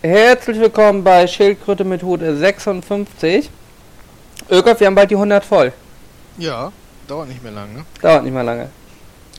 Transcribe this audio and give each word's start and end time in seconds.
Herzlich 0.00 0.60
willkommen 0.60 1.02
bei 1.02 1.26
Schildkröte 1.26 1.82
mit 1.82 2.04
Hut 2.04 2.20
56. 2.20 3.50
Ökoff, 4.48 4.78
wir 4.78 4.86
haben 4.86 4.94
bald 4.94 5.10
die 5.10 5.16
100 5.16 5.44
voll. 5.44 5.72
Ja, 6.36 6.70
dauert 7.08 7.28
nicht 7.28 7.42
mehr 7.42 7.50
lange. 7.50 7.72
Ne? 7.78 7.84
Dauert 8.00 8.22
nicht 8.22 8.32
mehr 8.32 8.44
lange. 8.44 8.70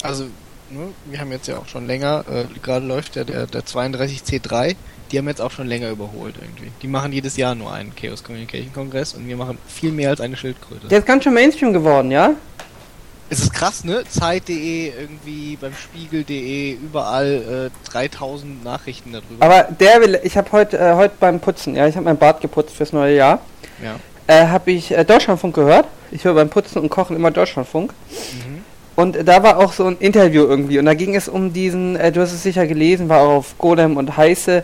Also, 0.03 0.25
ne, 0.69 0.89
wir 1.05 1.17
haben 1.17 1.31
jetzt 1.31 1.47
ja 1.47 1.59
auch 1.59 1.65
schon 1.65 1.87
länger, 1.87 2.25
äh, 2.29 2.43
gerade 2.61 2.85
läuft 2.85 3.15
ja 3.15 3.23
der, 3.23 3.47
der 3.47 3.61
32C3, 3.61 4.75
die 5.13 5.17
haben 5.17 5.29
jetzt 5.29 5.39
auch 5.39 5.51
schon 5.51 5.65
länger 5.65 5.91
überholt 5.91 6.35
irgendwie. 6.42 6.73
Die 6.81 6.87
machen 6.87 7.13
jedes 7.13 7.37
Jahr 7.37 7.55
nur 7.55 7.71
einen 7.71 7.96
Chaos 7.96 8.21
Communication 8.21 8.73
Kongress 8.73 9.13
und 9.13 9.29
wir 9.29 9.37
machen 9.37 9.57
viel 9.65 9.94
mehr 9.94 10.10
als 10.10 10.19
eine 10.19 10.35
Schildkröte. 10.35 10.89
Der 10.89 10.99
ist 10.99 11.07
ganz 11.07 11.23
schön 11.23 11.35
Mainstream 11.35 11.71
geworden, 11.71 12.12
ja? 12.12 12.31
Es 13.31 13.39
ist 13.39 13.53
krass, 13.53 13.83
ne? 13.83 14.03
Zeit.de, 14.09 14.91
irgendwie 14.99 15.55
beim 15.55 15.73
Spiegel.de, 15.73 16.73
überall 16.73 17.70
äh, 17.71 17.89
3000 17.91 18.63
Nachrichten 18.63 19.13
darüber. 19.13 19.45
Aber 19.45 19.63
der 19.71 20.02
will, 20.02 20.20
ich 20.23 20.35
habe 20.35 20.52
heute 20.52 20.79
äh, 20.79 20.95
heute 20.95 21.13
beim 21.20 21.39
Putzen, 21.39 21.75
ja, 21.75 21.88
ich 21.88 21.95
habe 21.95 22.05
mein 22.05 22.17
Bad 22.17 22.41
geputzt 22.41 22.75
fürs 22.75 22.91
neue 22.91 23.15
Jahr. 23.15 23.39
Ja. 23.84 23.95
Äh, 24.25 24.47
habe 24.47 24.71
ich 24.71 24.91
äh, 24.91 25.05
Deutschlandfunk 25.05 25.53
gehört. 25.53 25.85
Ich 26.11 26.23
höre 26.23 26.34
beim 26.34 26.49
Putzen 26.49 26.81
und 26.81 26.89
Kochen 26.89 27.15
immer 27.15 27.29
Deutschlandfunk. 27.29 27.93
Mhm. 28.11 28.63
Und 28.95 29.27
da 29.27 29.43
war 29.43 29.57
auch 29.59 29.73
so 29.73 29.85
ein 29.85 29.98
Interview 29.99 30.43
irgendwie. 30.43 30.79
Und 30.79 30.85
da 30.85 30.93
ging 30.93 31.15
es 31.15 31.29
um 31.29 31.53
diesen, 31.53 31.95
äh, 31.95 32.11
du 32.11 32.21
hast 32.21 32.34
es 32.34 32.41
sicher 32.41 32.65
gelesen, 32.65 33.09
war 33.09 33.21
auch 33.21 33.37
auf 33.37 33.57
Golem 33.59 33.98
und 33.98 34.17
Heiße, 34.17 34.63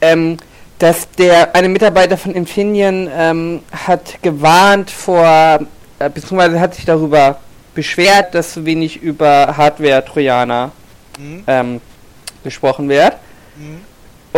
ähm, 0.00 0.36
dass 0.78 1.10
der 1.10 1.56
eine 1.56 1.68
Mitarbeiter 1.68 2.16
von 2.16 2.34
Infineon 2.34 3.10
ähm, 3.12 3.60
hat 3.72 4.22
gewarnt 4.22 4.90
vor, 4.90 5.60
äh, 5.98 6.08
beziehungsweise 6.08 6.60
hat 6.60 6.74
sich 6.74 6.84
darüber 6.84 7.38
beschwert, 7.76 8.34
dass 8.34 8.54
zu 8.54 8.64
wenig 8.66 9.00
über 9.00 9.56
Hardware-Trojaner 9.56 10.72
Mhm. 11.18 11.44
ähm, 11.46 11.80
gesprochen 12.44 12.88
wird. 12.88 13.14
Mhm. 13.56 13.80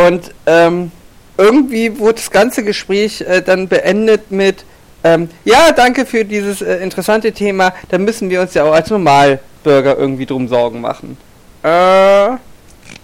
Und 0.00 0.34
ähm, 0.46 0.92
irgendwie 1.36 1.98
wurde 1.98 2.14
das 2.14 2.30
ganze 2.30 2.62
Gespräch 2.62 3.20
äh, 3.22 3.42
dann 3.42 3.66
beendet 3.66 4.30
mit, 4.30 4.64
ähm, 5.02 5.28
ja, 5.44 5.72
danke 5.72 6.06
für 6.06 6.24
dieses 6.24 6.62
äh, 6.62 6.76
interessante 6.76 7.32
Thema, 7.32 7.72
da 7.88 7.98
müssen 7.98 8.30
wir 8.30 8.40
uns 8.40 8.54
ja 8.54 8.62
auch 8.64 8.72
als 8.72 8.90
Normalbürger 8.90 9.96
irgendwie 9.96 10.26
drum 10.26 10.46
Sorgen 10.46 10.80
machen. 10.80 11.16
Äh, 11.64 11.68
eher, 11.68 12.36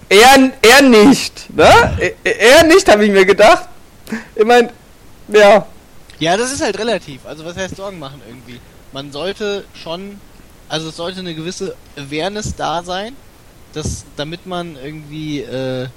eher 0.09 0.83
nicht, 0.83 1.49
ne? 1.57 1.71
E 1.99 2.13
eher 2.23 2.63
nicht, 2.65 2.89
habe 2.89 3.05
ich 3.05 3.11
mir 3.11 3.25
gedacht. 3.25 3.69
Ich 4.37 4.45
meine, 4.45 4.69
ja, 5.29 5.67
Ja, 6.21 6.37
das 6.37 6.53
ist 6.53 6.63
halt 6.63 6.79
relativ. 6.79 7.27
Also 7.27 7.45
was 7.45 7.57
heißt 7.57 7.75
Sorgen 7.75 7.99
machen 7.99 8.21
irgendwie? 8.29 8.61
Man 8.93 9.11
sollte 9.11 9.65
schon, 9.75 10.21
also 10.69 10.89
es 10.89 10.97
sollte 10.97 11.21
eine 11.21 11.35
gewisse 11.35 11.77
Awareness 11.97 12.55
da 12.57 12.83
sein, 12.83 13.15
dass 13.73 14.05
damit 14.17 14.47
man 14.47 14.77
irgendwie 14.77 15.41
äh, 15.41 15.89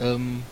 ähm, 0.00 0.42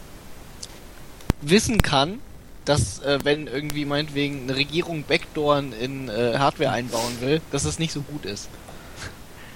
wissen 1.43 1.83
kann, 1.83 2.21
dass 2.65 3.01
äh, 3.01 3.19
wenn 3.25 3.47
irgendwie 3.47 3.85
meinetwegen 3.85 4.43
eine 4.43 4.57
Regierung 4.57 5.03
Backdooren 5.03 5.73
in 5.73 6.09
äh, 6.09 6.39
Hardware 6.39 6.71
einbauen 6.71 7.21
will, 7.21 7.41
dass 7.51 7.65
das 7.65 7.79
nicht 7.79 7.93
so 7.93 8.03
gut 8.03 8.25
ist. 8.25 8.49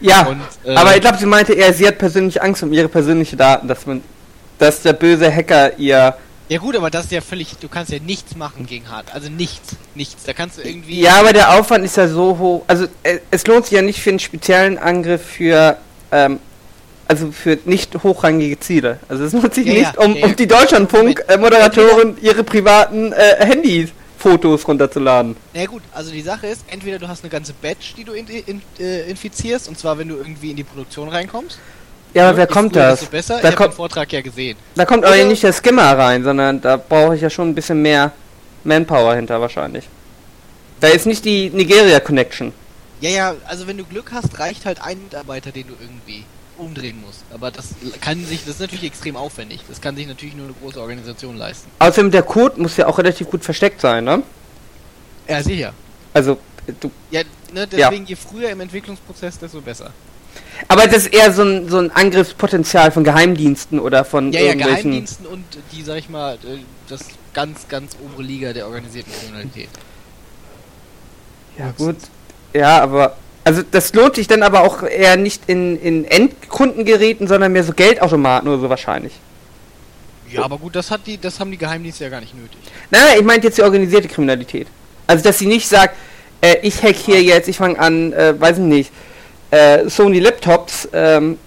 ja. 0.01 0.27
Und, 0.27 0.41
äh, 0.65 0.75
aber 0.75 0.95
ich 0.95 1.01
glaube, 1.01 1.19
sie 1.19 1.27
meinte 1.27 1.53
eher, 1.53 1.73
sie 1.73 1.87
hat 1.87 1.98
persönlich 1.98 2.42
Angst 2.42 2.62
um 2.62 2.73
ihre 2.73 2.89
persönlichen 2.89 3.39
Daten, 3.39 3.69
dass 3.69 3.87
man, 3.87 4.03
dass 4.59 4.83
der 4.83 4.95
böse 4.95 5.33
Hacker 5.33 5.79
ihr 5.79 6.17
ja 6.48 6.59
gut, 6.59 6.77
aber 6.77 6.91
das 6.91 7.06
ist 7.06 7.12
ja 7.12 7.20
völlig, 7.20 7.56
du 7.59 7.69
kannst 7.69 7.91
ja 7.92 7.98
nichts 7.98 8.37
machen 8.37 8.67
gegen 8.67 8.89
Hard, 8.91 9.14
also 9.14 9.31
nichts, 9.31 9.77
nichts. 9.95 10.25
Da 10.25 10.33
kannst 10.33 10.59
du 10.59 10.62
irgendwie 10.62 11.01
Ja, 11.01 11.20
aber 11.20 11.33
der 11.33 11.59
Aufwand 11.59 11.84
ist 11.84 11.97
ja 11.97 12.09
so 12.09 12.39
hoch. 12.39 12.64
Also 12.67 12.86
äh, 13.03 13.19
es 13.31 13.47
lohnt 13.47 13.64
sich 13.67 13.75
ja 13.75 13.83
nicht 13.83 14.01
für 14.01 14.11
einen 14.11 14.19
speziellen 14.19 14.78
Angriff 14.78 15.23
für 15.25 15.78
ähm, 16.12 16.39
also 17.09 17.33
für 17.33 17.59
nicht 17.64 17.95
hochrangige 18.03 18.59
Ziele. 18.61 18.98
Also 19.09 19.25
es 19.25 19.33
lohnt 19.34 19.55
sich 19.55 19.67
Ja, 19.67 19.73
nicht, 19.73 19.95
ja, 19.95 20.01
um, 20.01 20.14
ja, 20.14 20.20
ja. 20.20 20.27
um 20.27 20.36
die 20.36 20.47
Deutschlandfunk-Moderatoren 20.47 22.17
ihre 22.20 22.45
privaten 22.45 23.12
äh, 23.12 23.45
Handy-Fotos 23.45 24.67
runterzuladen. 24.67 25.36
Na 25.55 25.67
gut, 25.67 25.83
also 25.92 26.11
die 26.11 26.23
Sache 26.23 26.47
ist, 26.47 26.64
entweder 26.69 26.98
du 26.98 27.08
hast 27.08 27.23
eine 27.23 27.31
ganze 27.31 27.53
Batch, 27.55 27.95
die 27.95 28.05
du 28.05 28.12
in, 28.12 28.27
in, 28.27 28.62
äh, 28.79 29.08
infizierst, 29.11 29.68
und 29.68 29.79
zwar 29.79 29.98
wenn 29.98 30.08
du 30.08 30.17
irgendwie 30.17 30.51
in 30.51 30.57
die 30.57 30.64
Produktion 30.64 31.08
reinkommst. 31.08 31.58
Ja, 32.14 32.29
aber 32.29 32.39
wer 32.39 32.47
kommt 32.47 32.77
das? 32.77 33.01
Desto 33.01 33.11
besser. 33.13 33.35
Da 33.35 33.39
ich 33.41 33.45
habe 33.47 33.57
kommt- 33.57 33.73
den 33.73 33.77
Vortrag 33.77 34.13
ja 34.13 34.20
gesehen. 34.23 34.57
Da 34.77 34.85
kommt 34.85 35.05
aber 35.05 35.17
nicht 35.25 35.42
der 35.42 35.52
Skimmer 35.52 35.98
rein, 35.98 36.23
sondern 36.23 36.61
da 36.61 36.77
brauche 36.77 37.17
ich 37.17 37.20
ja 37.23 37.29
schon 37.30 37.48
ein 37.51 37.55
bisschen 37.55 37.83
mehr 37.83 38.13
Manpower 38.63 39.14
hinter 39.17 39.41
wahrscheinlich. 39.41 39.85
Da 40.80 40.89
ist 40.89 41.07
nicht 41.07 41.24
die 41.24 41.51
Nigeria-Connection. 41.51 42.53
Ja, 43.01 43.11
ja, 43.11 43.35
also 43.47 43.67
wenn 43.67 43.77
du 43.77 43.85
Glück 43.85 44.13
hast, 44.13 44.39
reicht 44.39 44.64
halt 44.64 44.80
ein 44.80 45.03
Mitarbeiter, 45.03 45.51
den 45.51 45.67
du 45.67 45.74
irgendwie 45.80 46.24
umdrehen 46.57 47.03
musst. 47.05 47.24
Aber 47.33 47.51
das 47.51 47.70
kann 48.01 48.24
sich, 48.24 48.41
das 48.45 48.55
ist 48.55 48.61
natürlich 48.61 48.85
extrem 48.85 49.17
aufwendig. 49.17 49.61
Das 49.69 49.80
kann 49.80 49.97
sich 49.97 50.07
natürlich 50.07 50.36
nur 50.36 50.47
eine 50.47 50.55
große 50.63 50.80
Organisation 50.80 51.36
leisten. 51.36 51.69
Außerdem 51.80 52.13
der 52.13 52.23
Code 52.23 52.61
muss 52.61 52.77
ja 52.77 52.86
auch 52.86 52.97
relativ 52.98 53.29
gut 53.29 53.42
versteckt 53.45 53.80
sein, 53.80 54.05
ne? 54.05 54.23
Ja, 55.29 55.42
sicher. 55.42 55.73
Also 56.13 56.39
du 56.80 56.91
Ja, 57.11 57.23
ne, 57.53 57.67
deswegen 57.67 58.07
je 58.07 58.14
früher 58.14 58.51
im 58.51 58.61
Entwicklungsprozess, 58.61 59.39
desto 59.39 59.61
besser. 59.61 59.91
Aber 60.69 60.87
das 60.87 60.98
ist 60.98 61.15
eher 61.15 61.33
so 61.33 61.42
ein, 61.42 61.69
so 61.69 61.79
ein 61.79 61.91
Angriffspotenzial 61.91 62.91
von 62.91 63.05
Geheimdiensten 63.05 63.79
oder 63.79 64.05
von 64.05 64.33
Ja, 64.33 64.41
ja, 64.41 64.47
irgendwelchen. 64.47 64.91
Geheimdiensten 64.91 65.27
und 65.27 65.45
die, 65.73 65.83
sag 65.83 65.98
ich 65.98 66.09
mal, 66.09 66.35
äh, 66.37 66.59
das 66.89 67.01
ganz, 67.33 67.69
ganz 67.69 67.97
obere 68.03 68.23
Liga 68.23 68.53
der 68.53 68.67
organisierten 68.67 69.13
Kriminalität. 69.13 69.69
Ja, 71.59 71.73
gut. 71.77 71.97
Ja, 72.53 72.81
aber. 72.83 73.17
Also, 73.47 73.63
das 73.70 73.92
lohnt 73.92 74.15
sich 74.15 74.27
dann 74.27 74.42
aber 74.42 74.63
auch 74.63 74.83
eher 74.83 75.19
nicht 75.19 75.42
in, 75.48 75.79
in 75.79 76.07
Endkundengeräten, 76.07 77.29
sondern 77.29 77.53
mehr 77.53 77.63
so 77.63 77.75
Geldautomaten 77.75 78.48
oder 78.48 78.59
so 78.59 78.71
wahrscheinlich. 78.71 79.13
Ja, 80.31 80.45
aber 80.45 80.57
gut, 80.57 80.75
das 80.75 80.91
hat 80.91 81.07
die, 81.07 81.19
das 81.19 81.39
haben 81.39 81.51
die 81.51 81.59
Geheimdienste 81.59 82.05
ja 82.05 82.11
gar 82.11 82.21
nicht 82.21 82.35
nötig. 82.35 82.57
Nein, 82.91 83.03
nein, 83.07 83.19
ich 83.19 83.25
meinte 83.25 83.48
jetzt 83.48 83.59
die 83.59 83.63
organisierte 83.63 84.09
Kriminalität. 84.09 84.67
Also, 85.07 85.23
dass 85.25 85.39
sie 85.39 85.47
nicht 85.47 85.69
sagt, 85.69 85.95
äh, 86.41 86.57
ich 86.63 86.83
hack 86.83 86.97
hier 86.97 87.23
jetzt, 87.23 87.47
ich 87.48 87.59
fange 87.59 87.79
an, 87.79 88.15
äh, 88.15 88.41
weiß 88.41 88.57
ich 88.57 88.65
nicht, 88.65 88.92
äh, 89.55 89.89
Sony 89.89 90.19
Laptops 90.19 90.89
ähm, 90.92 91.39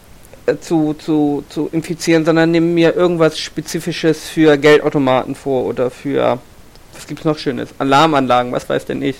äh, 0.45 0.56
zu, 0.57 0.94
zu, 0.94 1.44
zu 1.50 1.69
infizieren, 1.73 2.23
sondern 2.23 2.51
nehmen 2.51 2.73
mir 2.73 2.95
irgendwas 2.95 3.38
Spezifisches 3.38 4.29
für 4.29 4.57
Geldautomaten 4.57 5.35
vor 5.35 5.66
oder 5.66 5.91
für, 5.91 6.40
was 6.94 7.06
gibt's 7.06 7.25
noch 7.25 7.38
Schönes? 7.38 7.69
Alarmanlagen, 7.79 8.53
was 8.53 8.69
weiß 8.69 8.85
denn 8.85 9.01
ich. 9.01 9.18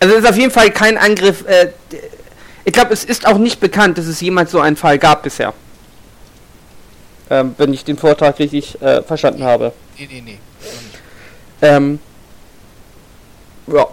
Also 0.00 0.16
es 0.16 0.24
ist 0.24 0.28
auf 0.28 0.36
jeden 0.36 0.50
Fall 0.50 0.70
kein 0.70 0.98
Angriff, 0.98 1.46
äh, 1.46 1.68
ich 2.66 2.74
glaube, 2.74 2.92
es 2.92 3.04
ist 3.04 3.26
auch 3.26 3.38
nicht 3.38 3.58
bekannt, 3.58 3.96
dass 3.96 4.06
es 4.06 4.20
jemals 4.20 4.50
so 4.50 4.60
einen 4.60 4.76
Fall 4.76 4.98
gab 4.98 5.22
bisher. 5.22 5.54
Ähm, 7.30 7.54
wenn 7.56 7.72
ich 7.72 7.84
den 7.84 7.96
Vortrag 7.96 8.38
richtig 8.38 8.80
äh, 8.82 9.02
verstanden 9.02 9.44
habe. 9.44 9.72
Nee, 9.98 10.08
nee, 10.10 10.20
nee. 10.20 10.38
Ähm, 11.62 12.00
ja. 13.66 13.86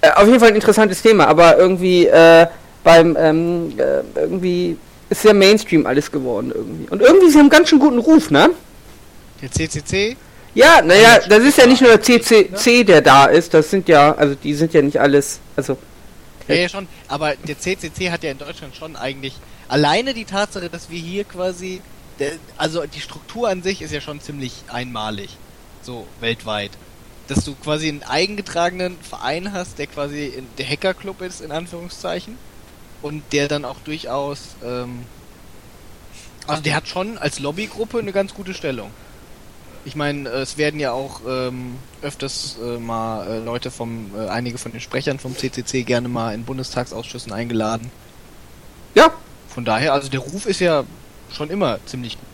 Äh, 0.00 0.10
auf 0.10 0.26
jeden 0.26 0.38
Fall 0.38 0.50
ein 0.50 0.54
interessantes 0.54 1.02
Thema, 1.02 1.26
aber 1.26 1.58
irgendwie 1.58 2.06
äh, 2.06 2.46
beim 2.84 3.16
ähm, 3.18 3.72
äh, 3.78 4.20
irgendwie 4.20 4.76
ist 5.10 5.22
sehr 5.22 5.34
Mainstream 5.34 5.86
alles 5.86 6.10
geworden 6.10 6.52
irgendwie. 6.54 6.88
Und 6.90 7.02
irgendwie 7.02 7.30
sie 7.30 7.38
haben 7.38 7.48
ganz 7.48 7.68
schön 7.68 7.78
guten 7.78 7.98
Ruf, 7.98 8.30
ne? 8.30 8.50
Der 9.42 9.50
CCC? 9.50 10.16
Ja, 10.54 10.82
naja, 10.82 11.00
Ja, 11.00 11.28
das 11.28 11.44
ist 11.44 11.58
ja 11.58 11.66
nicht 11.66 11.80
nur 11.80 11.96
der 11.96 11.98
ne? 11.98 12.20
CCC, 12.20 12.84
der 12.84 13.00
da 13.00 13.26
ist, 13.26 13.54
das 13.54 13.70
sind 13.70 13.88
ja, 13.88 14.12
also 14.12 14.34
die 14.34 14.54
sind 14.54 14.72
ja 14.74 14.82
nicht 14.82 15.00
alles, 15.00 15.40
also 15.56 15.78
Ja, 16.46 16.54
ja, 16.54 16.68
schon. 16.68 16.88
Aber 17.08 17.34
der 17.36 17.58
CCC 17.58 18.10
hat 18.10 18.22
ja 18.22 18.30
in 18.30 18.38
Deutschland 18.38 18.74
schon 18.74 18.96
eigentlich 18.96 19.34
alleine 19.68 20.14
die 20.14 20.24
Tatsache, 20.24 20.68
dass 20.68 20.90
wir 20.90 20.98
hier 20.98 21.24
quasi, 21.24 21.80
der, 22.18 22.32
also 22.56 22.84
die 22.86 23.00
Struktur 23.00 23.48
an 23.48 23.62
sich 23.62 23.82
ist 23.82 23.92
ja 23.92 24.00
schon 24.00 24.20
ziemlich 24.20 24.64
einmalig, 24.68 25.36
so 25.82 26.06
weltweit, 26.20 26.70
dass 27.28 27.44
du 27.44 27.54
quasi 27.54 27.88
einen 27.88 28.02
eingetragenen 28.02 28.98
Verein 28.98 29.52
hast, 29.52 29.78
der 29.78 29.86
quasi 29.86 30.26
in, 30.26 30.46
der 30.56 30.66
Hackerclub 30.66 31.20
ist 31.22 31.40
in 31.40 31.52
Anführungszeichen 31.52 32.36
und 33.02 33.22
der 33.32 33.48
dann 33.48 33.64
auch 33.64 33.78
durchaus, 33.84 34.56
ähm, 34.64 35.04
also 36.46 36.62
der 36.62 36.74
hat 36.74 36.88
schon 36.88 37.18
als 37.18 37.38
Lobbygruppe 37.38 37.98
eine 37.98 38.12
ganz 38.12 38.34
gute 38.34 38.54
Stellung. 38.54 38.90
Ich 39.84 39.94
meine, 39.94 40.28
es 40.30 40.56
werden 40.56 40.80
ja 40.80 40.92
auch 40.92 41.20
ähm, 41.26 41.76
öfters 42.02 42.56
äh, 42.62 42.78
mal 42.78 43.26
äh, 43.26 43.38
Leute 43.38 43.70
vom, 43.70 44.10
äh, 44.16 44.28
einige 44.28 44.58
von 44.58 44.72
den 44.72 44.80
Sprechern 44.80 45.18
vom 45.18 45.36
CCC 45.36 45.84
gerne 45.84 46.08
mal 46.08 46.34
in 46.34 46.44
Bundestagsausschüssen 46.44 47.32
eingeladen. 47.32 47.90
ja, 48.94 49.12
Von 49.48 49.64
daher, 49.64 49.92
also 49.92 50.08
der 50.08 50.20
Ruf 50.20 50.46
ist 50.46 50.60
ja 50.60 50.84
schon 51.30 51.50
immer 51.50 51.78
ziemlich 51.86 52.18
gut. 52.18 52.27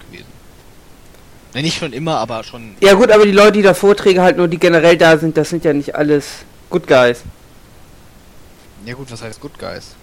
Ne, 1.55 1.63
nicht 1.63 1.79
schon 1.79 1.93
immer, 1.93 2.19
aber 2.19 2.43
schon. 2.43 2.75
ja 2.81 2.95
gut, 2.95 3.13
aber 3.13 3.25
die 3.25 3.33
Leute, 3.33 3.53
die 3.53 3.63
da 3.63 3.75
Vorträge 3.75 4.21
halt 4.21 4.37
nur, 4.37 4.49
die 4.49 4.59
generell 4.59 4.97
da 4.97 5.17
sind, 5.17 5.37
das 5.37 5.51
sind 5.51 5.65
ja 5.65 5.73
nicht 5.73 5.95
alles 5.95 6.27
Good 6.69 6.87
Guys. 6.89 7.23
Ja 8.85 8.95
gut, 8.95 9.11
was 9.11 9.23
heißt 9.23 9.41
Good 9.41 9.59
Guys? 9.59 9.95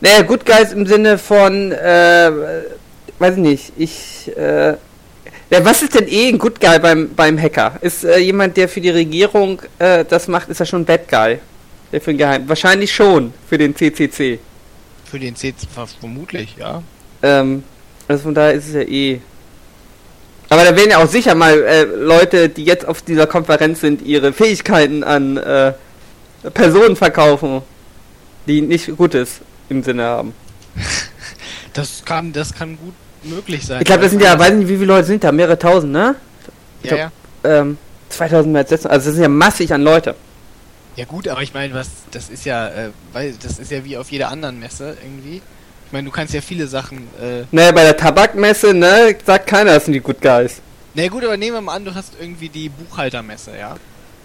Naja, 0.00 0.22
Good 0.22 0.44
Guys 0.44 0.72
im 0.72 0.86
Sinne 0.86 1.16
von, 1.16 1.72
äh, 1.72 2.30
weiß 3.18 3.34
ich 3.36 3.40
nicht, 3.40 3.72
ich, 3.76 4.36
äh, 4.36 4.70
ja, 5.50 5.64
was 5.64 5.82
ist 5.82 5.94
denn 5.94 6.08
eh 6.08 6.28
ein 6.28 6.38
Good 6.38 6.60
Guy 6.60 6.78
beim, 6.80 7.14
beim 7.14 7.38
Hacker? 7.40 7.76
Ist 7.80 8.04
äh, 8.04 8.18
jemand, 8.18 8.56
der 8.56 8.68
für 8.68 8.80
die 8.80 8.90
Regierung 8.90 9.62
äh, 9.78 10.04
das 10.04 10.26
macht, 10.26 10.48
ist 10.48 10.60
er 10.60 10.66
schon 10.66 10.82
ein 10.82 10.84
Bad 10.84 11.08
Guy? 11.08 11.38
Der 11.92 12.00
für 12.00 12.12
den 12.12 12.18
Geheim. 12.18 12.48
Wahrscheinlich 12.48 12.92
schon 12.92 13.32
für 13.48 13.58
den 13.58 13.74
CCC. 13.74 14.38
Für 15.04 15.18
den 15.18 15.34
CCC 15.34 15.66
vermutlich, 16.00 16.56
ja. 16.56 16.82
Ähm, 17.22 17.64
also 18.06 18.24
von 18.24 18.34
daher 18.34 18.52
ist 18.52 18.68
es 18.68 18.74
ja 18.74 18.82
eh. 18.82 19.20
Aber 20.50 20.64
da 20.64 20.76
werden 20.76 20.90
ja 20.90 20.98
auch 20.98 21.08
sicher 21.08 21.36
mal 21.36 21.62
äh, 21.62 21.84
Leute, 21.84 22.48
die 22.48 22.64
jetzt 22.64 22.86
auf 22.86 23.02
dieser 23.02 23.28
Konferenz 23.28 23.80
sind, 23.80 24.02
ihre 24.02 24.32
Fähigkeiten 24.32 25.04
an 25.04 25.36
äh, 25.36 25.72
Personen 26.52 26.96
verkaufen, 26.96 27.62
die 28.48 28.60
nicht 28.60 28.94
Gutes 28.96 29.40
im 29.70 29.82
Sinne 29.82 30.04
haben. 30.04 30.34
Das 31.72 32.04
kann, 32.04 32.32
das 32.32 32.52
kann 32.52 32.76
gut 32.76 32.94
möglich 33.22 33.64
sein. 33.64 33.78
Ich 33.80 33.86
glaube, 33.86 34.02
das 34.02 34.10
sind 34.10 34.20
ja, 34.20 34.36
weiß 34.36 34.54
nicht, 34.54 34.68
wie 34.68 34.74
viele 34.74 34.86
Leute 34.86 35.06
sind 35.06 35.22
da, 35.22 35.30
mehrere 35.30 35.56
tausend, 35.56 35.92
ne? 35.92 36.16
ja, 36.82 36.96
ja. 36.96 37.12
Ähm, 37.44 37.78
2000 38.08 38.52
mehr 38.52 38.62
als 38.62 38.70
letztes, 38.72 38.90
also 38.90 39.06
das 39.06 39.14
sind 39.14 39.22
ja 39.22 39.28
massig 39.28 39.72
an 39.72 39.82
Leute. 39.82 40.16
Ja 40.96 41.04
gut, 41.04 41.28
aber 41.28 41.42
ich 41.42 41.54
meine, 41.54 41.72
was, 41.72 41.88
das 42.10 42.28
ist 42.28 42.44
ja, 42.44 42.66
äh, 42.68 42.90
weil 43.12 43.34
das 43.40 43.60
ist 43.60 43.70
ja 43.70 43.84
wie 43.84 43.96
auf 43.96 44.10
jeder 44.10 44.30
anderen 44.30 44.58
Messe 44.58 44.96
irgendwie. 45.00 45.40
Ich 45.90 45.92
meine, 45.92 46.04
du 46.06 46.12
kannst 46.12 46.32
ja 46.32 46.40
viele 46.40 46.68
Sachen. 46.68 46.98
Äh, 47.20 47.42
Ne, 47.50 47.72
bei 47.72 47.82
der 47.82 47.96
Tabakmesse, 47.96 48.72
ne, 48.72 49.16
sagt 49.26 49.48
keiner, 49.48 49.74
das 49.74 49.86
sind 49.86 49.94
die 49.94 50.00
Good 50.00 50.20
Guys. 50.20 50.60
na 50.94 51.08
gut, 51.08 51.24
aber 51.24 51.36
nehmen 51.36 51.56
wir 51.56 51.60
mal 51.62 51.74
an, 51.74 51.84
du 51.84 51.92
hast 51.94 52.12
irgendwie 52.20 52.48
die 52.48 52.68
Buchhaltermesse, 52.68 53.50
ja. 53.58 53.74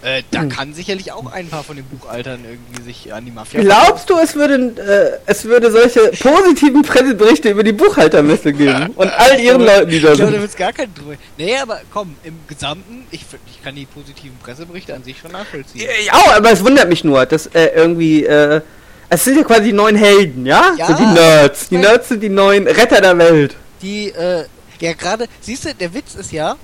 Äh, 0.02 0.22
da 0.30 0.42
Hm. 0.42 0.48
kann 0.50 0.74
sicherlich 0.74 1.10
auch 1.10 1.32
ein 1.32 1.48
paar 1.48 1.64
von 1.64 1.74
den 1.74 1.86
Buchhaltern 1.86 2.40
irgendwie 2.44 2.82
sich 2.82 3.12
an 3.12 3.24
die 3.24 3.32
Mafia. 3.32 3.60
Glaubst 3.62 4.08
du, 4.08 4.16
es 4.18 4.36
würde, 4.36 4.54
äh, 4.80 5.18
es 5.28 5.44
würde 5.46 5.72
solche 5.72 6.12
positiven 6.20 6.82
Presseberichte 6.82 7.48
über 7.50 7.64
die 7.64 7.72
Buchhaltermesse 7.72 8.52
geben? 8.52 8.90
Und 8.94 9.08
all 9.08 9.40
ihren 9.40 9.62
Leuten, 9.62 9.90
die 9.90 10.00
da 10.00 10.12
Ich 10.12 10.16
glaube, 10.18 10.18
da 10.18 10.26
sind? 10.32 10.40
wird 10.42 10.50
es 10.50 10.56
gar 10.56 10.72
keinen 10.72 10.94
drüber. 10.94 11.14
Nee, 11.38 11.56
aber 11.56 11.80
komm, 11.92 12.14
im 12.22 12.34
Gesamten, 12.46 13.06
ich, 13.10 13.24
ich 13.50 13.64
kann 13.64 13.74
die 13.74 13.86
positiven 13.86 14.36
Presseberichte 14.38 14.94
an 14.94 15.02
sich 15.02 15.18
schon 15.18 15.32
nachvollziehen. 15.32 15.88
Ja, 16.06 16.36
aber 16.36 16.52
es 16.52 16.62
wundert 16.64 16.88
mich 16.88 17.02
nur, 17.02 17.26
dass 17.26 17.46
äh, 17.48 17.70
irgendwie, 17.74 18.24
äh, 18.24 18.60
es 19.08 19.24
sind 19.24 19.36
ja 19.36 19.44
quasi 19.44 19.64
die 19.64 19.72
neuen 19.72 19.96
Helden, 19.96 20.46
ja? 20.46 20.74
Ja. 20.76 20.86
So 20.86 20.94
die 20.94 21.06
Nerds. 21.06 21.68
Die 21.68 21.78
Nerds 21.78 22.08
sind 22.08 22.20
die 22.20 22.28
neuen 22.28 22.66
Retter 22.66 23.00
der 23.00 23.16
Welt. 23.18 23.56
Die, 23.82 24.08
äh, 24.08 24.44
ja 24.80 24.92
gerade, 24.94 25.26
siehst 25.40 25.64
du, 25.64 25.74
der 25.74 25.94
Witz 25.94 26.14
ist 26.14 26.32
ja, 26.32 26.56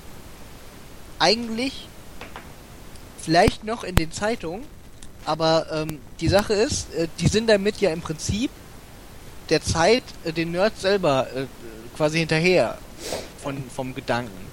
eigentlich 1.19 1.87
vielleicht 3.21 3.63
noch 3.63 3.83
in 3.83 3.95
den 3.95 4.11
Zeitungen, 4.11 4.65
aber 5.25 5.67
ähm, 5.71 5.99
die 6.19 6.27
Sache 6.27 6.53
ist, 6.53 6.93
äh, 6.95 7.07
die 7.19 7.27
sind 7.27 7.49
damit 7.49 7.77
ja 7.77 7.91
im 7.91 8.01
Prinzip 8.01 8.51
der 9.49 9.61
Zeit 9.61 10.03
äh, 10.25 10.33
den 10.33 10.51
Nerds 10.51 10.81
selber 10.81 11.27
äh, 11.33 11.45
quasi 11.95 12.19
hinterher 12.19 12.77
von, 13.41 13.63
vom 13.73 13.95
Gedanken. 13.95 14.43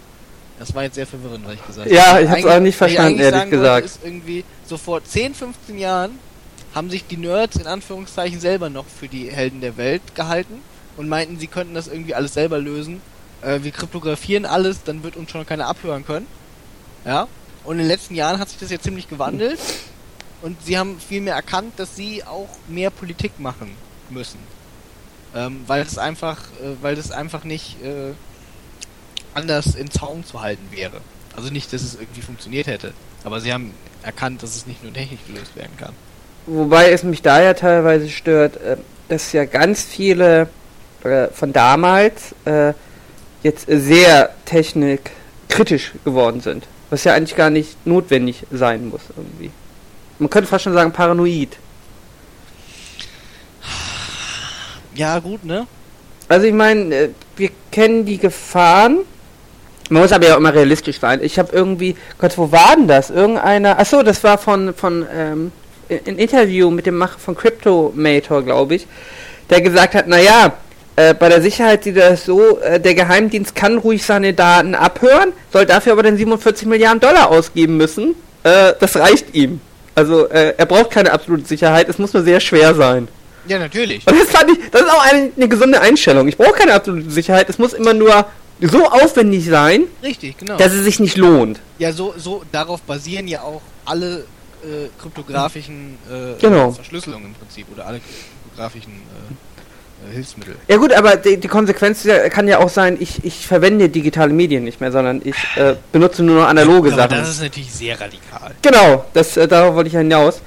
Das 0.58 0.74
war 0.74 0.84
jetzt 0.84 0.94
sehr 0.94 1.06
verwirrend, 1.06 1.46
was 1.46 1.54
ich 1.54 1.66
gesagt 1.66 1.86
habe. 1.86 1.94
Ja, 1.94 2.20
ich 2.20 2.28
hab's 2.28 2.44
auch 2.44 2.60
nicht 2.60 2.76
verstanden, 2.76 3.18
ehrlich 3.18 3.40
sagen 3.40 3.50
wollte, 3.50 3.62
gesagt. 3.62 3.86
Ist 3.86 4.00
irgendwie 4.04 4.44
so 4.66 4.76
vor 4.76 5.02
10, 5.02 5.34
15 5.34 5.78
Jahren 5.78 6.18
haben 6.74 6.90
sich 6.90 7.06
die 7.06 7.16
Nerds 7.16 7.56
in 7.56 7.66
Anführungszeichen 7.66 8.40
selber 8.40 8.70
noch 8.70 8.86
für 8.86 9.08
die 9.08 9.30
Helden 9.30 9.60
der 9.60 9.76
Welt 9.76 10.14
gehalten 10.14 10.62
und 10.96 11.08
meinten, 11.08 11.38
sie 11.38 11.46
könnten 11.46 11.74
das 11.74 11.88
irgendwie 11.88 12.14
alles 12.14 12.34
selber 12.34 12.58
lösen. 12.58 13.00
Äh, 13.42 13.60
wir 13.62 13.70
kryptografieren 13.70 14.46
alles, 14.46 14.82
dann 14.84 15.02
wird 15.02 15.16
uns 15.16 15.30
schon 15.30 15.46
keiner 15.46 15.66
abhören 15.66 16.04
können. 16.04 16.26
Ja. 17.04 17.26
Und 17.64 17.74
in 17.74 17.78
den 17.78 17.88
letzten 17.88 18.14
Jahren 18.14 18.38
hat 18.38 18.48
sich 18.48 18.58
das 18.58 18.70
ja 18.70 18.78
ziemlich 18.78 19.08
gewandelt 19.08 19.58
und 20.42 20.62
sie 20.64 20.78
haben 20.78 20.98
viel 20.98 21.20
mehr 21.20 21.34
erkannt, 21.34 21.74
dass 21.76 21.96
sie 21.96 22.24
auch 22.24 22.48
mehr 22.68 22.90
Politik 22.90 23.38
machen 23.38 23.74
müssen. 24.08 24.38
Ähm, 25.34 25.62
weil 25.66 25.84
das 25.84 25.98
einfach, 25.98 26.38
äh, 26.62 26.82
weil 26.82 26.96
das 26.96 27.10
einfach 27.10 27.44
nicht 27.44 27.82
äh, 27.82 28.12
anders 29.34 29.74
in 29.74 29.90
Zaum 29.90 30.24
zu 30.24 30.40
halten 30.40 30.66
wäre. 30.70 31.00
Also 31.36 31.50
nicht, 31.50 31.72
dass 31.72 31.82
es 31.82 31.94
irgendwie 31.94 32.22
funktioniert 32.22 32.66
hätte. 32.66 32.92
Aber 33.22 33.40
sie 33.40 33.52
haben 33.52 33.72
erkannt, 34.02 34.42
dass 34.42 34.56
es 34.56 34.66
nicht 34.66 34.82
nur 34.82 34.92
technisch 34.92 35.20
gelöst 35.26 35.54
werden 35.54 35.76
kann. 35.76 35.94
Wobei 36.46 36.90
es 36.90 37.02
mich 37.02 37.22
da 37.22 37.40
ja 37.42 37.54
teilweise 37.54 38.08
stört, 38.08 38.56
äh, 38.56 38.76
dass 39.08 39.32
ja 39.32 39.44
ganz 39.44 39.82
viele 39.82 40.48
äh, 41.04 41.28
von 41.28 41.52
damals 41.52 42.34
äh, 42.44 42.72
jetzt 43.42 43.66
sehr 43.68 44.30
technikkritisch 44.44 45.92
geworden 46.04 46.40
sind. 46.40 46.66
Was 46.90 47.04
ja 47.04 47.14
eigentlich 47.14 47.36
gar 47.36 47.50
nicht 47.50 47.86
notwendig 47.86 48.44
sein 48.50 48.88
muss 48.88 49.02
irgendwie. 49.16 49.50
Man 50.18 50.28
könnte 50.28 50.48
fast 50.48 50.64
schon 50.64 50.74
sagen 50.74 50.92
paranoid. 50.92 51.56
Ja, 54.94 55.18
gut, 55.18 55.44
ne? 55.44 55.66
Also 56.28 56.46
ich 56.46 56.52
meine, 56.52 57.10
wir 57.36 57.50
kennen 57.70 58.04
die 58.04 58.18
Gefahren. 58.18 58.98
Man 59.88 60.02
muss 60.02 60.12
aber 60.12 60.26
ja 60.26 60.34
auch 60.34 60.38
immer 60.38 60.54
realistisch 60.54 61.00
sein. 61.00 61.20
Ich 61.22 61.38
habe 61.38 61.52
irgendwie, 61.52 61.96
Gott, 62.18 62.36
wo 62.36 62.52
war 62.52 62.76
denn 62.76 62.86
das? 62.86 63.10
Irgendeiner, 63.10 63.78
ach 63.78 63.86
so, 63.86 64.02
das 64.02 64.22
war 64.22 64.38
von, 64.38 64.74
von 64.74 65.06
ähm, 65.12 65.52
ein 66.06 66.18
Interview 66.18 66.70
mit 66.70 66.86
dem 66.86 66.96
Macher 66.96 67.18
von 67.18 67.36
Cryptomator, 67.36 68.42
glaube 68.42 68.76
ich, 68.76 68.86
der 69.50 69.60
gesagt 69.60 69.94
hat, 69.94 70.06
naja, 70.06 70.54
äh, 70.96 71.14
bei 71.14 71.28
der 71.28 71.40
Sicherheit 71.40 71.84
sieht 71.84 71.96
das 71.96 72.24
so, 72.24 72.58
äh, 72.60 72.78
der 72.80 72.94
Geheimdienst 72.94 73.54
kann 73.54 73.78
ruhig 73.78 74.04
seine 74.04 74.34
Daten 74.34 74.74
abhören, 74.74 75.32
soll 75.52 75.66
dafür 75.66 75.92
aber 75.92 76.02
dann 76.02 76.16
47 76.16 76.66
Milliarden 76.68 77.00
Dollar 77.00 77.30
ausgeben 77.30 77.76
müssen. 77.76 78.14
Äh, 78.42 78.74
das 78.78 78.96
reicht 78.96 79.34
ihm. 79.34 79.60
Also 79.94 80.28
äh, 80.28 80.54
er 80.56 80.66
braucht 80.66 80.90
keine 80.90 81.12
absolute 81.12 81.46
Sicherheit, 81.46 81.88
es 81.88 81.98
muss 81.98 82.12
nur 82.12 82.22
sehr 82.22 82.40
schwer 82.40 82.74
sein. 82.74 83.08
Ja, 83.48 83.58
natürlich. 83.58 84.06
Und 84.06 84.18
das 84.18 84.28
fand 84.28 84.50
ich, 84.50 84.70
das 84.70 84.82
ist 84.82 84.90
auch 84.90 85.04
eine, 85.10 85.30
eine 85.36 85.48
gesunde 85.48 85.80
Einstellung. 85.80 86.28
Ich 86.28 86.36
brauche 86.36 86.52
keine 86.52 86.74
absolute 86.74 87.10
Sicherheit, 87.10 87.48
es 87.48 87.58
muss 87.58 87.72
immer 87.72 87.94
nur 87.94 88.26
so 88.60 88.86
aufwendig 88.86 89.46
sein, 89.46 89.84
Richtig, 90.02 90.36
genau. 90.38 90.56
dass 90.56 90.72
es 90.72 90.84
sich 90.84 91.00
nicht 91.00 91.16
lohnt. 91.16 91.60
ja, 91.78 91.92
so, 91.92 92.14
so, 92.16 92.42
darauf 92.52 92.82
basieren 92.82 93.26
ja 93.26 93.40
auch 93.40 93.62
alle 93.86 94.24
äh, 94.62 94.88
kryptografischen 95.00 95.98
äh, 96.10 96.40
Genau. 96.40 96.70
Verschlüsselungen 96.72 97.26
im 97.28 97.34
Prinzip 97.34 97.66
oder 97.72 97.86
alle 97.86 98.00
kryptografischen 98.00 98.92
äh, 98.92 100.10
äh, 100.10 100.14
Hilfsmittel. 100.14 100.56
Ja 100.68 100.76
gut, 100.76 100.92
aber 100.92 101.16
die, 101.16 101.36
die 101.36 101.48
Konsequenz 101.48 102.04
ja- 102.04 102.28
kann 102.28 102.48
ja 102.48 102.58
auch 102.58 102.68
sein, 102.68 102.96
ich, 103.00 103.24
ich 103.24 103.46
verwende 103.46 103.88
digitale 103.88 104.32
Medien 104.32 104.64
nicht 104.64 104.80
mehr, 104.80 104.92
sondern 104.92 105.20
ich 105.24 105.36
äh, 105.56 105.74
benutze 105.92 106.22
nur 106.22 106.40
noch 106.42 106.48
analoge 106.48 106.88
Aber 106.92 107.02
Sachen. 107.02 107.18
das 107.18 107.28
ist 107.30 107.42
natürlich 107.42 107.72
sehr 107.72 108.00
radikal. 108.00 108.52
Genau, 108.62 109.04
das, 109.12 109.36
äh, 109.36 109.46
darauf 109.48 109.74
wollte 109.74 109.88
ich 109.88 109.94
ja 109.94 110.00
hinaus. 110.00 110.40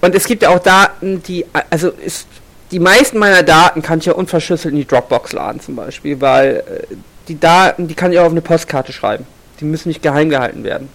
Und 0.00 0.14
es 0.14 0.26
gibt 0.26 0.42
ja 0.42 0.50
auch 0.50 0.58
Daten, 0.58 1.22
die, 1.22 1.44
also 1.70 1.88
ist, 1.90 2.26
die 2.70 2.78
meisten 2.80 3.18
meiner 3.18 3.42
Daten 3.42 3.80
kann 3.82 3.98
ich 4.00 4.04
ja 4.06 4.12
unverschlüsselt 4.12 4.72
in 4.72 4.78
die 4.80 4.86
Dropbox 4.86 5.32
laden 5.32 5.60
zum 5.60 5.76
Beispiel, 5.76 6.20
weil 6.20 6.56
äh, 6.90 6.94
die 7.28 7.38
Daten, 7.40 7.88
die 7.88 7.94
kann 7.94 8.12
ich 8.12 8.18
auch 8.18 8.24
auf 8.26 8.30
eine 8.32 8.40
Postkarte 8.42 8.92
schreiben. 8.92 9.26
Die 9.60 9.64
müssen 9.64 9.88
nicht 9.88 10.02
geheim 10.02 10.28
gehalten 10.30 10.64
werden. 10.64 10.88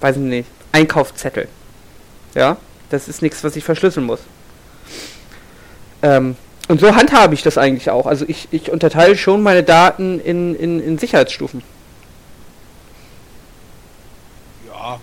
Weiß 0.00 0.16
ich 0.16 0.22
nicht. 0.22 0.48
Einkaufszettel. 0.72 1.48
Ja, 2.38 2.56
das 2.90 3.08
ist 3.08 3.20
nichts, 3.20 3.42
was 3.42 3.56
ich 3.56 3.64
verschlüsseln 3.64 4.06
muss. 4.06 4.20
Ähm, 6.02 6.36
und 6.68 6.80
so 6.80 6.94
handhabe 6.94 7.34
ich 7.34 7.42
das 7.42 7.58
eigentlich 7.58 7.90
auch. 7.90 8.06
Also 8.06 8.24
ich, 8.28 8.46
ich 8.52 8.70
unterteile 8.70 9.16
schon 9.16 9.42
meine 9.42 9.64
Daten 9.64 10.20
in, 10.20 10.54
in, 10.54 10.80
in 10.80 10.98
Sicherheitsstufen. 10.98 11.64
Ja. 14.68 15.00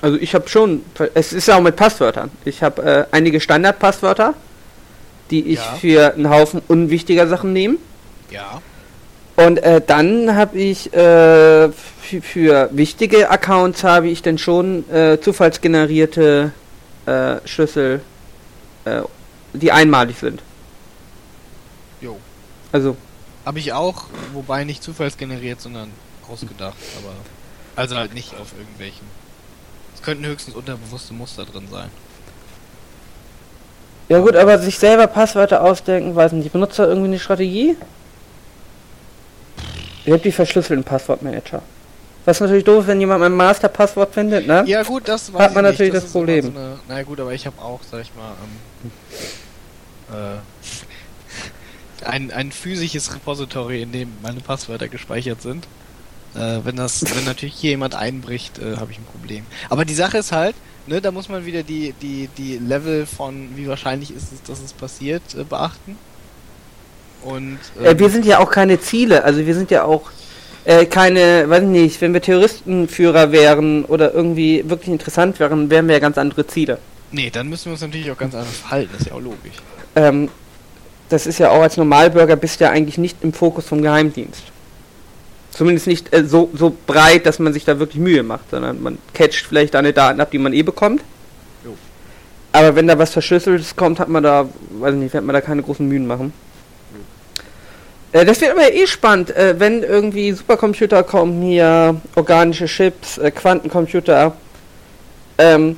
Also 0.00 0.16
ich 0.16 0.34
habe 0.34 0.48
schon, 0.48 0.82
es 1.12 1.34
ist 1.34 1.48
ja 1.48 1.56
auch 1.56 1.60
mit 1.60 1.76
Passwörtern. 1.76 2.30
Ich 2.46 2.62
habe 2.62 2.82
äh, 2.82 3.04
einige 3.14 3.40
Standardpasswörter, 3.40 4.32
die 5.30 5.44
ich 5.52 5.58
Ja. 5.58 5.76
für 5.80 6.14
einen 6.14 6.30
Haufen 6.30 6.62
unwichtiger 6.66 7.28
Sachen 7.28 7.52
nehme. 7.52 7.76
Ja. 8.30 8.62
Und 9.36 9.58
äh, 9.58 9.80
dann 9.84 10.36
habe 10.36 10.58
ich 10.58 10.92
äh, 10.94 11.70
für, 11.72 12.68
wichtige 12.72 13.30
Accounts 13.30 13.82
habe 13.82 14.08
ich 14.08 14.22
dann 14.22 14.38
schon 14.38 14.88
äh, 14.90 15.18
zufallsgenerierte 15.20 16.52
äh, 17.06 17.36
Schlüssel, 17.44 18.00
äh, 18.84 19.02
die 19.52 19.72
einmalig 19.72 20.18
sind. 20.18 20.40
Jo. 22.00 22.18
Also 22.70 22.96
Habe 23.44 23.58
ich 23.58 23.72
auch, 23.72 24.04
wobei 24.32 24.64
nicht 24.64 24.82
zufallsgeneriert, 24.82 25.60
sondern 25.60 25.90
ausgedacht, 26.30 26.76
aber. 26.98 27.14
Also 27.76 27.96
halt 27.96 28.14
nicht 28.14 28.32
auf 28.40 28.52
irgendwelchen. 28.56 29.06
Es 29.94 30.02
könnten 30.02 30.26
höchstens 30.26 30.54
unterbewusste 30.54 31.12
Muster 31.12 31.44
drin 31.44 31.66
sein. 31.70 31.90
ja 34.08 34.20
gut, 34.20 34.36
aber 34.36 34.58
sich 34.58 34.78
selber 34.78 35.08
Passwörter 35.08 35.62
ausdenken, 35.62 36.14
weiß 36.14 36.32
nicht, 36.32 36.52
benutzt 36.52 36.78
da 36.78 36.86
irgendwie 36.86 37.08
eine 37.08 37.18
Strategie? 37.18 37.76
Ich 40.04 40.12
habe 40.12 40.22
die 40.22 40.32
verschlüsselten 40.32 40.84
Passwortmanager. 40.84 41.62
Was 42.24 42.40
natürlich 42.40 42.64
doof 42.64 42.82
ist, 42.82 42.86
wenn 42.88 43.00
jemand 43.00 43.20
mein 43.20 43.32
Masterpasswort 43.32 44.14
findet, 44.14 44.46
ne? 44.46 44.64
Ja 44.66 44.82
gut, 44.82 45.08
das 45.08 45.30
Hat 45.32 45.54
man 45.54 45.64
natürlich 45.64 45.92
das 45.92 46.04
immer 46.04 46.12
Problem. 46.12 46.44
So 46.44 46.50
eine, 46.50 46.78
na 46.88 47.02
gut, 47.02 47.20
aber 47.20 47.32
ich 47.34 47.46
habe 47.46 47.60
auch, 47.60 47.80
sag 47.90 48.00
ich 48.02 48.12
mal, 48.14 48.32
ähm, 50.10 50.40
äh, 52.02 52.06
ein, 52.06 52.30
ein 52.30 52.52
physisches 52.52 53.14
Repository, 53.14 53.82
in 53.82 53.92
dem 53.92 54.12
meine 54.22 54.40
Passwörter 54.40 54.88
gespeichert 54.88 55.42
sind. 55.42 55.66
Äh, 56.34 56.60
wenn 56.64 56.76
das, 56.76 57.04
wenn 57.14 57.24
natürlich 57.24 57.54
hier 57.54 57.70
jemand 57.70 57.94
einbricht, 57.94 58.58
äh, 58.58 58.76
habe 58.76 58.90
ich 58.90 58.98
ein 58.98 59.04
Problem. 59.04 59.44
Aber 59.68 59.84
die 59.84 59.94
Sache 59.94 60.18
ist 60.18 60.32
halt, 60.32 60.56
ne, 60.86 61.00
da 61.00 61.10
muss 61.10 61.28
man 61.28 61.44
wieder 61.44 61.62
die, 61.62 61.94
die, 62.00 62.28
die 62.38 62.58
Level 62.58 63.06
von 63.06 63.50
wie 63.56 63.68
wahrscheinlich 63.68 64.10
ist 64.10 64.32
es, 64.32 64.42
dass 64.42 64.60
es 64.60 64.72
passiert, 64.72 65.22
äh, 65.34 65.44
beachten. 65.44 65.96
Und 67.24 67.58
Äh, 67.82 67.90
ähm, 67.90 67.98
wir 67.98 68.10
sind 68.10 68.26
ja 68.26 68.38
auch 68.38 68.50
keine 68.50 68.80
Ziele, 68.80 69.24
also 69.24 69.44
wir 69.46 69.54
sind 69.54 69.70
ja 69.70 69.84
auch 69.84 70.10
äh, 70.64 70.86
keine, 70.86 71.48
weiß 71.48 71.62
nicht, 71.64 72.00
wenn 72.00 72.12
wir 72.12 72.22
Terroristenführer 72.22 73.32
wären 73.32 73.84
oder 73.84 74.14
irgendwie 74.14 74.68
wirklich 74.68 74.88
interessant 74.88 75.40
wären, 75.40 75.70
wären 75.70 75.86
wir 75.88 75.94
ja 75.94 76.00
ganz 76.00 76.18
andere 76.18 76.46
Ziele. 76.46 76.78
nee, 77.12 77.30
dann 77.30 77.48
müssen 77.48 77.66
wir 77.66 77.72
uns 77.72 77.80
natürlich 77.80 78.10
auch 78.10 78.18
ganz 78.18 78.34
anders 78.34 78.56
verhalten, 78.56 78.90
das 78.92 79.02
ist 79.02 79.08
ja 79.08 79.14
auch 79.14 79.20
logisch. 79.20 79.56
Ähm, 79.96 80.28
das 81.08 81.26
ist 81.26 81.38
ja 81.38 81.50
auch 81.50 81.62
als 81.62 81.76
Normalbürger 81.76 82.36
bist 82.36 82.60
du 82.60 82.64
ja 82.64 82.70
eigentlich 82.70 82.98
nicht 82.98 83.18
im 83.22 83.32
Fokus 83.32 83.66
vom 83.66 83.82
Geheimdienst. 83.82 84.42
Zumindest 85.50 85.86
nicht 85.86 86.12
äh, 86.12 86.24
so, 86.24 86.50
so 86.52 86.76
breit, 86.86 87.26
dass 87.26 87.38
man 87.38 87.52
sich 87.52 87.64
da 87.64 87.78
wirklich 87.78 88.02
Mühe 88.02 88.22
macht, 88.22 88.50
sondern 88.50 88.82
man 88.82 88.98
catcht 89.12 89.46
vielleicht 89.46 89.76
eine 89.76 89.92
Daten 89.92 90.20
ab, 90.20 90.30
die 90.30 90.38
man 90.38 90.52
eh 90.52 90.62
bekommt. 90.62 91.02
Jo. 91.64 91.74
Aber 92.52 92.74
wenn 92.74 92.88
da 92.88 92.98
was 92.98 93.10
Verschlüsseltes 93.10 93.76
kommt, 93.76 94.00
hat 94.00 94.08
man 94.08 94.22
da, 94.22 94.48
weiß 94.70 94.94
ich 94.94 95.00
nicht, 95.00 95.14
wird 95.14 95.24
man 95.24 95.34
da 95.34 95.40
keine 95.40 95.62
großen 95.62 95.86
Mühen 95.86 96.06
machen. 96.06 96.32
Äh, 98.14 98.24
das 98.24 98.40
wird 98.40 98.52
aber 98.52 98.72
eh 98.72 98.86
spannend, 98.86 99.36
äh, 99.36 99.58
wenn 99.58 99.82
irgendwie 99.82 100.32
Supercomputer 100.32 101.02
kommen, 101.02 101.42
hier 101.42 102.00
organische 102.14 102.66
Chips, 102.66 103.18
äh, 103.18 103.30
Quantencomputer, 103.30 104.36
ähm, 105.36 105.76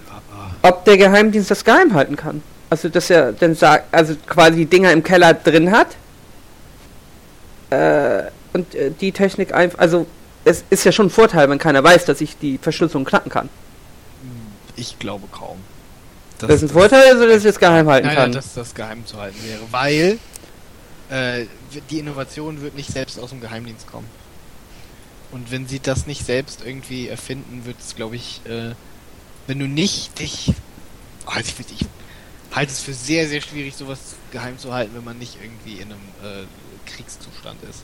ob 0.63 0.85
der 0.85 0.99
Geheimdienst 0.99 1.51
das 1.51 1.65
geheim 1.65 1.95
halten 1.95 2.15
kann. 2.15 2.43
Also 2.69 2.89
dass 2.89 3.09
er 3.09 3.33
dann 3.33 3.55
sagt, 3.55 3.93
also 3.93 4.15
quasi 4.27 4.59
die 4.59 4.67
Dinger 4.67 4.93
im 4.93 5.03
Keller 5.03 5.33
drin 5.33 5.71
hat. 5.73 5.97
Äh, 7.71 8.31
und 8.53 8.75
äh, 8.75 8.91
die 8.91 9.13
Technik 9.13 9.55
einfach, 9.55 9.79
also 9.79 10.07
es 10.45 10.63
ist 10.69 10.85
ja 10.85 10.93
schon 10.93 11.07
ein 11.07 11.11
Vorteil, 11.11 11.49
wenn 11.49 11.59
keiner 11.59 11.83
weiß, 11.83 12.05
dass 12.05 12.21
ich 12.21 12.37
die 12.37 12.59
Verschlüsselung 12.59 13.07
knacken 13.07 13.31
kann. 13.31 13.49
Ich 14.77 14.99
glaube 14.99 15.27
kaum. 15.33 15.57
Das, 16.39 16.51
ist 16.51 16.63
ein 16.65 16.69
Vorteil, 16.69 17.03
also 17.13 17.27
dass 17.27 17.39
ich 17.39 17.47
es 17.47 17.59
geheim 17.59 17.89
halten 17.89 18.09
Nein, 18.09 18.17
kann. 18.17 18.25
nein, 18.25 18.33
dass 18.33 18.53
das 18.53 18.75
geheim 18.75 19.07
zu 19.07 19.17
halten 19.17 19.39
wäre, 19.43 19.61
weil 19.71 20.19
äh, 21.11 21.47
die 21.91 21.99
Innovation 21.99 22.61
wird 22.63 22.75
nicht 22.75 22.93
selbst 22.93 23.19
aus 23.19 23.31
dem 23.31 23.41
Geheimdienst 23.41 23.87
kommen. 23.87 24.09
Und 25.33 25.51
wenn 25.51 25.67
sie 25.67 25.81
das 25.81 26.07
nicht 26.07 26.25
selbst 26.25 26.63
irgendwie 26.65 27.09
erfinden, 27.09 27.65
wird 27.65 27.77
es, 27.81 27.97
glaube 27.97 28.17
ich, 28.17 28.41
äh, 28.47 28.75
wenn 29.47 29.59
du 29.59 29.67
nicht 29.67 30.19
dich. 30.19 30.53
Also 31.27 31.53
ich, 31.59 31.81
ich 31.81 31.87
halte 32.55 32.73
es 32.73 32.81
für 32.81 32.93
sehr, 32.93 33.29
sehr 33.29 33.41
schwierig, 33.41 33.75
sowas 33.75 33.99
geheim 34.31 34.59
zu 34.59 34.73
halten, 34.73 34.93
wenn 34.95 35.05
man 35.05 35.19
nicht 35.19 35.39
irgendwie 35.43 35.81
in 35.83 35.93
einem 35.93 36.01
äh, 36.23 36.47
Kriegszustand 36.89 37.63
ist. 37.69 37.83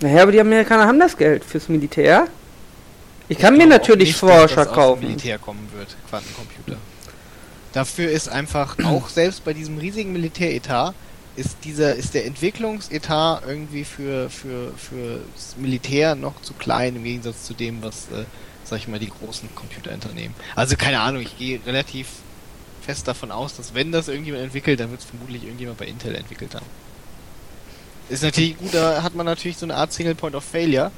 naja, 0.00 0.22
aber 0.22 0.32
die 0.32 0.40
Amerikaner 0.40 0.86
haben 0.86 0.98
das 0.98 1.16
Geld 1.16 1.44
fürs 1.44 1.68
Militär. 1.68 2.26
Ich 3.28 3.38
kann 3.38 3.54
mir 3.54 3.60
glaube 3.60 3.76
auch 3.76 3.78
natürlich 3.78 4.08
nicht, 4.08 4.22
dass 4.22 4.30
Forscher 4.30 4.56
das 4.56 4.68
aus 4.68 4.72
dem 4.72 4.74
kaufen. 4.74 5.00
Militär 5.02 5.38
kommen 5.38 5.68
wird, 5.74 5.96
Quantencomputer. 6.10 6.76
Dafür 7.72 8.10
ist 8.10 8.28
einfach, 8.28 8.76
auch 8.84 9.08
selbst 9.08 9.44
bei 9.44 9.54
diesem 9.54 9.78
riesigen 9.78 10.12
Militäretat, 10.12 10.94
ist 11.36 11.58
dieser, 11.64 11.94
ist 11.94 12.14
der 12.14 12.26
Entwicklungsetat 12.26 13.42
irgendwie 13.46 13.84
für, 13.84 14.28
für, 14.30 14.72
für 14.76 15.20
das 15.34 15.56
Militär 15.56 16.14
noch 16.14 16.40
zu 16.42 16.54
klein 16.54 16.96
im 16.96 17.04
Gegensatz 17.04 17.44
zu 17.44 17.54
dem, 17.54 17.82
was, 17.82 18.08
äh, 18.08 18.24
sag 18.64 18.78
ich 18.78 18.88
mal, 18.88 18.98
die 18.98 19.08
großen 19.08 19.54
Computerunternehmen. 19.54 20.34
Also 20.54 20.76
keine 20.76 21.00
Ahnung, 21.00 21.22
ich 21.22 21.38
gehe 21.38 21.60
relativ 21.66 22.08
fest 22.82 23.08
davon 23.08 23.30
aus, 23.30 23.56
dass 23.56 23.74
wenn 23.74 23.92
das 23.92 24.08
irgendjemand 24.08 24.44
entwickelt, 24.44 24.80
dann 24.80 24.90
wird 24.90 25.00
es 25.00 25.06
vermutlich 25.06 25.44
irgendjemand 25.44 25.78
bei 25.78 25.86
Intel 25.86 26.14
entwickelt 26.14 26.54
haben. 26.54 26.66
Ist 28.08 28.22
natürlich 28.22 28.58
gut, 28.58 28.74
da 28.74 29.02
hat 29.02 29.14
man 29.14 29.24
natürlich 29.24 29.56
so 29.56 29.64
eine 29.64 29.76
Art 29.76 29.92
Single 29.92 30.14
Point 30.14 30.34
of 30.34 30.44
Failure. 30.44 30.90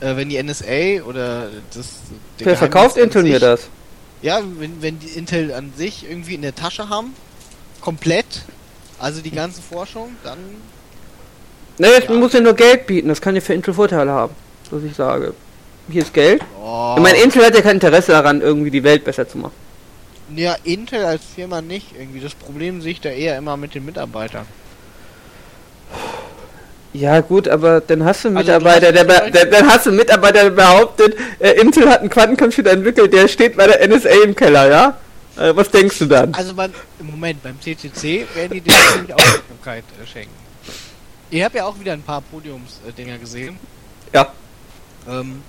Äh, 0.00 0.16
wenn 0.16 0.28
die 0.28 0.42
NSA 0.42 1.02
oder 1.04 1.50
das. 1.74 1.96
Wer 2.38 2.56
verkauft 2.56 2.96
Intel 2.96 3.22
mir 3.22 3.38
das? 3.38 3.68
ja, 4.22 4.40
wenn, 4.58 4.82
wenn 4.82 4.98
die 4.98 5.08
Intel 5.08 5.52
an 5.52 5.72
sich 5.76 6.08
irgendwie 6.08 6.34
in 6.34 6.42
der 6.42 6.54
Tasche 6.54 6.88
haben, 6.88 7.14
komplett, 7.80 8.42
also 9.00 9.20
die 9.22 9.30
ganze 9.30 9.60
Forschung, 9.62 10.16
dann 10.24 10.38
Ne, 11.78 11.88
ich 11.98 12.04
Ja. 12.04 12.12
muss 12.12 12.34
ja 12.34 12.40
nur 12.40 12.52
Geld 12.54 12.86
bieten, 12.86 13.08
das 13.08 13.20
kann 13.22 13.34
ja 13.34 13.40
für 13.40 13.54
Intel 13.54 13.72
Vorteile 13.72 14.10
haben, 14.10 14.34
was 14.70 14.82
ich 14.82 14.94
sage. 14.94 15.32
Hier 15.90 16.02
ist 16.02 16.12
Geld. 16.12 16.42
oh, 16.62 16.94
Ich 16.96 17.02
meine, 17.02 17.18
Intel 17.18 17.42
hat 17.44 17.54
ja 17.54 17.62
kein 17.62 17.76
Interesse 17.76 18.12
daran, 18.12 18.42
irgendwie 18.42 18.70
die 18.70 18.84
Welt 18.84 19.02
besser 19.04 19.26
zu 19.26 19.38
machen. 19.38 19.52
ja, 20.36 20.54
Intel 20.64 21.04
als 21.06 21.22
Firma 21.34 21.62
nicht 21.62 21.86
irgendwie. 21.98 22.20
Das 22.20 22.34
Problem 22.34 22.82
sehe 22.82 22.92
ich 22.92 23.00
da 23.00 23.08
eher 23.08 23.36
immer 23.38 23.56
mit 23.56 23.74
den 23.74 23.84
Mitarbeitern. 23.86 24.46
Ja 26.92 27.20
gut, 27.20 27.48
aber 27.48 27.80
dann 27.80 28.04
hast 28.04 28.24
du 28.24 28.28
einen 28.28 28.36
Also, 28.38 28.52
du 28.52 28.58
Mitarbeiter, 28.58 28.86
hast 28.88 28.94
der, 28.96 29.04
be- 29.04 29.30
der, 29.30 29.46
dann 29.46 29.68
hast 29.68 29.86
du 29.86 29.90
einen 29.90 29.96
Mitarbeiter, 29.98 30.42
der 30.42 30.50
behauptet, 30.50 31.16
äh, 31.38 31.52
Intel 31.60 31.88
hat 31.88 32.00
einen 32.00 32.10
Quantencomputer 32.10 32.70
entwickelt, 32.72 33.12
der 33.12 33.28
steht 33.28 33.56
bei 33.56 33.66
der 33.68 33.80
NSA 33.88 34.08
im 34.24 34.34
Keller, 34.34 34.68
ja? 34.68 34.96
Äh, 35.40 35.56
was 35.56 35.70
denkst 35.70 35.98
du 35.98 36.06
dann? 36.06 36.34
Also 36.34 36.52
man, 36.54 36.72
im 36.98 37.06
Moment 37.06 37.42
beim 37.42 37.58
CCC 37.60 38.26
werden 38.34 38.52
die 38.52 38.60
dem 38.60 38.74
natürlich 38.74 39.14
Aufmerksamkeit 39.14 39.84
äh, 40.02 40.06
schenken. 40.06 40.34
Ihr 41.30 41.44
habt 41.44 41.54
ja 41.54 41.64
auch 41.64 41.78
wieder 41.80 41.92
ein 41.94 42.02
paar 42.02 42.20
Podiumsdinger 42.20 43.18
gesehen. 43.18 43.56
Ja. 44.12 44.32
Ähm, 45.08 45.42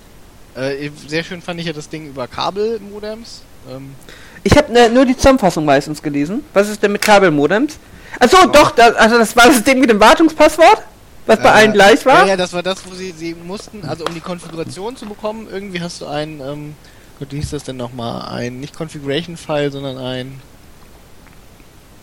äh, 0.55 0.89
sehr 1.07 1.23
schön 1.23 1.41
fand 1.41 1.59
ich 1.59 1.65
ja 1.65 1.73
das 1.73 1.89
Ding 1.89 2.07
über 2.07 2.27
Kabelmodems. 2.27 3.41
Ähm, 3.69 3.95
Ich 4.43 4.55
habe 4.57 4.71
ne, 4.71 4.89
nur 4.89 5.05
die 5.05 5.15
Zusammenfassung 5.17 5.65
meistens 5.65 6.01
gelesen. 6.01 6.43
Was 6.53 6.69
ist 6.69 6.81
denn 6.81 6.93
mit 6.93 7.01
Kabelmodems? 7.01 7.77
Achso, 8.19 8.45
doch, 8.47 8.71
das, 8.71 8.95
also 8.95 9.17
das 9.17 9.35
war 9.35 9.47
das 9.47 9.63
Ding 9.63 9.79
mit 9.79 9.89
dem 9.89 9.99
Wartungspasswort, 9.99 10.83
was 11.25 11.39
bei 11.39 11.49
Äh, 11.49 11.53
allen 11.53 11.73
gleich 11.73 12.05
war. 12.05 12.21
Ja, 12.21 12.27
ja, 12.27 12.37
das 12.37 12.53
war 12.53 12.63
das, 12.63 12.79
wo 12.85 12.93
sie, 12.93 13.11
sie 13.11 13.33
mussten, 13.33 13.83
also 13.85 14.05
um 14.05 14.13
die 14.13 14.19
Konfiguration 14.21 14.95
zu 14.95 15.05
bekommen, 15.05 15.47
irgendwie 15.51 15.81
hast 15.81 16.01
du 16.01 16.07
ein, 16.07 16.39
ähm, 16.41 16.75
Gott, 17.21 17.33
wie 17.33 17.35
hieß 17.35 17.51
das 17.51 17.63
denn 17.63 17.77
nochmal? 17.77 18.35
Ein, 18.35 18.59
nicht 18.59 18.75
Configuration-File, 18.75 19.71
sondern 19.71 19.99
ein, 19.99 20.41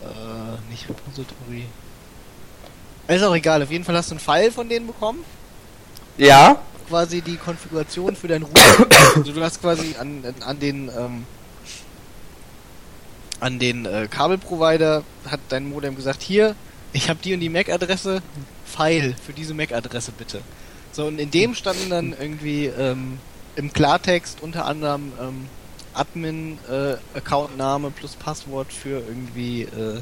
äh, 0.01 0.71
nicht 0.71 0.87
Repository. 0.87 1.65
Ist 3.09 3.23
auch 3.23 3.35
egal, 3.35 3.61
auf 3.61 3.69
jeden 3.69 3.83
Fall 3.83 3.97
hast 3.97 4.11
du 4.11 4.13
einen 4.13 4.21
File 4.21 4.49
von 4.49 4.69
denen 4.69 4.87
bekommen, 4.87 5.25
Ja. 6.17 6.61
quasi 6.87 7.19
die 7.19 7.35
Konfiguration 7.35 8.15
für 8.15 8.29
dein 8.29 8.43
Router. 8.43 8.87
also 9.17 9.33
du 9.33 9.41
hast 9.41 9.59
quasi 9.59 9.93
an, 9.99 10.23
an, 10.23 10.35
an 10.41 10.59
den, 10.61 10.87
ähm, 10.87 11.25
an 13.41 13.59
den 13.59 13.85
äh, 13.85 14.07
Kabelprovider 14.09 15.03
hat 15.29 15.41
dein 15.49 15.67
Modem 15.67 15.97
gesagt, 15.97 16.21
hier, 16.21 16.55
ich 16.93 17.09
habe 17.09 17.19
die 17.21 17.33
und 17.33 17.41
die 17.41 17.49
MAC-Adresse, 17.49 18.21
File 18.65 19.15
für 19.21 19.33
diese 19.33 19.53
MAC-Adresse 19.53 20.13
bitte. 20.17 20.39
So, 20.93 21.07
und 21.07 21.19
in 21.19 21.29
dem 21.29 21.55
standen 21.55 21.89
dann 21.89 22.15
irgendwie 22.17 22.67
ähm, 22.67 23.19
im 23.59 23.73
Klartext 23.73 24.41
unter 24.41 24.65
anderem 24.65 25.11
ähm, 25.21 25.45
Admin-Accountname 25.93 27.91
plus 27.91 28.15
Passwort 28.15 28.71
für 28.71 28.99
irgendwie 28.99 29.63
äh, 29.63 30.01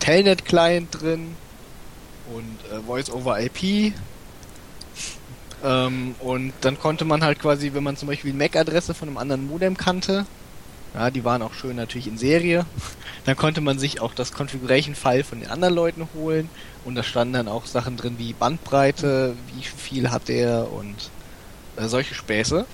Telnet-Client 0.00 0.88
drin 1.00 1.34
und 2.34 2.58
äh, 2.70 2.80
Voice-over-IP. 2.82 3.94
Ähm, 5.64 6.14
und 6.20 6.52
dann 6.60 6.78
konnte 6.78 7.06
man 7.06 7.24
halt 7.24 7.40
quasi, 7.40 7.72
wenn 7.72 7.82
man 7.82 7.96
zum 7.96 8.08
Beispiel 8.08 8.32
die 8.32 8.38
MAC-Adresse 8.38 8.92
von 8.92 9.08
einem 9.08 9.16
anderen 9.16 9.48
Modem 9.48 9.78
kannte, 9.78 10.26
ja, 10.92 11.10
die 11.10 11.24
waren 11.24 11.40
auch 11.40 11.54
schön 11.54 11.76
natürlich 11.76 12.06
in 12.06 12.18
Serie, 12.18 12.66
dann 13.24 13.36
konnte 13.36 13.62
man 13.62 13.78
sich 13.78 14.02
auch 14.02 14.12
das 14.12 14.32
Configuration-File 14.32 15.24
von 15.24 15.40
den 15.40 15.48
anderen 15.48 15.74
Leuten 15.74 16.08
holen 16.14 16.50
und 16.84 16.96
da 16.96 17.02
standen 17.02 17.32
dann 17.32 17.48
auch 17.48 17.64
Sachen 17.64 17.96
drin 17.96 18.16
wie 18.18 18.34
Bandbreite, 18.34 19.36
wie 19.54 19.62
viel 19.62 20.10
hat 20.10 20.28
der 20.28 20.70
und 20.70 21.10
äh, 21.76 21.88
solche 21.88 22.14
Späße. 22.14 22.66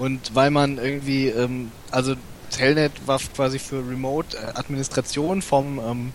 Und 0.00 0.34
weil 0.34 0.50
man 0.50 0.78
irgendwie, 0.78 1.28
ähm, 1.28 1.70
also 1.90 2.14
Telnet 2.50 3.06
war 3.06 3.20
quasi 3.36 3.58
für 3.58 3.86
Remote-Administration 3.86 5.42
vom 5.42 5.78
ähm, 5.78 6.12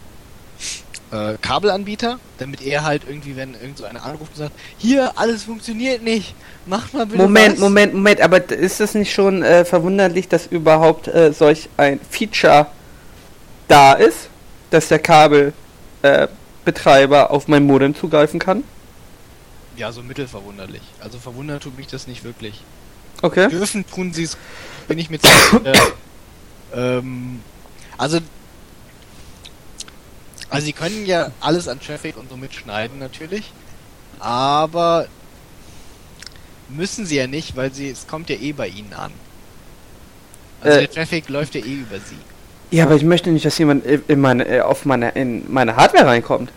äh, 1.11 1.37
Kabelanbieter, 1.39 2.17
damit 2.39 2.63
er 2.63 2.83
halt 2.83 3.03
irgendwie, 3.07 3.35
wenn 3.35 3.53
irgend 3.53 3.77
so 3.77 3.85
einer 3.85 4.03
anruft 4.03 4.31
und 4.31 4.37
sagt, 4.37 4.53
hier, 4.79 5.19
alles 5.19 5.43
funktioniert 5.43 6.01
nicht, 6.01 6.33
mach 6.65 6.93
mal 6.93 7.05
bitte 7.05 7.21
Moment, 7.21 7.53
was. 7.53 7.59
Moment, 7.59 7.93
Moment, 7.93 8.21
aber 8.21 8.49
ist 8.49 8.81
es 8.81 8.95
nicht 8.95 9.13
schon 9.13 9.43
äh, 9.43 9.65
verwunderlich, 9.65 10.27
dass 10.27 10.47
überhaupt 10.47 11.07
äh, 11.07 11.31
solch 11.31 11.69
ein 11.77 11.99
Feature 12.09 12.65
da 13.67 13.93
ist, 13.93 14.29
dass 14.71 14.87
der 14.87 14.97
Kabelbetreiber 14.97 17.21
äh, 17.21 17.27
auf 17.27 17.47
mein 17.47 17.67
Modem 17.67 17.93
zugreifen 17.93 18.39
kann? 18.39 18.63
Ja, 19.77 19.91
so 19.91 20.01
mittelverwunderlich. 20.01 20.81
Also 20.99 21.19
verwundert 21.19 21.61
tut 21.61 21.77
mich 21.77 21.85
das 21.85 22.07
nicht 22.07 22.23
wirklich. 22.23 22.63
Okay. 23.21 23.47
Dürfen 23.49 23.85
tun 23.87 24.13
sie 24.13 24.23
es, 24.23 24.37
bin 24.87 24.99
ich 24.99 25.09
mir 25.09 25.19
sicher. 25.19 25.61
ähm, 26.75 27.41
also, 27.97 28.19
also 30.49 30.65
sie 30.65 30.73
können 30.73 31.05
ja 31.05 31.31
alles 31.39 31.67
an 31.67 31.79
Traffic 31.79 32.17
und 32.17 32.29
so 32.29 32.37
mitschneiden 32.37 32.99
natürlich, 32.99 33.51
aber 34.19 35.07
müssen 36.69 37.05
sie 37.05 37.17
ja 37.17 37.27
nicht, 37.27 37.55
weil 37.55 37.73
sie 37.73 37.89
es 37.89 38.07
kommt 38.07 38.29
ja 38.29 38.35
eh 38.35 38.51
bei 38.53 38.67
ihnen 38.67 38.93
an. 38.93 39.11
Also 40.61 40.77
Äh. 40.77 40.81
der 40.81 40.91
Traffic 40.91 41.29
läuft 41.29 41.55
ja 41.55 41.61
eh 41.61 41.73
über 41.81 41.97
sie. 41.97 42.17
Ja, 42.75 42.85
aber 42.85 42.95
ich 42.95 43.03
möchte 43.03 43.29
nicht, 43.29 43.45
dass 43.45 43.57
jemand 43.57 43.85
in 43.85 44.03
in 44.07 44.19
meine, 44.19 44.47
äh, 44.47 44.61
auf 44.61 44.85
meine, 44.85 45.09
in 45.11 45.51
meine 45.51 45.75
Hardware 45.75 46.07
reinkommt. 46.07 46.51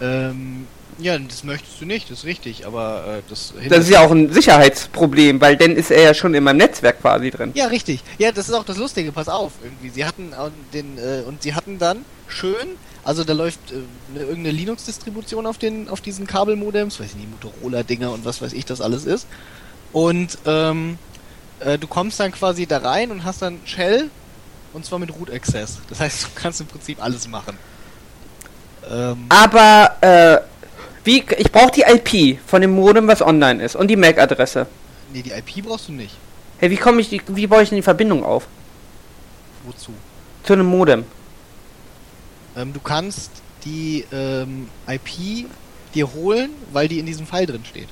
Ähm, 0.00 0.66
ja, 0.98 1.18
das 1.18 1.44
möchtest 1.44 1.80
du 1.80 1.84
nicht, 1.84 2.10
das 2.10 2.20
ist 2.20 2.24
richtig, 2.24 2.66
aber 2.66 3.18
äh, 3.18 3.22
das 3.28 3.52
Das 3.68 3.80
ist 3.80 3.90
ja 3.90 4.00
auch 4.00 4.10
ein 4.10 4.32
Sicherheitsproblem, 4.32 5.40
weil 5.40 5.56
dann 5.56 5.76
ist 5.76 5.90
er 5.90 6.02
ja 6.02 6.14
schon 6.14 6.34
in 6.34 6.44
meinem 6.44 6.58
Netzwerk 6.58 7.00
quasi 7.00 7.30
drin. 7.30 7.52
Ja, 7.54 7.66
richtig. 7.66 8.02
Ja, 8.18 8.32
das 8.32 8.48
ist 8.48 8.54
auch 8.54 8.64
das 8.64 8.78
Lustige. 8.78 9.12
Pass 9.12 9.28
auf, 9.28 9.52
irgendwie. 9.62 9.90
Sie 9.90 10.04
hatten 10.04 10.32
auch 10.34 10.50
den 10.72 10.96
äh, 10.98 11.22
und 11.26 11.42
sie 11.42 11.54
hatten 11.54 11.78
dann 11.78 12.04
schön, 12.28 12.76
also 13.04 13.24
da 13.24 13.34
läuft 13.34 13.58
äh, 13.70 13.74
eine, 14.14 14.24
irgendeine 14.24 14.56
Linux-Distribution 14.56 15.46
auf 15.46 15.58
den 15.58 15.88
auf 15.88 16.00
diesen 16.00 16.26
Kabelmodems, 16.26 16.98
weiß 16.98 17.08
ich 17.10 17.16
nicht, 17.16 17.30
Motorola-Dinger 17.30 18.10
und 18.10 18.24
was 18.24 18.40
weiß 18.40 18.52
ich, 18.52 18.64
das 18.64 18.80
alles 18.80 19.04
ist. 19.04 19.26
Und 19.92 20.38
ähm, 20.46 20.98
äh, 21.60 21.78
du 21.78 21.86
kommst 21.86 22.20
dann 22.20 22.32
quasi 22.32 22.66
da 22.66 22.78
rein 22.78 23.10
und 23.10 23.24
hast 23.24 23.42
dann 23.42 23.60
Shell 23.64 24.10
und 24.72 24.84
zwar 24.84 24.98
mit 24.98 25.14
Root 25.14 25.30
Access. 25.30 25.78
Das 25.88 26.00
heißt, 26.00 26.24
du 26.24 26.28
kannst 26.34 26.60
im 26.60 26.66
Prinzip 26.66 27.02
alles 27.02 27.28
machen. 27.28 27.56
Ähm, 28.90 29.26
Aber 29.28 29.96
äh, 30.00 30.38
Wie, 31.06 31.24
ich 31.38 31.52
brauche 31.52 31.70
die 31.70 31.82
IP 31.82 32.38
von 32.46 32.60
dem 32.60 32.72
Modem, 32.72 33.06
was 33.06 33.22
online 33.22 33.62
ist 33.62 33.76
und 33.76 33.86
die 33.88 33.96
MAC-Adresse. 33.96 34.66
Nee, 35.12 35.22
die 35.22 35.30
IP 35.30 35.64
brauchst 35.64 35.86
du 35.88 35.92
nicht. 35.92 36.14
Hey, 36.58 36.68
wie 36.70 36.76
komme 36.76 37.00
ich 37.00 37.08
die, 37.08 37.22
wie 37.28 37.46
baue 37.46 37.62
ich 37.62 37.68
denn 37.68 37.76
die 37.76 37.82
Verbindung 37.82 38.24
auf? 38.24 38.46
Wozu? 39.64 39.92
Zu 40.42 40.52
einem 40.54 40.66
Modem. 40.66 41.04
Ähm, 42.56 42.72
du 42.72 42.80
kannst 42.80 43.30
die 43.64 44.04
ähm, 44.12 44.68
IP 44.88 45.46
dir 45.94 46.12
holen, 46.12 46.50
weil 46.72 46.88
die 46.88 46.98
in 46.98 47.06
diesem 47.06 47.26
File 47.26 47.46
drin 47.46 47.62
steht. 47.64 47.88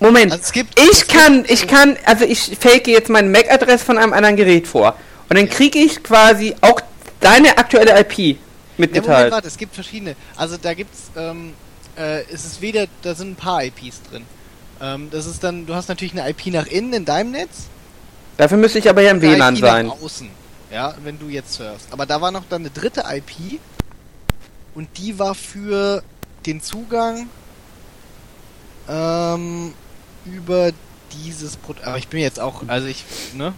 Moment, 0.00 0.32
Also 0.32 0.42
es 0.44 0.52
gibt, 0.52 0.78
es 0.78 0.84
ich 1.02 1.06
gibt 1.08 1.12
kann, 1.20 1.44
so- 1.44 1.52
ich 1.52 1.66
kann, 1.66 1.96
also 2.04 2.24
ich 2.24 2.56
fake 2.58 2.86
jetzt 2.88 3.10
meine 3.10 3.28
MAC-Adresse 3.28 3.84
von 3.84 3.98
einem 3.98 4.12
anderen 4.12 4.36
Gerät 4.36 4.66
vor. 4.66 4.96
Und 5.28 5.36
dann 5.38 5.46
Ja. 5.46 5.52
kriege 5.52 5.78
ich 5.78 6.02
quasi 6.02 6.54
auch 6.60 6.80
deine 7.20 7.58
aktuelle 7.58 7.98
IP 8.00 8.38
Ja, 8.78 8.86
Moment, 8.86 8.94
mitgeteilt. 8.94 9.32
warte, 9.32 9.48
es 9.48 9.56
gibt 9.56 9.74
verschiedene. 9.74 10.16
Also 10.36 10.56
da 10.56 10.74
gibt's, 10.74 11.10
ähm, 11.16 11.54
äh, 11.96 12.22
es 12.32 12.44
ist 12.44 12.60
weder, 12.60 12.86
da 13.02 13.14
sind 13.14 13.32
ein 13.32 13.36
paar 13.36 13.64
IPs 13.64 14.02
drin. 14.10 14.24
Ähm, 14.80 15.08
das 15.10 15.26
ist 15.26 15.42
dann, 15.42 15.66
du 15.66 15.74
hast 15.74 15.88
natürlich 15.88 16.12
eine 16.12 16.28
IP 16.30 16.46
nach 16.46 16.66
innen 16.66 16.92
in 16.92 17.04
deinem 17.04 17.32
Netz. 17.32 17.66
Dafür 18.36 18.56
müsste 18.56 18.78
ich 18.78 18.88
aber 18.88 19.02
ja 19.02 19.10
im 19.10 19.20
WLAN 19.20 19.56
IP 19.56 19.60
sein. 19.60 19.86
Nach 19.86 20.00
außen, 20.00 20.30
ja, 20.70 20.94
wenn 21.02 21.18
du 21.18 21.28
jetzt 21.28 21.54
surfst. 21.54 21.88
Aber 21.90 22.06
da 22.06 22.20
war 22.20 22.30
noch 22.30 22.44
dann 22.48 22.62
eine 22.62 22.70
dritte 22.70 23.04
IP 23.08 23.60
und 24.74 24.88
die 24.96 25.18
war 25.18 25.34
für 25.34 26.02
den 26.46 26.62
Zugang 26.62 27.28
ähm, 28.88 29.74
über 30.24 30.70
dieses 31.24 31.56
Produkt. 31.56 31.84
Aber 31.84 31.98
ich 31.98 32.06
bin 32.06 32.20
jetzt 32.20 32.38
auch, 32.38 32.62
also 32.68 32.86
ich, 32.86 33.04
ne, 33.34 33.54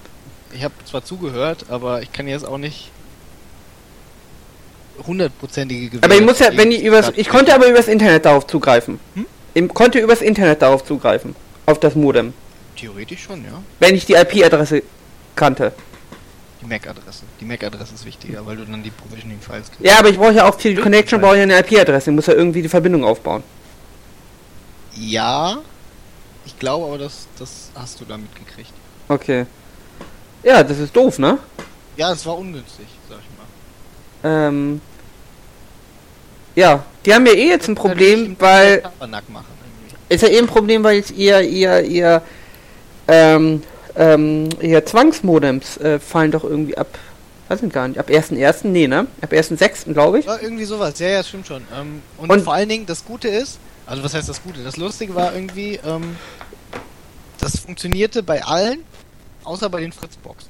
ich 0.54 0.64
habe 0.64 0.74
zwar 0.84 1.04
zugehört, 1.04 1.66
aber 1.68 2.00
ich 2.00 2.12
kann 2.12 2.26
jetzt 2.26 2.46
auch 2.46 2.58
nicht 2.58 2.90
hundertprozentige 5.07 5.88
Gewähr. 5.88 6.04
Aber 6.04 6.14
ich 6.14 6.23
muss 6.23 6.38
ja, 6.38 6.57
wenn 6.57 6.71
ich 6.71 6.83
übers, 6.83 7.12
ich 7.16 7.28
konnte 7.28 7.54
aber 7.54 7.69
übers 7.69 7.88
Internet 7.88 8.25
darauf 8.25 8.47
zugreifen. 8.47 9.00
Hm? 9.14 9.26
Ich 9.54 9.69
konnte 9.69 9.99
übers 9.99 10.23
Internet 10.23 10.62
darauf 10.62 10.85
zugreifen. 10.85 11.35
Auf 11.66 11.80
das 11.80 11.95
Modem. 11.95 12.33
Theoretisch 12.76 13.23
schon, 13.23 13.45
ja. 13.45 13.62
Wenn 13.78 13.95
ich 13.95 14.07
die 14.07 14.14
IP-Adresse 14.14 14.83
kannte. 15.35 15.73
Die 16.61 16.66
MAC-Adresse. 16.66 17.23
Die 17.40 17.45
MAC-Adresse 17.45 17.95
ist 17.95 18.04
wichtiger, 18.04 18.45
weil 18.47 18.57
du 18.57 18.64
dann 18.64 18.83
die 18.83 18.90
Provisioning-Files 18.90 19.71
kriegst. 19.71 19.85
Ja, 19.85 19.99
aber 19.99 20.11
ich 20.11 20.19
brauche 20.19 20.33
ja 20.33 20.49
auch 20.49 20.59
für 20.59 20.69
die 20.69 20.80
Connection 20.80 21.21
brauche 21.21 21.37
ich 21.37 21.42
eine 21.42 21.59
IP-Adresse. 21.59 22.11
Ich 22.11 22.14
muss 22.14 22.26
ja 22.26 22.35
irgendwie 22.35 22.62
die 22.62 22.69
Verbindung 22.69 23.04
aufbauen. 23.04 23.42
Ja. 24.95 25.59
Ich 26.45 26.59
glaube 26.59 26.87
aber, 26.87 26.99
das, 26.99 27.26
das 27.38 27.71
hast 27.75 28.00
du 28.00 28.04
damit 28.04 28.35
gekriegt. 28.35 28.73
Okay. 29.09 29.47
Ja, 30.42 30.62
das 30.62 30.78
ist 30.78 30.95
doof, 30.95 31.19
ne? 31.19 31.38
Ja, 31.97 32.12
es 32.12 32.25
war 32.25 32.38
ungünstig, 32.38 32.87
sag 33.09 33.19
ich 33.19 34.23
mal. 34.23 34.49
Ähm. 34.49 34.80
Ja, 36.57 36.85
die 37.04 37.14
haben 37.14 37.26
ja 37.26 37.33
eh 37.33 37.49
jetzt 37.49 37.69
ein 37.69 37.75
Problem, 37.75 38.37
weil 38.38 38.83
Tabernack 38.83 39.28
machen 39.30 39.47
irgendwie. 39.62 40.14
ist 40.14 40.23
ja 40.23 40.28
eh 40.28 40.38
ein 40.38 40.47
Problem, 40.47 40.83
weil 40.85 40.97
jetzt 40.97 41.11
ihr 41.12 41.40
ihr 41.42 41.83
ihr 41.83 42.23
ähm, 43.09 43.62
ähm, 43.97 44.49
ihr 44.61 44.85
Zwangsmodems 44.85 45.76
äh, 45.78 45.99
fallen 45.99 46.30
doch 46.30 46.45
irgendwie 46.45 46.76
ab. 46.76 46.88
Weiß 47.49 47.62
ich 47.62 47.73
gar 47.73 47.88
nicht. 47.88 47.99
Ab 47.99 48.09
1.1. 48.09 48.69
Nee, 48.69 48.87
ne? 48.87 49.07
Ab 49.23 49.33
1.6. 49.33 49.92
glaube 49.92 50.21
ich. 50.21 50.26
Ja, 50.26 50.38
irgendwie 50.40 50.64
sowas. 50.64 50.97
Ja, 51.00 51.09
ja, 51.09 51.25
stimmt 51.25 51.49
schon. 51.49 51.62
Ähm, 51.76 52.00
und, 52.19 52.30
Und- 52.30 52.42
vor 52.45 52.54
allen 52.54 52.69
Dingen, 52.69 52.87
das 52.87 53.04
Gute 53.04 53.26
ist, 53.28 53.59
also 53.87 54.04
was 54.04 54.14
heißt 54.14 54.28
das 54.28 54.40
Gute? 54.42 54.62
Das 54.62 54.76
Lustige 54.76 55.16
war 55.16 55.35
irgendwie, 55.35 55.80
ähm, 55.85 56.16
das 57.40 57.59
funktionierte 57.59 58.23
bei 58.23 58.45
allen, 58.45 58.85
außer 59.42 59.69
bei 59.69 59.80
den 59.80 59.90
Fritzboxen. 59.90 60.49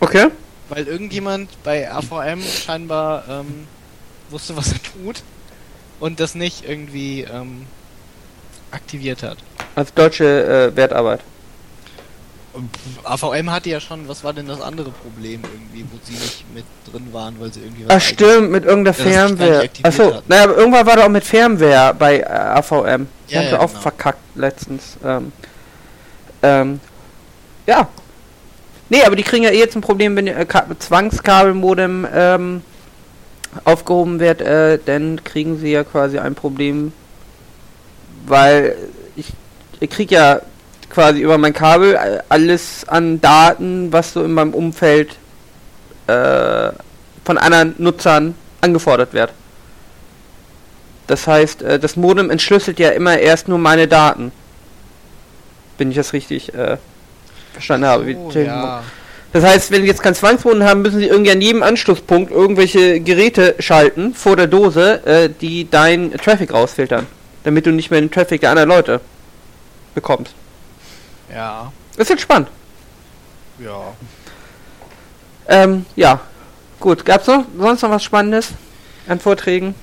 Okay. 0.00 0.26
Weil 0.68 0.86
irgendjemand 0.86 1.50
bei 1.62 1.90
AVM 1.90 2.42
scheinbar 2.42 3.24
ähm, 3.28 3.66
wusste, 4.30 4.56
was 4.56 4.72
er 4.72 4.78
tut 4.82 5.22
und 6.00 6.20
das 6.20 6.34
nicht 6.34 6.68
irgendwie 6.68 7.22
ähm, 7.22 7.66
aktiviert 8.70 9.22
hat. 9.22 9.38
Als 9.74 9.92
deutsche 9.94 10.70
äh, 10.72 10.76
Wertarbeit. 10.76 11.20
AVM 13.02 13.50
hatte 13.50 13.68
ja 13.70 13.80
schon, 13.80 14.06
was 14.06 14.22
war 14.22 14.32
denn 14.32 14.46
das 14.46 14.60
andere 14.60 14.90
Problem 14.90 15.40
irgendwie, 15.42 15.84
wo 15.90 15.98
sie 16.04 16.12
nicht 16.12 16.44
mit 16.54 16.64
drin 16.90 17.08
waren, 17.12 17.34
weil 17.40 17.52
sie 17.52 17.60
irgendwie 17.60 17.84
Ach 17.88 17.96
was 17.96 18.04
stimmt, 18.04 18.50
mit 18.52 18.64
irgendeiner 18.64 18.96
Ja, 18.96 19.04
Firmware. 19.26 19.70
Achso, 19.82 20.22
naja, 20.28 20.44
aber 20.44 20.56
irgendwann 20.56 20.86
war 20.86 20.96
da 20.96 21.04
auch 21.04 21.08
mit 21.08 21.24
Firmware 21.24 21.92
bei 21.94 22.20
äh, 22.20 22.24
AVM. 22.26 23.08
Die 23.28 23.34
Ja, 23.34 23.40
haben 23.40 23.48
ja, 23.48 23.58
auch 23.58 23.68
genau. 23.68 23.80
verkackt 23.80 24.20
letztens. 24.36 24.96
Ähm, 25.04 25.32
ähm, 26.44 26.80
ja. 27.66 27.88
Nee, 28.88 29.02
aber 29.02 29.16
die 29.16 29.24
kriegen 29.24 29.42
ja 29.42 29.50
eh 29.50 29.58
jetzt 29.58 29.74
ein 29.74 29.80
Problem, 29.80 30.14
wenn 30.14 30.28
äh, 30.28 30.44
Ka- 30.46 30.66
Zwangskabelmodem 30.78 32.06
ähm, 32.14 32.62
aufgehoben 33.64 34.20
wird, 34.20 34.40
äh, 34.40 34.78
dann 34.84 35.22
kriegen 35.24 35.58
sie 35.58 35.72
ja 35.72 35.84
quasi 35.84 36.18
ein 36.18 36.34
Problem, 36.34 36.92
weil 38.26 38.76
ich, 39.16 39.26
ich 39.80 39.90
krieg 39.90 40.10
ja 40.10 40.40
quasi 40.90 41.20
über 41.20 41.38
mein 41.38 41.52
Kabel 41.52 41.94
äh, 41.94 42.18
alles 42.28 42.86
an 42.88 43.20
Daten, 43.20 43.92
was 43.92 44.12
so 44.12 44.24
in 44.24 44.32
meinem 44.32 44.54
Umfeld 44.54 45.16
äh, 46.06 46.70
von 47.24 47.38
anderen 47.38 47.74
Nutzern 47.78 48.34
angefordert 48.60 49.12
wird. 49.12 49.32
Das 51.06 51.26
heißt, 51.26 51.62
äh, 51.62 51.78
das 51.78 51.96
Modem 51.96 52.30
entschlüsselt 52.30 52.78
ja 52.78 52.90
immer 52.90 53.18
erst 53.18 53.48
nur 53.48 53.58
meine 53.58 53.88
Daten. 53.88 54.32
Wenn 55.78 55.90
ich 55.90 55.96
das 55.96 56.12
richtig 56.12 56.54
äh, 56.54 56.76
verstanden 57.52 57.86
habe. 57.86 58.06
wie- 58.06 58.16
Oh, 58.16 58.30
ja. 58.46 58.82
Das 59.34 59.42
heißt, 59.42 59.72
wenn 59.72 59.82
die 59.82 59.88
jetzt 59.88 60.00
kein 60.00 60.14
Zwangsmodem 60.14 60.62
haben, 60.62 60.82
müssen 60.82 61.00
sie 61.00 61.08
irgendwie 61.08 61.32
an 61.32 61.40
jedem 61.40 61.64
Anschlusspunkt 61.64 62.30
irgendwelche 62.30 63.00
Geräte 63.00 63.56
schalten 63.58 64.14
vor 64.14 64.36
der 64.36 64.46
Dose, 64.46 65.04
äh, 65.04 65.28
die 65.28 65.68
deinen 65.68 66.12
Traffic 66.12 66.52
rausfiltern. 66.52 67.08
Damit 67.42 67.66
du 67.66 67.72
nicht 67.72 67.90
mehr 67.90 68.00
den 68.00 68.12
Traffic 68.12 68.42
der 68.42 68.50
anderen 68.50 68.68
Leute 68.68 69.00
bekommst. 69.92 70.34
Ja. 71.34 71.72
Das 71.96 72.04
ist 72.04 72.10
jetzt 72.10 72.22
spannend. 72.22 72.46
Ja. 73.58 73.92
Ähm, 75.48 75.84
ja. 75.96 76.20
Gut, 76.78 77.04
gab's 77.04 77.26
noch 77.26 77.44
sonst 77.58 77.82
noch 77.82 77.90
was 77.90 78.04
Spannendes 78.04 78.50
an 79.08 79.18
Vorträgen? 79.18 79.74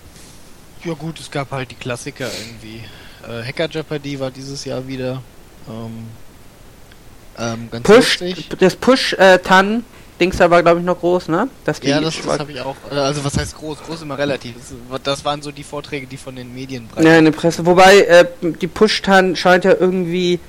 Ja 0.86 0.94
gut, 0.94 1.20
es 1.20 1.30
gab 1.30 1.52
halt 1.52 1.72
die 1.72 1.76
Klassiker 1.76 2.30
irgendwie. 2.40 2.86
Äh, 3.28 3.46
Hacker 3.46 3.68
Jeopardy 3.70 4.18
war 4.18 4.32
dieses 4.32 4.64
Jahr 4.64 4.88
wieder. 4.88 5.22
Ähm, 5.68 6.08
ähm, 7.38 7.70
ganz 7.72 7.84
Push, 7.86 8.20
lustig. 8.20 8.50
das 8.60 8.76
Push-Tan, 8.76 9.84
Dings 10.20 10.38
da 10.38 10.52
war 10.52 10.62
glaube 10.62 10.80
ich 10.80 10.86
noch 10.86 11.00
groß, 11.00 11.30
ne? 11.30 11.48
Das 11.66 11.80
Ja, 11.84 12.00
das, 12.00 12.16
das 12.22 12.40
habe 12.40 12.52
ich 12.52 12.62
auch. 12.62 12.76
äh, 12.92 12.96
Also 12.96 13.24
was 13.26 13.38
heißt 13.38 13.58
groß? 13.58 13.80
Groß 13.88 14.04
immer 14.04 14.18
relativ. 14.18 14.54
Das, 14.90 15.02
das 15.04 15.26
waren 15.26 15.42
so 15.42 15.52
die 15.52 15.64
Vorträge, 15.64 16.06
die 16.08 16.18
von 16.18 16.36
den 16.36 16.54
Medien 16.54 16.88
breit. 16.88 17.06
ja, 17.06 17.18
in 17.18 17.26
der 17.26 17.32
Presse. 17.32 17.66
Wobei, 17.66 18.02
äh, 18.02 18.26
die 18.42 18.68
Push-Tan 18.68 19.36
scheint 19.36 19.64
ja 19.66 19.74
irgendwie, 19.80 20.40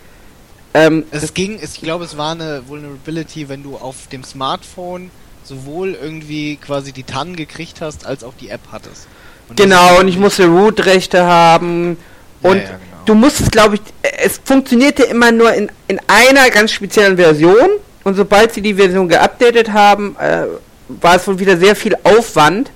ähm, 0.74 1.04
Es 1.10 1.32
ging, 1.34 1.58
es, 1.62 1.74
ich 1.76 1.82
glaube, 1.82 2.04
es 2.04 2.16
war 2.16 2.32
eine 2.32 2.62
Vulnerability, 2.68 3.48
wenn 3.48 3.62
du 3.62 3.76
auf 3.76 4.08
dem 4.12 4.24
Smartphone 4.24 5.10
sowohl 5.44 5.96
irgendwie 6.00 6.56
quasi 6.56 6.92
die 6.92 7.02
TAN 7.02 7.34
gekriegt 7.36 7.80
hast, 7.80 8.06
als 8.06 8.24
auch 8.24 8.34
die 8.40 8.48
App 8.50 8.60
hattest. 8.70 9.06
Und 9.48 9.56
genau, 9.56 9.98
und 10.00 10.08
ich 10.08 10.16
musste 10.18 10.46
Root-Rechte 10.46 11.24
haben. 11.24 11.96
Ja, 12.42 12.50
Und 12.50 12.56
ja, 12.58 12.62
genau. 12.64 12.78
Du 13.04 13.14
musstest, 13.14 13.52
glaube 13.52 13.76
ich, 13.76 13.80
es 14.02 14.40
funktionierte 14.44 15.02
immer 15.04 15.32
nur 15.32 15.52
in, 15.52 15.70
in 15.88 16.00
einer 16.06 16.50
ganz 16.50 16.72
speziellen 16.72 17.16
Version. 17.16 17.68
Und 18.04 18.14
sobald 18.16 18.52
sie 18.52 18.62
die 18.62 18.74
Version 18.74 19.08
geupdatet 19.08 19.72
haben, 19.72 20.16
äh, 20.18 20.46
war 20.88 21.16
es 21.16 21.26
wohl 21.28 21.38
wieder 21.38 21.56
sehr 21.56 21.76
viel 21.76 21.94
Aufwand, 22.02 22.70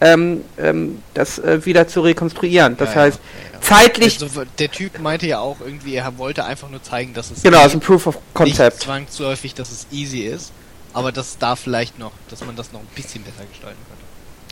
ähm, 0.00 0.44
ähm, 0.58 1.02
das 1.14 1.38
äh, 1.38 1.64
wieder 1.64 1.86
zu 1.86 2.00
rekonstruieren. 2.00 2.76
Das 2.76 2.90
Ja, 2.94 3.00
heißt, 3.02 3.18
ja, 3.18 3.52
ja. 3.54 3.60
zeitlich, 3.60 4.20
Also, 4.20 4.42
der 4.58 4.70
Typ 4.70 4.98
meinte 4.98 5.26
ja 5.26 5.38
auch 5.38 5.58
irgendwie, 5.60 5.94
er 5.94 6.18
wollte 6.18 6.44
einfach 6.44 6.68
nur 6.68 6.82
zeigen, 6.82 7.14
dass 7.14 7.30
es 7.30 7.42
genau, 7.42 7.62
eh 7.62 7.66
ist 7.66 7.74
ein 7.74 7.80
Proof 7.80 8.08
of 8.08 8.16
nicht 8.16 8.34
Concept. 8.34 8.80
zwangsläufig, 8.80 9.54
dass 9.54 9.70
es 9.70 9.86
easy 9.92 10.20
ist, 10.22 10.50
aber 10.92 11.12
dass 11.12 11.38
da 11.38 11.54
vielleicht 11.56 11.98
noch, 11.98 12.12
dass 12.28 12.44
man 12.44 12.56
das 12.56 12.72
noch 12.72 12.80
ein 12.80 12.88
bisschen 12.94 13.22
besser 13.22 13.44
gestalten 13.48 13.78
könnte. 13.88 14.04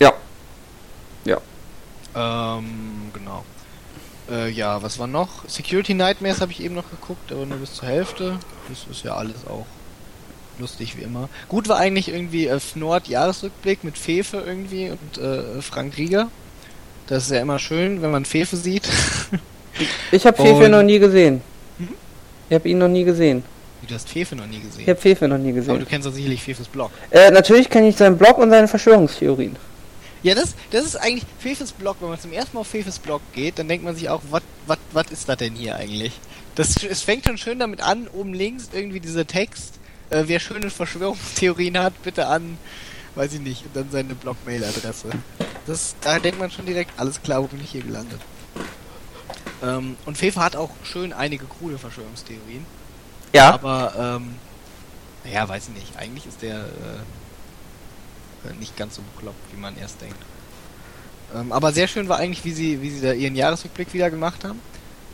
Ja. 0.05 0.13
Ja. 1.25 2.59
Ähm, 2.59 3.11
genau. 3.13 3.45
Äh, 4.31 4.51
ja, 4.51 4.83
was 4.83 4.99
war 4.99 5.07
noch? 5.07 5.47
Security 5.49 5.95
Nightmares 5.95 6.41
habe 6.41 6.51
ich 6.53 6.63
eben 6.63 6.75
noch 6.75 6.89
geguckt, 6.91 7.31
aber 7.33 7.45
nur 7.47 7.59
bis 7.59 7.75
zur 7.75 7.89
Hälfte. 7.89 8.39
Das 8.69 8.87
ist 8.91 9.05
ja 9.05 9.15
alles 9.17 9.47
auch 9.49 9.67
lustig 10.59 10.97
wie 10.97 11.03
immer. 11.03 11.29
Gut 11.49 11.69
war 11.69 11.77
eigentlich 11.79 12.09
irgendwie 12.09 12.47
äh, 12.47 12.59
Nord 12.75 13.09
Jahresrückblick 13.09 13.85
mit 13.85 13.99
Fefe 13.99 14.43
irgendwie 14.47 14.91
und 14.91 15.19
äh, 15.23 15.61
Frank 15.61 15.97
Rieger. 15.99 16.29
Das 17.07 17.25
ist 17.25 17.33
ja 17.33 17.41
immer 17.41 17.59
schön, 17.59 18.01
wenn 18.03 18.11
man 18.11 18.25
Fefe 18.25 18.57
sieht. 18.57 18.89
Ich 20.13 20.25
habe 20.25 20.37
Fefe 20.37 20.67
Und- 20.67 20.71
noch 20.71 20.85
nie 20.85 21.01
gesehen. 21.01 21.41
Mhm. 21.79 21.89
Ich 22.49 22.55
habe 22.55 22.69
ihn 22.69 22.79
noch 22.79 22.87
nie 22.87 23.03
gesehen. 23.03 23.43
Du 23.89 23.93
hast 23.93 24.09
Fefe 24.09 24.37
noch 24.37 24.47
nie 24.47 24.59
Ich 24.59 24.63
gesehen. 24.63 24.87
habe 24.87 25.01
Fefe 25.01 25.27
noch 25.27 25.37
nie 25.37 25.51
Aber 25.51 25.61
du 25.63 25.67
gesehen. 25.67 25.87
kennst 25.89 26.07
doch 26.07 26.13
sicherlich 26.13 26.41
Fefes 26.45 26.69
Blog. 26.69 26.93
Äh, 27.11 27.33
natürlich 27.33 27.69
kenne 27.69 27.89
ich 27.89 27.97
seinen 27.97 28.17
Blog 28.17 28.39
und 28.39 28.51
seine 28.51 28.69
Verschwörungstheorien. 28.69 29.57
Ja, 30.25 30.35
das, 30.35 30.55
das 30.71 30.87
ist 30.87 30.97
eigentlich 30.97 31.25
Fefes 31.39 31.73
Blog. 31.73 31.99
Wenn 32.01 32.09
man 32.09 32.19
zum 32.19 32.33
ersten 32.33 32.57
Mal 32.57 32.63
auf 32.63 32.67
Fefes 32.67 32.99
Blog 32.99 33.21
geht, 33.35 33.59
dann 33.59 33.69
denkt 33.69 33.85
man 33.85 33.95
sich 33.95 34.09
auch, 34.09 34.23
was 34.31 35.11
ist 35.11 35.29
das 35.29 35.37
denn 35.37 35.55
hier 35.55 35.77
eigentlich? 35.77 36.13
Das, 36.55 36.83
es 36.83 37.03
fängt 37.03 37.27
schon 37.27 37.37
schön 37.37 37.59
damit 37.59 37.83
an, 37.83 38.09
oben 38.09 38.33
links 38.33 38.71
irgendwie 38.73 39.01
dieser 39.01 39.27
Text. 39.27 39.75
Äh, 40.09 40.25
wer 40.27 40.41
schöne 40.41 40.71
Verschwörungstheorien 40.71 41.79
hat, 41.79 42.03
bitte 42.03 42.27
an, 42.27 42.57
weiß 43.17 43.35
ich 43.35 43.41
nicht, 43.41 43.67
und 43.67 43.77
dann 43.77 43.91
seine 43.91 44.15
Blog-Mail-Adresse. 44.15 45.11
Das, 45.67 45.95
da 46.01 46.19
denkt 46.19 46.39
man 46.39 46.51
schon 46.51 46.65
direkt, 46.65 46.99
alles 46.99 47.23
klar, 47.23 47.43
wo 47.43 47.47
bin 47.47 47.61
ich 47.63 47.71
hier 47.71 47.83
gelandet? 47.83 48.21
Ähm, 49.63 49.97
und 50.07 50.17
Fefe 50.17 50.41
hat 50.41 50.57
auch 50.57 50.71
schön 50.85 51.13
einige 51.13 51.45
coole 51.45 51.77
Verschwörungstheorien. 51.77 52.65
Ja. 53.35 53.53
Aber, 53.53 54.19
ähm, 54.23 54.37
naja, 55.25 55.47
weiß 55.47 55.69
ich 55.69 55.75
nicht. 55.75 55.97
Eigentlich 55.99 56.25
ist 56.27 56.41
der 56.41 56.61
äh, 56.61 56.71
nicht 58.59 58.77
ganz 58.77 58.97
so 58.97 59.03
bekloppt, 59.15 59.53
wie 59.53 59.61
man 59.61 59.77
erst 59.77 60.01
denkt. 60.01 60.17
Ähm, 61.35 61.53
aber 61.53 61.73
sehr 61.73 61.89
schön 61.89 62.09
war 62.09 62.19
eigentlich, 62.19 62.45
wie 62.45 62.53
sie, 62.53 62.83
wie 62.83 62.91
sie 62.91 63.01
da 63.01 63.13
ihren 63.13 63.35
Jahresrückblick 63.35 63.93
wieder 63.93 64.11
gemacht 64.11 64.45
haben. 64.45 64.61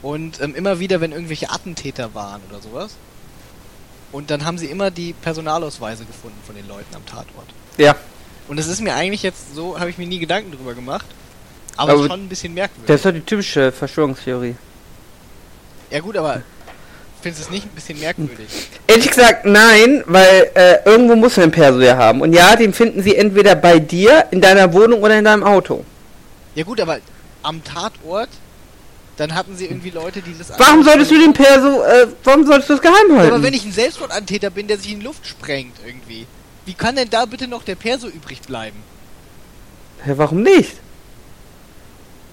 Und 0.02 0.40
ähm, 0.40 0.54
immer 0.54 0.78
wieder, 0.80 1.00
wenn 1.00 1.12
irgendwelche 1.12 1.50
Attentäter 1.50 2.14
waren 2.14 2.40
oder 2.48 2.60
sowas. 2.60 2.96
Und 4.12 4.30
dann 4.30 4.44
haben 4.44 4.58
sie 4.58 4.66
immer 4.66 4.90
die 4.90 5.12
Personalausweise 5.12 6.04
gefunden 6.04 6.38
von 6.44 6.54
den 6.54 6.66
Leuten 6.66 6.94
am 6.94 7.04
Tatort. 7.06 7.46
Ja. 7.76 7.94
Und 8.48 8.58
das 8.58 8.66
ist 8.66 8.80
mir 8.80 8.94
eigentlich 8.94 9.22
jetzt 9.22 9.54
so, 9.54 9.78
habe 9.78 9.90
ich 9.90 9.98
mir 9.98 10.06
nie 10.06 10.18
Gedanken 10.18 10.52
drüber 10.52 10.74
gemacht. 10.74 11.06
Aber, 11.76 11.92
Aber 11.92 12.06
schon 12.08 12.24
ein 12.24 12.28
bisschen 12.28 12.52
merkwürdig. 12.52 12.86
Das 12.86 12.96
ist 12.96 13.04
doch 13.04 13.12
die 13.12 13.20
typische 13.20 13.70
Verschwörungstheorie. 13.70 14.56
Ja 15.90 16.00
gut, 16.00 16.16
aber 16.16 16.42
findest 17.22 17.42
du 17.42 17.44
es 17.46 17.50
nicht 17.50 17.66
ein 17.66 17.74
bisschen 17.74 17.98
merkwürdig? 18.00 18.46
Ehrlich 18.86 19.08
gesagt, 19.08 19.44
nein, 19.44 20.02
weil 20.06 20.50
äh, 20.54 20.78
irgendwo 20.84 21.16
muss 21.16 21.36
man 21.36 21.44
einen 21.44 21.52
Perso 21.52 21.80
ja 21.80 21.96
haben. 21.96 22.20
Und 22.20 22.32
ja, 22.32 22.56
den 22.56 22.72
finden 22.72 23.02
sie 23.02 23.16
entweder 23.16 23.54
bei 23.54 23.78
dir, 23.78 24.26
in 24.30 24.40
deiner 24.40 24.72
Wohnung 24.72 25.02
oder 25.02 25.18
in 25.18 25.24
deinem 25.24 25.44
Auto. 25.44 25.84
Ja 26.54 26.64
gut, 26.64 26.80
aber 26.80 26.98
am 27.42 27.62
Tatort, 27.64 28.30
dann 29.16 29.34
hatten 29.34 29.56
sie 29.56 29.66
irgendwie 29.66 29.90
Leute, 29.90 30.22
die 30.22 30.34
das... 30.36 30.58
Warum 30.58 30.82
solltest 30.82 31.10
du 31.10 31.18
den 31.18 31.32
Perso, 31.32 31.82
äh, 31.82 32.06
warum 32.24 32.46
solltest 32.46 32.70
du 32.70 32.74
das 32.74 32.82
geheim 32.82 33.18
halten? 33.18 33.34
aber 33.34 33.42
wenn 33.42 33.54
ich 33.54 33.64
ein 33.64 33.72
Selbstmordantäter 33.72 34.50
bin, 34.50 34.66
der 34.66 34.78
sich 34.78 34.92
in 34.92 35.00
die 35.00 35.06
Luft 35.06 35.26
sprengt 35.26 35.76
irgendwie, 35.86 36.26
wie 36.66 36.74
kann 36.74 36.96
denn 36.96 37.10
da 37.10 37.26
bitte 37.26 37.46
noch 37.48 37.62
der 37.62 37.74
Perso 37.74 38.08
übrig 38.08 38.40
bleiben? 38.42 38.76
ja, 40.06 40.16
warum 40.16 40.42
nicht? 40.42 40.72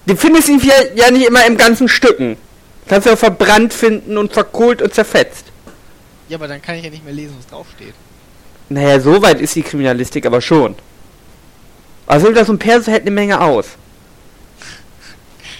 Du 0.05 0.15
findest 0.15 0.47
ihn 0.47 0.61
ja, 0.63 0.73
ja 0.95 1.11
nicht 1.11 1.27
immer 1.27 1.45
im 1.45 1.57
ganzen 1.57 1.89
Stücken. 1.89 2.37
Kannst 2.87 3.05
du 3.05 3.11
ja 3.11 3.15
verbrannt 3.15 3.73
finden 3.73 4.17
und 4.17 4.33
verkohlt 4.33 4.81
und 4.81 4.93
zerfetzt. 4.93 5.45
Ja, 6.29 6.37
aber 6.37 6.47
dann 6.47 6.61
kann 6.61 6.75
ich 6.75 6.83
ja 6.83 6.89
nicht 6.89 7.03
mehr 7.03 7.13
lesen, 7.13 7.35
was 7.37 7.47
draufsteht. 7.47 7.93
Naja, 8.69 8.99
so 8.99 9.21
weit 9.21 9.39
ist 9.39 9.55
die 9.55 9.61
Kriminalistik 9.61 10.25
aber 10.25 10.41
schon. 10.41 10.75
Also 12.05 12.31
das 12.31 12.47
so 12.47 12.53
ein 12.53 12.59
Perso 12.59 12.91
hält 12.91 13.01
eine 13.01 13.11
Menge 13.11 13.39
aus. 13.41 13.65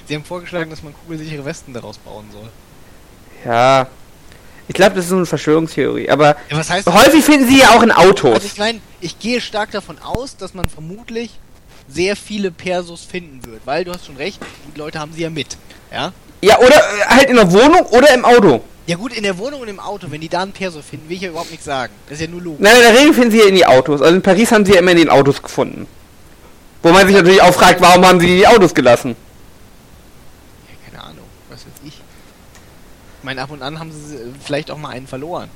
Sie 0.08 0.16
haben 0.16 0.24
vorgeschlagen, 0.24 0.70
dass 0.70 0.84
man 0.84 0.94
kugelsichere 0.94 1.44
Westen 1.44 1.74
daraus 1.74 1.98
bauen 1.98 2.26
soll. 2.32 2.50
Ja. 3.46 3.88
Ich 4.70 4.74
glaube, 4.74 4.96
das 4.96 5.06
ist 5.06 5.10
so 5.10 5.18
eine 5.18 5.26
Verschwörungstheorie. 5.26 6.10
Aber 6.10 6.36
Ja, 6.50 6.58
was 6.58 6.70
heißt 6.70 6.88
häufig 6.88 7.24
finden 7.24 7.48
sie 7.48 7.60
ja 7.60 7.72
auch 7.72 7.84
in 7.84 7.92
Autos. 7.92 8.34
Also 8.36 8.48
ich 8.48 8.58
meine, 8.58 8.80
ich 9.00 9.20
gehe 9.20 9.40
stark 9.42 9.72
davon 9.72 9.98
aus, 10.00 10.36
dass 10.38 10.54
man 10.54 10.70
vermutlich 10.70 11.32
sehr 11.88 12.16
viele 12.16 12.52
Persos 12.52 13.04
finden 13.04 13.46
wird, 13.46 13.62
weil 13.66 13.86
du 13.86 13.94
hast 13.94 14.06
schon 14.06 14.18
recht, 14.18 14.40
die 14.74 14.78
Leute 14.78 15.00
haben 15.00 15.13
sie 15.13 15.22
ja 15.22 15.30
mit. 15.30 15.58
Ja? 15.92 16.12
Ja, 16.41 16.58
oder 16.60 16.76
äh, 16.76 17.06
halt 17.08 17.30
in 17.30 17.36
der 17.36 17.52
Wohnung 17.52 17.86
oder 17.88 18.13
im 18.13 18.26
Auto. 18.26 18.62
Ja 18.86 18.95
gut, 18.95 19.13
in 19.13 19.23
der 19.23 19.38
Wohnung 19.38 19.62
und 19.62 19.67
im 19.67 19.80
Auto, 19.80 20.08
wenn 20.10 20.21
die 20.21 20.30
da 20.30 20.43
einen 20.43 20.54
Perso 20.54 20.82
finden, 20.82 21.10
will 21.10 21.17
ich 21.17 21.23
ja 21.23 21.30
überhaupt 21.30 21.52
nichts 21.52 21.65
sagen. 21.65 21.91
Das 22.08 22.19
ist 22.19 22.26
ja 22.26 22.32
nur 22.32 22.41
logisch. 22.41 22.62
Nein, 22.62 22.76
in 22.76 22.82
der 22.82 22.97
Regel 22.97 23.13
finden 23.13 23.32
sie 23.32 23.39
ja 23.39 23.45
in 23.47 23.56
die 23.56 23.65
Autos. 23.65 24.02
Also 24.02 24.15
in 24.15 24.21
Paris 24.21 24.52
haben 24.52 24.65
sie 24.65 24.73
ja 24.73 24.80
immer 24.80 24.91
in 24.91 24.97
den 24.97 25.10
Autos 25.10 25.41
gefunden. 25.41 25.88
Wo 26.84 26.91
man 26.91 27.06
sich 27.06 27.15
natürlich 27.15 27.41
auch 27.41 27.54
fragt, 27.54 27.82
warum 27.82 28.06
haben 28.06 28.19
sie 28.19 28.28
die 28.28 28.47
Autos 28.47 28.73
gelassen? 28.73 29.15
Ja, 30.69 30.89
keine 30.89 31.04
Ahnung, 31.04 31.26
was 31.50 31.60
weiß 31.60 31.73
ich. 31.86 31.95
Ich 31.95 33.23
meine, 33.23 33.41
ab 33.41 33.52
und 33.52 33.62
an 33.62 33.78
haben 33.78 33.91
sie 33.91 34.15
äh, 34.15 34.19
vielleicht 34.41 34.71
auch 34.71 34.78
mal 34.78 34.89
einen 34.89 35.08
verloren. 35.08 35.50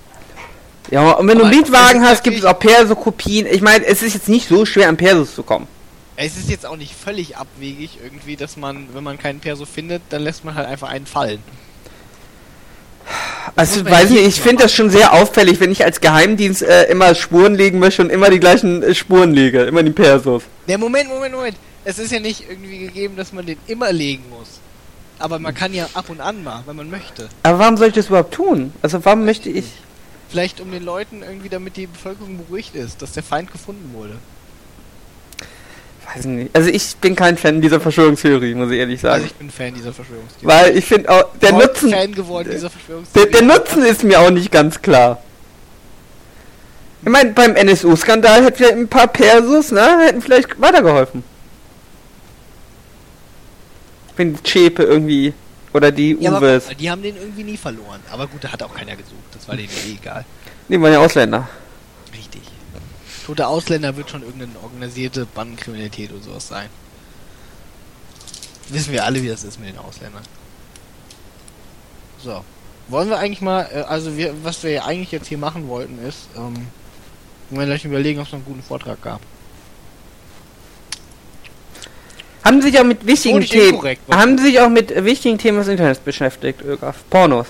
Ja, 0.90 1.12
und 1.12 1.28
wenn 1.28 1.38
du 1.38 1.46
Aber 1.46 1.52
einen 1.52 1.62
Mietwagen 1.62 2.04
hast, 2.04 2.24
gibt 2.24 2.40
es 2.40 2.44
auch 2.44 2.60
Perso-Kopien. 2.60 3.46
Ich 3.46 3.62
meine, 3.62 3.86
es 3.86 4.02
ist 4.02 4.14
jetzt 4.14 4.28
nicht 4.28 4.50
so 4.50 4.66
schwer, 4.66 4.90
an 4.90 4.98
Persos 4.98 5.36
zu 5.36 5.44
kommen. 5.44 5.68
Es 6.24 6.38
ist 6.38 6.52
jetzt 6.52 6.68
auch 6.68 6.78
nicht 6.78 6.94
völlig 6.94 7.38
abwegig 7.38 7.98
irgendwie, 8.04 8.36
dass 8.36 8.56
man, 8.56 8.90
wenn 8.94 9.04
man 9.04 9.18
keinen 9.18 9.40
Perso 9.40 9.66
findet, 9.66 10.04
dann 10.10 10.22
lässt 10.22 10.46
man 10.46 10.54
halt 10.54 10.68
einfach 10.68 10.90
einen 10.90 11.08
fallen. 11.08 11.42
Also, 13.56 13.84
weiß 13.84 14.12
nicht, 14.12 14.28
ich 14.28 14.40
finde 14.40 14.62
das 14.64 14.74
schon 14.74 14.92
sehr 14.92 15.14
auffällig, 15.14 15.60
wenn 15.60 15.72
ich 15.72 15.84
als 15.84 16.00
Geheimdienst 16.00 16.62
äh, 16.62 16.84
immer 16.92 17.16
Spuren 17.16 17.56
legen 17.56 17.80
möchte 17.80 18.04
und 18.04 18.12
immer 18.12 18.30
die 18.30 18.40
gleichen 18.40 18.84
äh, 18.84 18.94
Spuren 18.94 19.34
lege. 19.34 19.64
Immer 19.64 19.82
die 19.82 19.92
Persos. 19.92 20.44
Der 20.68 20.78
Moment, 20.78 21.10
Moment, 21.10 21.34
Moment. 21.34 21.58
Es 21.86 21.98
ist 21.98 22.12
ja 22.12 22.20
nicht 22.20 22.48
irgendwie 22.48 22.78
gegeben, 22.78 23.16
dass 23.16 23.34
man 23.34 23.48
den 23.48 23.58
immer 23.66 23.92
legen 23.92 24.24
muss. 24.30 24.60
Aber 25.18 25.40
man 25.40 25.56
kann 25.56 25.74
ja 25.74 25.90
ab 25.96 26.10
und 26.10 26.22
an 26.22 26.44
mal, 26.44 26.62
wenn 26.68 26.76
man 26.76 26.92
möchte. 26.92 27.30
Aber 27.42 27.58
warum 27.58 27.78
soll 27.78 27.88
ich 27.88 27.96
das 27.96 28.08
überhaupt 28.08 28.36
tun? 28.36 28.72
Also, 28.84 29.04
warum 29.04 29.26
möchte 29.26 29.50
ich... 29.50 29.66
Vielleicht 30.30 30.62
um 30.62 30.72
den 30.72 30.84
Leuten 30.84 31.24
irgendwie, 31.24 31.50
damit 31.50 31.78
die 31.78 31.88
Bevölkerung 31.88 32.38
beruhigt 32.38 32.76
ist, 32.76 33.02
dass 33.02 33.12
der 33.14 33.24
Feind 33.24 33.52
gefunden 33.52 33.92
wurde. 33.94 34.18
Weiß 36.16 36.26
nicht. 36.26 36.56
Also, 36.56 36.70
ich 36.70 36.96
bin 36.98 37.16
kein 37.16 37.38
Fan 37.38 37.62
dieser 37.62 37.80
Verschwörungstheorie, 37.80 38.54
muss 38.56 38.72
ich 38.72 38.80
ehrlich 38.80 39.00
sagen. 39.00 39.16
Also 39.16 39.26
ich 39.28 39.34
bin 39.36 39.50
Fan 39.50 39.74
dieser 39.74 39.94
Verschwörungstheorie. 39.94 40.46
Weil 40.48 40.78
ich 40.78 40.86
finde 40.86 41.10
auch, 41.10 41.26
der 41.42 41.54
Heute 41.54 41.68
Nutzen... 41.68 41.90
Fan 41.92 42.14
geworden 42.14 42.50
dieser 42.52 42.62
Der, 42.62 42.70
Verschwörungstheorie. 42.72 43.32
der 43.32 43.42
Nutzen 43.44 43.84
ist 43.84 44.04
mir 44.04 44.20
auch 44.20 44.30
nicht 44.32 44.52
ganz 44.52 44.82
klar. 44.82 45.22
Ich 47.04 47.10
meine, 47.10 47.32
beim 47.32 47.56
NSU-Skandal 47.56 48.44
hätten 48.46 48.58
vielleicht 48.58 48.74
ein 48.76 48.88
paar 48.88 49.08
Persos, 49.08 49.72
ne, 49.72 50.00
hätten 50.06 50.22
vielleicht 50.22 50.60
weitergeholfen. 50.62 51.24
Wenn 54.18 54.36
die 54.36 54.44
Chepe 54.44 54.84
irgendwie 54.84 55.34
oder 55.74 55.92
die 55.92 56.18
Ja, 56.20 56.38
Uwes. 56.38 56.68
die 56.80 56.92
haben 56.92 57.02
den 57.02 57.16
irgendwie 57.16 57.44
nie 57.44 57.58
verloren. 57.58 58.02
Aber 58.12 58.28
gut, 58.28 58.44
da 58.44 58.52
hat 58.52 58.62
auch 58.62 58.74
keiner 58.74 58.92
gesucht. 58.96 59.16
Das 59.34 59.48
war 59.48 59.56
denen 59.56 59.70
eh 59.70 59.94
egal. 60.00 60.26
Die 60.68 60.80
waren 60.80 60.92
ja 60.94 61.00
Ausländer. 61.00 61.48
Tote 63.26 63.48
Ausländer 63.48 63.96
wird 63.96 64.10
schon 64.10 64.24
irgendeine 64.24 64.60
organisierte 64.64 65.26
Bandenkriminalität 65.26 66.12
oder 66.12 66.22
sowas 66.22 66.48
sein. 66.48 66.70
Wissen 68.70 68.94
wir 68.94 69.06
alle, 69.06 69.22
wie 69.22 69.28
das 69.28 69.44
ist 69.44 69.60
mit 69.60 69.70
den 69.70 69.78
Ausländern. 69.78 70.24
So. 72.24 72.44
Wollen 72.88 73.10
wir 73.10 73.18
eigentlich 73.18 73.42
mal, 73.42 73.70
äh, 73.74 73.82
also 73.82 74.18
wir, 74.18 74.34
was 74.44 74.64
wir 74.64 74.86
eigentlich 74.86 75.12
jetzt 75.12 75.28
hier 75.28 75.38
machen 75.38 75.68
wollten 75.68 76.00
ist, 76.00 76.28
ähm, 76.36 76.68
wir 77.50 77.66
gleich 77.66 77.86
überlegen, 77.86 78.20
ob 78.20 78.26
es 78.26 78.32
noch 78.32 78.40
einen 78.40 78.46
guten 78.46 78.64
Vortrag 78.64 79.02
gab. 79.02 79.22
Haben 82.44 82.62
Sie 82.62 82.70
sich 82.70 82.80
auch 82.80 82.86
mit 82.86 83.06
wichtigen 83.06 83.42
Themen, 83.42 83.98
haben 84.10 84.38
Sie 84.38 84.46
sich 84.46 84.60
auch 84.60 84.70
mit 84.70 85.04
wichtigen 85.06 85.38
Themen 85.38 85.60
des 85.60 85.68
Internets 85.68 86.00
beschäftigt, 86.00 86.62
Ögraf? 86.62 87.04
Pornos. 87.10 87.48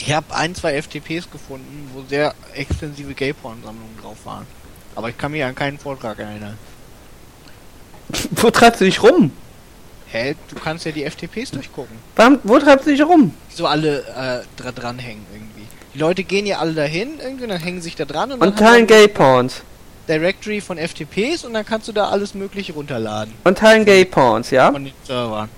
Ich 0.00 0.12
habe 0.12 0.34
ein, 0.34 0.54
zwei 0.54 0.80
FTPs 0.80 1.30
gefunden, 1.30 1.90
wo 1.94 2.02
sehr 2.08 2.34
extensive 2.54 3.14
Gay-Porn-Sammlungen 3.14 3.96
drauf 4.02 4.18
waren. 4.24 4.46
Aber 4.94 5.08
ich 5.08 5.18
kann 5.18 5.32
mich 5.32 5.42
an 5.42 5.54
keinen 5.54 5.78
Vortrag 5.78 6.18
erinnern. 6.18 6.58
Wo 8.32 8.50
treibst 8.50 8.80
du 8.80 8.84
dich 8.84 9.02
rum? 9.02 9.32
Hä? 10.06 10.36
Du 10.48 10.56
kannst 10.56 10.84
ja 10.84 10.92
die 10.92 11.04
FTPs 11.08 11.50
durchgucken. 11.50 11.96
Warum, 12.14 12.38
wo 12.44 12.58
treibst 12.58 12.86
du 12.86 12.90
dich 12.92 13.02
rum? 13.02 13.34
So 13.48 13.66
alle 13.66 14.00
äh, 14.00 14.60
dra 14.60 14.70
dranhängen 14.72 15.26
irgendwie. 15.32 15.66
Die 15.94 15.98
Leute 15.98 16.22
gehen 16.22 16.46
ja 16.46 16.58
alle 16.58 16.74
dahin 16.74 17.18
irgendwie 17.20 17.44
und 17.44 17.50
dann 17.50 17.60
hängen 17.60 17.80
sich 17.80 17.96
da 17.96 18.04
dran 18.04 18.30
und, 18.30 18.40
Und 18.40 18.58
teilen 18.58 18.86
Gay-Porns. 18.86 19.62
Directory 20.06 20.60
von 20.60 20.76
FTPs 20.78 21.44
und 21.44 21.54
dann 21.54 21.64
kannst 21.64 21.88
du 21.88 21.92
da 21.92 22.10
alles 22.10 22.34
mögliche 22.34 22.74
runterladen. 22.74 23.34
Und 23.42 23.58
teilen 23.58 23.84
Gay-Porns, 23.84 24.50
ja? 24.50 24.70
Von 24.70 24.84
den 24.84 24.92
Servern. 25.02 25.48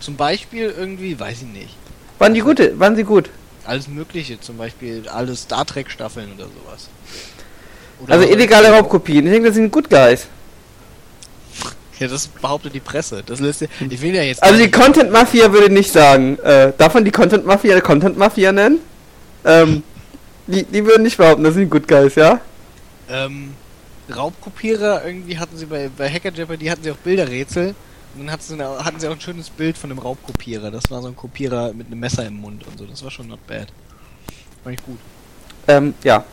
Zum 0.00 0.16
Beispiel 0.16 0.74
irgendwie, 0.76 1.18
weiß 1.18 1.42
ich 1.42 1.48
nicht. 1.48 1.76
Waren 2.18 2.34
die 2.34 2.40
gute? 2.40 2.78
Waren 2.78 2.96
sie 2.96 3.04
gut? 3.04 3.30
Alles 3.64 3.88
mögliche, 3.88 4.40
zum 4.40 4.56
Beispiel 4.56 5.08
alle 5.08 5.36
Star 5.36 5.64
Trek 5.64 5.90
Staffeln 5.90 6.32
oder 6.34 6.44
sowas. 6.46 6.88
Oder 8.02 8.14
Also 8.14 8.28
illegale 8.28 8.70
Raubkopien. 8.70 9.24
Ich 9.26 9.32
denke, 9.32 9.48
das 9.48 9.54
sind 9.56 9.70
Good 9.70 9.88
Guys. 9.88 10.26
Ja, 11.98 12.08
das 12.08 12.26
behauptet 12.26 12.74
die 12.74 12.80
Presse. 12.80 13.22
Das 13.24 13.38
lässt, 13.38 13.62
ich 13.62 14.00
will 14.00 14.14
ja 14.14 14.22
jetzt. 14.22 14.42
Also 14.42 14.58
die 14.60 14.70
Content 14.70 15.12
Mafia 15.12 15.52
würde 15.52 15.72
nicht 15.72 15.92
sagen. 15.92 16.38
Äh, 16.40 16.72
darf 16.76 16.94
man 16.94 17.04
die 17.04 17.12
Content 17.12 17.46
Mafia 17.46 17.80
Content 17.80 18.18
Mafia 18.18 18.50
nennen? 18.50 18.80
Ähm, 19.44 19.84
die, 20.48 20.64
die 20.64 20.84
würden 20.84 21.04
nicht 21.04 21.16
behaupten, 21.16 21.44
das 21.44 21.54
sind 21.54 21.70
Good 21.70 21.86
Guys, 21.86 22.16
ja? 22.16 22.40
ähm, 23.08 23.54
Raubkopierer, 24.14 25.04
irgendwie 25.06 25.38
hatten 25.38 25.56
sie 25.56 25.66
bei, 25.66 25.88
bei 25.96 26.10
Hacker 26.10 26.32
Jeopardy 26.32 26.66
hatten 26.66 26.82
sie 26.82 26.90
auch 26.90 26.96
Bilderrätsel. 26.96 27.74
Dann 28.14 28.30
hatten 28.30 28.42
sie, 28.42 28.54
eine, 28.54 28.84
hatten 28.84 29.00
sie 29.00 29.08
auch 29.08 29.12
ein 29.12 29.20
schönes 29.20 29.48
Bild 29.50 29.78
von 29.78 29.90
einem 29.90 29.98
Raubkopierer. 29.98 30.70
Das 30.70 30.90
war 30.90 31.00
so 31.00 31.08
ein 31.08 31.16
Kopierer 31.16 31.72
mit 31.72 31.86
einem 31.86 32.00
Messer 32.00 32.26
im 32.26 32.40
Mund 32.40 32.66
und 32.66 32.78
so. 32.78 32.84
Das 32.84 33.02
war 33.02 33.10
schon 33.10 33.28
not 33.28 33.46
bad. 33.46 33.68
Fand 34.62 34.78
ich 34.78 34.84
gut. 34.84 34.98
Ähm, 35.68 35.94
ja. 36.04 36.24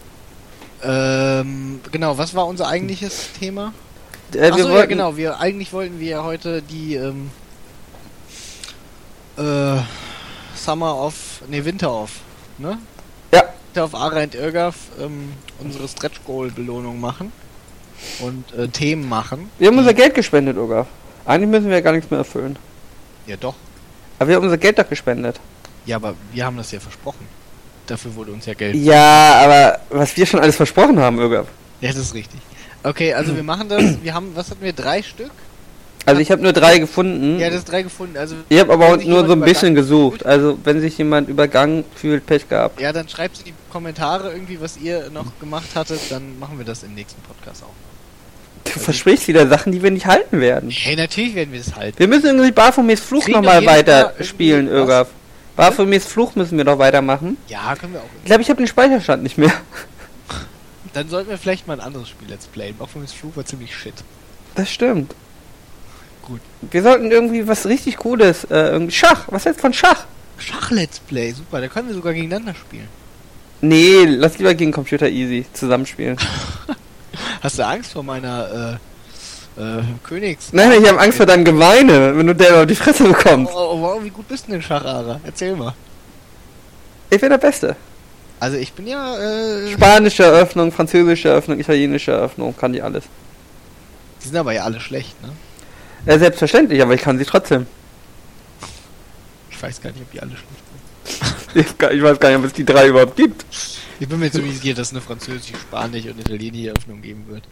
Ähm, 0.84 1.82
genau, 1.92 2.18
was 2.18 2.34
war 2.34 2.48
unser 2.48 2.68
eigentliches 2.68 3.30
Thema? 3.40 3.74
Äh, 4.34 4.48
Achso, 4.48 4.58
wir 4.58 4.66
ja 4.66 4.72
wollten, 4.72 4.90
genau, 4.90 5.18
wir, 5.18 5.40
eigentlich 5.40 5.74
wollten 5.74 6.00
wir 6.00 6.08
ja 6.08 6.24
heute 6.24 6.62
die, 6.62 6.96
ähm, 6.96 7.32
äh, 9.38 9.82
Summer 10.56 10.96
of, 10.98 11.42
ne, 11.48 11.64
Winter 11.64 11.92
of, 11.92 12.12
ne? 12.58 12.78
Ja. 13.34 13.44
Winter 13.68 13.86
of 13.86 13.96
Ara 13.96 14.24
und 14.24 14.36
Irgaf, 14.36 14.76
ähm, 15.00 15.34
unsere 15.60 15.88
Stretch 15.88 16.22
Goal 16.26 16.52
Belohnung 16.52 17.00
machen. 17.00 17.32
Und, 18.22 18.54
äh, 18.54 18.70
Themen 18.70 19.10
machen. 19.10 19.50
Wir 19.60 19.68
haben 19.68 19.78
unser 19.78 19.94
Geld 19.94 20.16
gespendet, 20.16 20.58
Ogaf. 20.58 20.88
Eigentlich 21.30 21.50
müssen 21.50 21.68
wir 21.68 21.76
ja 21.76 21.82
gar 21.82 21.92
nichts 21.92 22.10
mehr 22.10 22.18
erfüllen. 22.18 22.58
Ja, 23.28 23.38
doch. 23.38 23.54
Aber 24.18 24.28
wir 24.28 24.36
haben 24.36 24.44
unser 24.44 24.58
Geld 24.58 24.80
doch 24.80 24.90
gespendet. 24.90 25.40
Ja, 25.86 25.98
aber 25.98 26.16
wir 26.34 26.44
haben 26.44 26.58
das 26.58 26.72
ja 26.72 26.80
versprochen. 26.80 27.28
Dafür 27.86 28.16
wurde 28.16 28.32
uns 28.32 28.48
ja 28.48 28.56
Geld. 28.56 28.76
Ja, 28.76 29.36
aber 29.44 29.80
was 29.92 30.18
wir 30.18 30.26
schon 30.26 30.40
alles 30.40 30.56
versprochen 30.56 31.00
haben, 31.00 31.20
Ogaf. 31.20 31.46
Ja, 31.82 31.90
das 31.90 31.98
ist 31.98 32.14
richtig. 32.16 32.40
Okay, 32.82 33.14
also 33.14 33.36
wir 33.36 33.44
machen 33.44 33.70
das. 33.70 34.02
Wir 34.02 34.16
haben, 34.16 34.32
was 34.34 34.50
hatten 34.50 34.64
wir, 34.64 34.74
drei 34.74 35.04
Stück? 35.04 35.30
Also 36.04 36.20
ich 36.20 36.32
habe 36.32 36.42
nur 36.42 36.52
drei 36.52 36.80
gefunden. 36.80 37.40
Ja, 37.40 37.50
das 37.50 37.60
ist 37.60 37.72
drei 37.72 37.84
gefunden. 37.84 38.18
Also 38.18 38.36
ich 38.50 38.60
habe 38.60 38.74
aber 38.74 38.98
nur 38.98 39.28
so 39.28 39.34
ein 39.34 39.42
bisschen 39.42 39.76
gesucht. 39.76 40.26
Also 40.26 40.58
wenn 40.64 40.82
sich 40.82 40.98
jemand 40.98 41.30
übergangen 41.30 41.84
fühlt, 41.94 42.26
Pech 42.26 42.50
gehabt. 42.50 42.82
Ja, 42.82 42.92
dann 42.92 43.08
schreibt 43.08 43.38
in 43.40 43.46
die 43.46 43.54
Kommentare 43.70 44.32
irgendwie, 44.32 44.60
was 44.60 44.78
ihr 44.78 45.12
noch 45.12 45.28
gemacht 45.40 45.70
hattet, 45.76 46.00
dann 46.10 46.40
machen 46.40 46.58
wir 46.58 46.66
das 46.66 46.82
im 46.82 46.96
nächsten 46.96 47.22
Podcast 47.22 47.62
auch. 47.62 47.74
Du 48.74 48.80
versprichst 48.80 49.28
wieder 49.28 49.48
Sachen, 49.48 49.72
die 49.72 49.82
wir 49.82 49.92
nicht 49.92 50.06
halten 50.06 50.40
werden. 50.42 50.70
Hey, 50.70 50.96
natürlich 50.96 51.36
werden 51.36 51.52
wir 51.52 51.60
das 51.60 51.76
halten. 51.76 51.98
Wir 51.98 52.08
müssen 52.08 52.28
irgendwie 52.28 52.52
Baphomets 52.52 53.02
Fluch 53.02 53.28
nochmal 53.28 53.44
doch 53.44 53.54
jedes 53.62 53.66
Mal 53.66 53.78
weiter 53.78 54.02
irgendwie 54.02 54.24
spielen, 54.24 54.68
was. 54.68 54.74
Irgaf. 54.74 55.08
Baphomets 55.56 56.06
Fluch 56.06 56.36
müssen 56.36 56.58
wir 56.58 56.66
doch 56.66 56.80
weitermachen. 56.80 57.38
Ja, 57.48 57.76
können 57.76 57.94
wir 57.94 58.00
auch. 58.00 58.10
Ich 58.20 58.26
glaube, 58.26 58.42
ich 58.42 58.50
habe 58.50 58.58
den 58.58 58.68
Speicherstand 58.68 59.24
nicht 59.24 59.38
mehr. 59.38 59.52
Dann 60.94 61.10
sollten 61.10 61.30
wir 61.30 61.38
vielleicht 61.38 61.68
mal 61.68 61.74
ein 61.74 61.86
anderes 61.86 62.10
Spiel 62.10 62.30
let's 62.30 62.48
playen. 62.48 62.76
Das 62.80 63.14
Flug 63.14 63.36
war 63.36 63.46
ziemlich 63.46 63.76
shit. 63.76 63.94
Das 64.56 64.72
stimmt. 64.72 65.14
Gut. 66.24 66.42
Wir 66.62 66.84
sollten 66.84 67.12
irgendwie 67.12 67.48
was 67.48 67.66
richtig 67.66 67.98
Cooles, 67.98 68.46
äh, 68.46 68.70
irgendwie 68.70 68.94
Schach. 68.94 69.26
Was 69.28 69.46
hältst 69.46 69.60
du 69.60 69.62
von 69.62 69.74
Schach? 69.74 70.06
Schach-Let's 70.38 71.00
Play, 71.00 71.32
super. 71.32 71.62
Da 71.62 71.68
können 71.68 71.88
wir 71.88 71.96
sogar 71.96 72.14
gegeneinander 72.14 72.56
spielen. 72.56 72.88
Nee, 73.62 74.06
lass 74.06 74.38
lieber 74.38 74.54
gegen 74.54 74.72
Computer 74.72 75.10
Easy 75.10 75.46
zusammenspielen. 75.54 76.18
Hast 77.42 77.60
du 77.60 77.66
Angst 77.66 77.92
vor 77.94 78.04
meiner, 78.04 78.80
äh, 79.58 79.62
äh, 79.62 79.84
Königs... 80.04 80.50
Nein, 80.52 80.72
ich 80.82 80.88
habe 80.88 81.00
Angst 81.00 81.18
vor 81.18 81.26
deinem 81.26 81.44
Geweine, 81.46 82.18
wenn 82.18 82.28
du 82.28 82.36
der 82.36 82.62
auf 82.62 82.66
die 82.66 82.76
Fresse 82.76 83.04
Oh, 83.04 83.08
bekommst. 83.10 83.52
oh, 83.56 83.82
wow, 83.82 84.04
wie 84.04 84.10
gut 84.10 84.28
bist 84.28 84.48
du 84.48 84.52
denn 84.52 84.62
Schach, 84.62 84.86
Ara? 84.86 85.20
Erzähl 85.24 85.56
mal. 85.56 85.74
Ich 87.10 87.20
bin 87.20 87.30
der 87.30 87.38
Beste. 87.38 87.76
Also 88.40 88.58
ich 88.58 88.72
bin 88.74 88.88
ja, 88.88 89.18
äh... 89.18 89.72
Spanische 89.74 90.24
Eröffnung, 90.24 90.72
französische 90.72 91.30
Eröffnung, 91.30 91.60
italienische 91.60 92.12
Eröffnung, 92.12 92.56
kann 92.56 92.72
die 92.72 92.82
alles. 92.82 93.04
Die 94.24 94.28
sind 94.28 94.38
aber 94.38 94.54
ja 94.54 94.64
alle 94.64 94.80
schlecht, 94.80 95.22
ne? 95.22 95.30
Ja, 96.06 96.18
selbstverständlich, 96.18 96.82
aber 96.82 96.94
ich 96.94 97.02
kann 97.02 97.18
sie 97.18 97.26
trotzdem. 97.26 97.66
Ich 99.50 99.62
weiß 99.62 99.82
gar 99.82 99.92
nicht, 99.92 100.02
ob 100.02 100.12
die 100.12 100.22
alle 100.22 100.32
schlecht 100.32 100.46
sind. 100.46 101.90
Ich 101.98 102.02
weiß 102.04 102.20
gar 102.20 102.30
nicht, 102.30 102.38
ob 102.38 102.46
es 102.46 102.54
die 102.54 102.64
drei 102.64 102.88
überhaupt 102.88 103.18
gibt. 103.18 103.44
Ich 104.00 104.08
bin 104.08 104.20
mir 104.20 104.32
ziemlich 104.32 104.60
sicher, 104.62 104.74
dass 104.76 104.88
es 104.88 104.94
eine 104.94 105.02
französische, 105.02 105.56
spanische 105.58 106.12
und 106.12 106.20
italienische 106.20 106.70
Eröffnung 106.70 107.02
geben 107.02 107.26
wird. 107.28 107.44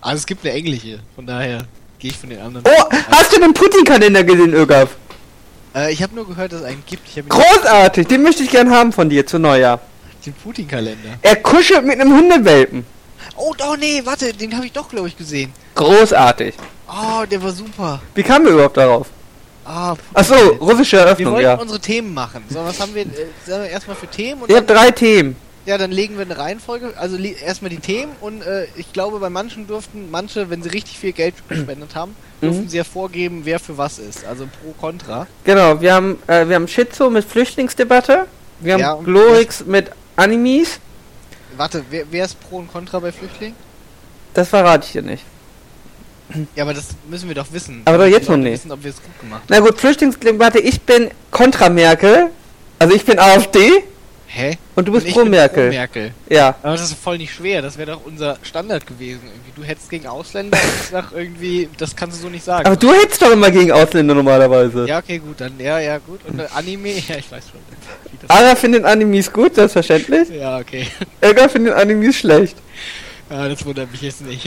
Also 0.00 0.16
es 0.18 0.26
gibt 0.26 0.44
eine 0.46 0.54
englische, 0.54 1.00
von 1.14 1.26
daher 1.26 1.64
gehe 1.98 2.10
ich 2.10 2.16
von 2.16 2.30
den 2.30 2.40
anderen. 2.40 2.64
Oh, 2.66 2.84
hast 3.10 3.34
du 3.34 3.40
den 3.40 3.52
Putin-Kalender 3.54 4.24
gesehen, 4.24 4.54
Ögaf? 4.54 4.90
Äh, 5.74 5.92
ich 5.92 6.02
habe 6.02 6.14
nur 6.14 6.26
gehört, 6.26 6.52
dass 6.52 6.60
es 6.60 6.66
einen 6.66 6.82
gibt. 6.86 7.02
Großartig, 7.28 8.06
den 8.06 8.22
möchte 8.22 8.42
ich 8.42 8.50
gern 8.50 8.70
haben 8.70 8.92
von 8.92 9.08
dir 9.10 9.26
zu 9.26 9.38
Neujahr. 9.38 9.80
den 10.24 10.32
Putin-Kalender. 10.32 11.18
Er 11.22 11.36
kuschelt 11.36 11.84
mit 11.84 12.00
einem 12.00 12.16
Hundewelpen. 12.16 12.86
Oh, 13.36 13.54
oh 13.58 13.74
nee, 13.78 14.00
warte, 14.04 14.32
den 14.32 14.54
habe 14.54 14.66
ich 14.66 14.72
doch, 14.72 14.88
glaube 14.88 15.08
ich, 15.08 15.16
gesehen. 15.16 15.52
Großartig. 15.74 16.54
Oh, 16.88 17.24
der 17.30 17.42
war 17.42 17.52
super. 17.52 18.00
Wie 18.14 18.22
kamen 18.22 18.44
wir 18.46 18.52
überhaupt 18.52 18.76
darauf? 18.76 19.08
Ah, 19.64 19.96
Achso, 20.12 20.34
russische 20.60 20.98
Wir 20.98 21.04
Eröffnung, 21.04 21.32
wollten 21.32 21.44
ja. 21.44 21.54
unsere 21.54 21.80
Themen 21.80 22.12
machen. 22.12 22.44
So, 22.50 22.62
was 22.64 22.78
haben 22.80 22.94
wir, 22.94 23.02
äh, 23.02 23.06
sagen 23.46 23.62
wir 23.62 23.70
erstmal 23.70 23.96
für 23.96 24.06
Themen 24.06 24.42
und 24.42 24.50
Ich 24.50 24.56
habe 24.56 24.66
dann, 24.66 24.76
drei 24.76 24.90
Themen. 24.90 25.36
Ja, 25.66 25.78
dann 25.78 25.90
legen 25.90 26.16
wir 26.16 26.22
eine 26.24 26.36
Reihenfolge. 26.36 26.92
Also 26.96 27.16
erstmal 27.16 27.70
die 27.70 27.78
Themen 27.78 28.12
und 28.20 28.42
äh, 28.42 28.66
ich 28.76 28.92
glaube, 28.92 29.18
bei 29.18 29.30
manchen 29.30 29.66
durften, 29.66 30.10
manche, 30.10 30.50
wenn 30.50 30.62
sie 30.62 30.68
richtig 30.70 30.98
viel 30.98 31.12
Geld 31.12 31.34
gespendet 31.48 31.94
haben, 31.94 32.14
durften 32.40 32.64
Mhm. 32.64 32.68
sie 32.68 32.76
ja 32.76 32.84
vorgeben, 32.84 33.42
wer 33.44 33.58
für 33.58 33.78
was 33.78 33.98
ist. 33.98 34.24
Also 34.26 34.46
pro, 34.46 34.72
contra. 34.72 35.26
Genau, 35.44 35.80
wir 35.80 35.94
haben, 35.94 36.18
äh, 36.26 36.46
wir 36.48 36.56
haben 36.56 36.68
Schizo 36.68 37.08
mit 37.10 37.24
Flüchtlingsdebatte. 37.24 38.26
Wir 38.60 38.74
haben 38.74 38.80
Ja, 38.80 38.94
Glorix 38.94 39.64
mit 39.64 39.90
Animes. 40.16 40.78
Warte, 41.56 41.84
wer, 41.90 42.04
wer 42.10 42.24
ist 42.24 42.38
pro 42.40 42.58
und 42.58 42.70
contra 42.72 42.98
bei 42.98 43.12
Flüchtlingen? 43.12 43.56
Das 44.34 44.48
verrate 44.48 44.86
ich 44.86 44.92
dir 44.92 45.02
nicht. 45.02 45.22
Ja, 46.56 46.64
aber 46.64 46.74
das 46.74 46.86
müssen 47.08 47.28
wir 47.28 47.34
doch 47.34 47.46
wissen. 47.52 47.82
Aber 47.84 47.98
doch 47.98 48.06
jetzt 48.06 48.28
noch 48.28 48.36
nicht. 48.36 48.54
Wissen, 48.54 48.72
ob 48.72 48.82
wir 48.82 48.90
es 48.90 48.96
gut 48.96 49.18
gemacht 49.20 49.42
haben. 49.42 49.46
Na 49.50 49.60
gut, 49.60 49.78
Flüchtlingsdebatte, 49.78 50.58
ich 50.58 50.80
bin 50.82 51.10
kontra 51.30 51.68
Merkel. 51.68 52.30
Also 52.78 52.94
ich 52.94 53.04
bin 53.04 53.18
AfD 53.20 53.84
Hä? 54.36 54.58
und 54.74 54.88
du 54.88 54.92
bist 54.92 55.06
Und 55.06 55.12
pro 55.12 55.24
Merkel. 55.24 55.68
Pro 55.68 55.76
Merkel. 55.76 56.10
Ja. 56.28 56.56
Aber 56.62 56.72
das 56.72 56.82
ist 56.90 56.98
voll 56.98 57.18
nicht 57.18 57.32
schwer. 57.32 57.62
Das 57.62 57.78
wäre 57.78 57.92
doch 57.92 58.00
unser 58.04 58.36
Standard 58.42 58.84
gewesen. 58.84 59.20
Irgendwie. 59.24 59.52
Du 59.54 59.62
hättest 59.62 59.88
gegen 59.90 60.08
Ausländer 60.08 60.58
sag 60.90 61.12
irgendwie, 61.14 61.68
das 61.78 61.94
kannst 61.94 62.18
du 62.18 62.22
so 62.22 62.28
nicht 62.28 62.44
sagen. 62.44 62.66
Aber 62.66 62.74
du 62.74 62.92
hättest 62.92 63.22
doch 63.22 63.30
immer 63.30 63.52
gegen 63.52 63.70
Ausländer 63.70 64.12
normalerweise. 64.14 64.86
Ja, 64.88 64.98
okay, 64.98 65.18
gut, 65.18 65.40
dann, 65.40 65.52
ja, 65.60 65.78
ja, 65.78 65.98
gut. 65.98 66.18
Und 66.26 66.40
Anime, 66.56 66.88
ja, 67.08 67.14
ich 67.16 67.30
weiß 67.30 67.44
schon. 67.50 67.60
das- 68.26 68.30
Ara 68.30 68.56
findet 68.56 68.84
Animes 68.84 69.32
gut, 69.32 69.54
selbstverständlich. 69.54 70.28
Ja, 70.30 70.58
okay. 70.58 70.88
Elga 71.20 71.48
findet 71.48 71.74
Animes 71.74 72.16
schlecht. 72.16 72.56
Ja, 73.30 73.48
das 73.48 73.64
wundert 73.64 73.92
mich 73.92 74.02
jetzt 74.02 74.22
nicht. 74.22 74.46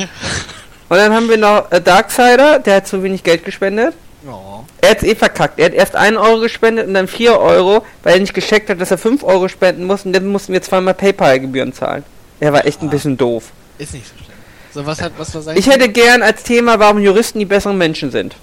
Und 0.89 0.97
dann 0.97 1.13
haben 1.13 1.29
wir 1.29 1.37
noch 1.37 1.71
äh, 1.71 1.79
Darksider, 1.81 2.59
der 2.59 2.75
hat 2.75 2.87
zu 2.87 3.01
wenig 3.03 3.23
Geld 3.23 3.45
gespendet. 3.45 3.93
Oh. 4.29 4.63
Er 4.81 4.89
hat's 4.91 5.03
eh 5.03 5.15
verkackt. 5.15 5.57
Er 5.59 5.65
hat 5.67 5.73
erst 5.73 5.95
1 5.95 6.17
Euro 6.17 6.39
gespendet 6.41 6.87
und 6.87 6.93
dann 6.93 7.07
4 7.07 7.39
Euro, 7.39 7.85
weil 8.03 8.15
er 8.15 8.19
nicht 8.19 8.33
gecheckt 8.33 8.69
hat, 8.69 8.81
dass 8.81 8.91
er 8.91 8.97
5 8.97 9.23
Euro 9.23 9.47
spenden 9.47 9.85
muss 9.85 10.05
und 10.05 10.13
dann 10.13 10.27
mussten 10.27 10.51
wir 10.53 10.61
zweimal 10.61 10.93
PayPal-Gebühren 10.93 11.71
zahlen. 11.73 12.03
Er 12.39 12.51
war 12.53 12.65
echt 12.65 12.81
ein 12.81 12.87
Ah. 12.89 12.91
bisschen 12.91 13.15
doof. 13.17 13.51
Ist 13.77 13.93
nicht 13.93 14.05
so 14.07 14.15
schlimm. 14.17 14.27
So, 14.73 14.85
was 14.85 15.01
hat, 15.01 15.13
was 15.17 15.33
war 15.33 15.41
sein? 15.41 15.55
Ich 15.57 15.67
hätte 15.67 15.87
gern 15.89 16.21
als 16.21 16.43
Thema, 16.43 16.77
warum 16.77 16.99
Juristen 16.99 17.39
die 17.39 17.45
besseren 17.45 17.77
Menschen 17.77 18.11
sind. 18.11 18.35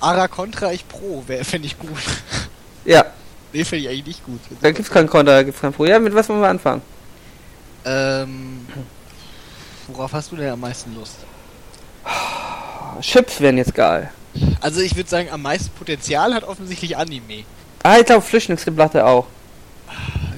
Ara 0.00 0.28
Contra, 0.28 0.72
ich 0.72 0.86
Pro, 0.86 1.22
fände 1.42 1.66
ich 1.66 1.78
gut. 1.78 1.90
Ja, 2.84 3.04
Nee, 3.52 3.64
finde 3.64 3.84
ich 3.84 3.88
eigentlich 3.90 4.06
nicht 4.06 4.24
gut. 4.24 4.38
da 4.62 4.70
gibt's 4.70 4.90
kein 4.90 5.08
Konter, 5.08 5.32
da 5.32 5.42
gibt's 5.42 5.60
kein 5.60 5.72
Pro. 5.72 5.84
Ja, 5.84 5.98
mit 5.98 6.14
was 6.14 6.28
wollen 6.28 6.40
wir 6.40 6.48
anfangen? 6.48 6.82
Ähm, 7.84 8.66
worauf 9.88 10.12
hast 10.12 10.30
du 10.32 10.36
denn 10.36 10.50
am 10.50 10.60
meisten 10.60 10.94
Lust? 10.94 11.16
Chips 13.00 13.40
wären 13.40 13.56
jetzt 13.58 13.74
geil. 13.74 14.10
Also 14.60 14.80
ich 14.80 14.96
würde 14.96 15.08
sagen, 15.08 15.28
am 15.30 15.42
meisten 15.42 15.70
Potenzial 15.70 16.34
hat 16.34 16.44
offensichtlich 16.44 16.96
Anime. 16.96 17.44
Ah, 17.82 17.98
ich 17.98 18.06
glaube 18.06 18.22
Flüchtlingsdebatte 18.22 19.04
auch. 19.06 19.26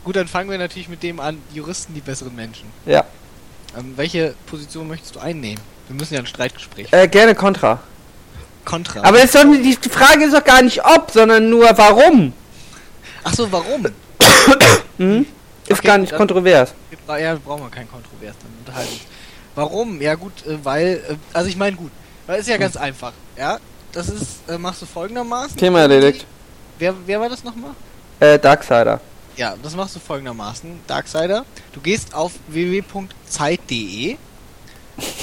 Gut, 0.05 0.17
dann 0.17 0.27
fangen 0.29 0.51
wir 0.51 0.59
natürlich 0.59 0.88
mit 0.88 1.03
dem 1.03 1.21
an, 1.21 1.38
Juristen 1.53 1.95
die 1.95 2.01
besseren 2.01 2.35
Menschen. 2.35 2.65
Ja. 2.87 3.05
Ähm, 3.79 3.93
welche 3.97 4.35
Position 4.47 4.88
möchtest 4.88 5.15
du 5.17 5.21
einnehmen? 5.21 5.61
Wir 5.88 5.97
müssen 5.97 6.15
ja 6.15 6.21
ein 6.21 6.27
Streitgespräch. 6.27 6.88
Äh, 6.93 7.09
gerne 7.09 7.35
Kontra. 7.35 7.81
Kontra. 8.65 9.03
Aber 9.03 9.23
es 9.23 9.33
soll, 9.33 9.59
die, 9.59 9.77
Frage 9.91 10.25
ist 10.25 10.35
doch 10.35 10.45
gar 10.45 10.62
nicht 10.62 10.85
ob, 10.85 11.11
sondern 11.11 11.51
nur 11.51 11.67
warum. 11.77 12.33
Ach 13.25 13.35
so, 13.35 13.51
warum? 13.53 13.87
Hm? 14.99 15.27
Ist 15.67 15.79
Okay, 15.79 15.87
gar 15.87 15.99
nicht 15.99 16.12
dann- 16.12 16.19
kontrovers. 16.19 16.75
Ja, 17.19 17.35
brauchen 17.37 17.62
wir 17.62 17.71
kein 17.71 17.91
Kontrovers, 17.91 18.35
dann 18.43 18.51
unterhalten 18.59 18.91
wir 18.91 18.97
uns. 18.97 19.07
Warum? 19.55 20.01
Ja 20.01 20.15
gut, 20.15 20.33
äh, 20.47 20.59
weil, 20.62 21.03
äh, 21.09 21.15
also 21.33 21.49
ich 21.49 21.57
meine 21.57 21.77
gut, 21.77 21.91
weil 22.27 22.41
ist 22.41 22.49
ja 22.49 22.57
ganz 22.57 22.77
einfach, 22.77 23.13
ja? 23.37 23.59
Das 23.93 24.09
ist, 24.09 24.49
äh, 24.49 24.57
machst 24.59 24.81
du 24.83 24.87
folgendermaßen. 24.87 25.57
Thema 25.57 25.81
erledigt. 25.81 26.25
Wer, 26.79 26.95
wer 27.07 27.21
war 27.21 27.29
das 27.29 27.45
nochmal? 27.45 27.73
Äh, 28.21 28.39
Darksider. 28.39 29.01
Ja, 29.37 29.55
das 29.63 29.75
machst 29.77 29.97
du 29.97 30.01
folgendermaßen, 30.01 30.81
Darksider. 30.87 31.45
Du 31.73 31.81
gehst 31.81 32.15
auf 32.15 32.33
www.zeit.de 32.49 34.17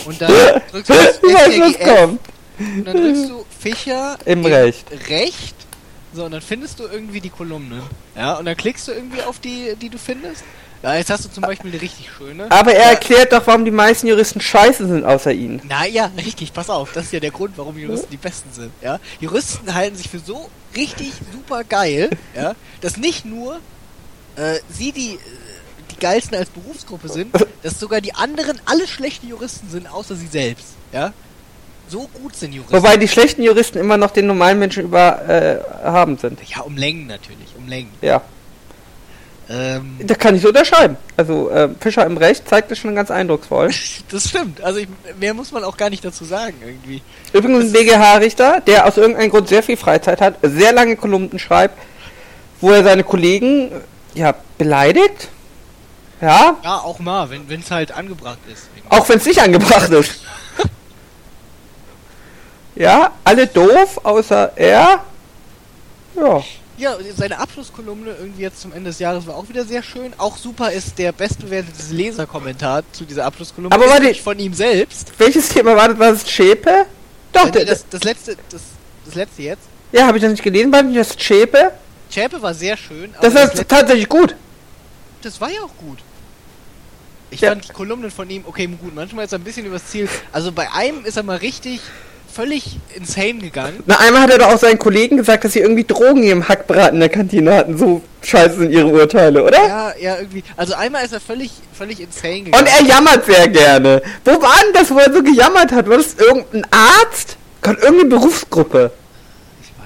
und 0.06 0.22
dann 0.22 0.32
drückst 0.72 0.90
du 0.90 0.94
das 0.94 1.22
weiß, 1.22 1.80
kommt. 1.80 2.20
und 2.60 2.86
dann 2.86 2.98
drückst 2.98 3.30
du 3.30 3.46
Fischer 3.60 4.18
Im 4.26 4.46
Recht. 4.46 4.86
Recht. 5.10 5.56
So, 6.14 6.26
und 6.26 6.32
dann 6.32 6.42
findest 6.42 6.80
du 6.80 6.86
irgendwie 6.88 7.22
die 7.22 7.30
Kolumne. 7.30 7.84
Ja, 8.16 8.34
und 8.34 8.46
dann 8.46 8.58
klickst 8.58 8.88
du 8.88 8.92
irgendwie 8.92 9.22
auf 9.22 9.40
die, 9.40 9.76
die 9.80 9.90
du 9.90 9.98
findest. 10.00 10.44
Ja, 10.82 10.96
jetzt 10.96 11.10
hast 11.10 11.26
du 11.26 11.30
zum 11.30 11.42
Beispiel 11.42 11.72
eine 11.72 11.82
richtig 11.82 12.10
schöne. 12.10 12.50
Aber 12.50 12.72
er 12.74 12.80
Ja. 12.86 12.90
erklärt 12.92 13.34
doch, 13.34 13.46
warum 13.46 13.66
die 13.66 13.72
meisten 13.72 14.08
Juristen 14.08 14.40
scheiße 14.40 14.88
sind, 14.88 15.04
außer 15.04 15.32
ihn. 15.34 15.62
Na 15.68 15.86
ja, 15.86 16.10
richtig, 16.18 16.54
pass 16.54 16.70
auf, 16.70 16.94
das 16.94 17.06
ist 17.06 17.14
ja 17.14 17.20
der 17.20 17.32
Grund, 17.32 17.58
warum 17.58 17.78
Juristen 17.78 18.10
die 18.12 18.18
Besten 18.18 18.50
sind, 18.54 18.72
ja. 18.82 19.00
Juristen 19.20 19.74
halten 19.74 19.98
sich 19.98 20.08
für 20.10 20.20
so 20.20 20.50
richtig 20.76 21.12
super 21.34 21.64
geil, 21.66 22.10
ja, 22.36 22.56
dass 22.80 22.96
nicht 22.98 23.26
nur 23.26 23.60
äh, 24.38 24.60
sie 24.70 24.94
die, 24.94 25.16
äh, 25.16 25.18
die 25.92 26.00
geilsten 26.00 26.38
als 26.38 26.50
Berufsgruppe 26.50 27.10
sind, 27.10 27.36
dass 27.64 27.78
sogar 27.78 28.00
die 28.00 28.14
anderen 28.16 28.62
alle 28.66 28.88
schlechte 28.88 29.26
Juristen 29.28 29.70
sind, 29.70 29.92
außer 29.92 30.16
sie 30.16 30.28
selbst, 30.28 30.68
ja. 30.94 31.12
So 31.90 32.08
gut 32.14 32.36
sind 32.36 32.54
Juristen. 32.54 32.78
Wobei 32.78 32.98
die 32.98 33.08
schlechten 33.08 33.42
Juristen 33.44 33.80
immer 33.80 33.98
noch 33.98 34.12
den 34.12 34.28
normalen 34.28 34.60
Menschen 34.60 34.84
über 34.84 35.28
äh, 35.28 35.60
haben 35.84 36.18
sind. 36.18 36.40
ja, 36.48 36.62
um 36.62 36.78
Längen 36.78 37.08
natürlich, 37.08 37.48
um 37.58 37.68
Längen. 37.68 37.92
Ja. 38.02 38.22
Ähm, 39.52 39.98
Da 40.06 40.14
kann 40.14 40.36
ich 40.36 40.44
so 40.44 40.50
unterschreiben. 40.50 40.96
Also 41.18 41.50
äh, 41.50 41.70
Fischer 41.80 42.06
im 42.06 42.18
Recht 42.18 42.48
zeigt 42.48 42.70
das 42.70 42.78
schon 42.78 42.94
ganz 42.94 43.10
eindrucksvoll. 43.10 43.72
das 44.12 44.30
stimmt, 44.30 44.62
also 44.62 44.80
ich, 44.80 44.88
mehr 45.20 45.34
muss 45.34 45.52
man 45.52 45.64
auch 45.64 45.76
gar 45.76 45.90
nicht 45.90 46.06
dazu 46.06 46.24
sagen, 46.24 46.54
irgendwie. 46.64 47.02
Übrigens 47.34 47.66
ein 47.66 47.72
BGH-Richter, 47.72 48.62
der 48.62 48.86
aus 48.86 48.98
irgendeinem 48.98 49.32
Grund 49.32 49.50
sehr 49.50 49.64
viel 49.64 49.78
Freizeit 49.78 50.22
hat, 50.22 50.36
sehr 50.44 50.72
lange 50.72 50.96
Kolumnen 50.96 51.40
schreibt, 51.40 51.76
wo 52.62 52.70
er 52.70 52.84
seine 52.84 53.04
Kollegen 53.04 53.72
ja 54.14 54.36
beleidigt. 54.60 55.30
Ja, 56.22 56.58
Ja, 56.64 56.78
auch 56.80 57.00
mal, 57.00 57.30
wenn 57.30 57.60
es 57.62 57.72
halt 57.72 57.92
angebracht 57.92 58.40
ist. 58.52 58.68
auch 58.90 59.08
wenn 59.10 59.18
es 59.18 59.26
nicht 59.26 59.42
angebracht 59.42 59.90
ist. 59.90 60.20
ja, 62.76 63.12
alle 63.24 63.48
doof, 63.48 64.00
außer 64.04 64.52
er. 64.58 65.04
Ja. 66.16 66.44
Ja, 66.80 66.96
seine 67.18 67.38
Abschlusskolumne 67.40 68.12
irgendwie 68.18 68.42
jetzt 68.42 68.62
zum 68.62 68.72
Ende 68.72 68.90
des 68.90 69.00
Jahres 69.00 69.28
war 69.28 69.36
auch 69.36 69.50
wieder 69.50 69.66
sehr 69.66 69.84
schön. 69.84 70.14
Auch 70.18 70.38
super 70.38 70.72
ist 70.72 70.98
der 70.98 71.12
bestbewertete 71.12 71.94
Leserkommentar 71.94 72.84
zu 72.94 73.04
dieser 73.04 73.26
Abschlusskolumne. 73.26 73.76
Aber 73.76 73.86
warte- 73.90 74.16
von 74.16 74.40
ihm 74.40 74.54
selbst. 74.54 75.12
Welches 75.18 75.50
Thema 75.50 75.76
war 75.76 75.90
das? 75.90 76.00
War 76.00 76.12
das 76.14 76.30
Schäpe? 76.30 76.86
Doch, 77.34 77.52
nee, 77.54 77.66
das, 77.66 77.86
das 77.90 78.04
letzte, 78.06 78.38
das, 78.50 78.62
das 79.06 79.16
letzte 79.16 79.42
jetzt. 79.44 79.64
ja, 79.92 80.08
habe 80.08 80.18
ich 80.18 80.22
das 80.24 80.32
nicht 80.32 80.42
gelesen? 80.44 80.72
War 80.72 80.82
nicht 80.82 80.98
das 80.98 81.22
Schäpe? 81.22 81.74
Chäpe 82.10 82.42
war 82.42 82.54
sehr 82.54 82.78
schön. 82.78 83.14
aber 83.14 83.28
Das 83.28 83.36
war 83.36 83.44
letzte- 83.46 83.68
tatsächlich 83.68 84.08
gut. 84.08 84.36
Das 85.22 85.40
war 85.42 85.50
ja 85.52 85.60
auch 85.62 85.76
gut. 85.78 86.00
Ich 87.30 87.42
Ja. 87.42 87.50
fand 87.50 87.68
die 87.68 87.74
Kolumnen 87.74 88.10
von 88.10 88.30
ihm, 88.30 88.44
okay, 88.48 88.68
gut, 88.68 88.96
manchmal 88.96 89.26
ist 89.26 89.34
er 89.34 89.38
ein 89.40 89.44
bisschen 89.44 89.66
übers 89.66 89.86
Ziel. 89.88 90.08
Also 90.32 90.52
bei 90.54 90.72
einem 90.72 91.04
ist 91.06 91.18
er 91.18 91.24
mal 91.24 91.38
richtig 91.38 91.82
völlig 92.32 92.78
insane 92.96 93.40
gegangen. 93.40 93.84
Na, 93.86 93.98
einmal 94.00 94.22
hat 94.22 94.32
er 94.32 94.38
doch 94.40 94.54
auch 94.54 94.60
seinen 94.60 94.80
Kollegen 94.80 95.18
gesagt, 95.18 95.44
dass 95.44 95.54
sie 95.54 95.60
irgendwie 95.60 95.84
Drogen 95.84 96.24
im 96.24 96.48
Hackbraten 96.48 96.96
in 96.96 97.00
der 97.00 97.10
Kantine 97.10 97.54
hatten. 97.56 97.78
So 97.78 98.02
scheiße 98.22 98.58
sind 98.60 98.72
ihre 98.72 98.88
Urteile, 98.88 99.44
oder? 99.44 99.58
Ja, 99.68 99.94
ja, 100.00 100.18
irgendwie. 100.18 100.44
Also 100.58 100.74
einmal 100.76 101.06
ist 101.06 101.14
er 101.14 101.20
völlig, 101.20 101.52
völlig 101.74 102.00
insane 102.00 102.44
gegangen. 102.44 102.64
Und 102.64 102.72
er 102.72 102.86
jammert 102.86 103.26
sehr 103.26 103.48
gerne. 103.48 104.02
Wo 104.26 104.32
war 104.32 104.56
denn 104.64 104.74
das, 104.74 104.92
wo 104.92 104.98
er 104.98 105.12
so 105.12 105.24
gejammert 105.24 105.72
hat? 105.72 105.90
War 105.90 105.98
das 105.98 106.16
irgendein 106.16 106.66
Arzt? 106.72 107.38
Gott, 107.62 107.82
irgendeine 107.82 108.10
Berufsgruppe. 108.10 108.92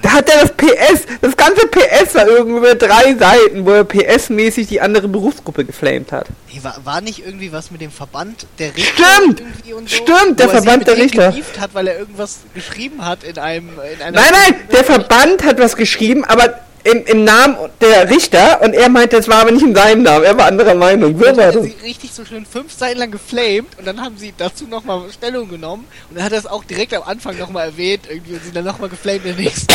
Da 0.04 0.12
hat 0.12 0.28
er 0.28 0.42
das 0.42 0.52
PS, 0.52 1.06
das 1.22 1.34
ganze 1.34 1.66
PS 1.66 2.14
war 2.14 2.28
irgendwie 2.28 2.58
über 2.58 2.74
drei 2.74 3.14
Seiten, 3.14 3.64
wo 3.64 3.70
er 3.70 3.84
PS-mäßig 3.84 4.68
die 4.68 4.82
andere 4.82 5.08
Berufsgruppe 5.08 5.64
geflamed 5.64 6.12
hat. 6.12 6.26
Nee, 6.52 6.60
war, 6.62 6.76
war 6.84 7.00
nicht 7.00 7.24
irgendwie 7.24 7.50
was 7.52 7.70
mit 7.70 7.80
dem 7.80 7.90
Verband 7.90 8.46
der 8.58 8.76
Richter? 8.76 9.02
Stimmt! 9.02 9.42
so, 9.66 9.86
Stimmt, 9.86 10.38
der 10.40 10.48
er 10.48 10.52
Verband 10.52 10.86
der 10.86 10.98
Richter. 10.98 11.34
hat, 11.58 11.70
weil 11.72 11.86
er 11.86 11.98
irgendwas 11.98 12.40
geschrieben 12.52 13.02
hat 13.02 13.24
in 13.24 13.38
einem... 13.38 13.70
In 13.70 13.98
Nein, 13.98 14.12
nein, 14.12 14.54
der 14.70 14.84
Verband 14.84 15.42
hat 15.42 15.58
was 15.58 15.74
geschrieben, 15.74 16.22
aber 16.26 16.60
im, 16.84 17.04
im 17.06 17.24
Namen 17.24 17.56
der 17.80 18.08
Richter 18.10 18.60
und 18.62 18.74
er 18.74 18.88
meinte, 18.88 19.16
das 19.16 19.26
war 19.28 19.40
aber 19.40 19.50
nicht 19.50 19.64
in 19.64 19.74
seinem 19.74 20.02
Namen, 20.02 20.24
er 20.24 20.36
war 20.36 20.46
anderer 20.46 20.74
Meinung. 20.74 21.18
So 21.18 21.24
war 21.24 21.32
das. 21.32 21.54
sie 21.62 21.74
richtig 21.82 22.12
so 22.12 22.24
schön 22.24 22.44
fünf 22.44 22.72
Seiten 22.72 22.98
lang 22.98 23.10
geflamed 23.10 23.78
und 23.78 23.86
dann 23.86 24.00
haben 24.00 24.16
sie 24.18 24.34
dazu 24.36 24.66
nochmal 24.66 25.02
Stellung 25.12 25.48
genommen 25.48 25.86
und 26.10 26.16
dann 26.16 26.24
hat 26.24 26.32
er 26.32 26.38
es 26.38 26.46
auch 26.46 26.62
direkt 26.64 26.94
am 26.94 27.02
Anfang 27.02 27.38
nochmal 27.38 27.68
erwähnt 27.68 28.02
irgendwie 28.08 28.34
und 28.34 28.44
sie 28.44 28.52
dann 28.52 28.64
nochmal 28.64 28.90
geflamed 28.90 29.24
in 29.24 29.36
der 29.36 29.44
nächsten. 29.44 29.74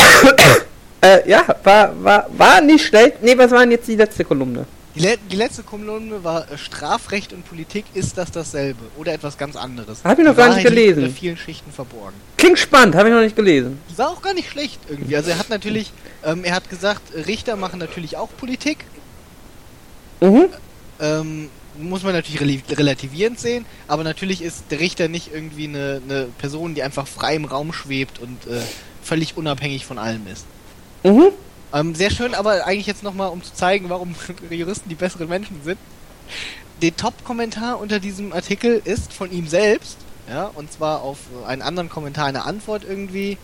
Äh, 1.02 1.26
ja, 1.30 1.42
war, 1.64 1.94
war, 2.04 2.26
war 2.36 2.60
nicht 2.60 2.84
schlecht. 2.84 3.22
Nee, 3.22 3.38
was 3.38 3.50
war 3.52 3.60
denn 3.60 3.70
jetzt 3.70 3.88
die 3.88 3.96
letzte 3.96 4.22
Kolumne? 4.22 4.66
Die, 4.94 5.00
le 5.00 5.16
die 5.30 5.36
letzte 5.36 5.62
Kolumne 5.62 6.24
war 6.24 6.50
äh, 6.50 6.58
Strafrecht 6.58 7.32
und 7.32 7.48
Politik, 7.48 7.84
ist 7.94 8.18
das 8.18 8.32
dasselbe 8.32 8.80
oder 8.98 9.12
etwas 9.12 9.38
ganz 9.38 9.54
anderes? 9.54 10.00
Hab 10.02 10.18
ich 10.18 10.24
noch 10.24 10.32
Die 10.32 10.38
gar 10.38 10.54
nicht 10.54 10.66
gelesen. 10.66 11.04
unter 11.04 11.14
vielen 11.14 11.36
Schichten 11.36 11.70
verborgen. 11.70 12.16
Klingt 12.36 12.58
spannend, 12.58 12.96
habe 12.96 13.08
ich 13.08 13.14
noch 13.14 13.20
nicht 13.20 13.36
gelesen. 13.36 13.78
Die 13.88 13.98
war 13.98 14.08
auch 14.10 14.20
gar 14.20 14.34
nicht 14.34 14.50
schlecht 14.50 14.80
irgendwie. 14.88 15.14
Also 15.14 15.30
er 15.30 15.38
hat 15.38 15.48
natürlich, 15.48 15.92
ähm, 16.24 16.42
er 16.42 16.54
hat 16.54 16.68
gesagt, 16.68 17.02
Richter 17.14 17.56
machen 17.56 17.78
natürlich 17.78 18.16
auch 18.16 18.30
Politik. 18.36 18.78
Mhm. 20.20 20.46
Ähm, 21.00 21.50
muss 21.78 22.02
man 22.02 22.12
natürlich 22.12 22.40
rel 22.40 22.60
relativierend 22.76 23.38
sehen, 23.38 23.64
aber 23.86 24.02
natürlich 24.04 24.42
ist 24.42 24.64
der 24.70 24.80
Richter 24.80 25.08
nicht 25.08 25.32
irgendwie 25.32 25.64
eine, 25.68 26.02
eine 26.06 26.24
Person, 26.38 26.74
die 26.74 26.82
einfach 26.82 27.06
frei 27.06 27.36
im 27.36 27.44
Raum 27.44 27.72
schwebt 27.72 28.18
und 28.18 28.46
äh, 28.46 28.60
völlig 29.02 29.36
unabhängig 29.36 29.86
von 29.86 29.98
allem 29.98 30.26
ist. 30.26 30.44
Mhm. 31.04 31.28
Ähm, 31.72 31.94
sehr 31.94 32.10
schön, 32.10 32.34
aber 32.34 32.66
eigentlich 32.66 32.86
jetzt 32.86 33.02
nochmal, 33.02 33.30
um 33.30 33.42
zu 33.42 33.54
zeigen, 33.54 33.88
warum 33.88 34.14
Juristen 34.50 34.88
die 34.88 34.94
besseren 34.94 35.28
Menschen 35.28 35.62
sind. 35.62 35.78
Der 36.82 36.96
Top-Kommentar 36.96 37.78
unter 37.78 38.00
diesem 38.00 38.32
Artikel 38.32 38.80
ist 38.84 39.12
von 39.12 39.30
ihm 39.30 39.46
selbst, 39.46 39.98
ja, 40.28 40.46
und 40.54 40.72
zwar 40.72 41.02
auf 41.02 41.18
einen 41.46 41.62
anderen 41.62 41.90
Kommentar, 41.90 42.26
eine 42.26 42.44
Antwort 42.44 42.84
irgendwie. 42.88 43.36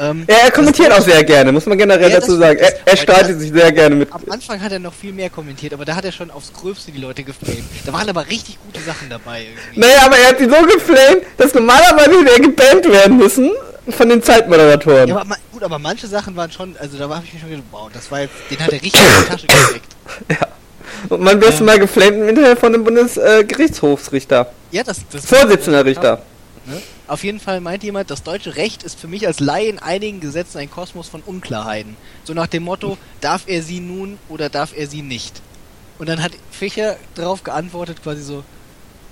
Ähm, 0.00 0.24
Ja, 0.28 0.36
er 0.44 0.50
kommentiert 0.50 0.92
auch 0.92 1.00
sehr 1.02 1.22
gerne, 1.24 1.52
muss 1.52 1.66
man 1.66 1.78
generell 1.78 2.10
Ja, 2.10 2.20
dazu 2.20 2.36
sagen. 2.36 2.58
Er, 2.58 2.74
er 2.86 2.96
streitet 2.96 3.40
sich 3.40 3.50
sehr 3.52 3.72
gerne 3.72 3.94
mit. 3.94 4.12
Am 4.12 4.22
Anfang 4.30 4.60
hat 4.62 4.72
er 4.72 4.78
noch 4.78 4.94
viel 4.94 5.12
mehr 5.12 5.30
kommentiert, 5.30 5.72
aber 5.74 5.84
da 5.84 5.96
hat 5.96 6.04
er 6.04 6.12
schon 6.12 6.30
aufs 6.30 6.52
Gröbste 6.52 6.92
die 6.92 7.00
Leute 7.00 7.22
geflamed. 7.24 7.64
Da 7.84 7.92
waren 7.92 8.08
aber 8.08 8.26
richtig 8.28 8.58
gute 8.64 8.80
Sachen 8.84 9.08
dabei 9.10 9.42
irgendwie. 9.44 9.80
Naja, 9.80 10.02
aber 10.06 10.16
er 10.18 10.28
hat 10.28 10.38
sie 10.38 10.44
so 10.44 10.56
geflamed, 10.66 11.24
dass 11.38 11.54
normalerweise 11.54 12.10
hätte 12.20 12.32
er 12.32 12.40
gebannt 12.40 12.88
werden 12.90 13.16
müssen 13.16 13.50
von 13.90 14.08
den 14.08 14.22
Zeitmoderatoren. 14.22 15.08
Ja, 15.08 15.18
aber 15.18 15.36
gut, 15.52 15.62
aber 15.62 15.78
manche 15.78 16.06
Sachen 16.08 16.34
waren 16.36 16.50
schon, 16.50 16.76
also 16.78 16.98
da 16.98 17.08
habe 17.08 17.22
ich 17.24 17.32
mir 17.34 17.40
schon 17.40 17.50
gedacht, 17.50 17.66
wow, 17.70 17.88
das 17.92 18.10
war 18.10 18.20
jetzt, 18.22 18.34
den 18.50 18.58
hat 18.60 18.72
er 18.72 18.82
richtig 18.82 19.00
in 19.00 19.22
die 19.22 19.28
Tasche 19.30 19.46
gesteckt. 19.46 19.96
Und 21.08 21.20
man 21.20 21.40
wird 21.40 21.54
Ja. 21.54 21.62
mal 21.64 21.78
geflamed 21.78 22.14
im 22.22 22.28
Internet 22.30 22.58
von 22.58 22.72
dem 22.72 22.82
Bundesgerichtshofsrichter. 22.82 24.50
Ja, 24.72 24.82
das, 24.82 24.98
das 25.12 25.24
Vorsitzender 25.26 25.84
Richter. 25.84 26.22
Ne? 26.66 26.82
Auf 27.08 27.22
jeden 27.22 27.38
Fall 27.38 27.60
meint 27.60 27.84
jemand, 27.84 28.10
das 28.10 28.24
deutsche 28.24 28.56
Recht 28.56 28.82
ist 28.82 28.98
für 28.98 29.06
mich 29.06 29.26
als 29.26 29.38
Laie 29.38 29.68
in 29.68 29.78
einigen 29.78 30.18
Gesetzen 30.20 30.58
ein 30.58 30.70
Kosmos 30.70 31.08
von 31.08 31.22
Unklarheiten. 31.22 31.96
So 32.24 32.34
nach 32.34 32.48
dem 32.48 32.64
Motto, 32.64 32.98
darf 33.20 33.44
er 33.46 33.62
sie 33.62 33.78
nun 33.78 34.18
oder 34.28 34.48
darf 34.48 34.76
er 34.76 34.88
sie 34.88 35.02
nicht? 35.02 35.40
Und 35.98 36.08
dann 36.08 36.22
hat 36.22 36.32
Fischer 36.50 36.96
darauf 37.14 37.44
geantwortet, 37.44 38.02
quasi 38.02 38.22
so, 38.22 38.42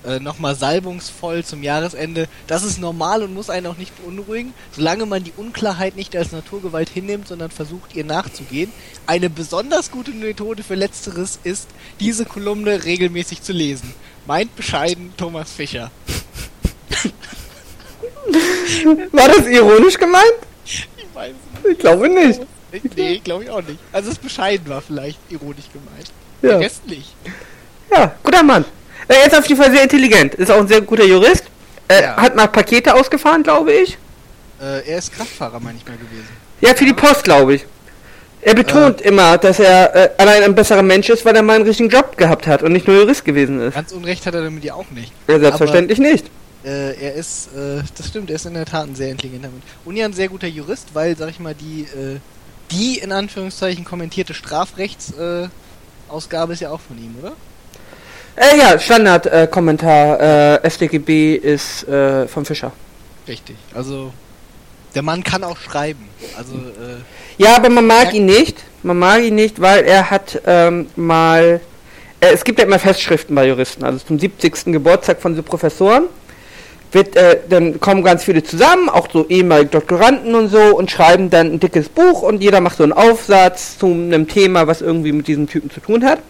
äh, 0.04 0.18
nochmal 0.18 0.54
salbungsvoll 0.54 1.44
zum 1.44 1.62
Jahresende, 1.62 2.28
das 2.46 2.62
ist 2.62 2.78
normal 2.78 3.22
und 3.22 3.32
muss 3.32 3.48
einen 3.48 3.68
auch 3.68 3.76
nicht 3.76 3.96
beunruhigen, 3.96 4.52
solange 4.72 5.06
man 5.06 5.24
die 5.24 5.32
Unklarheit 5.36 5.96
nicht 5.96 6.14
als 6.16 6.32
Naturgewalt 6.32 6.90
hinnimmt, 6.90 7.28
sondern 7.28 7.50
versucht, 7.50 7.94
ihr 7.94 8.04
nachzugehen. 8.04 8.70
Eine 9.06 9.30
besonders 9.30 9.90
gute 9.90 10.10
Methode 10.10 10.62
für 10.62 10.74
Letzteres 10.74 11.38
ist, 11.44 11.68
diese 12.00 12.26
Kolumne 12.26 12.84
regelmäßig 12.84 13.42
zu 13.42 13.52
lesen. 13.52 13.94
Meint 14.26 14.54
bescheiden 14.56 15.14
Thomas 15.16 15.52
Fischer. 15.52 15.90
War 19.12 19.28
das 19.28 19.46
ironisch 19.46 19.98
gemeint? 19.98 20.24
Ich 20.64 20.88
weiß 21.12 21.32
es 21.64 21.70
Ich 21.70 21.78
glaube 21.78 22.08
nicht. 22.08 22.40
nicht. 22.72 22.96
Nee, 22.96 23.20
glaube 23.22 23.44
ich 23.44 23.50
auch 23.50 23.62
nicht. 23.62 23.78
Also 23.92 24.10
es 24.10 24.18
bescheiden 24.18 24.68
war 24.68 24.80
vielleicht 24.80 25.18
ironisch 25.30 25.66
gemeint. 25.72 26.10
Ja, 26.42 26.50
Der 26.50 26.60
Rest 26.60 26.86
nicht. 26.86 27.14
ja 27.90 28.14
guter 28.22 28.42
Mann. 28.42 28.64
Er 29.08 29.26
ist 29.26 29.36
auf 29.36 29.46
jeden 29.46 29.60
Fall 29.62 29.70
sehr 29.72 29.82
intelligent. 29.82 30.34
Ist 30.34 30.50
auch 30.50 30.58
ein 30.58 30.68
sehr 30.68 30.80
guter 30.80 31.04
Jurist. 31.04 31.44
Er 31.88 32.00
Ja. 32.02 32.16
hat 32.16 32.34
mal 32.34 32.46
Pakete 32.48 32.94
ausgefahren, 32.94 33.42
glaube 33.42 33.72
ich. 33.72 33.98
Äh, 34.60 34.88
er 34.90 34.98
ist 34.98 35.12
Kraftfahrer 35.12 35.60
manchmal 35.60 35.96
gewesen. 35.96 36.28
Ja, 36.60 36.74
für 36.74 36.84
die 36.86 36.94
Post, 36.94 37.24
glaube 37.24 37.54
ich. 37.56 37.66
Er 38.40 38.54
betont 38.54 39.00
immer, 39.00 39.38
dass 39.38 39.58
er 39.58 39.94
äh, 39.94 40.10
allein 40.18 40.42
ein 40.42 40.54
besserer 40.54 40.82
Mensch 40.82 41.08
ist, 41.08 41.24
weil 41.24 41.34
er 41.36 41.42
mal 41.42 41.54
einen 41.56 41.64
richtigen 41.66 41.88
Job 41.88 42.16
gehabt 42.16 42.46
hat 42.46 42.62
und 42.62 42.72
nicht 42.72 42.86
nur 42.86 42.96
Jurist 42.98 43.24
gewesen 43.24 43.60
ist. 43.60 43.74
Ganz 43.74 43.92
unrecht 43.92 44.26
hat 44.26 44.34
er 44.34 44.42
damit 44.42 44.64
ja 44.64 44.74
auch 44.74 44.90
nicht. 44.90 45.12
Ja, 45.28 45.38
selbstverständlich 45.38 45.98
nicht. 45.98 46.26
Äh, 46.64 46.94
er 46.98 47.14
ist, 47.14 47.48
äh, 47.54 47.82
das 47.96 48.08
stimmt, 48.08 48.30
er 48.30 48.36
ist 48.36 48.46
in 48.46 48.54
der 48.54 48.64
Tat 48.64 48.86
ein 48.86 48.94
sehr 48.94 49.10
intelligenter 49.10 49.48
Mensch. 49.48 49.64
Und 49.84 49.96
ja 49.96 50.06
ein 50.06 50.14
sehr 50.14 50.28
guter 50.28 50.46
Jurist, 50.46 50.94
weil, 50.94 51.16
sag 51.16 51.28
ich 51.28 51.38
mal, 51.38 51.54
die, 51.54 51.82
äh, 51.82 52.18
die 52.70 52.98
in 52.98 53.12
Anführungszeichen 53.12 53.84
kommentierte 53.84 54.32
Strafrechtsausgabe 54.32 55.50
äh, 55.50 56.12
Ausgabe 56.12 56.52
ist 56.54 56.60
ja 56.60 56.70
auch 56.70 56.80
von 56.80 56.96
ihm, 56.96 57.16
oder? 57.20 57.32
Äh, 58.36 58.58
ja, 58.58 58.78
Standard-Kommentar. 58.78 60.62
Äh, 60.64 60.70
StGB 60.70 61.36
ist 61.36 61.86
äh, 61.86 62.26
von 62.26 62.44
Fischer. 62.44 62.72
Richtig. 63.28 63.56
Also, 63.74 64.12
der 64.94 65.02
Mann 65.02 65.22
kann 65.22 65.44
auch 65.44 65.58
schreiben. 65.58 66.08
Also, 66.36 66.54
äh, 66.54 67.02
Ja, 67.36 67.56
aber 67.56 67.68
man 67.68 67.86
mag 67.86 68.14
ihn 68.14 68.24
nicht. 68.26 68.56
Man 68.82 68.98
mag 68.98 69.22
ihn 69.22 69.34
nicht, 69.34 69.60
weil 69.60 69.84
er 69.84 70.10
hat 70.10 70.40
ähm, 70.46 70.86
mal. 70.96 71.60
Äh, 72.20 72.32
es 72.32 72.42
gibt 72.42 72.58
ja 72.58 72.64
immer 72.64 72.78
Festschriften 72.78 73.34
bei 73.34 73.46
Juristen. 73.46 73.84
Also 73.84 73.98
zum 73.98 74.18
70. 74.18 74.64
Geburtstag 74.66 75.20
von 75.20 75.36
so 75.36 75.42
Professoren 75.42 76.04
wird, 76.94 77.16
äh, 77.16 77.38
dann 77.48 77.80
kommen 77.80 78.02
ganz 78.02 78.24
viele 78.24 78.42
zusammen, 78.42 78.88
auch 78.88 79.08
so 79.12 79.26
ehemalige 79.28 79.70
Doktoranden 79.70 80.34
und 80.34 80.48
so, 80.48 80.60
und 80.76 80.90
schreiben 80.90 81.30
dann 81.30 81.54
ein 81.54 81.60
dickes 81.60 81.88
Buch 81.88 82.22
und 82.22 82.42
jeder 82.42 82.60
macht 82.60 82.78
so 82.78 82.82
einen 82.82 82.92
Aufsatz 82.92 83.78
zu 83.78 83.86
einem 83.86 84.28
Thema, 84.28 84.66
was 84.66 84.80
irgendwie 84.80 85.12
mit 85.12 85.26
diesem 85.26 85.48
Typen 85.48 85.70
zu 85.70 85.80
tun 85.80 86.04
hat. 86.04 86.20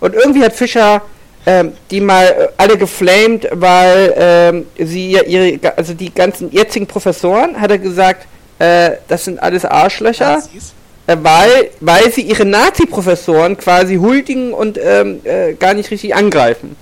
Und 0.00 0.14
irgendwie 0.14 0.44
hat 0.44 0.52
Fischer 0.52 1.02
ähm, 1.46 1.72
die 1.90 2.00
mal 2.02 2.26
äh, 2.26 2.48
alle 2.58 2.76
geflamed, 2.76 3.48
weil 3.52 4.14
ähm, 4.18 4.66
sie 4.78 5.12
ja 5.12 5.22
ihre, 5.22 5.58
also 5.76 5.94
die 5.94 6.12
ganzen 6.12 6.52
jetzigen 6.52 6.86
Professoren, 6.86 7.58
hat 7.58 7.70
er 7.70 7.78
gesagt, 7.78 8.26
äh, 8.58 8.90
das 9.08 9.24
sind 9.24 9.42
alles 9.42 9.64
Arschlöcher. 9.64 10.34
Nazis. 10.34 10.74
Äh, 11.06 11.16
weil, 11.22 11.70
weil 11.80 12.12
sie 12.12 12.20
ihre 12.20 12.44
Nazi-Professoren 12.44 13.56
quasi 13.56 13.96
huldigen 13.96 14.52
und 14.52 14.78
ähm, 14.82 15.20
äh, 15.24 15.54
gar 15.54 15.72
nicht 15.72 15.90
richtig 15.90 16.14
angreifen. 16.14 16.76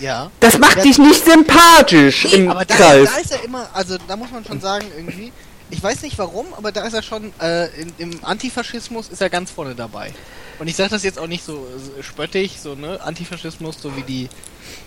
Ja. 0.00 0.30
Das 0.40 0.58
macht 0.58 0.78
Ja, 0.78 0.82
dich 0.82 0.98
nicht 0.98 1.24
sympathisch 1.24 2.24
Nee, 2.24 2.36
im 2.36 2.50
aber 2.50 2.64
da, 2.64 2.74
Kreis. 2.74 3.10
da 3.12 3.20
ist 3.20 3.32
er 3.32 3.44
immer, 3.44 3.68
also 3.72 3.96
da 4.08 4.16
muss 4.16 4.30
man 4.30 4.44
schon 4.44 4.60
sagen, 4.60 4.86
irgendwie, 4.96 5.32
ich 5.70 5.82
weiß 5.82 6.02
nicht 6.02 6.18
warum, 6.18 6.46
aber 6.56 6.72
da 6.72 6.86
ist 6.86 6.94
er 6.94 7.02
schon, 7.02 7.32
äh, 7.40 7.66
in, 7.80 7.92
im 7.98 8.24
Antifaschismus 8.24 9.08
ist 9.08 9.20
er 9.20 9.28
ganz 9.30 9.50
vorne 9.50 9.74
dabei. 9.74 10.12
Und 10.58 10.68
ich 10.68 10.76
sage 10.76 10.90
das 10.90 11.02
jetzt 11.04 11.18
auch 11.18 11.26
nicht 11.26 11.44
so, 11.44 11.66
so 11.76 12.02
spöttig, 12.02 12.58
so, 12.62 12.74
ne, 12.74 12.98
Antifaschismus, 13.02 13.76
so 13.80 13.94
wie 13.96 14.02
die 14.02 14.28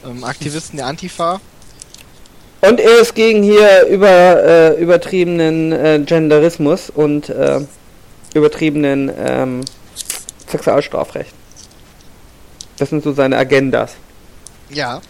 ähm, 0.05 0.23
Aktivisten 0.23 0.77
der 0.77 0.87
Antifa. 0.87 1.39
Und 2.61 2.79
er 2.79 2.99
ist 2.99 3.13
gegen 3.13 3.43
hier 3.43 3.85
über, 3.87 4.07
äh, 4.43 4.81
übertriebenen 4.81 5.71
äh, 5.73 5.99
Genderismus 6.05 6.89
und 6.89 7.29
äh, 7.29 7.59
übertriebenen 8.33 9.11
ähm, 9.17 9.61
Sexualstrafrecht. 10.49 11.33
Das 12.77 12.89
sind 12.89 13.03
so 13.03 13.11
seine 13.13 13.37
Agendas. 13.37 13.95
Ja. 14.73 15.01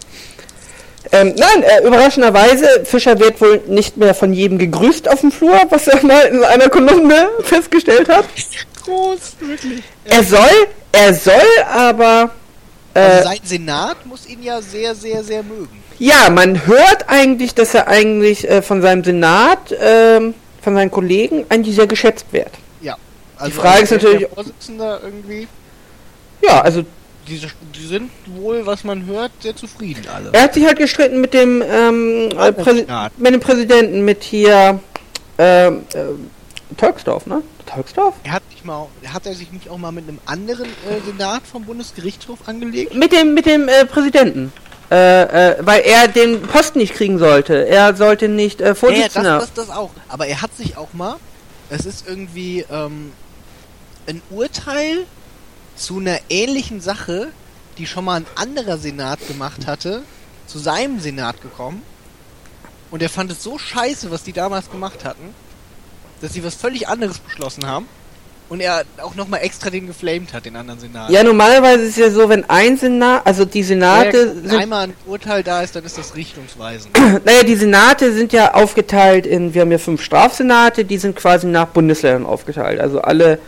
Ähm, 1.11 1.34
nein, 1.38 1.64
äh, 1.64 1.86
überraschenderweise, 1.86 2.86
Fischer 2.86 3.20
wird 3.20 3.39
wohl 3.41 3.61
nicht 3.68 3.97
mehr 3.97 4.16
von 4.16 4.34
jedem 4.34 4.57
gegrüßt 4.57 5.09
auf 5.09 5.20
dem 5.22 5.32
Flur, 5.32 5.59
was 5.70 5.88
er 5.88 6.03
mal 6.05 6.22
in 6.28 6.43
einer 6.43 6.70
Kolumne 6.70 7.30
festgestellt 7.43 8.07
hat. 8.09 8.26
groß, 8.84 9.20
wirklich. 9.41 9.84
Er 10.05 10.24
soll, 10.24 10.68
er 10.91 11.14
soll 11.14 11.34
aber. 11.72 12.32
Äh, 12.93 12.99
Also 12.99 13.30
sein 13.30 13.39
Senat 13.43 14.05
muss 14.05 14.26
ihn 14.28 14.41
ja 14.43 14.61
sehr, 14.61 14.95
sehr, 14.95 15.24
sehr 15.24 15.43
mögen. 15.43 15.84
ja, 15.99 16.30
man 16.30 16.66
hört 16.68 17.05
eigentlich, 17.09 17.53
dass 17.53 17.74
er 17.74 17.88
eigentlich 17.89 18.49
äh, 18.49 18.61
von 18.61 18.82
seinem 18.82 19.03
Senat, 19.03 19.76
ähm, 19.82 20.34
von 20.61 20.74
seinen 20.76 20.89
Kollegen, 20.91 21.45
eigentlich 21.49 21.76
sehr 21.76 21.88
geschätzt 21.88 22.28
wird. 22.32 22.51
Ja. 22.82 22.95
Also 23.38 23.59
Frage 23.59 23.84
ist 23.84 23.91
natürlich- 23.91 24.20
Der 24.20 24.30
Vorsitzende 24.30 24.99
irgendwie, 25.03 25.47
Ja, 26.41 26.61
also 26.61 26.84
die, 27.28 27.41
die 27.76 27.86
sind 27.86 28.11
wohl, 28.26 28.65
was 28.65 28.84
man 28.84 29.05
hört, 29.05 29.32
sehr 29.39 29.55
zufrieden 29.55 30.03
alle. 30.13 30.30
er 30.34 30.43
hat 30.43 30.53
sich 30.53 30.65
halt 30.65 30.78
gestritten 30.78 31.21
mit 31.21 31.34
dem, 31.34 31.61
ähm, 31.61 32.30
äh, 32.38 32.51
mit 33.17 33.34
dem 33.34 33.39
Präsidenten, 33.39 34.05
mit 34.05 34.24
hier, 34.24 34.80
ähm, 35.38 35.84
äh, 35.93 36.76
Tölksdorf, 36.78 37.26
ne? 37.26 37.41
Tölksdorf? 37.65 38.15
Er 38.24 38.34
hat, 38.34 38.43
sich 38.51 38.63
mal, 38.63 38.88
hat 39.07 39.26
er 39.26 39.36
sich 39.36 39.51
nicht 39.51 39.69
auch 39.69 39.78
mal 39.78 39.91
mit 39.91 40.07
einem 40.07 40.19
anderen 40.26 40.65
äh, 40.65 40.99
Senat 41.05 41.43
vom 41.45 41.65
Bundesgerichtshof 41.65 42.39
angelegt? 42.47 42.93
Mit 42.95 43.11
dem, 43.11 43.34
mit 43.34 43.45
dem 43.45 43.67
äh, 43.67 43.86
Präsidenten. 43.86 44.51
Äh, 44.91 45.51
äh, 45.51 45.57
weil 45.61 45.82
er 45.82 46.07
den 46.07 46.41
Posten 46.41 46.80
nicht 46.80 46.93
kriegen 46.93 47.17
sollte. 47.17 47.67
Er 47.67 47.95
sollte 47.95 48.28
nicht 48.28 48.61
äh, 48.61 48.63
Ja, 48.63 48.69
ja, 48.69 48.76
Vorsitzender. 48.76 49.39
das, 49.39 49.53
das, 49.53 49.67
das 49.67 49.76
auch. 49.76 49.91
Aber 50.07 50.28
er 50.28 50.41
hat 50.41 50.55
sich 50.55 50.78
auch 50.78 50.93
mal, 50.93 51.15
es 51.69 51.86
ist 51.86 52.07
irgendwie 52.07 52.65
ähm, 52.69 53.11
ein 54.07 54.21
Urteil 54.30 55.05
zu 55.76 55.99
einer 55.99 56.19
ähnlichen 56.30 56.82
Sache, 56.82 57.30
die 57.78 57.88
schon 57.88 58.05
mal 58.05 58.15
ein 58.15 58.26
anderer 58.36 58.78
Senat 58.78 59.28
gemacht 59.28 59.67
hatte, 59.67 60.03
zu 60.47 60.59
seinem 60.59 60.99
Senat 60.99 61.41
gekommen. 61.41 61.82
Und 62.91 63.01
er 63.01 63.09
fand 63.09 63.32
es 63.32 63.41
so 63.41 63.57
scheiße, 63.57 64.11
was 64.11 64.24
die 64.24 64.34
damals 64.34 64.69
gemacht 64.69 65.03
hatten, 65.03 65.34
dass 66.21 66.34
sie 66.34 66.43
was 66.43 66.55
völlig 66.55 66.88
anderes 66.88 67.17
beschlossen 67.19 67.65
haben. 67.65 67.88
Und 68.49 68.59
er 68.59 68.84
auch 69.01 69.15
nochmal 69.15 69.39
extra 69.41 69.71
den 69.71 69.88
geflamed 69.88 70.32
hat, 70.32 70.45
den 70.45 70.55
anderen 70.55 70.80
Senat. 70.80 71.09
ja, 71.09 71.24
normalerweise 71.24 71.86
ist 71.86 71.91
es 71.91 71.95
ja 71.95 72.11
so, 72.11 72.30
wenn 72.30 72.47
ein 72.49 72.78
Senat, 72.78 73.26
also 73.26 73.45
die 73.45 73.63
Senate 73.63 74.36
wenn 74.43 74.59
einmal 74.59 74.88
ein 74.89 74.93
Urteil 75.07 75.41
da 75.41 75.63
ist, 75.63 75.76
dann 75.76 75.84
ist 75.86 75.97
das 75.97 76.15
richtungsweisend. 76.15 76.95
naja, 77.26 77.41
die 77.43 77.55
Senate 77.55 78.13
sind 78.13 78.32
ja 78.32 78.53
aufgeteilt 78.53 79.26
in, 79.26 79.55
wir 79.55 79.61
haben 79.61 79.71
ja 79.71 79.80
fünf 79.80 80.03
Strafsenate, 80.03 80.86
die 80.86 80.97
sind 80.97 81.15
quasi 81.15 81.47
nach 81.47 81.67
Bundesländern 81.67 82.28
aufgeteilt. 82.28 82.80
Also 82.80 83.01
alle 83.01 83.39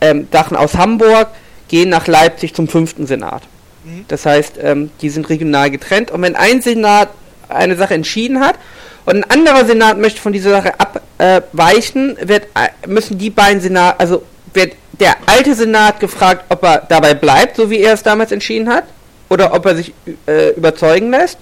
ähm, 0.00 0.26
Sachen 0.32 0.56
aus 0.56 0.74
Hamburg 0.74 1.28
gehen 1.68 1.88
nach 1.88 2.06
Leipzig 2.06 2.54
zum 2.54 2.68
fünften 2.68 3.06
Senat. 3.06 3.42
Mhm. 3.84 4.04
Das 4.08 4.26
heißt, 4.26 4.54
ähm, 4.62 4.90
die 5.00 5.10
sind 5.10 5.28
regional 5.28 5.70
getrennt. 5.70 6.10
Und 6.10 6.22
wenn 6.22 6.36
ein 6.36 6.62
Senat 6.62 7.08
eine 7.48 7.76
Sache 7.76 7.94
entschieden 7.94 8.40
hat 8.40 8.56
und 9.04 9.16
ein 9.16 9.30
anderer 9.30 9.64
Senat 9.64 9.98
möchte 9.98 10.20
von 10.20 10.32
dieser 10.32 10.50
Sache 10.50 10.72
abweichen, 10.78 12.16
wird, 12.20 12.44
äh, 12.54 12.88
müssen 12.88 13.18
die 13.18 13.30
beiden 13.30 13.60
Senat, 13.60 14.00
also 14.00 14.22
wird 14.52 14.74
der 14.98 15.16
alte 15.26 15.54
Senat 15.54 16.00
gefragt, 16.00 16.44
ob 16.48 16.62
er 16.64 16.82
dabei 16.88 17.14
bleibt, 17.14 17.56
so 17.56 17.70
wie 17.70 17.80
er 17.80 17.94
es 17.94 18.02
damals 18.02 18.32
entschieden 18.32 18.68
hat, 18.68 18.84
oder 19.28 19.52
ob 19.52 19.66
er 19.66 19.76
sich 19.76 19.92
äh, 20.26 20.50
überzeugen 20.50 21.10
lässt. 21.10 21.38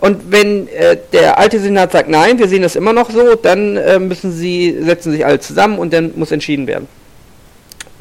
Und 0.00 0.32
wenn 0.32 0.66
äh, 0.68 0.96
der 1.12 1.38
alte 1.38 1.60
Senat 1.60 1.92
sagt, 1.92 2.08
nein, 2.08 2.38
wir 2.38 2.48
sehen 2.48 2.62
das 2.62 2.74
immer 2.74 2.92
noch 2.92 3.10
so, 3.10 3.36
dann 3.36 3.76
äh, 3.76 4.00
müssen 4.00 4.32
sie, 4.32 4.76
setzen 4.82 5.12
sich 5.12 5.24
alle 5.24 5.38
zusammen 5.38 5.78
und 5.78 5.92
dann 5.92 6.12
muss 6.16 6.32
entschieden 6.32 6.66
werden. 6.66 6.88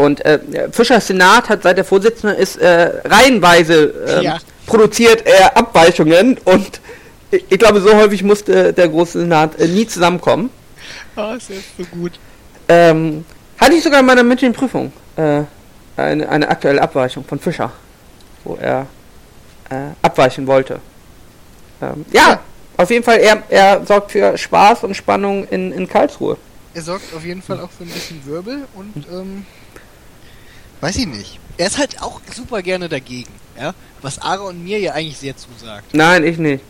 Und 0.01 0.25
äh, 0.25 0.39
der 0.39 0.71
Fischers 0.71 1.07
Senat 1.07 1.47
hat 1.49 1.61
seit 1.63 1.77
der 1.77 1.85
Vorsitzende 1.85 2.33
ist 2.35 2.55
äh, 2.57 3.01
reihenweise 3.05 3.93
ähm, 4.07 4.23
Ja. 4.23 4.37
produziert 4.65 5.25
er 5.27 5.55
Abweichungen 5.55 6.37
und 6.45 6.81
ich, 7.29 7.45
ich 7.49 7.59
glaube, 7.59 7.81
so 7.81 7.93
häufig 7.95 8.23
musste 8.23 8.73
der 8.73 8.89
große 8.89 9.19
Senat 9.19 9.59
äh, 9.59 9.67
nie 9.67 9.85
zusammenkommen. 9.85 10.49
Ah, 11.15 11.35
ist 11.35 11.49
ja 11.49 11.55
so 11.77 11.83
gut. 11.91 12.13
Ähm, 12.67 13.25
hatte 13.59 13.73
ich 13.75 13.83
sogar 13.83 13.99
in 13.99 14.05
meiner 14.07 14.23
mündlichen 14.23 14.53
Prüfung 14.53 14.91
äh, 15.17 15.41
eine, 15.97 16.27
eine 16.29 16.49
aktuelle 16.49 16.81
Abweichung 16.81 17.23
von 17.23 17.37
Fischer, 17.39 17.71
wo 18.43 18.57
er 18.59 18.87
äh, 19.69 19.75
abweichen 20.01 20.47
wollte. 20.47 20.79
Ähm, 21.81 22.05
ja, 22.11 22.29
Ja. 22.29 22.39
auf 22.77 22.89
jeden 22.89 23.03
Fall, 23.03 23.19
er, 23.19 23.43
er 23.49 23.85
sorgt 23.85 24.11
für 24.13 24.35
Spaß 24.37 24.83
und 24.83 24.95
Spannung 24.95 25.47
in, 25.49 25.71
in 25.71 25.87
Karlsruhe. 25.87 26.37
Er 26.73 26.81
sorgt 26.81 27.13
auf 27.13 27.23
jeden 27.25 27.41
Fall 27.41 27.59
auch 27.59 27.69
für 27.69 27.83
ein 27.83 27.89
bisschen 27.89 28.25
Wirbel 28.25 28.59
und 28.75 29.05
ähm, 29.11 29.45
weiß 30.81 30.95
ich 30.97 31.07
nicht. 31.07 31.39
Er 31.57 31.67
ist 31.67 31.77
halt 31.77 32.01
auch 32.01 32.19
super 32.35 32.61
gerne 32.61 32.89
dagegen, 32.89 33.31
ja. 33.59 33.73
Was 34.01 34.19
Ara 34.21 34.41
und 34.43 34.63
mir 34.63 34.79
ja 34.79 34.93
eigentlich 34.93 35.17
sehr 35.17 35.35
zusagt. 35.37 35.93
Nein, 35.93 36.23
ich 36.23 36.37
nicht. 36.37 36.63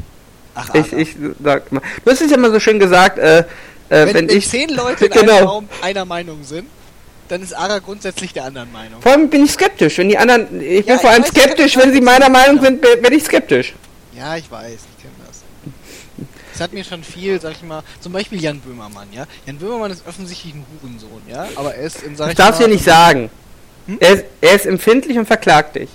Ach, 0.54 0.70
Ara. 0.70 0.80
Ich, 0.80 0.92
ich 0.94 1.16
sag 1.44 1.72
mal. 1.72 1.82
Du 2.04 2.12
hast 2.12 2.22
es 2.22 2.30
ja 2.30 2.38
immer 2.38 2.52
so 2.52 2.60
schön 2.60 2.78
gesagt, 2.80 3.18
äh, 3.18 3.40
äh, 3.40 3.46
wenn, 3.90 4.08
wenn, 4.14 4.28
wenn 4.30 4.38
ich. 4.38 4.50
zehn 4.50 4.70
Leute 4.70 5.06
in 5.08 5.12
Genau. 5.12 5.38
einem 5.38 5.48
Raum 5.48 5.70
einer 5.82 6.04
Meinung 6.06 6.44
sind, 6.44 6.68
dann 7.30 7.42
ist 7.42 7.54
Ara 7.54 7.80
grundsätzlich 7.80 8.34
der 8.34 8.44
anderen 8.46 8.70
Meinung. 8.74 9.02
Vor 9.02 9.14
allem 9.14 9.30
bin 9.30 9.46
ich 9.46 9.52
skeptisch. 9.52 9.98
Wenn 9.98 10.10
die 10.10 10.18
anderen. 10.18 10.60
Ich 10.62 10.86
bin 10.86 10.96
Ja, 10.96 11.00
vor 11.00 11.10
allem 11.12 11.24
skeptisch, 11.24 11.78
wenn 11.78 11.94
sie 11.94 12.02
meiner 12.02 12.28
Meinung 12.30 12.58
weiß. 12.58 12.66
sind, 12.66 12.84
werde 12.84 13.16
ich 13.16 13.24
skeptisch. 13.24 13.74
Ja, 14.14 14.36
ich 14.36 14.52
weiß, 14.52 14.74
ich 14.74 15.02
kenne 15.02 15.14
das. 15.26 15.38
Es 16.54 16.60
hat 16.60 16.74
mir 16.74 16.84
schon 16.84 17.02
viel, 17.02 17.40
sag 17.40 17.54
ich 17.54 17.64
mal, 17.64 17.82
zum 18.02 18.12
Beispiel 18.12 18.42
Jan 18.42 18.60
Böhmermann, 18.60 19.08
ja. 19.14 19.26
Jan 19.46 19.58
Böhmermann 19.58 19.90
ist 19.92 20.06
offensichtlich 20.06 20.54
ein 20.54 20.66
Hurensohn, 20.82 21.22
ja. 21.30 21.48
Aber 21.56 21.74
er 21.74 21.86
ist 21.86 22.04
in, 22.04 22.18
Das 22.18 22.30
ich 22.30 22.36
darfst 22.36 22.60
du 22.60 22.64
mal, 22.66 22.70
ja 22.70 22.76
nicht 22.76 22.84
sagen. 22.84 23.30
Hm? 23.88 23.98
Er, 24.00 24.14
ist, 24.14 24.26
er 24.42 24.56
ist 24.56 24.66
empfindlich 24.66 25.18
und 25.18 25.26
verklagt 25.26 25.76
dich. 25.76 25.90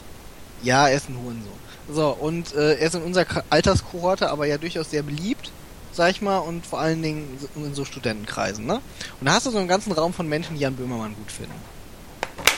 Ja, 0.63 0.89
er 0.89 0.97
ist 0.97 1.09
ein 1.09 1.17
Hurensohn. 1.23 1.57
So, 1.89 2.09
und 2.09 2.55
äh, 2.55 2.75
er 2.75 2.87
ist 2.87 2.95
in 2.95 3.03
unserer 3.03 3.45
Alterskohorte 3.49 4.29
aber 4.29 4.47
ja 4.47 4.59
durchaus 4.59 4.91
sehr 4.91 5.03
beliebt, 5.03 5.51
sag 5.93 6.11
ich 6.11 6.21
mal, 6.21 6.39
und 6.39 6.67
vor 6.67 6.81
allen 6.81 7.03
Dingen 7.03 7.39
in 7.55 7.75
so 7.75 7.85
Studentenkreisen, 7.85 8.67
ne? 8.67 8.81
Und 9.21 9.27
da 9.27 9.35
hast 9.35 9.47
du 9.47 9.51
so 9.51 9.59
einen 9.59 9.69
ganzen 9.69 9.93
Raum 9.93 10.13
von 10.13 10.29
Menschen, 10.29 10.57
die 10.57 10.63
Jan 10.63 10.75
Böhmermann 10.75 11.15
gut 11.15 11.31
finden. 11.31 11.55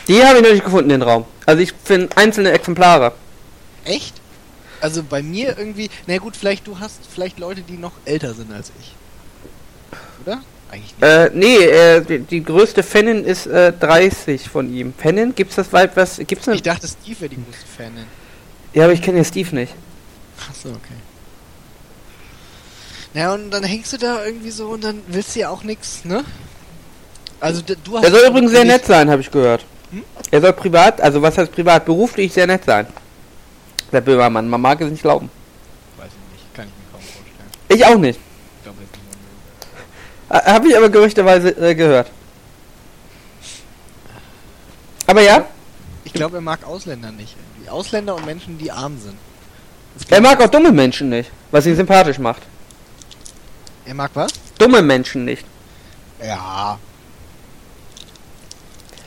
Die 0.09 0.25
habe 0.25 0.39
ich 0.39 0.43
noch 0.43 0.53
nicht 0.53 0.65
gefunden, 0.65 0.89
den 0.89 1.03
Raum. 1.03 1.27
Also 1.45 1.63
ich 1.63 1.75
finde 1.85 2.17
einzelne 2.17 2.53
Exemplare. 2.53 3.13
Echt? 3.85 4.15
Also 4.81 5.03
bei 5.03 5.23
mir 5.23 5.59
irgendwie, 5.59 5.91
na 6.07 6.17
gut, 6.19 6.37
vielleicht 6.37 6.67
du 6.67 6.79
hast 6.79 7.01
vielleicht 7.13 7.39
Leute, 7.39 7.61
die 7.61 7.77
noch 7.77 7.93
älter 8.07 8.33
sind 8.33 8.53
als 8.53 8.73
ich. 8.81 8.95
Oder? 10.25 10.41
Eigentlich 10.71 10.95
nicht. 10.99 11.03
Äh, 11.03 11.31
nee, 11.35 11.57
äh, 11.57 12.01
die, 12.03 12.19
die 12.21 12.43
größte 12.43 12.83
Fanin 12.83 13.25
ist 13.25 13.47
äh, 13.47 13.73
30 13.73 14.49
von 14.49 14.73
ihm. 14.73 14.93
Fanin? 14.97 15.35
Gibt's 15.35 15.57
das 15.57 15.73
weit 15.73 15.97
was? 15.97 16.19
Gibt's 16.19 16.47
eine? 16.47 16.57
ich 16.57 16.63
dachte, 16.63 16.87
Steve 16.87 17.21
wäre 17.21 17.31
die 17.31 17.37
größte 17.37 17.67
Fanin. 17.77 18.05
Ja, 18.75 18.85
aber 18.85 18.93
ich 18.93 19.03
kenne 19.03 19.19
ja 19.19 19.25
Steve 19.25 19.55
nicht. 19.55 19.75
Achso, 20.49 20.69
okay. 20.69 20.95
Naja, 23.15 23.35
und 23.35 23.51
dann 23.51 23.65
hängst 23.65 23.93
du 23.93 23.97
da 23.97 24.25
irgendwie 24.25 24.51
so 24.51 24.69
und 24.69 24.85
dann 24.85 25.03
willst 25.09 25.35
du 25.35 25.41
ja 25.41 25.49
auch 25.49 25.63
nix, 25.63 26.05
ne? 26.05 26.25
Also 27.41 27.63
du 27.63 27.97
hast... 27.97 28.05
Er 28.05 28.11
soll 28.11 28.29
übrigens 28.29 28.51
sehr 28.51 28.65
nett 28.65 28.85
sein, 28.85 29.11
habe 29.11 29.23
ich 29.23 29.31
gehört. 29.31 29.65
Hm? 29.91 30.05
Er 30.31 30.41
soll 30.41 30.53
privat, 30.53 31.01
also 31.01 31.23
was 31.23 31.39
heißt 31.39 31.53
privat, 31.53 31.85
beruflich 31.85 32.33
sehr 32.33 32.47
nett 32.47 32.65
sein. 32.65 32.87
Der 33.93 34.03
Böhmermann, 34.03 34.49
man 34.49 34.61
mag 34.61 34.81
es 34.81 34.91
nicht 34.91 35.03
glauben. 35.03 35.31
Weiß 35.97 36.09
ich 36.09 36.33
nicht, 36.33 36.55
kann 36.55 36.67
ich 36.67 36.73
mir 36.75 36.93
kaum 36.93 37.01
vorstellen. 37.01 37.51
Ich 37.69 37.87
auch 37.87 37.99
nicht. 37.99 38.21
Ich 38.59 38.63
glaube 38.65 38.79
jetzt 38.83 38.93
nicht. 38.93 39.07
Äh, 39.65 40.18
Habe 40.31 40.69
ich 40.69 40.77
aber 40.77 40.89
gerüchteweise 40.91 41.51
äh, 41.51 41.75
gehört. 41.75 42.11
Aber 45.07 45.23
ja, 45.23 45.47
Ich 46.05 46.13
glaube, 46.13 46.37
er 46.37 46.43
mag 46.43 46.65
Ausländer 46.65 47.11
nicht. 47.13 47.35
Irgendwie. 47.55 47.71
Ausländer 47.71 48.15
und 48.15 48.27
Menschen, 48.27 48.59
die 48.59 48.71
arm 48.71 48.99
sind. 48.99 49.17
Er 50.11 50.21
mag 50.21 50.41
auch 50.41 50.49
dumme 50.49 50.71
Menschen 50.71 51.09
nicht, 51.09 51.31
was 51.51 51.67
ihn 51.67 51.77
sympathisch 51.77 52.19
macht. 52.19 52.43
Er 53.87 53.95
mag 53.95 54.11
was? 54.15 54.31
Dumme 54.59 54.83
Menschen 54.83 55.25
nicht. 55.25 55.45
Ja. 56.23 56.79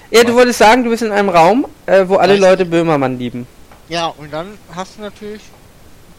Ja, 0.09 0.23
du 0.23 0.33
wolltest 0.33 0.59
sagen, 0.59 0.83
du 0.83 0.89
bist 0.89 1.03
in 1.03 1.11
einem 1.11 1.29
Raum, 1.29 1.67
äh, 1.85 2.03
wo 2.07 2.15
alle 2.17 2.33
Weiß 2.33 2.39
Leute 2.41 2.65
Böhmermann 2.65 3.17
lieben. 3.17 3.47
Ja, 3.89 4.07
und 4.07 4.33
dann 4.33 4.57
hast 4.75 4.97
du 4.97 5.01
natürlich... 5.01 5.41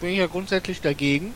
Bin 0.01 0.11
ich 0.11 0.19
ja 0.19 0.27
grundsätzlich 0.27 0.81
dagegen. 0.81 1.35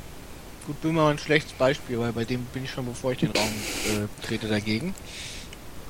Gut, 0.66 0.82
Böhmermann 0.82 1.12
ein 1.12 1.18
schlechtes 1.18 1.52
Beispiel, 1.52 2.00
weil 2.00 2.12
bei 2.12 2.24
dem 2.24 2.44
bin 2.46 2.64
ich 2.64 2.70
schon, 2.72 2.86
bevor 2.86 3.12
ich 3.12 3.18
den 3.18 3.30
Raum 3.30 3.46
äh, 3.46 4.26
trete, 4.26 4.48
dagegen. 4.48 4.94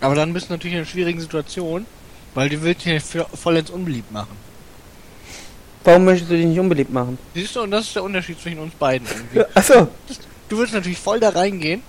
Aber 0.03 0.15
dann 0.15 0.35
bist 0.35 0.49
du 0.49 0.53
natürlich 0.53 0.75
in 0.75 0.81
einer 0.81 0.87
schwierigen 0.87 1.19
Situation, 1.19 1.87
weil 2.35 2.51
du 2.51 2.61
willst 2.61 2.85
dich 2.85 3.03
vollends 3.03 3.71
unbeliebt 3.71 4.13
machen. 4.13 4.37
Warum 5.83 6.05
möchtest 6.05 6.31
du 6.31 6.37
dich 6.37 6.45
nicht 6.45 6.59
unbeliebt 6.59 6.93
machen? 6.93 7.17
Siehst 7.35 7.57
du, 7.57 7.63
und 7.63 7.71
das 7.71 7.87
ist 7.87 7.97
der 7.97 8.03
Unterschied 8.03 8.39
zwischen 8.39 8.59
uns 8.59 8.75
beiden 8.75 9.09
irgendwie. 9.09 9.45
Achso. 9.55 9.89
Du 10.49 10.59
würdest 10.59 10.75
natürlich 10.75 10.99
voll 10.99 11.21
da 11.21 11.31
reingehen 11.31 11.83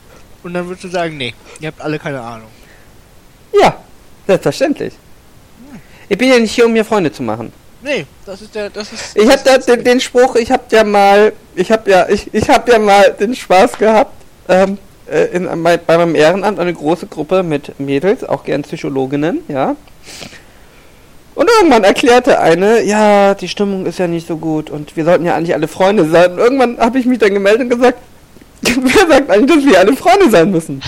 und 0.43 0.53
dann 0.53 0.65
würdest 0.67 0.85
du 0.85 0.87
sagen, 0.87 1.17
nee, 1.17 1.33
ihr 1.59 1.67
habt 1.67 1.81
alle 1.81 1.99
keine 1.99 2.21
Ahnung. 2.21 2.49
Ja, 3.59 3.83
selbstverständlich. 4.25 4.93
Ich 6.07 6.17
bin 6.17 6.29
ja 6.29 6.39
nicht 6.39 6.53
hier, 6.53 6.65
um 6.65 6.71
mir 6.71 6.85
Freunde 6.85 7.11
zu 7.11 7.21
machen. 7.21 7.51
Nee, 7.87 8.05
das 8.25 8.41
ist 8.41 8.53
der, 8.53 8.69
das 8.69 8.91
ist... 8.91 9.15
Ich 9.15 9.23
das 9.23 9.37
hab 9.37 9.43
da 9.45 9.57
den, 9.59 9.83
den 9.85 9.99
Spruch, 10.01 10.35
ich 10.35 10.51
hab 10.51 10.69
ja 10.73 10.83
mal, 10.83 11.31
ich 11.55 11.71
hab 11.71 11.87
ja, 11.87 12.09
ich, 12.09 12.33
ich 12.33 12.49
hab 12.49 12.67
ja 12.67 12.79
mal 12.79 13.15
den 13.17 13.33
Spaß 13.33 13.77
gehabt, 13.77 14.11
ähm, 14.49 14.77
äh, 15.09 15.27
in, 15.27 15.63
bei, 15.63 15.77
bei 15.77 15.97
meinem 15.97 16.13
Ehrenamt 16.13 16.59
eine 16.59 16.73
große 16.73 17.07
Gruppe 17.07 17.43
mit 17.43 17.79
Mädels, 17.79 18.25
auch 18.25 18.43
gern 18.43 18.63
Psychologinnen, 18.63 19.39
ja. 19.47 19.77
Und 21.33 21.49
irgendwann 21.49 21.85
erklärte 21.85 22.41
eine, 22.41 22.83
ja, 22.83 23.35
die 23.35 23.47
Stimmung 23.47 23.85
ist 23.85 23.99
ja 23.99 24.07
nicht 24.07 24.27
so 24.27 24.35
gut 24.35 24.69
und 24.69 24.97
wir 24.97 25.05
sollten 25.05 25.23
ja 25.23 25.35
eigentlich 25.35 25.53
alle 25.53 25.69
Freunde 25.69 26.09
sein. 26.09 26.33
Und 26.33 26.39
irgendwann 26.39 26.77
habe 26.79 26.99
ich 26.99 27.05
mich 27.05 27.19
dann 27.19 27.33
gemeldet 27.33 27.61
und 27.61 27.69
gesagt, 27.69 27.99
wer 28.63 29.07
sagt 29.07 29.31
eigentlich, 29.31 29.63
dass 29.63 29.73
wir 29.73 29.79
alle 29.79 29.95
Freunde 29.95 30.29
sein 30.29 30.51
müssen? 30.51 30.81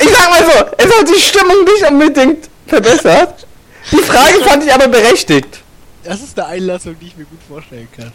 Ich 0.00 0.08
sag 0.10 0.30
mal 0.30 0.44
so, 0.44 0.64
es 0.76 0.98
hat 0.98 1.08
die 1.08 1.20
Stimmung 1.20 1.64
nicht 1.64 1.90
unbedingt 1.90 2.48
verbessert? 2.68 3.46
Die 3.90 3.96
Frage 3.96 4.44
fand 4.44 4.64
ich 4.64 4.72
aber 4.72 4.86
berechtigt. 4.86 5.62
Das 6.08 6.22
ist 6.22 6.38
eine 6.38 6.48
Einlassung, 6.48 6.98
die 6.98 7.08
ich 7.08 7.16
mir 7.18 7.26
gut 7.26 7.40
vorstellen 7.46 7.86
kann. 7.94 8.10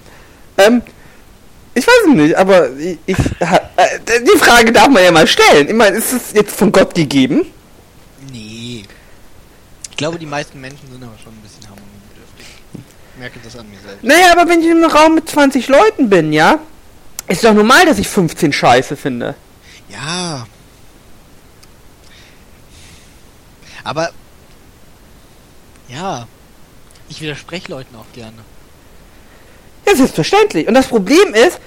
Ähm, 0.58 0.82
ich 1.76 1.86
weiß 1.86 1.94
es 2.08 2.14
nicht, 2.16 2.36
aber 2.36 2.72
ich, 2.72 2.98
ich 3.06 3.18
äh, 3.40 4.20
die 4.20 4.40
Frage 4.40 4.72
darf 4.72 4.88
man 4.88 5.04
ja 5.04 5.12
mal 5.12 5.28
stellen. 5.28 5.68
Ich 5.68 5.76
meine, 5.76 5.98
ist 5.98 6.12
es 6.12 6.34
jetzt 6.34 6.56
von 6.56 6.72
Gott 6.72 6.96
gegeben? 6.96 7.46
Nee. 8.32 8.86
Ich 9.92 9.96
glaube, 9.98 10.18
die 10.18 10.26
meisten 10.26 10.60
Menschen 10.60 10.92
sind 10.92 11.04
aber 11.04 11.16
schon 11.24 11.34
ein 11.34 11.42
bisschen 11.42 11.70
harmoniebedürftig. 11.70 12.48
Ich 13.14 13.20
merke 13.20 13.40
das 13.44 13.56
an 13.58 13.70
mir 13.70 13.78
selbst. 13.80 14.04
Naja, 14.04 14.32
aber 14.32 14.50
wenn 14.50 14.62
ich 14.62 14.70
in 14.70 14.84
einem 14.84 14.90
Raum 14.90 15.14
mit 15.14 15.30
20 15.30 15.68
Leuten 15.68 16.10
bin, 16.10 16.34
ja, 16.34 16.58
ist 17.28 17.44
doch 17.44 17.54
normal, 17.54 17.86
dass 17.86 18.00
ich 18.00 18.08
15 18.08 18.54
Scheiße 18.54 18.96
finde. 18.96 19.36
Ja. 19.90 20.48
Aber. 23.84 24.10
Ja. 25.90 26.28
Ich 27.10 27.22
widerspreche 27.22 27.72
Leuten 27.72 27.96
auch 27.96 28.12
gerne. 28.14 28.38
Ja, 29.88 29.96
selbstverständlich. 29.96 30.68
Und 30.68 30.74
das 30.74 30.88
Problem 30.88 31.34
ist, 31.34 31.60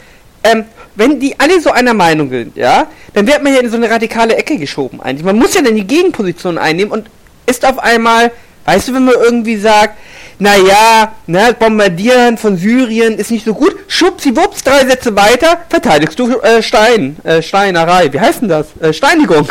ähm, 0.42 0.64
wenn 0.94 1.20
die 1.20 1.38
alle 1.38 1.60
so 1.60 1.70
einer 1.70 1.94
Meinung 1.94 2.30
sind, 2.30 2.56
ja, 2.56 2.88
dann 3.12 3.26
wird 3.26 3.42
man 3.42 3.52
ja 3.52 3.60
in 3.60 3.70
so 3.70 3.76
eine 3.76 3.90
radikale 3.90 4.36
Ecke 4.36 4.56
geschoben 4.56 5.00
eigentlich. 5.00 5.24
Man 5.24 5.36
muss 5.36 5.54
ja 5.54 5.62
dann 5.62 5.74
die 5.74 5.86
Gegenposition 5.86 6.58
einnehmen 6.58 6.92
und 6.92 7.10
ist 7.46 7.64
auf 7.64 7.78
einmal, 7.78 8.32
weißt 8.64 8.88
du, 8.88 8.94
wenn 8.94 9.04
man 9.04 9.14
irgendwie 9.14 9.56
sagt, 9.56 9.98
naja, 10.38 11.14
ne, 11.26 11.54
Bombardieren 11.58 12.36
von 12.36 12.56
Syrien 12.56 13.18
ist 13.18 13.30
nicht 13.30 13.44
so 13.44 13.54
gut, 13.54 13.74
schubsiwups, 13.88 14.62
drei 14.62 14.86
Sätze 14.86 15.16
weiter, 15.16 15.60
verteidigst 15.68 16.18
du 16.18 16.38
äh, 16.40 16.62
Stein, 16.62 17.16
äh, 17.24 17.42
Steinerei, 17.42 18.12
wie 18.12 18.20
heißt 18.20 18.42
denn 18.42 18.48
das? 18.48 18.66
Äh, 18.80 18.92
Steinigung. 18.92 19.48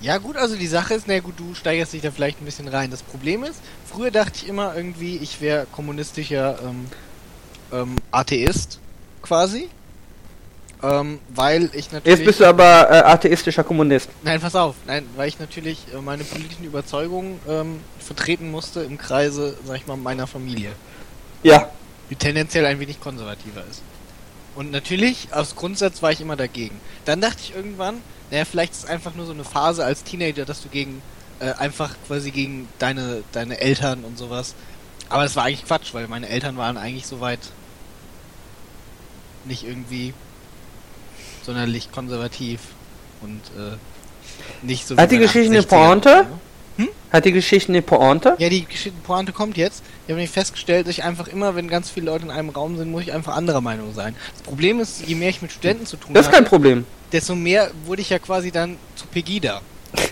Ja 0.00 0.18
gut, 0.18 0.36
also 0.36 0.54
die 0.56 0.66
Sache 0.66 0.94
ist, 0.94 1.06
na 1.06 1.18
gut, 1.18 1.34
du 1.38 1.54
steigerst 1.54 1.94
dich 1.94 2.02
da 2.02 2.10
vielleicht 2.10 2.40
ein 2.40 2.44
bisschen 2.44 2.68
rein. 2.68 2.90
Das 2.90 3.02
Problem 3.02 3.42
ist, 3.42 3.56
früher 3.94 4.10
dachte 4.10 4.32
ich 4.36 4.48
immer 4.48 4.74
irgendwie, 4.76 5.16
ich 5.16 5.40
wäre 5.40 5.66
kommunistischer 5.70 6.58
ähm, 6.62 6.86
ähm, 7.72 7.96
Atheist, 8.10 8.78
quasi. 9.22 9.68
Ähm, 10.82 11.18
weil 11.34 11.70
ich 11.72 11.92
natürlich... 11.92 12.18
Jetzt 12.18 12.26
bist 12.26 12.40
du 12.40 12.44
aber 12.44 12.90
äh, 12.90 13.02
atheistischer 13.04 13.64
Kommunist. 13.64 14.10
Nein, 14.22 14.40
pass 14.40 14.54
auf. 14.54 14.74
Nein, 14.86 15.06
weil 15.16 15.28
ich 15.28 15.38
natürlich 15.38 15.78
äh, 15.94 16.00
meine 16.00 16.24
politischen 16.24 16.64
Überzeugungen 16.64 17.40
ähm, 17.48 17.80
vertreten 17.98 18.50
musste 18.50 18.82
im 18.82 18.98
Kreise, 18.98 19.56
sag 19.64 19.76
ich 19.76 19.86
mal, 19.86 19.96
meiner 19.96 20.26
Familie. 20.26 20.72
Ja. 21.42 21.70
Die 22.10 22.16
tendenziell 22.16 22.66
ein 22.66 22.80
wenig 22.80 23.00
konservativer 23.00 23.62
ist. 23.70 23.82
Und 24.56 24.70
natürlich, 24.72 25.28
aus 25.32 25.56
Grundsatz 25.56 26.02
war 26.02 26.12
ich 26.12 26.20
immer 26.20 26.36
dagegen. 26.36 26.78
Dann 27.06 27.20
dachte 27.20 27.38
ich 27.40 27.54
irgendwann, 27.54 28.02
naja, 28.30 28.44
vielleicht 28.44 28.72
ist 28.74 28.84
es 28.84 28.90
einfach 28.90 29.14
nur 29.14 29.24
so 29.24 29.32
eine 29.32 29.44
Phase 29.44 29.84
als 29.84 30.04
Teenager, 30.04 30.44
dass 30.44 30.62
du 30.62 30.68
gegen, 30.68 31.00
äh, 31.40 31.52
einfach 31.52 31.94
quasi 32.06 32.30
gegen 32.30 32.68
deine, 32.78 33.22
deine 33.32 33.60
Eltern 33.60 34.04
und 34.04 34.18
sowas. 34.18 34.54
Aber 35.08 35.22
das 35.22 35.36
war 35.36 35.44
eigentlich 35.44 35.66
Quatsch, 35.66 35.92
weil 35.92 36.08
meine 36.08 36.28
Eltern 36.28 36.56
waren 36.56 36.76
eigentlich 36.76 37.06
soweit 37.06 37.40
nicht 39.44 39.64
irgendwie 39.64 40.14
sonderlich 41.44 41.92
konservativ 41.92 42.60
und 43.20 43.40
äh, 43.58 43.76
nicht 44.62 44.86
so 44.86 44.96
Hat 44.96 45.10
die 45.10 45.18
Geschichte 45.18 45.52
eine 45.52 45.62
Pointe? 45.62 46.26
Hm? 46.76 46.88
Hat 47.12 47.24
die 47.24 47.32
Geschichte 47.32 47.70
eine 47.70 47.82
Pointe? 47.82 48.34
Ja, 48.38 48.48
die 48.48 48.64
Geschichte 48.64 48.98
Pointe 49.04 49.32
kommt 49.32 49.56
jetzt. 49.56 49.82
Ich 49.84 50.02
habe 50.04 50.14
nämlich 50.14 50.30
festgestellt, 50.30 50.86
dass 50.86 50.94
ich 50.98 51.04
einfach 51.04 51.28
immer, 51.28 51.54
wenn 51.54 51.68
ganz 51.68 51.90
viele 51.90 52.06
Leute 52.06 52.24
in 52.24 52.30
einem 52.30 52.48
Raum 52.48 52.76
sind, 52.76 52.90
muss 52.90 53.02
ich 53.02 53.12
einfach 53.12 53.36
anderer 53.36 53.60
Meinung 53.60 53.94
sein. 53.94 54.16
Das 54.32 54.42
Problem 54.42 54.80
ist, 54.80 55.06
je 55.06 55.14
mehr 55.14 55.28
ich 55.28 55.42
mit 55.42 55.52
Studenten 55.52 55.86
zu 55.86 55.96
tun 55.96 56.08
habe, 56.08 56.14
Das 56.14 56.26
ist 56.26 56.32
kein 56.32 56.44
Problem. 56.44 56.84
desto 57.12 57.34
mehr 57.34 57.70
wurde 57.84 58.00
ich 58.02 58.10
ja 58.10 58.18
quasi 58.18 58.50
dann 58.50 58.76
zu 58.96 59.06
Pegida. 59.06 59.60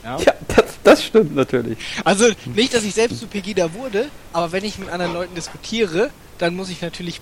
Ja? 0.05 0.19
Ja, 0.19 0.33
das, 0.49 0.65
das 0.83 1.05
stimmt 1.05 1.35
natürlich. 1.35 1.79
Also 2.05 2.27
nicht, 2.55 2.75
dass 2.75 2.85
ich 2.85 2.95
selbst 2.95 3.21
zu 3.21 3.27
Pegida 3.27 3.73
wurde, 3.75 4.09
aber 4.33 4.53
wenn 4.53 4.65
ich 4.65 4.79
mit 4.79 4.89
anderen 4.91 5.15
Leuten 5.15 5.35
diskutiere, 5.35 6.11
dann 6.39 6.55
muss 6.55 6.71
ich 6.71 6.83
natürlich. 6.83 7.21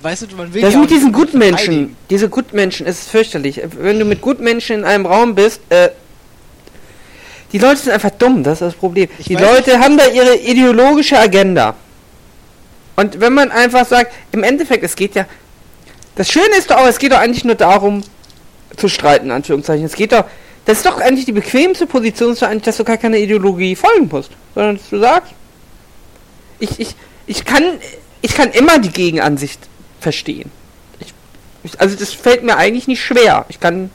Weißt 0.00 0.22
du, 0.30 0.36
man 0.36 0.54
will 0.54 0.62
Das 0.62 0.74
ja 0.74 0.80
mit 0.80 0.90
diesen 0.90 1.10
nicht 1.10 1.18
Gutmenschen, 1.18 1.96
diese 2.08 2.28
Gutmenschen, 2.28 2.86
ist 2.86 3.08
fürchterlich. 3.08 3.60
Wenn 3.76 3.98
du 3.98 4.04
mit 4.04 4.20
Gutmenschen 4.20 4.80
in 4.80 4.84
einem 4.84 5.06
Raum 5.06 5.34
bist, 5.34 5.60
äh, 5.70 5.90
die 7.50 7.58
Leute 7.58 7.78
sind 7.78 7.92
einfach 7.92 8.10
dumm, 8.10 8.44
das 8.44 8.54
ist 8.54 8.62
das 8.62 8.74
Problem. 8.74 9.08
Ich 9.18 9.26
die 9.26 9.34
Leute 9.34 9.80
haben 9.80 9.98
da 9.98 10.06
ihre 10.06 10.36
ideologische 10.36 11.18
Agenda. 11.18 11.74
Und 12.96 13.20
wenn 13.20 13.32
man 13.34 13.50
einfach 13.50 13.86
sagt, 13.86 14.12
im 14.32 14.42
Endeffekt, 14.42 14.84
es 14.84 14.96
geht 14.96 15.14
ja. 15.14 15.26
Das 16.14 16.30
Schöne 16.30 16.56
ist 16.58 16.70
doch 16.70 16.76
auch, 16.76 16.86
es 16.86 16.98
geht 16.98 17.12
doch 17.12 17.18
eigentlich 17.18 17.44
nur 17.44 17.54
darum, 17.54 18.02
zu 18.76 18.88
streiten, 18.88 19.30
Anführungszeichen. 19.30 19.84
Es 19.84 19.94
geht 19.94 20.12
doch. 20.12 20.24
Das 20.64 20.78
ist 20.78 20.86
doch 20.86 21.00
eigentlich 21.00 21.24
die 21.24 21.32
bequemste 21.32 21.86
Position, 21.86 22.36
dass 22.62 22.76
du 22.76 22.84
gar 22.84 22.96
keine 22.96 23.18
Ideologie 23.18 23.74
folgen 23.74 24.08
musst. 24.10 24.30
Sondern 24.54 24.76
dass 24.76 24.88
du 24.90 24.98
sagst, 25.00 25.32
ich, 26.60 26.78
ich, 26.78 26.94
ich 27.26 27.44
kann, 27.44 27.64
ich 28.20 28.34
kann 28.34 28.50
immer 28.52 28.78
die 28.78 28.90
Gegenansicht 28.90 29.60
verstehen. 30.00 30.50
Ich, 31.00 31.12
ich, 31.64 31.80
also 31.80 31.96
das 31.96 32.12
fällt 32.12 32.44
mir 32.44 32.56
eigentlich 32.56 32.86
nicht 32.86 33.02
schwer. 33.02 33.44
Ich 33.48 33.58
kann, 33.58 33.90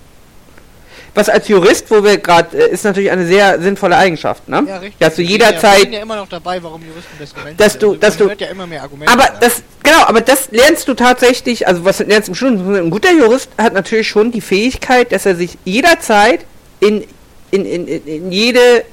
was 1.15 1.29
als 1.29 1.47
Jurist, 1.47 1.89
wo 1.89 2.03
wir 2.03 2.17
gerade, 2.17 2.57
äh, 2.57 2.69
ist 2.69 2.83
natürlich 2.83 3.11
eine 3.11 3.25
sehr 3.25 3.61
sinnvolle 3.61 3.95
Eigenschaft, 3.95 4.47
ne? 4.49 4.65
Ja, 4.67 4.77
richtig. 4.77 4.99
Dass 4.99 5.15
du 5.15 5.21
ja, 5.23 5.29
jederzeit 5.29 5.79
sind 5.79 5.93
ja 5.93 6.01
immer 6.01 6.17
noch 6.17 6.27
dabei, 6.27 6.61
warum 6.61 6.81
Juristen 6.85 7.17
bessere 7.17 7.39
Menschen 7.43 7.57
Dass 7.57 7.77
du- 7.79 7.87
Also, 7.91 7.99
dass 7.99 8.17
du- 8.17 8.29
ja 8.37 8.47
immer 8.51 8.67
mehr 8.67 8.83
Argumente. 8.83 9.11
Aber 9.13 9.23
da. 9.23 9.37
das, 9.39 9.63
genau, 9.83 10.03
aber 10.05 10.19
das 10.21 10.51
lernst 10.51 10.87
du 10.89 10.93
tatsächlich, 10.93 11.65
also 11.67 11.85
was 11.85 11.97
du 11.99 12.03
lernst 12.03 12.27
im 12.27 12.35
Studium, 12.35 12.75
ein 12.75 12.89
guter 12.89 13.11
Jurist 13.13 13.49
hat 13.57 13.73
natürlich 13.73 14.09
schon 14.09 14.31
die 14.33 14.41
Fähigkeit, 14.41 15.11
dass 15.13 15.25
er 15.25 15.35
sich 15.35 15.57
jederzeit 15.63 16.45
in, 16.79 17.03
in, 17.51 17.65
in, 17.65 17.87
in, 17.87 18.31
jede, 18.31 18.83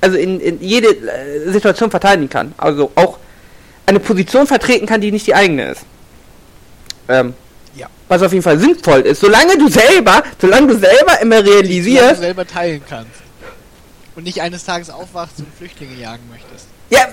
also 0.00 0.16
in, 0.16 0.40
in 0.40 0.60
jede 0.60 0.88
äh, 0.88 1.50
Situation 1.50 1.90
verteidigen 1.90 2.28
kann. 2.28 2.54
Also 2.56 2.90
auch 2.94 3.18
eine 3.86 4.00
Position 4.00 4.46
vertreten 4.46 4.86
kann, 4.86 5.00
die 5.00 5.12
nicht 5.12 5.26
die 5.26 5.34
eigene 5.34 5.70
ist. 5.72 5.82
Ähm, 7.08 7.34
Ja. 7.74 7.88
Was 8.08 8.22
auf 8.22 8.32
jeden 8.32 8.42
Fall 8.42 8.58
sinnvoll 8.58 9.00
ist. 9.00 9.20
Solange 9.20 9.56
du 9.56 9.68
selber, 9.68 10.22
solange 10.40 10.68
du 10.68 10.74
selber 10.78 11.20
immer 11.20 11.36
Solange 11.36 11.42
du 11.42 11.50
realisierst, 11.50 12.20
selber 12.20 12.46
teilen 12.46 12.82
kannst. 12.88 13.10
Und 14.14 14.24
nicht 14.24 14.40
eines 14.42 14.64
Tages 14.64 14.90
aufwachst 14.90 15.38
und 15.38 15.46
Flüchtlinge 15.56 15.94
jagen 15.94 16.22
möchtest. 16.30 16.66
Ja, 16.90 17.08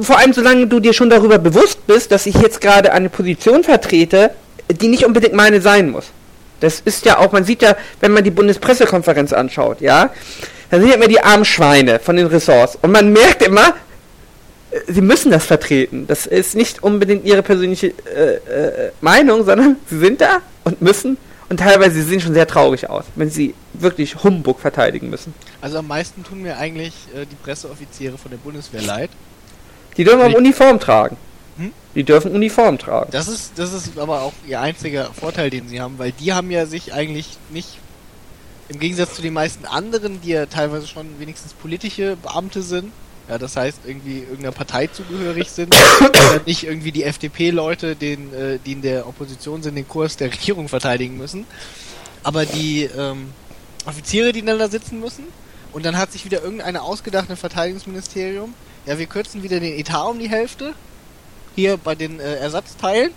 vor 0.00 0.18
allem 0.18 0.32
solange 0.32 0.66
du 0.66 0.80
dir 0.80 0.92
schon 0.92 1.08
darüber 1.08 1.38
bewusst 1.38 1.86
bist, 1.86 2.10
dass 2.10 2.26
ich 2.26 2.34
jetzt 2.34 2.60
gerade 2.60 2.92
eine 2.92 3.08
Position 3.08 3.62
vertrete, 3.62 4.32
die 4.68 4.88
nicht 4.88 5.04
unbedingt 5.04 5.34
meine 5.34 5.60
sein 5.60 5.90
muss. 5.90 6.06
Das 6.62 6.80
ist 6.80 7.04
ja 7.04 7.18
auch, 7.18 7.32
man 7.32 7.44
sieht 7.44 7.62
ja, 7.62 7.76
wenn 8.00 8.12
man 8.12 8.24
die 8.24 8.30
Bundespressekonferenz 8.30 9.32
anschaut, 9.32 9.80
ja, 9.80 10.10
dann 10.70 10.80
sind 10.80 10.90
ja 10.90 10.96
immer 10.96 11.08
die 11.08 11.20
armen 11.20 11.44
Schweine 11.44 11.98
von 11.98 12.16
den 12.16 12.26
Ressorts. 12.26 12.78
Und 12.80 12.92
man 12.92 13.12
merkt 13.12 13.42
immer, 13.42 13.74
äh, 14.70 14.80
sie 14.86 15.02
müssen 15.02 15.30
das 15.30 15.44
vertreten. 15.44 16.06
Das 16.06 16.26
ist 16.26 16.54
nicht 16.54 16.82
unbedingt 16.82 17.24
ihre 17.24 17.42
persönliche 17.42 17.88
äh, 17.88 18.36
äh, 18.36 18.92
Meinung, 19.00 19.44
sondern 19.44 19.76
sie 19.86 19.98
sind 19.98 20.20
da 20.20 20.40
und 20.64 20.80
müssen. 20.80 21.18
Und 21.48 21.58
teilweise 21.58 21.96
sie 21.96 22.02
sehen 22.02 22.20
schon 22.20 22.32
sehr 22.32 22.46
traurig 22.46 22.88
aus, 22.88 23.04
wenn 23.14 23.28
sie 23.28 23.54
wirklich 23.74 24.24
Humbug 24.24 24.58
verteidigen 24.58 25.10
müssen. 25.10 25.34
Also 25.60 25.78
am 25.78 25.88
meisten 25.88 26.24
tun 26.24 26.40
mir 26.40 26.56
eigentlich 26.56 26.94
äh, 27.14 27.26
die 27.26 27.34
Presseoffiziere 27.34 28.16
von 28.16 28.30
der 28.30 28.38
Bundeswehr 28.38 28.80
leid. 28.80 29.10
Die 29.98 30.04
dürfen 30.04 30.22
auch 30.22 30.34
Uniform 30.34 30.80
tragen. 30.80 31.18
Hm? 31.62 31.72
Die 31.94 32.04
dürfen 32.04 32.32
Uniform 32.32 32.78
tragen. 32.78 33.10
Das 33.12 33.28
ist, 33.28 33.52
das 33.56 33.72
ist 33.72 33.98
aber 33.98 34.22
auch 34.22 34.32
ihr 34.46 34.60
einziger 34.60 35.12
Vorteil, 35.12 35.50
den 35.50 35.68
sie 35.68 35.80
haben, 35.80 35.98
weil 35.98 36.12
die 36.12 36.32
haben 36.32 36.50
ja 36.50 36.66
sich 36.66 36.92
eigentlich 36.92 37.36
nicht, 37.50 37.78
im 38.68 38.78
Gegensatz 38.78 39.14
zu 39.14 39.22
den 39.22 39.34
meisten 39.34 39.66
anderen, 39.66 40.20
die 40.22 40.30
ja 40.30 40.46
teilweise 40.46 40.86
schon 40.86 41.18
wenigstens 41.18 41.52
politische 41.52 42.16
Beamte 42.16 42.62
sind, 42.62 42.92
ja, 43.28 43.38
das 43.38 43.56
heißt 43.56 43.80
irgendwie 43.86 44.20
irgendeiner 44.20 44.52
Partei 44.52 44.88
zugehörig 44.88 45.50
sind, 45.50 45.74
nicht 46.46 46.64
irgendwie 46.64 46.90
die 46.90 47.04
FDP-Leute, 47.04 47.94
den, 47.94 48.34
äh, 48.34 48.58
die 48.64 48.72
in 48.72 48.82
der 48.82 49.06
Opposition 49.06 49.62
sind, 49.62 49.76
den 49.76 49.86
Kurs 49.86 50.16
der 50.16 50.32
Regierung 50.32 50.68
verteidigen 50.68 51.16
müssen, 51.18 51.46
aber 52.22 52.46
die 52.46 52.84
ähm, 52.84 53.30
Offiziere, 53.84 54.32
die 54.32 54.42
dann 54.42 54.58
da 54.58 54.68
sitzen 54.68 55.00
müssen, 55.00 55.24
und 55.72 55.86
dann 55.86 55.96
hat 55.96 56.12
sich 56.12 56.24
wieder 56.24 56.42
irgendeine 56.42 56.82
ausgedacht 56.82 57.30
im 57.30 57.36
Verteidigungsministerium, 57.36 58.54
ja, 58.86 58.98
wir 58.98 59.06
kürzen 59.06 59.42
wieder 59.42 59.60
den 59.60 59.78
Etat 59.78 60.08
um 60.08 60.18
die 60.18 60.28
Hälfte, 60.28 60.74
hier 61.54 61.76
bei 61.76 61.94
den 61.94 62.20
äh, 62.20 62.36
Ersatzteilen. 62.36 63.12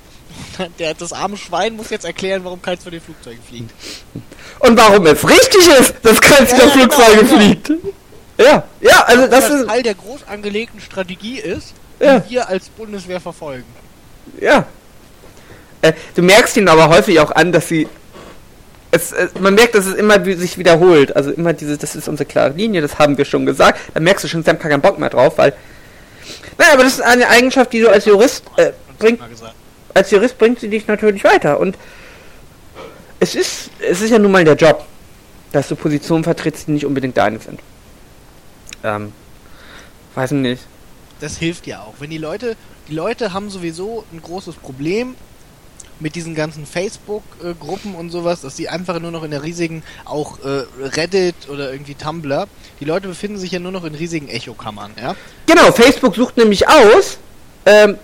Der, 0.80 0.94
das 0.94 1.14
arme 1.14 1.38
Schwein 1.38 1.76
muss 1.76 1.90
jetzt 1.92 2.04
erklären, 2.06 2.44
warum 2.44 2.62
keins 2.62 2.84
von 2.84 2.92
den 2.92 3.00
Flugzeugen 3.02 3.42
fliegt. 3.48 3.72
Und 4.60 4.78
warum 4.78 5.06
es 5.06 5.28
richtig 5.28 5.68
ist, 5.80 5.96
dass 6.04 6.20
keins 6.20 6.52
Ja, 6.52 6.58
der 6.58 6.66
ja, 6.68 6.72
Flugzeuge 6.74 7.18
genau, 7.18 7.30
genau. 7.30 7.40
fliegt. 7.42 7.72
Ja, 8.38 8.64
ja, 8.82 9.04
also 9.06 9.28
das 9.28 9.50
was 9.50 9.60
ist, 9.62 9.68
Teil 9.68 9.84
der 9.84 9.94
groß 9.96 10.28
angelegten 10.28 10.82
Strategie 10.82 11.40
ist, 11.40 11.74
Ja. 12.02 12.20
die 12.20 12.32
wir 12.32 12.50
als 12.50 12.68
Bundeswehr 12.70 13.22
verfolgen. 13.22 13.66
ja. 14.42 14.66
Äh, 15.82 15.94
du 16.16 16.22
merkst 16.22 16.58
ihnen 16.58 16.68
aber 16.68 16.90
häufig 16.90 17.20
auch 17.20 17.32
an, 17.32 17.52
dass 17.52 17.68
sie, 17.70 17.88
es, 18.92 19.12
äh, 19.12 19.28
man 19.40 19.54
merkt, 19.56 19.76
dass 19.76 19.86
es 19.86 19.94
immer 19.94 20.26
wie, 20.26 20.34
sich 20.34 20.58
wiederholt. 20.58 21.16
Also 21.16 21.32
immer 21.32 21.54
diese, 21.54 21.78
das 21.78 21.96
ist 21.96 22.08
unsere 22.08 22.28
klare 22.28 22.52
Linie, 22.54 22.82
das 22.82 22.98
haben 22.98 23.18
wir 23.18 23.26
schon 23.26 23.46
gesagt. 23.46 23.80
Dann 23.94 24.04
merkst 24.04 24.24
du 24.24 24.28
schon, 24.28 24.44
sie 24.44 24.50
haben 24.50 24.60
keinen 24.60 24.82
Bock 24.82 24.98
mehr 25.00 25.10
drauf, 25.10 25.38
weil, 25.38 25.54
naja, 26.58 26.74
aber 26.74 26.84
das 26.84 26.94
ist 26.94 27.02
eine 27.02 27.28
Eigenschaft, 27.28 27.74
die 27.74 27.82
du 27.82 27.90
als 27.90 28.06
Jurist 28.06 28.44
äh, 28.58 28.72
bringt, 29.00 29.20
als 29.94 30.12
Jurist 30.12 30.38
bringt 30.38 30.60
sie 30.60 30.70
dich 30.70 30.88
natürlich 30.88 31.24
weiter. 31.24 31.60
Und 31.60 31.78
es 33.20 33.36
ist, 33.36 33.70
es 33.80 34.02
ist 34.02 34.12
ja 34.12 34.20
nun 34.20 34.32
mal 34.32 34.44
der 34.44 34.56
Job, 34.56 34.86
dass 35.52 35.68
du 35.68 35.76
Positionen 35.76 36.24
vertrittst, 36.24 36.68
die 36.68 36.72
nicht 36.72 36.86
unbedingt 36.86 37.18
deine 37.18 37.40
sind. 37.40 37.60
ähm, 38.84 39.14
weiß 40.16 40.32
nicht. 40.32 40.64
Das 41.20 41.38
hilft 41.38 41.66
ja 41.66 41.82
auch. 41.82 41.96
Wenn 42.00 42.10
die 42.10 42.18
Leute, 42.18 42.56
die 42.88 42.94
Leute 42.94 43.34
haben 43.34 43.50
sowieso 43.50 44.06
ein 44.12 44.22
großes 44.22 44.56
Problem 44.56 45.16
mit 46.00 46.16
diesen 46.16 46.36
ganzen 46.36 46.66
Facebook-Gruppen 46.66 47.96
und 47.96 48.10
sowas, 48.10 48.42
dass 48.42 48.56
die 48.56 48.70
einfach 48.70 49.00
nur 49.00 49.12
noch 49.12 49.24
in 49.24 49.32
der 49.32 49.44
riesigen, 49.44 49.84
auch 50.04 50.40
äh, 50.40 50.66
Reddit 50.82 51.50
oder 51.50 51.72
irgendwie 51.72 51.96
Tumblr, 51.96 52.48
die 52.80 52.86
Leute 52.86 53.08
befinden 53.08 53.38
sich 53.38 53.52
ja 53.52 53.60
nur 53.60 53.72
noch 53.72 53.86
in 53.86 53.96
riesigen 53.96 54.28
Echokammern, 54.28 54.92
ja? 55.02 55.16
Genau, 55.48 55.72
Facebook 55.72 56.16
sucht 56.16 56.38
nämlich 56.38 56.68
aus, 56.68 57.18
ähm, 57.66 57.98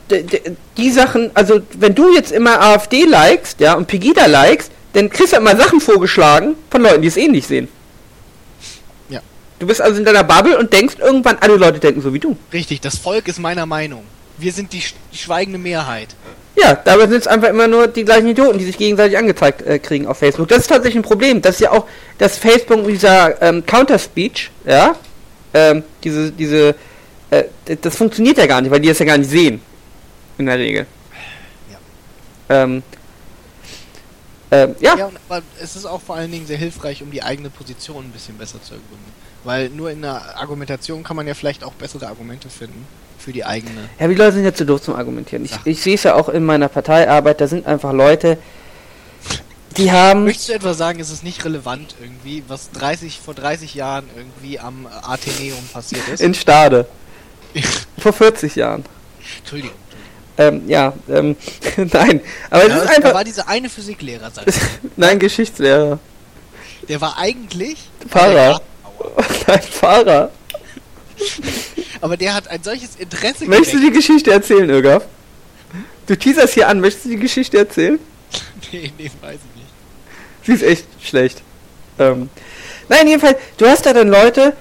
die 0.78 0.92
Sachen, 0.92 1.32
also 1.34 1.62
wenn 1.78 1.94
du 1.94 2.14
jetzt 2.14 2.32
immer 2.32 2.62
AfD 2.62 3.06
likest, 3.06 3.60
ja, 3.60 3.74
und 3.74 3.88
Pegida 3.88 4.26
likest, 4.26 4.72
dann 4.94 5.10
kriegst 5.10 5.34
du 5.34 5.38
immer 5.38 5.56
Sachen 5.56 5.80
vorgeschlagen 5.80 6.56
von 6.70 6.82
Leuten, 6.82 7.02
die 7.02 7.08
es 7.08 7.18
ähnlich 7.18 7.46
sehen. 7.46 7.68
Ja. 9.10 9.22
Du 9.60 9.68
bist 9.68 9.82
also 9.82 10.00
in 10.00 10.06
deiner 10.06 10.24
Bubble 10.24 10.58
und 10.58 10.74
denkst 10.74 10.96
irgendwann, 11.00 11.38
alle 11.40 11.56
Leute 11.58 11.80
denken 11.80 12.02
so 12.02 12.14
wie 12.14 12.20
du. 12.20 12.36
Richtig, 12.52 12.82
das 12.82 12.98
Volk 12.98 13.28
ist 13.28 13.40
meiner 13.40 13.66
Meinung. 13.66 14.04
Wir 14.38 14.52
sind 14.52 14.74
die, 14.74 14.84
die 15.14 15.18
schweigende 15.18 15.60
Mehrheit. 15.60 16.16
Ja, 16.56 16.76
dabei 16.76 17.08
sind 17.08 17.20
es 17.20 17.28
einfach 17.28 17.50
immer 17.50 17.68
nur 17.68 17.88
die 17.88 18.04
gleichen 18.04 18.28
Idioten, 18.28 18.60
die 18.60 18.66
sich 18.66 18.78
gegenseitig 18.78 19.18
angezeigt 19.18 19.62
äh, 19.62 19.80
kriegen 19.80 20.06
auf 20.06 20.18
Facebook. 20.18 20.50
Das 20.50 20.60
ist 20.60 20.68
tatsächlich 20.68 20.98
ein 20.98 21.08
Problem. 21.08 21.42
Das 21.42 21.56
ist 21.56 21.62
ja 21.62 21.72
auch 21.72 21.88
das 22.18 22.38
Facebook 22.38 22.86
dieser 22.88 23.42
ähm, 23.42 23.66
Counter-Speech, 23.66 24.52
ja, 24.66 24.96
ähm, 25.54 25.84
diese, 26.04 26.32
diese, 26.32 26.76
äh, 27.30 27.44
das 27.82 27.96
funktioniert 27.96 28.38
ja 28.38 28.46
gar 28.48 28.62
nicht, 28.62 28.72
weil 28.72 28.80
die 28.80 28.90
das 28.90 29.00
ja 29.00 29.06
gar 29.06 29.18
nicht 29.18 29.30
sehen. 29.30 29.62
In 30.38 30.46
der 30.46 30.58
Regel. 30.58 30.88
Ja. 31.70 32.64
Ähm, 32.64 32.84
ähm, 34.50 34.76
ja. 34.82 34.98
ja, 34.98 35.12
aber 35.30 35.42
es 35.62 35.76
ist 35.78 35.86
auch 35.86 36.02
vor 36.02 36.16
allen 36.16 36.32
Dingen 36.32 36.46
sehr 36.46 36.58
hilfreich, 36.58 37.02
um 37.02 37.10
die 37.10 37.24
eigene 37.24 37.50
Position 37.50 38.06
ein 38.06 38.12
bisschen 38.12 38.38
besser 38.38 38.62
zu 38.62 38.74
ergründen. 38.74 39.21
Weil 39.44 39.70
nur 39.70 39.90
in 39.90 40.02
der 40.02 40.38
Argumentation 40.38 41.04
kann 41.04 41.16
man 41.16 41.28
ja 41.28 41.34
vielleicht 41.34 41.64
auch 41.64 41.74
bessere 41.74 42.08
Argumente 42.08 42.50
finden 42.50 42.86
für 43.18 43.32
die 43.32 43.46
eigene. 43.46 43.90
Ja, 44.00 44.08
die 44.08 44.16
Leute 44.16 44.34
sind 44.34 44.46
ja 44.46 44.54
zu 44.54 44.66
doof 44.66 44.82
zum 44.82 44.96
Argumentieren. 44.96 45.46
Ich, 45.46 45.54
ich 45.66 45.82
sehe 45.82 45.96
es 45.96 46.04
ja 46.04 46.16
auch 46.16 46.30
in 46.30 46.44
meiner 46.44 46.68
Parteiarbeit, 46.68 47.42
da 47.42 47.48
sind 47.48 47.66
einfach 47.66 47.94
Leute, 47.94 48.38
die 49.78 49.92
haben. 49.92 50.26
Möchtest 50.26 50.50
du 50.50 50.54
etwa 50.54 50.74
sagen, 50.74 51.00
ist 51.00 51.12
es 51.12 51.24
nicht 51.24 51.46
relevant 51.46 51.96
irgendwie, 52.02 52.44
was 52.48 52.72
30, 52.72 53.20
vor 53.20 53.34
30 53.34 53.74
Jahren 53.74 54.06
irgendwie 54.16 54.60
am 54.60 54.88
Atheneum 55.04 55.64
passiert 55.72 56.08
ist? 56.08 56.22
In 56.22 56.34
Stade. 56.34 56.88
vor 57.98 58.14
40 58.14 58.56
Jahren. 58.56 58.84
Entschuldigung. 59.40 59.76
Ähm, 60.38 60.68
ja, 60.68 60.94
ähm, 61.10 61.36
nein. 61.78 62.22
Aber 62.50 62.68
ja, 62.68 62.76
es 62.76 62.84
ist 62.84 62.90
Da 62.90 62.96
einfach. 62.96 63.14
war 63.14 63.24
dieser 63.24 63.48
eine 63.48 63.70
Physiklehrer, 63.70 64.32
sag 64.32 64.48
ich. 64.48 64.56
nein, 64.98 65.20
Geschichtslehrer. 65.20 66.00
Der 66.90 67.02
war 67.02 67.18
eigentlich 67.18 67.78
Fahrer. 68.10 68.62
Nein, 69.48 69.62
Fahrer. 69.62 70.32
Aber 72.02 72.18
der 72.18 72.34
hat 72.34 72.48
ein 72.48 72.64
solches 72.64 72.96
Interesse 72.98 73.46
Möchtest 73.46 73.74
du 73.74 73.78
geweckt. 73.78 73.94
die 73.94 73.98
Geschichte 74.00 74.32
erzählen, 74.32 74.70
Irgaf? 74.70 75.06
Du 76.08 76.18
teaserst 76.18 76.56
hier 76.56 76.68
an, 76.68 76.80
möchtest 76.80 77.06
du 77.06 77.10
die 77.10 77.18
Geschichte 77.18 77.58
erzählen? 77.58 78.00
nee, 78.72 78.92
nee, 78.98 79.12
weiß 79.22 79.36
ich 79.36 79.62
nicht. 79.62 79.72
Sie 80.44 80.54
ist 80.54 80.64
echt 80.64 80.86
schlecht. 81.04 81.42
Ähm, 82.00 82.30
nein, 82.90 83.08
jedenfalls, 83.08 83.38
du 83.58 83.68
hast 83.68 83.86
da 83.86 83.94
dann 83.94 84.10
Leute, 84.10 84.54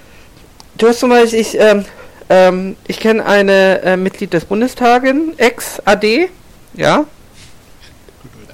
du 0.76 0.88
hast 0.88 1.00
zum 1.00 1.10
Beispiel, 1.10 1.40
ich, 1.40 1.58
ähm, 1.58 1.84
ähm, 2.28 2.76
ich 2.86 3.00
kenne 3.00 3.24
eine 3.24 3.80
äh, 3.82 3.96
Mitglied 3.96 4.32
des 4.32 4.44
Bundestages, 4.44 5.14
Ex-AD, 5.38 6.28
ja, 6.74 7.06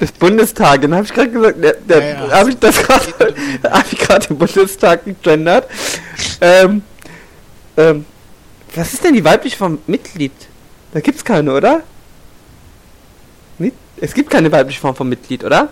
des 0.01 0.13
Bundestages, 0.13 0.91
habe 0.91 1.05
ich 1.05 1.13
gerade 1.13 1.31
gesagt, 1.31 1.63
der, 1.65 1.73
der, 1.75 1.99
Ja, 2.01 2.27
ja. 2.27 2.33
habe 2.33 2.51
ich 2.51 2.59
das 2.59 2.79
gerade, 2.83 3.35
habe 3.71 3.85
ich 3.91 3.99
gerade 3.99 4.27
den 4.29 4.39
Bundestag 4.39 5.05
gegendert. 5.05 5.69
ähm, 6.41 6.83
ähm, 7.77 8.05
was 8.75 8.93
ist 8.95 9.05
denn 9.05 9.15
die 9.15 9.25
weibliche 9.25 9.57
Form 9.57 9.79
Mitglied? 9.87 10.33
Da 10.93 11.01
gibt's 11.01 11.25
keine, 11.25 11.53
oder? 11.55 11.83
Mit? 13.59 13.75
Es 13.99 14.13
gibt 14.13 14.31
keine 14.31 14.51
weibliche 14.53 14.81
Form 14.81 14.95
von 14.95 15.09
Mitglied, 15.09 15.45
oder? 15.45 15.71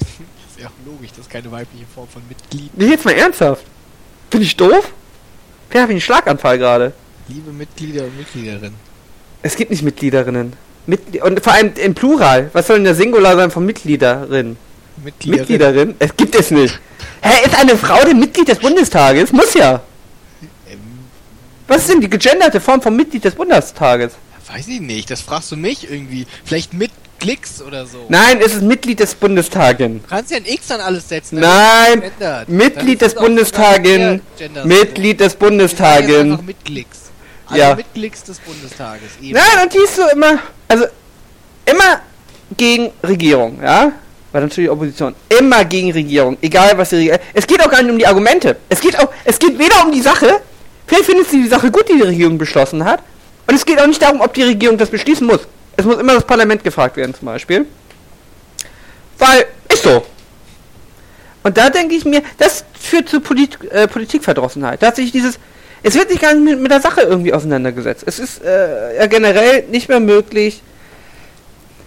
Ist 0.00 0.60
ja 0.60 0.66
auch 0.68 0.86
logisch, 0.86 1.10
das 1.10 1.20
ist 1.20 1.30
keine 1.30 1.50
weibliche 1.50 1.86
Form 1.94 2.08
von 2.08 2.22
Mitglied. 2.28 2.70
Nee, 2.76 2.86
jetzt 2.86 3.04
mal 3.04 3.12
ernsthaft. 3.14 3.64
Bin 4.30 4.42
ich 4.42 4.56
doof? 4.56 4.92
Wer 5.70 5.82
habe 5.82 5.92
ich 5.92 5.96
einen 5.96 6.00
Schlaganfall 6.02 6.58
gerade? 6.58 6.92
Liebe 7.28 7.52
Mitglieder 7.52 8.04
und 8.04 8.16
Mitgliederinnen. 8.16 8.74
Es 9.42 9.56
gibt 9.56 9.70
nicht 9.70 9.82
Mitgliederinnen. 9.82 10.52
Mitgli 10.88 11.20
und 11.20 11.44
vor 11.44 11.52
allem 11.52 11.72
im 11.76 11.94
Plural. 11.94 12.50
Was 12.54 12.66
soll 12.66 12.76
denn 12.76 12.84
der 12.84 12.94
Singular 12.94 13.36
sein 13.36 13.50
von 13.50 13.64
Mitgliederin? 13.64 14.56
Mitgliederin. 15.04 15.40
Mitgliederin? 15.40 15.94
Es 15.98 16.16
gibt 16.16 16.34
es 16.34 16.50
nicht. 16.50 16.80
Hä, 17.22 17.46
ist 17.46 17.56
eine 17.58 17.76
Frau 17.76 18.02
denn 18.04 18.18
Mitglied 18.18 18.48
des 18.48 18.58
Bundestages? 18.58 19.30
Muss 19.32 19.52
ja. 19.54 19.82
Ähm, 20.70 20.78
Was 21.66 21.82
ist 21.82 21.90
denn 21.90 22.00
die 22.00 22.08
gegenderte 22.08 22.60
Form 22.60 22.80
von 22.80 22.96
Mitglied 22.96 23.24
des 23.24 23.34
Bundestages? 23.34 24.12
weiß 24.48 24.68
ich 24.68 24.80
nicht, 24.80 25.10
das 25.10 25.20
fragst 25.20 25.52
du 25.52 25.56
mich 25.56 25.90
irgendwie. 25.90 26.26
Vielleicht 26.44 26.72
mit 26.72 26.90
Klicks 27.20 27.60
oder 27.60 27.84
so. 27.84 28.06
Nein, 28.08 28.40
es 28.40 28.54
ist 28.54 28.62
Mitglied 28.62 29.00
des 29.00 29.14
Bundestages. 29.14 29.88
Du 29.88 30.00
kannst 30.08 30.30
ja 30.30 30.38
ein 30.38 30.46
X 30.46 30.70
an 30.70 30.80
alles 30.80 31.08
setzen. 31.08 31.40
Nein. 31.40 32.02
Mitglied 32.46 33.02
des 33.02 33.08
ist 33.08 33.12
es 33.12 33.18
auch 33.18 33.26
sogar 33.26 33.78
Bundestages. 33.78 34.20
Mitglied 34.64 35.20
des 35.20 35.36
einfach 36.32 36.42
mit 36.42 36.64
Klicks. 36.64 37.07
Also 37.48 37.62
Ja. 37.62 37.74
mit 37.74 37.86
Klicks 37.94 38.22
des 38.24 38.38
Bundestages. 38.40 39.10
Eben. 39.22 39.32
Nein, 39.32 39.62
und 39.64 39.72
die 39.72 39.78
ist 39.78 39.96
so 39.96 40.08
immer, 40.08 40.38
also 40.68 40.84
immer 41.64 42.00
gegen 42.56 42.90
Regierung, 43.02 43.60
ja? 43.62 43.92
Weil 44.32 44.42
natürlich 44.42 44.70
Opposition. 44.70 45.14
Immer 45.38 45.64
gegen 45.64 45.90
Regierung, 45.92 46.36
egal 46.42 46.76
was 46.76 46.90
die 46.90 46.96
Regierung. 46.96 47.20
Es 47.32 47.46
geht 47.46 47.62
auch 47.62 47.70
gar 47.70 47.82
nicht 47.82 47.90
um 47.90 47.98
die 47.98 48.06
Argumente. 48.06 48.56
Es 48.68 48.80
geht 48.80 48.98
auch, 48.98 49.08
es 49.24 49.38
geht 49.38 49.58
weder 49.58 49.84
um 49.84 49.92
die 49.92 50.02
Sache, 50.02 50.40
vielleicht 50.86 51.06
findet 51.06 51.30
sie 51.30 51.42
die 51.42 51.48
Sache 51.48 51.70
gut, 51.70 51.88
die 51.88 51.94
die 51.94 52.02
Regierung 52.02 52.36
beschlossen 52.36 52.84
hat, 52.84 53.02
und 53.46 53.54
es 53.54 53.64
geht 53.64 53.80
auch 53.80 53.86
nicht 53.86 54.02
darum, 54.02 54.20
ob 54.20 54.34
die 54.34 54.42
Regierung 54.42 54.76
das 54.76 54.90
beschließen 54.90 55.26
muss. 55.26 55.40
Es 55.76 55.84
muss 55.86 55.96
immer 55.98 56.14
das 56.14 56.24
Parlament 56.26 56.62
gefragt 56.62 56.96
werden, 56.98 57.14
zum 57.14 57.26
Beispiel. 57.26 57.66
Weil, 59.18 59.46
ist 59.72 59.82
so. 59.84 60.04
Und 61.42 61.56
da 61.56 61.70
denke 61.70 61.94
ich 61.94 62.04
mir, 62.04 62.22
das 62.36 62.64
führt 62.78 63.08
zu 63.08 63.20
Polit 63.20 63.58
äh, 63.70 63.88
Politikverdrossenheit. 63.88 64.82
Da 64.82 64.88
hat 64.88 64.96
sich 64.96 65.12
dieses, 65.12 65.38
es 65.82 65.94
wird 65.94 66.10
sich 66.10 66.20
gar 66.20 66.34
nicht 66.34 66.44
mit, 66.44 66.60
mit 66.60 66.70
der 66.70 66.80
Sache 66.80 67.02
irgendwie 67.02 67.32
auseinandergesetzt. 67.32 68.04
Es 68.06 68.18
ist 68.18 68.42
äh, 68.42 68.96
ja 68.96 69.06
generell 69.06 69.64
nicht 69.64 69.88
mehr 69.88 70.00
möglich. 70.00 70.62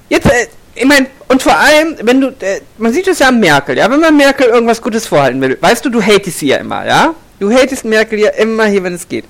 Jetzt, 0.09 0.25
äh, 0.27 0.47
ich 0.75 0.85
meine, 0.85 1.07
und 1.27 1.41
vor 1.41 1.57
allem, 1.57 1.97
wenn 2.01 2.21
du, 2.21 2.27
äh, 2.27 2.61
man 2.77 2.93
sieht 2.93 3.07
es 3.07 3.19
ja 3.19 3.27
an 3.27 3.39
Merkel, 3.39 3.77
ja, 3.77 3.89
wenn 3.89 3.99
man 3.99 4.15
Merkel 4.15 4.47
irgendwas 4.47 4.81
Gutes 4.81 5.07
vorhalten 5.07 5.41
will, 5.41 5.57
weißt 5.59 5.83
du, 5.85 5.89
du 5.89 6.01
hatest 6.01 6.39
sie 6.39 6.47
ja 6.47 6.57
immer, 6.57 6.85
ja? 6.85 7.13
Du 7.39 7.51
hatest 7.51 7.85
Merkel 7.85 8.19
ja 8.19 8.29
immer 8.31 8.65
hier, 8.65 8.83
wenn 8.83 8.93
es 8.93 9.07
geht. 9.07 9.25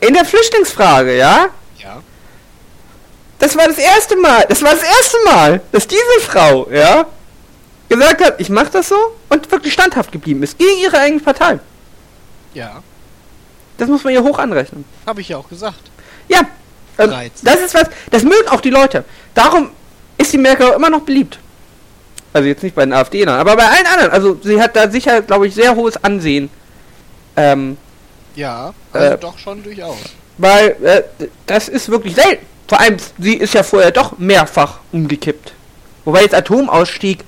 In 0.00 0.14
der 0.14 0.24
Flüchtlingsfrage, 0.24 1.16
ja? 1.16 1.48
Ja. 1.82 2.02
Das 3.38 3.56
war 3.56 3.66
das 3.66 3.78
erste 3.78 4.16
Mal, 4.16 4.44
das 4.48 4.62
war 4.62 4.72
das 4.72 4.82
erste 4.82 5.16
Mal, 5.24 5.60
dass 5.72 5.86
diese 5.86 6.20
Frau, 6.20 6.68
ja, 6.70 7.06
gesagt 7.88 8.24
hat, 8.24 8.40
ich 8.40 8.48
mach 8.48 8.68
das 8.68 8.88
so 8.88 8.96
und 9.28 9.50
wirklich 9.50 9.72
standhaft 9.72 10.10
geblieben 10.10 10.42
ist, 10.42 10.58
gegen 10.58 10.78
ihre 10.82 10.98
eigene 10.98 11.20
Partei. 11.20 11.60
Ja. 12.54 12.82
Das 13.78 13.88
muss 13.88 14.04
man 14.04 14.12
ihr 14.12 14.22
hoch 14.22 14.38
anrechnen. 14.38 14.84
Habe 15.06 15.20
ich 15.20 15.28
ja 15.28 15.36
auch 15.36 15.48
gesagt. 15.48 15.80
Ja, 16.28 16.40
ähm, 16.98 17.12
das 17.42 17.60
ist 17.60 17.74
was, 17.74 17.84
das 18.10 18.22
mögen 18.22 18.48
auch 18.48 18.60
die 18.60 18.70
Leute. 18.70 19.04
Darum 19.34 19.70
ist 20.18 20.32
die 20.32 20.38
Merkel 20.38 20.70
immer 20.74 20.90
noch 20.90 21.02
beliebt. 21.02 21.38
Also 22.32 22.48
jetzt 22.48 22.62
nicht 22.62 22.74
bei 22.74 22.84
den 22.84 22.92
AfD, 22.92 23.24
aber 23.26 23.56
bei 23.56 23.64
allen 23.66 23.86
anderen. 23.86 24.10
Also 24.10 24.38
sie 24.42 24.60
hat 24.60 24.76
da 24.76 24.90
sicher, 24.90 25.22
glaube 25.22 25.46
ich, 25.46 25.54
sehr 25.54 25.74
hohes 25.74 26.02
Ansehen. 26.02 26.50
Ähm, 27.36 27.76
Ja, 28.34 28.72
also 28.92 29.14
Äh, 29.14 29.18
doch 29.18 29.38
schon 29.38 29.62
durchaus. 29.62 29.96
weil 30.38 30.76
äh, 30.82 31.02
das 31.46 31.68
ist 31.68 31.88
wirklich 31.90 32.14
selten. 32.14 32.44
Vor 32.68 32.80
allem, 32.80 32.96
sie 33.18 33.34
ist 33.34 33.54
ja 33.54 33.62
vorher 33.62 33.90
doch 33.90 34.18
mehrfach 34.18 34.80
umgekippt. 34.92 35.52
Wobei 36.04 36.22
jetzt 36.22 36.34
Atomausstieg, 36.34 37.24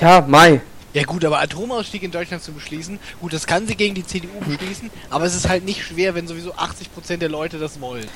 ja, 0.00 0.24
Mai. 0.26 0.60
Ja 0.94 1.02
gut, 1.02 1.24
aber 1.24 1.40
Atomausstieg 1.40 2.04
in 2.04 2.12
Deutschland 2.12 2.44
zu 2.44 2.52
beschließen, 2.52 3.00
gut, 3.20 3.32
das 3.32 3.48
kann 3.48 3.66
sie 3.66 3.74
gegen 3.74 3.96
die 3.96 4.06
CDU 4.06 4.38
beschließen, 4.46 4.90
aber 5.10 5.24
es 5.24 5.34
ist 5.34 5.48
halt 5.48 5.64
nicht 5.64 5.84
schwer, 5.84 6.14
wenn 6.14 6.28
sowieso 6.28 6.54
80% 6.54 7.16
der 7.16 7.28
Leute 7.28 7.58
das 7.58 7.80
wollen. 7.80 8.06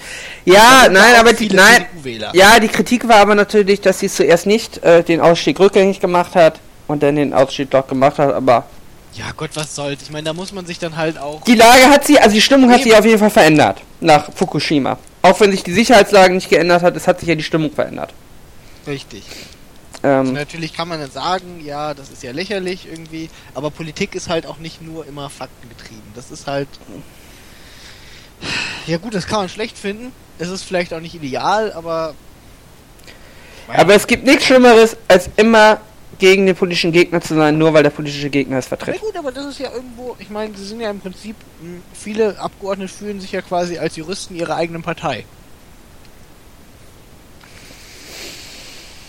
Ja, 0.44 0.88
nein, 0.88 1.16
aber 1.16 1.32
die, 1.32 1.48
nein, 1.48 1.86
ja, 2.32 2.60
die 2.60 2.68
Kritik 2.68 3.08
war 3.08 3.16
aber 3.16 3.34
natürlich, 3.34 3.80
dass 3.80 3.98
sie 3.98 4.08
zuerst 4.08 4.46
nicht 4.46 4.78
äh, 4.84 5.02
den 5.02 5.20
Ausstieg 5.20 5.58
rückgängig 5.58 5.98
gemacht 5.98 6.36
hat 6.36 6.60
und 6.86 7.02
dann 7.02 7.16
den 7.16 7.34
Ausstieg 7.34 7.68
doch 7.70 7.88
gemacht 7.88 8.20
hat, 8.20 8.32
aber 8.32 8.66
Ja 9.12 9.32
Gott, 9.36 9.50
was 9.54 9.74
soll's. 9.74 10.02
Ich 10.02 10.10
meine, 10.10 10.26
da 10.26 10.32
muss 10.32 10.52
man 10.52 10.64
sich 10.64 10.78
dann 10.78 10.96
halt 10.96 11.18
auch... 11.18 11.42
Die 11.42 11.56
Lage 11.56 11.88
hat 11.88 12.06
sie, 12.06 12.20
also 12.20 12.32
die 12.32 12.40
Stimmung 12.40 12.70
hat 12.70 12.84
sich 12.84 12.94
auf 12.94 13.04
jeden 13.04 13.18
Fall 13.18 13.30
verändert 13.30 13.82
nach 14.00 14.32
Fukushima. 14.32 14.98
Auch 15.22 15.40
wenn 15.40 15.50
sich 15.50 15.64
die 15.64 15.72
Sicherheitslage 15.72 16.32
nicht 16.32 16.48
geändert 16.48 16.82
hat, 16.82 16.94
es 16.94 17.08
hat 17.08 17.18
sich 17.18 17.28
ja 17.28 17.34
die 17.34 17.42
Stimmung 17.42 17.72
verändert. 17.72 18.14
Richtig. 18.86 19.24
Ähm, 20.02 20.32
Natürlich 20.32 20.72
kann 20.72 20.88
man 20.88 21.00
dann 21.00 21.10
sagen, 21.10 21.60
ja, 21.64 21.94
das 21.94 22.10
ist 22.10 22.22
ja 22.22 22.32
lächerlich 22.32 22.86
irgendwie, 22.90 23.30
aber 23.54 23.70
Politik 23.70 24.14
ist 24.14 24.28
halt 24.28 24.46
auch 24.46 24.58
nicht 24.58 24.80
nur 24.80 25.06
immer 25.06 25.28
faktengetrieben. 25.30 26.12
Das 26.14 26.30
ist 26.30 26.46
halt... 26.46 26.68
Ja 28.86 28.98
gut, 28.98 29.14
das 29.14 29.26
kann 29.26 29.40
man 29.40 29.48
schlecht 29.48 29.76
finden. 29.76 30.12
Es 30.38 30.48
ist 30.48 30.62
vielleicht 30.62 30.94
auch 30.94 31.00
nicht 31.00 31.14
ideal, 31.14 31.72
aber... 31.72 32.14
aber 33.66 33.94
es 33.94 34.06
gibt 34.06 34.24
nichts 34.24 34.46
Schlimmeres, 34.46 34.96
als 35.08 35.28
immer 35.36 35.80
gegen 36.18 36.46
den 36.46 36.56
politischen 36.56 36.92
Gegner 36.92 37.20
zu 37.20 37.34
sein, 37.34 37.58
nur 37.58 37.74
weil 37.74 37.82
der 37.82 37.90
politische 37.90 38.30
Gegner 38.30 38.58
es 38.58 38.66
Na 38.70 38.76
vertritt. 38.76 39.00
gut, 39.00 39.16
aber 39.16 39.32
das 39.32 39.46
ist 39.46 39.58
ja 39.58 39.72
irgendwo, 39.72 40.16
ich 40.18 40.30
meine, 40.30 40.56
sie 40.56 40.64
sind 40.64 40.80
ja 40.80 40.90
im 40.90 41.00
Prinzip, 41.00 41.36
viele 41.92 42.38
Abgeordnete 42.40 42.92
fühlen 42.92 43.20
sich 43.20 43.32
ja 43.32 43.40
quasi 43.40 43.78
als 43.78 43.96
Juristen 43.96 44.34
ihrer 44.34 44.56
eigenen 44.56 44.82
Partei. 44.82 45.24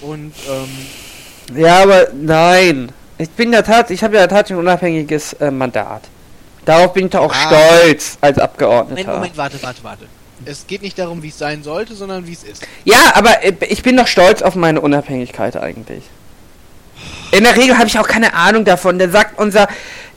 Und, 0.01 0.33
ähm, 0.49 1.57
Ja, 1.61 1.83
aber 1.83 2.07
nein. 2.13 2.91
Ich 3.17 3.29
bin 3.31 3.51
ja 3.51 3.61
tat, 3.61 3.91
ich 3.91 4.03
habe 4.03 4.15
ja 4.15 4.27
tatsächlich 4.27 4.55
ein 4.57 4.59
unabhängiges 4.61 5.33
äh, 5.33 5.51
Mandat. 5.51 6.03
Darauf 6.65 6.93
bin 6.93 7.05
ich 7.05 7.11
doch 7.11 7.21
auch 7.21 7.33
Ah. 7.33 7.79
stolz 7.81 8.17
als 8.21 8.37
Moment, 8.37 8.41
Abgeordneter. 8.41 9.13
Moment, 9.15 9.35
warte, 9.37 9.61
warte, 9.61 9.83
warte. 9.83 10.05
Es 10.45 10.65
geht 10.67 10.81
nicht 10.83 10.97
darum, 10.97 11.21
wie 11.21 11.27
es 11.29 11.37
sein 11.37 11.63
sollte, 11.63 11.95
sondern 11.95 12.25
wie 12.27 12.31
es 12.33 12.43
ist. 12.43 12.65
Ja, 12.85 12.97
aber 13.15 13.43
äh, 13.43 13.53
ich 13.67 13.83
bin 13.83 13.97
doch 13.97 14.07
stolz 14.07 14.41
auf 14.41 14.55
meine 14.55 14.79
Unabhängigkeit 14.79 15.57
eigentlich. 15.57 16.03
In 17.31 17.43
der 17.43 17.55
Regel 17.57 17.77
habe 17.77 17.87
ich 17.87 17.99
auch 17.99 18.07
keine 18.07 18.33
Ahnung 18.33 18.65
davon. 18.65 18.97
Der 18.99 19.09
sagt 19.09 19.37
unser, 19.39 19.67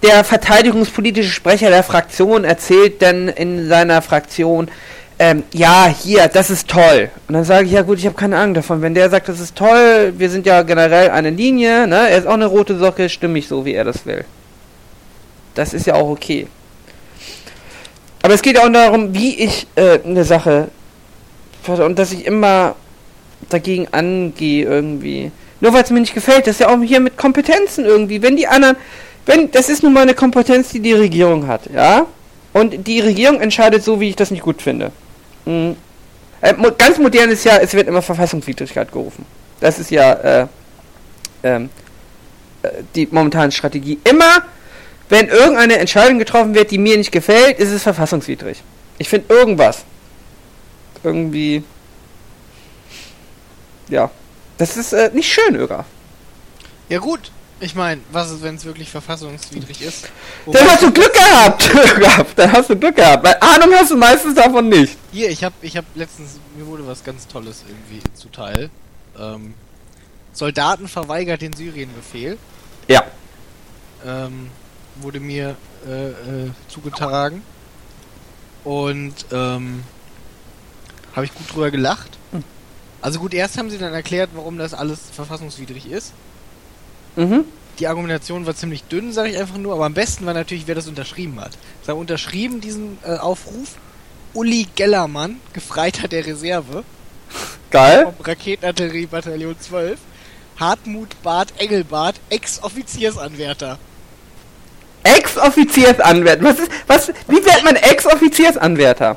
der 0.02 0.24
verteidigungspolitische 0.24 1.30
Sprecher 1.30 1.70
der 1.70 1.82
Fraktion 1.82 2.44
erzählt 2.44 3.02
dann 3.02 3.28
in 3.28 3.68
seiner 3.68 4.00
Fraktion, 4.02 4.70
ähm, 5.18 5.44
ja, 5.52 5.86
hier, 5.86 6.28
das 6.28 6.50
ist 6.50 6.68
toll. 6.68 7.10
Und 7.28 7.34
dann 7.34 7.44
sage 7.44 7.66
ich, 7.66 7.72
ja 7.72 7.82
gut, 7.82 7.98
ich 7.98 8.06
habe 8.06 8.16
keine 8.16 8.36
Ahnung 8.38 8.54
davon. 8.54 8.82
Wenn 8.82 8.94
der 8.94 9.10
sagt, 9.10 9.28
das 9.28 9.40
ist 9.40 9.56
toll, 9.56 10.14
wir 10.16 10.30
sind 10.30 10.46
ja 10.46 10.62
generell 10.62 11.10
eine 11.10 11.30
Linie, 11.30 11.86
ne? 11.86 12.10
Er 12.10 12.18
ist 12.18 12.26
auch 12.26 12.34
eine 12.34 12.46
rote 12.46 12.78
Socke, 12.78 13.08
stimme 13.08 13.38
ich 13.38 13.48
so, 13.48 13.64
wie 13.64 13.74
er 13.74 13.84
das 13.84 14.06
will. 14.06 14.24
Das 15.54 15.74
ist 15.74 15.86
ja 15.86 15.94
auch 15.94 16.08
okay. 16.08 16.46
Aber 18.22 18.34
es 18.34 18.42
geht 18.42 18.58
auch 18.58 18.70
darum, 18.70 19.14
wie 19.14 19.34
ich 19.40 19.66
äh, 19.74 19.98
eine 20.04 20.24
Sache 20.24 20.68
und 21.66 21.98
dass 21.98 22.12
ich 22.12 22.26
immer 22.26 22.74
dagegen 23.48 23.88
angehe 23.92 24.64
irgendwie. 24.64 25.30
Nur 25.60 25.72
weil 25.72 25.84
es 25.84 25.90
mir 25.90 26.00
nicht 26.00 26.14
gefällt, 26.14 26.46
das 26.46 26.56
ist 26.56 26.60
ja 26.60 26.68
auch 26.68 26.80
hier 26.82 27.00
mit 27.00 27.16
Kompetenzen 27.16 27.84
irgendwie. 27.84 28.22
Wenn 28.22 28.36
die 28.36 28.48
anderen, 28.48 28.76
wenn, 29.26 29.50
das 29.50 29.68
ist 29.68 29.82
nun 29.82 29.92
mal 29.92 30.02
eine 30.02 30.14
Kompetenz, 30.14 30.70
die 30.70 30.80
die 30.80 30.92
Regierung 30.92 31.46
hat, 31.46 31.62
ja? 31.72 32.06
Und 32.52 32.86
die 32.86 33.00
Regierung 33.00 33.40
entscheidet 33.40 33.82
so, 33.82 34.00
wie 34.00 34.10
ich 34.10 34.16
das 34.16 34.30
nicht 34.30 34.42
gut 34.42 34.62
finde. 34.62 34.92
Mhm. 35.44 35.76
Äh, 36.40 36.54
ganz 36.76 36.98
modern 36.98 37.30
ist 37.30 37.44
ja, 37.44 37.58
es 37.58 37.72
wird 37.72 37.88
immer 37.88 38.02
Verfassungswidrigkeit 38.02 38.92
gerufen. 38.92 39.24
Das 39.60 39.78
ist 39.78 39.90
ja 39.90 40.12
äh, 40.12 40.46
ähm, 41.42 41.70
äh, 42.62 42.68
die 42.94 43.08
momentane 43.10 43.52
Strategie. 43.52 43.98
Immer, 44.04 44.42
wenn 45.08 45.28
irgendeine 45.28 45.78
Entscheidung 45.78 46.18
getroffen 46.18 46.54
wird, 46.54 46.70
die 46.70 46.78
mir 46.78 46.96
nicht 46.96 47.12
gefällt, 47.12 47.58
ist 47.58 47.70
es 47.70 47.82
verfassungswidrig. 47.82 48.62
Ich 48.98 49.08
finde 49.08 49.32
irgendwas. 49.32 49.84
Irgendwie. 51.04 51.62
Ja. 53.88 54.10
Das 54.58 54.76
ist 54.76 54.92
äh, 54.92 55.10
nicht 55.12 55.32
schön, 55.32 55.56
Öger. 55.56 55.84
Ja 56.88 56.98
gut, 56.98 57.32
ich 57.62 57.76
meine, 57.76 58.00
was 58.10 58.30
ist, 58.32 58.42
wenn 58.42 58.56
es 58.56 58.64
wirklich 58.64 58.90
verfassungswidrig 58.90 59.82
ist? 59.82 60.08
Dann 60.46 60.66
hast 60.66 60.82
du 60.82 60.90
Glück 60.92 61.12
gehabt. 61.12 61.70
Dann 62.36 62.52
hast 62.52 62.70
du 62.70 62.76
Glück 62.76 62.96
gehabt. 62.96 63.24
Weil 63.24 63.36
Ahnung 63.40 63.72
hast 63.74 63.92
du 63.92 63.96
meistens 63.96 64.34
davon 64.34 64.68
nicht. 64.68 64.98
Hier, 65.12 65.30
ich 65.30 65.44
habe 65.44 65.54
ich 65.62 65.76
hab 65.76 65.84
letztens, 65.94 66.40
mir 66.56 66.66
wurde 66.66 66.84
was 66.86 67.04
ganz 67.04 67.28
Tolles 67.28 67.64
irgendwie 67.68 68.02
zuteil. 68.14 68.68
Ähm, 69.16 69.54
Soldaten 70.32 70.88
verweigert 70.88 71.40
den 71.40 71.52
Syrienbefehl. 71.52 72.36
Ja. 72.88 73.04
Ähm, 74.04 74.50
wurde 74.96 75.20
mir 75.20 75.54
äh, 75.86 76.08
äh, 76.08 76.50
zugetragen. 76.66 77.42
Und 78.64 79.14
ähm, 79.30 79.84
habe 81.14 81.26
ich 81.26 81.34
gut 81.34 81.54
drüber 81.54 81.70
gelacht. 81.70 82.10
Hm. 82.32 82.42
Also 83.00 83.20
gut, 83.20 83.34
erst 83.34 83.56
haben 83.56 83.70
sie 83.70 83.78
dann 83.78 83.94
erklärt, 83.94 84.30
warum 84.34 84.58
das 84.58 84.74
alles 84.74 84.98
verfassungswidrig 85.12 85.88
ist. 85.88 86.12
Mhm. 87.16 87.44
Die 87.78 87.86
Argumentation 87.86 88.46
war 88.46 88.54
ziemlich 88.54 88.84
dünn, 88.84 89.12
sage 89.12 89.30
ich 89.30 89.38
einfach 89.38 89.56
nur, 89.56 89.74
aber 89.74 89.86
am 89.86 89.94
besten 89.94 90.26
war 90.26 90.34
natürlich, 90.34 90.66
wer 90.66 90.74
das 90.74 90.88
unterschrieben 90.88 91.40
hat. 91.40 91.52
Es 91.82 91.88
haben 91.88 91.98
unterschrieben 91.98 92.60
diesen 92.60 92.98
äh, 93.04 93.16
Aufruf 93.16 93.76
Uli 94.34 94.66
Gellermann, 94.74 95.40
Gefreiter 95.52 96.08
der 96.08 96.26
Reserve, 96.26 96.84
Geil. 97.70 98.04
vom 98.04 98.24
Raketenartillerie-Bataillon 98.24 99.58
12, 99.58 99.98
Hartmut 100.58 101.22
Barth 101.22 101.52
Engelbart, 101.58 102.16
Ex-Offiziersanwärter. 102.30 103.78
Ex-Offiziersanwärter. 105.04 106.44
Was 106.44 106.58
ist, 106.58 106.70
was, 106.86 107.08
wie 107.28 107.44
wird 107.44 107.64
man 107.64 107.76
Ex-Offiziersanwärter? 107.76 109.16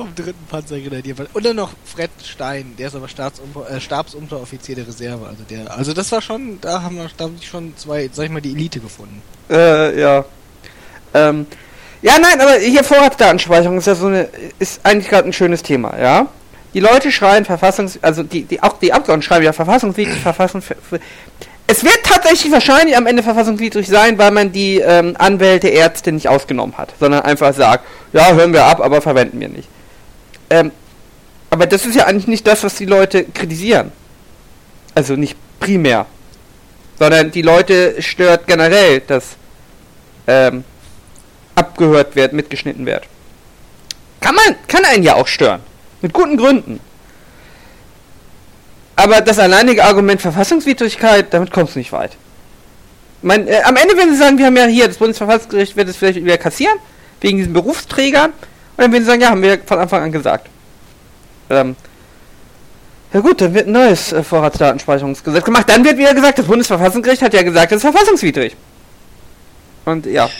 Vom 0.00 0.14
dritten 0.14 0.46
Panzergrenadierball. 0.48 1.28
Und 1.34 1.44
dann 1.44 1.56
noch 1.56 1.72
Fred 1.84 2.10
Stein, 2.24 2.72
der 2.78 2.86
ist 2.86 2.94
aber 2.94 3.06
äh, 3.68 3.80
Stabsunteroffizier 3.80 4.76
der 4.76 4.86
Reserve. 4.88 5.26
Also 5.26 5.42
der, 5.50 5.76
also 5.76 5.92
das 5.92 6.10
war 6.10 6.22
schon, 6.22 6.58
da 6.62 6.80
haben 6.80 6.96
wir 6.96 7.10
da 7.18 7.24
haben 7.24 7.36
schon 7.42 7.76
zwei, 7.76 8.08
sag 8.10 8.24
ich 8.24 8.30
mal, 8.30 8.40
die 8.40 8.52
Elite 8.52 8.80
gefunden. 8.80 9.20
Äh, 9.50 10.00
ja. 10.00 10.24
Ähm, 11.12 11.46
ja, 12.00 12.18
nein, 12.18 12.40
aber 12.40 12.54
hier 12.54 12.82
Vorratsdatenspeicherung 12.82 13.76
ist 13.76 13.88
ja 13.88 13.94
so 13.94 14.06
eine, 14.06 14.30
ist 14.58 14.80
eigentlich 14.84 15.10
gerade 15.10 15.28
ein 15.28 15.34
schönes 15.34 15.62
Thema, 15.62 15.98
ja? 16.00 16.28
Die 16.72 16.80
Leute 16.80 17.12
schreien 17.12 17.44
Verfassungs, 17.44 17.98
also 18.00 18.22
die, 18.22 18.44
die, 18.44 18.62
auch 18.62 18.78
die 18.78 18.94
Abgeordneten 18.94 19.26
schreiben 19.26 19.44
ja 19.44 19.52
verfassungswidrig, 19.52 20.18
Verfassung, 20.18 20.62
es 21.66 21.84
wird 21.84 21.98
tatsächlich 22.04 22.50
wahrscheinlich 22.50 22.96
am 22.96 23.06
Ende 23.06 23.22
verfassungswidrig 23.22 23.86
sein, 23.86 24.16
weil 24.16 24.30
man 24.30 24.50
die 24.50 24.78
ähm, 24.78 25.14
Anwälte, 25.18 25.68
Ärzte 25.68 26.10
nicht 26.10 26.26
ausgenommen 26.26 26.78
hat, 26.78 26.94
sondern 26.98 27.20
einfach 27.20 27.52
sagt, 27.52 27.84
ja, 28.14 28.32
hören 28.32 28.54
wir 28.54 28.64
ab, 28.64 28.80
aber 28.80 29.02
verwenden 29.02 29.38
wir 29.38 29.50
nicht. 29.50 29.68
Ähm, 30.50 30.72
aber 31.48 31.66
das 31.66 31.86
ist 31.86 31.96
ja 31.96 32.06
eigentlich 32.06 32.26
nicht 32.26 32.46
das, 32.46 32.62
was 32.62 32.74
die 32.74 32.86
Leute 32.86 33.24
kritisieren. 33.24 33.92
Also 34.94 35.14
nicht 35.16 35.36
primär. 35.58 36.06
Sondern 36.98 37.30
die 37.30 37.42
Leute 37.42 38.02
stört 38.02 38.46
generell, 38.46 39.00
dass 39.00 39.36
ähm, 40.26 40.64
abgehört 41.54 42.14
wird, 42.16 42.32
mitgeschnitten 42.32 42.86
wird. 42.86 43.04
Kann 44.20 44.34
man, 44.34 44.56
kann 44.68 44.84
einen 44.84 45.02
ja 45.02 45.14
auch 45.14 45.26
stören. 45.26 45.60
Mit 46.02 46.12
guten 46.12 46.36
Gründen. 46.36 46.80
Aber 48.96 49.20
das 49.22 49.38
alleinige 49.38 49.84
Argument 49.84 50.20
Verfassungswidrigkeit, 50.20 51.32
damit 51.32 51.50
kommst 51.50 51.74
du 51.74 51.78
nicht 51.78 51.92
weit. 51.92 52.16
Mein, 53.22 53.48
äh, 53.48 53.62
am 53.64 53.76
Ende 53.76 53.96
werden 53.96 54.12
sie 54.12 54.18
sagen, 54.18 54.38
wir 54.38 54.46
haben 54.46 54.56
ja 54.56 54.66
hier, 54.66 54.88
das 54.88 54.98
Bundesverfassungsgericht 54.98 55.76
wird 55.76 55.88
es 55.88 55.96
vielleicht 55.96 56.22
wieder 56.22 56.38
kassieren, 56.38 56.78
wegen 57.20 57.38
diesen 57.38 57.52
Berufsträgern. 57.52 58.32
Und 58.80 58.84
dann 58.84 58.92
werden 58.92 59.02
sie 59.04 59.10
sagen, 59.10 59.20
ja, 59.20 59.28
haben 59.28 59.42
wir 59.42 59.58
von 59.66 59.78
Anfang 59.78 60.02
an 60.04 60.10
gesagt. 60.10 60.48
Ähm, 61.50 61.76
ja 63.12 63.20
gut, 63.20 63.38
dann 63.42 63.52
wird 63.52 63.66
ein 63.66 63.72
neues 63.72 64.10
äh, 64.10 64.22
Vorratsdatenspeicherungsgesetz 64.22 65.44
gemacht. 65.44 65.68
Dann 65.68 65.84
wird 65.84 65.98
wieder 65.98 66.14
gesagt, 66.14 66.38
das 66.38 66.46
Bundesverfassungsgericht 66.46 67.20
hat 67.20 67.34
ja 67.34 67.42
gesagt, 67.42 67.72
das 67.72 67.84
ist 67.84 67.90
verfassungswidrig. 67.90 68.56
Und 69.84 70.06
ja. 70.06 70.30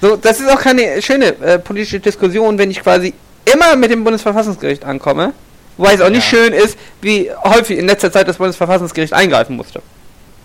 So, 0.00 0.16
das 0.16 0.40
ist 0.40 0.50
auch 0.50 0.60
keine 0.60 1.00
schöne 1.00 1.26
äh, 1.40 1.60
politische 1.60 2.00
Diskussion, 2.00 2.58
wenn 2.58 2.68
ich 2.72 2.82
quasi 2.82 3.14
immer 3.44 3.76
mit 3.76 3.92
dem 3.92 4.02
Bundesverfassungsgericht 4.02 4.84
ankomme. 4.84 5.32
Wobei 5.76 5.94
es 5.94 6.00
auch 6.00 6.10
nicht 6.10 6.32
Ja. 6.32 6.38
schön 6.38 6.52
ist, 6.52 6.76
wie 7.00 7.30
häufig 7.44 7.78
in 7.78 7.86
letzter 7.86 8.10
Zeit 8.10 8.26
das 8.26 8.38
Bundesverfassungsgericht 8.38 9.12
eingreifen 9.12 9.54
musste. 9.54 9.82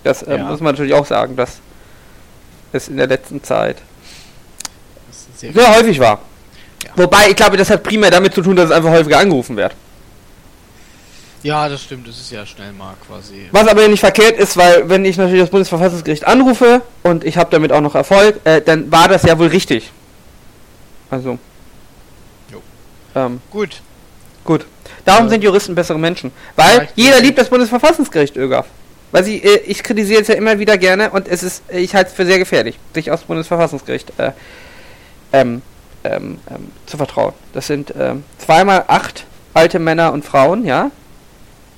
Das 0.04 0.22
äh, 0.22 0.38
Ja. 0.38 0.44
muss 0.44 0.60
man 0.60 0.74
natürlich 0.76 0.94
auch 0.94 1.08
sagen, 1.08 1.36
dass 1.36 1.62
es 2.74 2.90
in 2.90 2.98
der 2.98 3.08
letzten 3.08 3.44
Zeit 3.44 3.78
sehr 5.36 5.52
sehr 5.52 5.76
häufig 5.76 6.00
war. 6.00 6.20
Wobei, 6.98 7.30
ich 7.30 7.36
glaube, 7.36 7.56
das 7.58 7.70
hat 7.70 7.84
primär 7.84 8.12
damit 8.12 8.34
zu 8.34 8.42
tun, 8.42 8.56
dass 8.56 8.66
es 8.66 8.72
einfach 8.72 8.90
häufiger 8.90 9.20
angerufen 9.20 9.56
wird. 9.56 9.74
Ja, 11.44 11.70
das 11.70 11.84
stimmt, 11.84 12.08
das 12.08 12.18
ist 12.20 12.32
ja 12.32 12.46
schnell 12.46 12.74
mal 12.74 12.96
quasi. 13.06 13.48
Was 13.52 13.68
aber 13.68 13.88
nicht 13.88 14.00
verkehrt 14.00 14.38
ist, 14.38 14.58
weil 14.58 14.90
wenn 14.90 15.06
ich 15.06 15.16
natürlich 15.18 15.42
das 15.42 15.52
Bundesverfassungsgericht 15.52 16.26
anrufe 16.26 16.82
und 17.04 17.24
ich 17.24 17.38
habe 17.38 17.50
damit 17.52 17.72
auch 17.72 17.82
noch 17.82 17.94
Erfolg, 17.96 18.40
äh, 18.44 18.60
dann 18.62 18.92
war 18.92 19.08
das 19.08 19.24
ja 19.24 19.38
wohl 19.38 19.48
richtig. 19.48 19.92
Also. 21.12 21.38
Jo. 22.52 22.62
Ähm, 23.16 23.40
Gut. 23.52 23.82
gut. 24.44 24.66
Darum 25.06 25.26
Ja. 25.26 25.30
sind 25.30 25.44
Juristen 25.44 25.76
bessere 25.76 26.00
Menschen. 26.00 26.32
Weil 26.56 26.90
jeder 26.96 27.22
liebt 27.22 27.38
das 27.38 27.50
Bundesverfassungsgericht, 27.50 28.36
Ögaf. 28.36 28.66
Weil 29.12 29.24
sie, 29.24 29.38
äh, 29.38 29.60
ich 29.68 29.84
kritisiere 29.84 30.22
es 30.24 30.28
ja 30.28 30.36
immer 30.36 30.58
wieder 30.60 30.78
gerne 30.78 31.12
und 31.12 31.28
es 31.30 31.44
ist, 31.44 31.62
ich 31.70 31.94
halte 31.96 32.10
es 32.10 32.16
für 32.16 32.26
sehr 32.26 32.40
gefährlich, 32.40 32.78
sich 32.94 33.12
aufs 33.12 33.24
Bundesverfassungsgericht 33.24 34.12
äh, 34.18 34.32
ähm, 35.32 35.62
ähm, 36.12 36.40
ähm, 36.50 36.72
zu 36.86 36.98
vertrauen. 36.98 37.34
Das 37.54 37.68
sind 37.68 37.94
ähm, 38.00 38.24
zweimal 38.38 38.86
acht 38.88 39.26
alte 39.54 39.80
Männer 39.80 40.14
und 40.14 40.24
Frauen, 40.26 40.66
ja. 40.66 40.92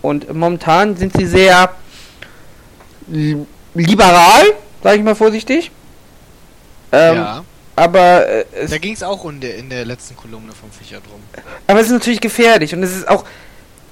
Und 0.01 0.33
momentan 0.33 0.95
sind 0.95 1.15
sie 1.17 1.25
sehr 1.25 1.73
li- 3.07 3.45
liberal, 3.73 4.43
sage 4.83 4.97
ich 4.97 5.03
mal 5.03 5.15
vorsichtig. 5.15 5.71
Ähm, 6.91 7.15
ja. 7.15 7.43
Aber 7.75 8.27
äh, 8.27 8.45
es 8.53 8.71
Da 8.71 8.77
ging 8.77 8.93
es 8.93 9.03
auch 9.03 9.23
in 9.25 9.39
der, 9.39 9.55
in 9.57 9.69
der 9.69 9.85
letzten 9.85 10.15
Kolumne 10.15 10.51
vom 10.53 10.69
Fischer 10.71 10.99
drum. 10.99 11.21
Aber 11.67 11.79
es 11.79 11.87
ist 11.87 11.93
natürlich 11.93 12.19
gefährlich 12.21 12.73
und 12.73 12.83
es 12.83 12.95
ist 12.95 13.07
auch 13.07 13.23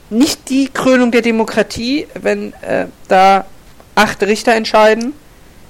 nicht 0.09 0.49
die 0.49 0.67
Krönung 0.67 1.11
der 1.11 1.21
Demokratie, 1.21 2.07
wenn 2.13 2.53
äh, 2.61 2.88
da 3.07 3.45
acht 3.95 4.21
Richter 4.23 4.53
entscheiden, 4.55 5.13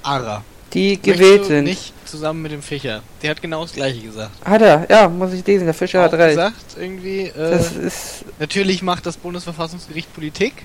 Ara. 0.02 0.42
die 0.72 1.00
gewählt 1.00 1.46
sind. 1.46 1.64
Nicht 1.64 1.92
zusammen 2.08 2.42
mit 2.42 2.52
dem 2.52 2.62
Fischer. 2.62 3.02
Der 3.22 3.30
hat 3.30 3.42
genau 3.42 3.62
das 3.62 3.72
gleiche 3.72 4.00
gesagt. 4.00 4.30
Hat 4.44 4.62
er, 4.62 4.86
ja, 4.90 5.08
muss 5.08 5.32
ich 5.32 5.46
lesen, 5.46 5.64
der 5.66 5.74
Fischer 5.74 6.02
hat 6.02 6.12
Auch 6.14 6.18
recht. 6.18 6.36
gesagt, 6.36 6.76
irgendwie, 6.78 7.22
äh, 7.22 7.32
Das 7.50 7.72
ist, 7.72 8.24
natürlich 8.38 8.82
macht 8.82 9.06
das 9.06 9.16
Bundesverfassungsgericht 9.16 10.12
Politik 10.14 10.64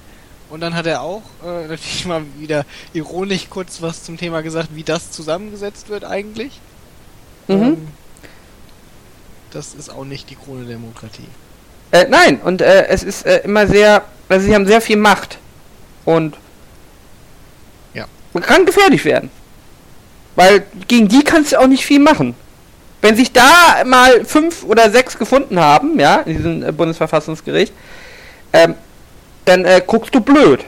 Und 0.50 0.62
dann 0.62 0.76
hat 0.76 0.86
er 0.86 1.02
auch 1.02 1.24
äh, 1.46 1.68
natürlich 1.70 2.06
mal 2.06 2.24
wieder 2.38 2.66
ironisch 2.94 3.48
kurz 3.50 3.82
was 3.82 4.04
zum 4.04 4.18
Thema 4.18 4.42
gesagt, 4.42 4.70
wie 4.74 4.84
das 4.84 5.12
zusammengesetzt 5.12 5.90
wird 5.90 6.04
eigentlich. 6.06 6.60
Mhm. 7.48 7.54
Ähm, 7.62 7.88
das 9.52 9.74
ist 9.76 9.90
auch 9.90 10.06
nicht 10.06 10.30
die 10.30 10.36
Krone 10.36 10.62
der 10.66 10.76
Demokratie. 10.76 11.28
Äh, 11.92 12.08
nein, 12.10 12.40
und 12.40 12.62
äh, 12.62 12.88
es 12.88 13.04
ist 13.04 13.26
äh, 13.26 13.40
immer 13.44 13.68
sehr, 13.68 14.04
also 14.28 14.46
sie 14.46 14.56
haben 14.56 14.66
sehr 14.66 14.82
viel 14.82 14.98
Macht. 14.98 15.38
Und 16.06 16.36
Ja. 17.94 18.06
man 18.34 18.42
kann 18.44 18.66
gefährlich 18.66 19.06
werden. 19.06 19.30
Weil 20.36 20.66
gegen 20.88 21.08
die 21.08 21.24
kannst 21.24 21.52
du 21.52 21.60
auch 21.60 21.68
nicht 21.68 21.86
viel 21.86 22.00
machen. 22.00 22.36
Wenn 23.02 23.16
sich 23.16 23.32
da 23.32 23.84
mal 23.86 24.24
fünf 24.26 24.64
oder 24.64 24.90
sechs 24.90 25.18
gefunden 25.18 25.60
haben, 25.60 26.00
ja, 26.00 26.18
in 26.22 26.38
diesem 26.38 26.64
äh, 26.64 26.72
Bundesverfassungsgericht, 26.72 27.74
ähm, 28.54 28.76
dann 29.46 29.66
äh, 29.66 29.82
guckst 29.86 30.16
du 30.16 30.22
blöd. 30.22 30.66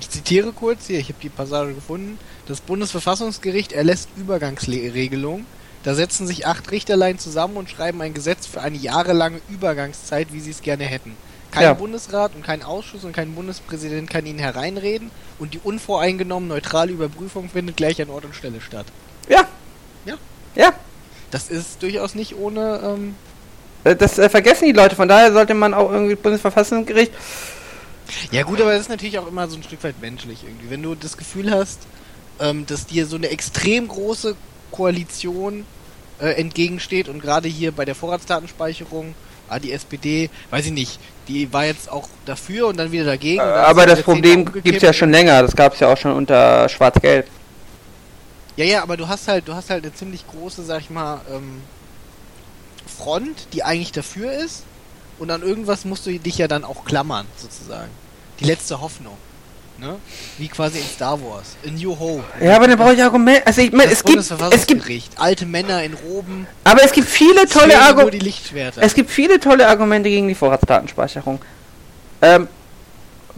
Ich 0.00 0.10
zitiere 0.10 0.52
kurz 0.52 0.86
hier, 0.86 0.98
ich 0.98 1.08
habe 1.08 1.18
die 1.22 1.30
Passage 1.30 1.72
gefunden. 1.72 2.18
Das 2.46 2.60
Bundesverfassungsgericht 2.60 3.72
erlässt 3.72 4.10
Übergangsregelungen. 4.16 5.46
Da 5.82 5.94
setzen 5.94 6.26
sich 6.26 6.46
acht 6.46 6.70
Richterlein 6.70 7.18
zusammen 7.18 7.56
und 7.56 7.70
schreiben 7.70 8.02
ein 8.02 8.14
Gesetz 8.14 8.46
für 8.46 8.60
eine 8.60 8.76
jahrelange 8.76 9.40
Übergangszeit, 9.48 10.32
wie 10.32 10.40
sie 10.40 10.50
es 10.50 10.62
gerne 10.62 10.84
hätten. 10.84 11.16
Kein 11.52 11.62
Ja. 11.64 11.74
Bundesrat 11.74 12.34
und 12.34 12.42
kein 12.44 12.62
Ausschuss 12.62 13.04
und 13.04 13.12
kein 13.12 13.34
Bundespräsident 13.34 14.08
kann 14.10 14.26
ihnen 14.26 14.38
hereinreden 14.40 15.10
und 15.38 15.54
die 15.54 15.60
unvoreingenommen 15.62 16.48
neutrale 16.48 16.90
Überprüfung 16.92 17.48
findet 17.50 17.76
gleich 17.76 18.00
an 18.02 18.10
Ort 18.10 18.24
und 18.24 18.34
Stelle 18.34 18.60
statt. 18.60 18.86
Ja. 19.28 19.46
Ja. 20.04 20.14
Ja. 20.56 20.72
Das 21.30 21.48
ist 21.50 21.82
durchaus 21.82 22.14
nicht 22.14 22.34
ohne. 22.36 22.80
Ähm, 22.84 23.14
Äh, 23.84 23.96
Das 23.96 24.18
äh, 24.18 24.28
vergessen 24.28 24.64
die 24.66 24.72
Leute, 24.72 24.96
von 24.96 25.08
daher 25.08 25.32
sollte 25.32 25.54
man 25.54 25.74
auch 25.74 25.90
irgendwie 25.90 26.14
Bundesverfassungsgericht. 26.14 27.12
ja 28.30 28.42
gut, 28.44 28.60
aber 28.60 28.72
das 28.72 28.82
ist 28.82 28.88
natürlich 28.90 29.18
auch 29.18 29.26
immer 29.26 29.48
so 29.48 29.56
ein 29.56 29.62
Stück 29.62 29.82
weit 29.84 30.00
menschlich 30.00 30.44
irgendwie. 30.44 30.70
Wenn 30.70 30.82
du 30.82 30.94
das 30.94 31.16
Gefühl 31.16 31.50
hast, 31.50 31.80
ähm, 32.40 32.64
dass 32.66 32.86
dir 32.86 33.06
so 33.06 33.16
eine 33.16 33.28
extrem 33.28 33.88
große 33.88 34.36
Koalition 34.70 35.64
äh, 36.20 36.30
entgegensteht 36.40 37.08
und 37.08 37.20
gerade 37.20 37.48
hier 37.48 37.72
bei 37.72 37.84
der 37.84 37.94
Vorratsdatenspeicherung, 37.94 39.14
ah, 39.48 39.58
die 39.58 39.72
SPD, 39.72 40.30
weiß 40.50 40.66
ich 40.66 40.72
nicht, 40.72 40.98
die 41.28 41.52
war 41.52 41.64
jetzt 41.64 41.90
auch 41.90 42.08
dafür 42.24 42.68
und 42.68 42.76
dann 42.76 42.92
wieder 42.92 43.04
dagegen. 43.04 43.40
Äh, 43.40 43.44
dann 43.44 43.64
aber 43.64 43.86
das 43.86 44.02
Problem 44.02 44.44
gibt 44.44 44.76
es 44.76 44.82
ja 44.82 44.92
schon 44.92 45.10
länger. 45.10 45.42
Das 45.42 45.54
gab 45.54 45.74
es 45.74 45.80
ja 45.80 45.92
auch 45.92 45.96
schon 45.96 46.12
unter 46.12 46.68
Schwarz-Gelb. 46.68 47.28
Ja, 48.56 48.64
ja, 48.64 48.82
aber 48.82 48.96
du 48.96 49.08
hast 49.08 49.28
halt, 49.28 49.48
du 49.48 49.54
hast 49.54 49.70
halt 49.70 49.84
eine 49.84 49.94
ziemlich 49.94 50.26
große, 50.26 50.62
sag 50.64 50.80
ich 50.80 50.90
mal, 50.90 51.20
ähm, 51.32 51.62
Front, 52.98 53.48
die 53.52 53.62
eigentlich 53.62 53.92
dafür 53.92 54.32
ist. 54.32 54.64
Und 55.18 55.30
an 55.30 55.42
irgendwas 55.42 55.84
musst 55.84 56.06
du 56.06 56.18
dich 56.18 56.38
ja 56.38 56.48
dann 56.48 56.64
auch 56.64 56.84
klammern, 56.84 57.26
sozusagen. 57.36 57.90
Die 58.40 58.44
letzte 58.44 58.80
Hoffnung. 58.80 59.16
Ne? 59.82 59.96
Wie 60.38 60.46
quasi 60.46 60.78
in 60.78 60.84
Star 60.84 61.20
Wars. 61.20 61.56
In 61.64 61.74
New 61.74 61.98
Hope. 61.98 62.22
Ja, 62.40 62.54
aber 62.54 62.68
dann 62.68 62.78
brauche 62.78 62.94
ich 62.94 63.02
Argumente. 63.02 63.44
Also 63.44 63.62
ich 63.62 63.72
meine, 63.72 63.90
es 63.90 64.04
gibt, 64.04 64.16
es 64.20 64.66
gibt. 64.68 64.84
Alte 65.16 65.44
Männer 65.44 65.82
in 65.82 65.94
Roben. 65.94 66.46
aber 66.62 66.84
es 66.84 66.92
gibt 66.92 67.08
viele 67.08 67.48
tolle 67.48 67.76
Argumente. 67.76 68.32
Es 68.76 68.94
gibt 68.94 69.10
viele 69.10 69.40
tolle 69.40 69.66
Argumente 69.66 70.08
gegen 70.08 70.28
die 70.28 70.36
Vorratsdatenspeicherung. 70.36 71.40
Ähm, 72.22 72.46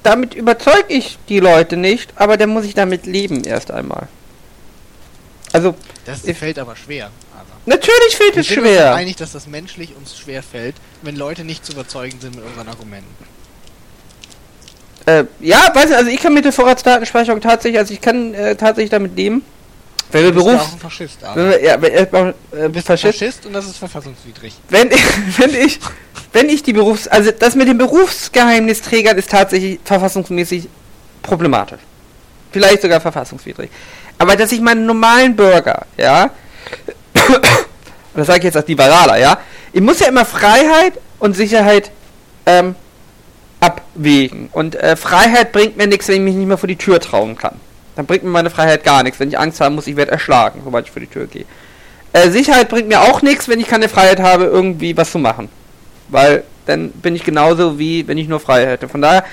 damit 0.03 0.35
überzeuge 0.35 0.85
ich 0.89 1.17
die 1.31 1.41
Leute 1.41 1.79
nicht, 1.79 2.13
aber 2.17 2.37
dann 2.37 2.51
muss 2.51 2.67
ich 2.67 2.75
damit 2.75 3.07
leben 3.07 3.43
erst 3.45 3.71
einmal. 3.71 4.09
Also, 5.51 5.75
das 6.05 6.25
ich- 6.25 6.37
fällt 6.37 6.59
aber 6.59 6.77
schwer. 6.77 7.11
Natürlich 7.65 8.17
fällt 8.17 8.37
es 8.37 8.47
sind 8.49 8.59
uns 8.59 8.69
schwer. 8.69 8.95
einig, 8.95 9.17
dass 9.17 9.33
das 9.33 9.47
menschlich 9.47 9.97
uns 9.97 10.19
schwer 10.19 10.43
fällt, 10.43 10.77
wenn 11.01 11.17
Leute 11.17 11.45
nicht 11.45 11.65
zu 11.65 11.73
überzeugen 11.73 12.21
sind 12.21 12.37
mit 12.37 12.45
unseren 12.45 12.69
Argumenten. 12.69 13.25
Äh, 15.07 15.25
ja, 15.41 15.71
weiß 15.75 15.87
nicht, 15.87 15.97
also 15.97 16.11
ich 16.11 16.21
kann 16.21 16.33
mit 16.33 16.45
der 16.45 16.53
Vorratsdatenspeicherung 16.53 17.41
tatsächlich, 17.41 17.79
also 17.79 17.93
ich 17.93 18.01
kann 18.01 18.33
äh, 18.35 18.57
tatsächlich 18.57 18.91
damit 18.91 19.17
leben. 19.17 19.43
Wenn 20.11 20.25
wir 20.25 20.33
Du 20.33 20.45
Berufs... 20.45 20.63
auch 20.63 20.73
ein 20.73 20.79
Faschist, 20.79 21.25
aber. 21.25 21.63
ja, 21.63 21.81
wenn, 21.81 21.93
äh, 21.93 22.03
äh, 22.03 22.69
bist 22.69 22.87
Faschist, 22.87 23.19
Faschist 23.19 23.47
und 23.47 23.53
das 23.53 23.67
ist 23.67 23.77
verfassungswidrig. 23.77 24.55
wenn 24.69 24.91
ich, 24.91 25.03
wenn 25.39 25.55
ich, 25.55 25.81
wenn 26.33 26.49
ich 26.49 26.63
die 26.63 26.73
Berufs, 26.73 27.07
also 27.09 27.31
das 27.33 27.55
mit 27.55 27.69
den 27.69 27.79
Berufsgeheimnisträgern 27.79 29.19
ist 29.19 29.31
tatsächlich 29.31 29.81
verfassungsmäßig 29.85 30.69
problematisch. 31.23 31.81
Vielleicht 32.53 32.83
sogar 32.83 33.01
verfassungswidrig. 33.01 33.71
Aber 34.17 34.37
dass 34.37 34.53
ich 34.53 34.61
meinen 34.61 34.87
normalen 34.87 35.35
Bürger, 35.35 35.87
ja, 35.97 36.31
das 38.15 38.27
sage 38.27 38.39
ich 38.39 38.45
jetzt 38.45 38.57
als 38.57 38.69
Liberaler, 38.69 39.19
ja, 39.19 39.39
ich 39.73 39.81
muss 39.81 39.99
ja 39.99 40.07
immer 40.07 40.25
Freiheit 40.25 40.95
und 41.19 41.35
Sicherheit 41.35 41.91
ähm, 42.47 42.77
abwägen. 43.65 44.49
Und 44.53 44.77
äh, 44.77 44.97
Freiheit 44.97 45.53
bringt 45.53 45.77
mir 45.77 45.87
nichts, 45.87 46.09
wenn 46.09 46.17
ich 46.17 46.21
mich 46.23 46.35
nicht 46.35 46.47
mehr 46.47 46.59
vor 46.59 46.69
die 46.69 46.77
Tür 46.77 47.01
trauen 47.01 47.37
kann. 47.37 47.57
Dann 47.97 48.07
bringt 48.07 48.25
mir 48.25 48.31
meine 48.31 48.51
Freiheit 48.51 48.85
gar 48.85 49.03
nichts, 49.03 49.21
wenn 49.21 49.29
ich 49.29 49.39
Angst 49.39 49.61
haben 49.61 49.77
muss, 49.77 49.87
ich 49.87 49.97
werde 49.97 50.13
erschlagen, 50.13 50.63
sobald 50.65 50.87
ich 50.87 50.91
vor 50.91 51.01
die 51.01 51.07
Tür 51.07 51.27
gehe. 51.27 51.45
Äh, 52.13 52.31
Sicherheit 52.31 52.69
bringt 52.69 52.89
mir 52.89 53.01
auch 53.01 53.23
nichts, 53.23 53.49
wenn 53.49 53.61
ich 53.61 53.69
keine 53.69 53.89
Freiheit 53.89 54.21
habe, 54.21 54.45
irgendwie 54.45 54.97
was 54.97 55.11
zu 55.11 55.19
machen. 55.19 55.49
Weil 56.09 56.45
dann 56.67 56.91
bin 56.91 57.15
ich 57.17 57.25
genauso 57.25 57.79
wie 57.79 58.07
wenn 58.07 58.19
ich 58.19 58.29
nur 58.29 58.41
Freiheit 58.41 58.69
hätte. 58.69 58.89
Von 58.89 59.03
daher 59.03 59.25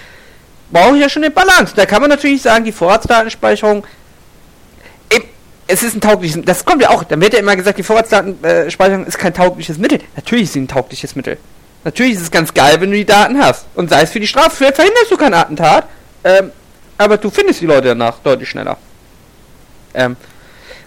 brauche 0.71 0.95
ich 0.95 1.01
ja 1.01 1.09
schon 1.09 1.23
eine 1.23 1.31
Balance. 1.31 1.73
Da 1.75 1.85
kann 1.85 2.01
man 2.01 2.09
natürlich 2.09 2.41
sagen, 2.41 2.63
die 2.63 2.71
Vorratsdatenspeicherung, 2.71 3.85
es 5.67 5.83
ist 5.83 5.95
ein 5.95 6.01
taugliches, 6.01 6.41
das 6.43 6.65
kommt 6.65 6.81
ja 6.81 6.89
auch, 6.89 7.03
dann 7.03 7.21
wird 7.21 7.33
ja 7.33 7.39
immer 7.39 7.55
gesagt, 7.55 7.77
die 7.77 7.83
Vorratsdatenspeicherung 7.83 9.05
ist 9.05 9.17
kein 9.17 9.33
taugliches 9.33 9.77
Mittel. 9.77 9.99
Natürlich 10.15 10.43
ist 10.43 10.53
sie 10.53 10.61
ein 10.61 10.67
taugliches 10.67 11.15
Mittel. 11.15 11.37
Natürlich 11.83 12.13
ist 12.13 12.21
es 12.21 12.31
ganz 12.31 12.53
geil, 12.53 12.79
wenn 12.79 12.91
du 12.91 12.97
die 12.97 13.05
Daten 13.05 13.41
hast. 13.41 13.65
Und 13.75 13.89
sei 13.89 14.01
es 14.01 14.11
für 14.11 14.19
die 14.19 14.27
Strafe, 14.27 14.55
vielleicht 14.55 14.75
verhinderst 14.75 15.09
du 15.09 15.17
kein 15.17 15.33
Attentat, 15.33 15.87
ähm, 16.23 16.51
aber 16.97 17.17
du 17.17 17.29
findest 17.29 17.61
die 17.61 17.65
Leute 17.65 17.89
danach 17.89 18.19
deutlich 18.19 18.49
schneller. 18.49 18.77
Ähm, 19.93 20.15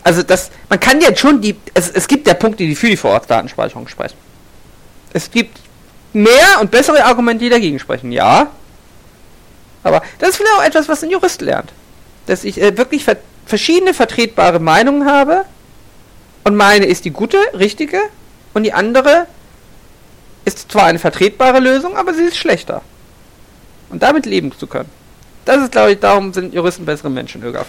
also 0.04 0.22
das, 0.22 0.50
man 0.68 0.78
kann 0.78 1.00
jetzt 1.00 1.18
schon 1.18 1.40
die, 1.40 1.56
es, 1.72 1.90
es 1.90 2.06
gibt 2.06 2.26
ja 2.28 2.34
Punkte, 2.34 2.64
die 2.64 2.74
für 2.76 2.88
die 2.88 2.96
Vorratsdatenspeicherung 2.96 3.88
sprechen. 3.88 4.16
Es 5.12 5.30
gibt 5.30 5.58
mehr 6.12 6.60
und 6.60 6.70
bessere 6.70 7.04
Argumente, 7.04 7.44
die 7.44 7.50
dagegen 7.50 7.78
sprechen, 7.78 8.12
ja. 8.12 8.48
Aber 9.82 10.02
das 10.18 10.30
ist 10.30 10.36
vielleicht 10.36 10.56
auch 10.58 10.64
etwas, 10.64 10.88
was 10.88 11.02
ein 11.02 11.10
Jurist 11.10 11.40
lernt. 11.40 11.72
Dass 12.26 12.44
ich 12.44 12.60
äh, 12.60 12.76
wirklich 12.76 13.04
ver 13.04 13.16
verschiedene 13.46 13.92
vertretbare 13.92 14.58
Meinungen 14.58 15.06
habe 15.06 15.44
und 16.44 16.56
meine 16.56 16.86
ist 16.86 17.04
die 17.04 17.10
gute, 17.10 17.36
richtige 17.52 18.00
und 18.54 18.62
die 18.62 18.72
andere 18.72 19.26
ist 20.44 20.70
zwar 20.70 20.84
eine 20.84 20.98
vertretbare 20.98 21.60
Lösung, 21.60 21.96
aber 21.96 22.14
sie 22.14 22.24
ist 22.24 22.36
schlechter. 22.36 22.82
Und 23.90 24.02
damit 24.02 24.26
leben 24.26 24.52
zu 24.52 24.66
können. 24.66 24.88
Das 25.44 25.62
ist, 25.62 25.72
glaube 25.72 25.92
ich, 25.92 26.00
darum 26.00 26.32
sind 26.32 26.54
Juristen 26.54 26.84
bessere 26.84 27.10
Menschen, 27.10 27.42
Ögaf. 27.42 27.66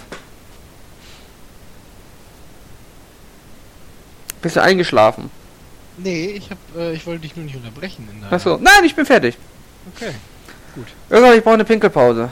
Bist 4.41 4.55
du 4.55 4.61
eingeschlafen? 4.61 5.29
Nee, 5.97 6.27
ich 6.37 6.49
hab, 6.49 6.57
äh, 6.77 6.93
ich 6.93 7.05
wollte 7.05 7.21
dich 7.21 7.35
nur 7.35 7.45
nicht 7.45 7.55
unterbrechen. 7.55 8.07
In 8.11 8.33
Achso, 8.33 8.57
nein, 8.61 8.83
ich 8.85 8.95
bin 8.95 9.05
fertig. 9.05 9.37
Okay. 9.95 10.11
Ögaf, 11.09 11.35
ich 11.35 11.43
brauche 11.43 11.55
eine 11.55 11.65
Pinkelpause. 11.65 12.29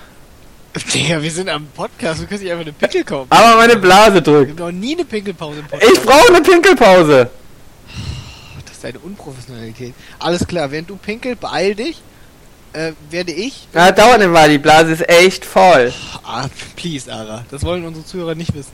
Digga, 0.93 1.21
wir 1.21 1.31
sind 1.31 1.49
am 1.49 1.67
Podcast, 1.67 2.21
du 2.21 2.27
kannst 2.27 2.43
nicht 2.43 2.51
einfach 2.51 2.65
eine 2.65 2.73
Pinkel 2.73 3.03
kaufen. 3.03 3.27
Aber 3.29 3.57
meine 3.57 3.77
Blase 3.77 4.21
drückt. 4.21 4.59
haben 4.59 4.59
noch 4.59 4.71
nie 4.71 4.95
eine 4.95 5.05
Pinkelpause 5.05 5.59
im 5.59 5.65
Podcast. 5.67 5.91
Ich 5.93 6.01
brauche 6.01 6.27
eine 6.33 6.41
Pinkelpause. 6.41 7.29
Das 8.83 8.89
ist 8.91 8.95
eine 8.97 9.05
Unprofessionalität. 9.05 9.93
Alles 10.19 10.45
klar, 10.45 10.69
während 10.71 10.89
du 10.89 10.97
pinkel, 10.97 11.35
beeil 11.35 11.73
dich. 11.75 12.01
Äh, 12.73 12.93
werde 13.11 13.31
ich. 13.31 13.67
Ja, 13.73 13.91
dauert 13.91 14.19
nicht 14.19 14.29
mal, 14.31 14.49
die 14.49 14.57
Blase 14.57 14.91
ist 14.93 15.07
echt 15.07 15.45
voll. 15.45 15.93
Ah, 16.23 16.47
please, 16.75 17.11
Ara. 17.13 17.45
Das 17.51 17.63
wollen 17.63 17.85
unsere 17.85 18.05
Zuhörer 18.05 18.35
nicht 18.35 18.53
wissen. 18.55 18.71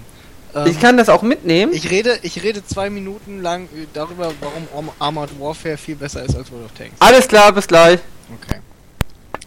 Ähm, 0.55 0.68
Ich 0.68 0.80
kann 0.80 0.95
das 0.97 1.10
auch 1.10 1.22
mitnehmen. 1.22 1.74
ich 1.74 1.91
rede, 1.91 2.18
ich 2.24 2.41
rede 2.41 2.66
zwei 2.66 2.89
Minuten 2.89 3.41
lang 3.41 3.68
darüber, 3.93 4.32
warum 4.39 4.68
Arm- 4.76 4.95
Armored 4.99 5.39
Warfare 5.39 5.78
viel 5.78 5.95
besser 5.95 6.24
ist 6.24 6.36
als 6.36 6.49
World 6.51 6.66
of 6.66 6.72
Tanks. 6.78 6.95
Alles 6.99 7.28
klar, 7.28 7.51
bis 7.51 7.68
gleich. 7.68 7.99
Okay. 8.41 8.60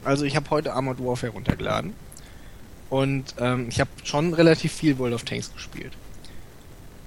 Also 0.05 0.25
ich 0.27 0.37
habe 0.37 0.49
heute 0.51 0.75
Armored 0.75 0.99
Warfare 1.03 1.33
runtergeladen. 1.33 1.95
Und 2.91 3.35
ähm, 3.41 3.69
ich 3.71 3.81
habe 3.81 3.91
schon 4.05 4.35
relativ 4.35 4.71
viel 4.73 4.99
World 4.99 5.15
of 5.15 5.25
Tanks 5.25 5.51
gespielt. 5.53 5.93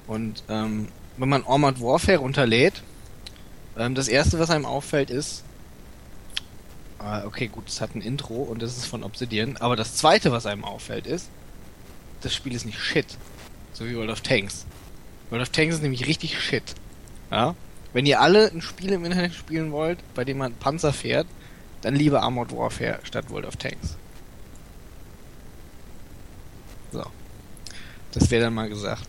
Und 0.08 0.44
ähm, 0.50 0.88
wenn 1.18 1.30
man 1.30 1.46
Armored 1.46 1.80
Warfare 1.80 2.18
runterlädt, 2.18 2.82
ähm, 3.78 3.96
das 3.96 4.08
erste, 4.08 4.40
was 4.40 4.50
einem 4.50 4.66
auffällt, 4.66 5.10
ist. 5.10 5.44
Ah, 7.00 7.26
okay, 7.26 7.48
gut, 7.48 7.68
es 7.68 7.82
hat 7.82 7.96
ein 7.96 8.02
Intro 8.02 8.36
und 8.36 8.62
das 8.62 8.78
ist 8.78 8.86
von 8.86 9.04
Obsidian. 9.04 9.58
Aber 9.58 9.76
das 9.76 9.96
zweite, 9.96 10.32
was 10.32 10.46
einem 10.46 10.64
auffällt, 10.64 11.06
ist, 11.08 11.30
das 12.22 12.34
Spiel 12.34 12.56
ist 12.56 12.66
nicht 12.66 12.80
shit. 12.80 13.18
So 13.74 13.86
wie 13.86 13.96
World 13.96 14.10
of 14.10 14.22
Tanks. 14.22 14.66
World 15.30 15.44
of 15.44 15.50
Tanks 15.50 15.76
ist 15.76 15.82
nämlich 15.82 16.08
richtig 16.08 16.40
shit. 16.42 16.64
Ja? 17.30 17.56
Wenn 17.94 18.06
ihr 18.06 18.22
alle 18.22 18.52
ein 18.52 18.62
Spiel 18.62 18.92
im 18.94 19.06
Internet 19.06 19.34
spielen 19.34 19.72
wollt, 19.72 20.00
bei 20.16 20.26
dem 20.26 20.38
man 20.38 20.54
Panzer 20.54 20.94
fährt, 20.94 21.28
dann 21.82 21.96
lieber 21.96 22.24
Armored 22.24 22.52
Warfare 22.52 23.00
statt 23.04 23.30
World 23.30 23.46
of 23.46 23.58
Tanks. 23.58 23.96
So. 26.92 27.04
Das 28.12 28.32
wäre 28.32 28.46
dann 28.46 28.54
mal 28.54 28.70
gesagt. 28.70 29.08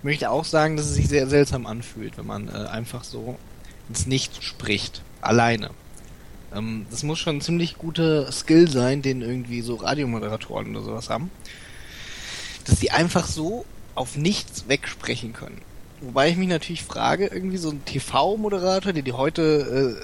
Ich 0.00 0.04
möchte 0.04 0.30
auch 0.30 0.46
sagen, 0.46 0.78
dass 0.78 0.86
es 0.86 0.94
sich 0.94 1.08
sehr 1.08 1.26
seltsam 1.26 1.66
anfühlt, 1.66 2.16
wenn 2.16 2.26
man 2.26 2.48
äh, 2.48 2.52
einfach 2.52 3.04
so 3.04 3.38
ins 3.90 4.06
Nichts 4.06 4.42
spricht. 4.42 5.02
Alleine. 5.20 5.72
Ähm, 6.54 6.86
das 6.90 7.02
muss 7.02 7.18
schon 7.18 7.36
ein 7.36 7.40
ziemlich 7.42 7.76
guter 7.76 8.32
Skill 8.32 8.70
sein, 8.70 9.02
den 9.02 9.20
irgendwie 9.20 9.60
so 9.60 9.74
Radiomoderatoren 9.74 10.74
oder 10.74 10.86
sowas 10.86 11.10
haben. 11.10 11.30
Dass 12.64 12.80
die 12.80 12.92
einfach 12.92 13.26
so 13.26 13.66
auf 13.94 14.16
nichts 14.16 14.68
wegsprechen 14.68 15.34
können. 15.34 15.60
Wobei 16.00 16.30
ich 16.30 16.38
mich 16.38 16.48
natürlich 16.48 16.82
frage, 16.82 17.26
irgendwie 17.26 17.58
so 17.58 17.68
ein 17.68 17.84
TV-Moderator, 17.84 18.94
der 18.94 19.02
die 19.02 19.12
heute 19.12 19.98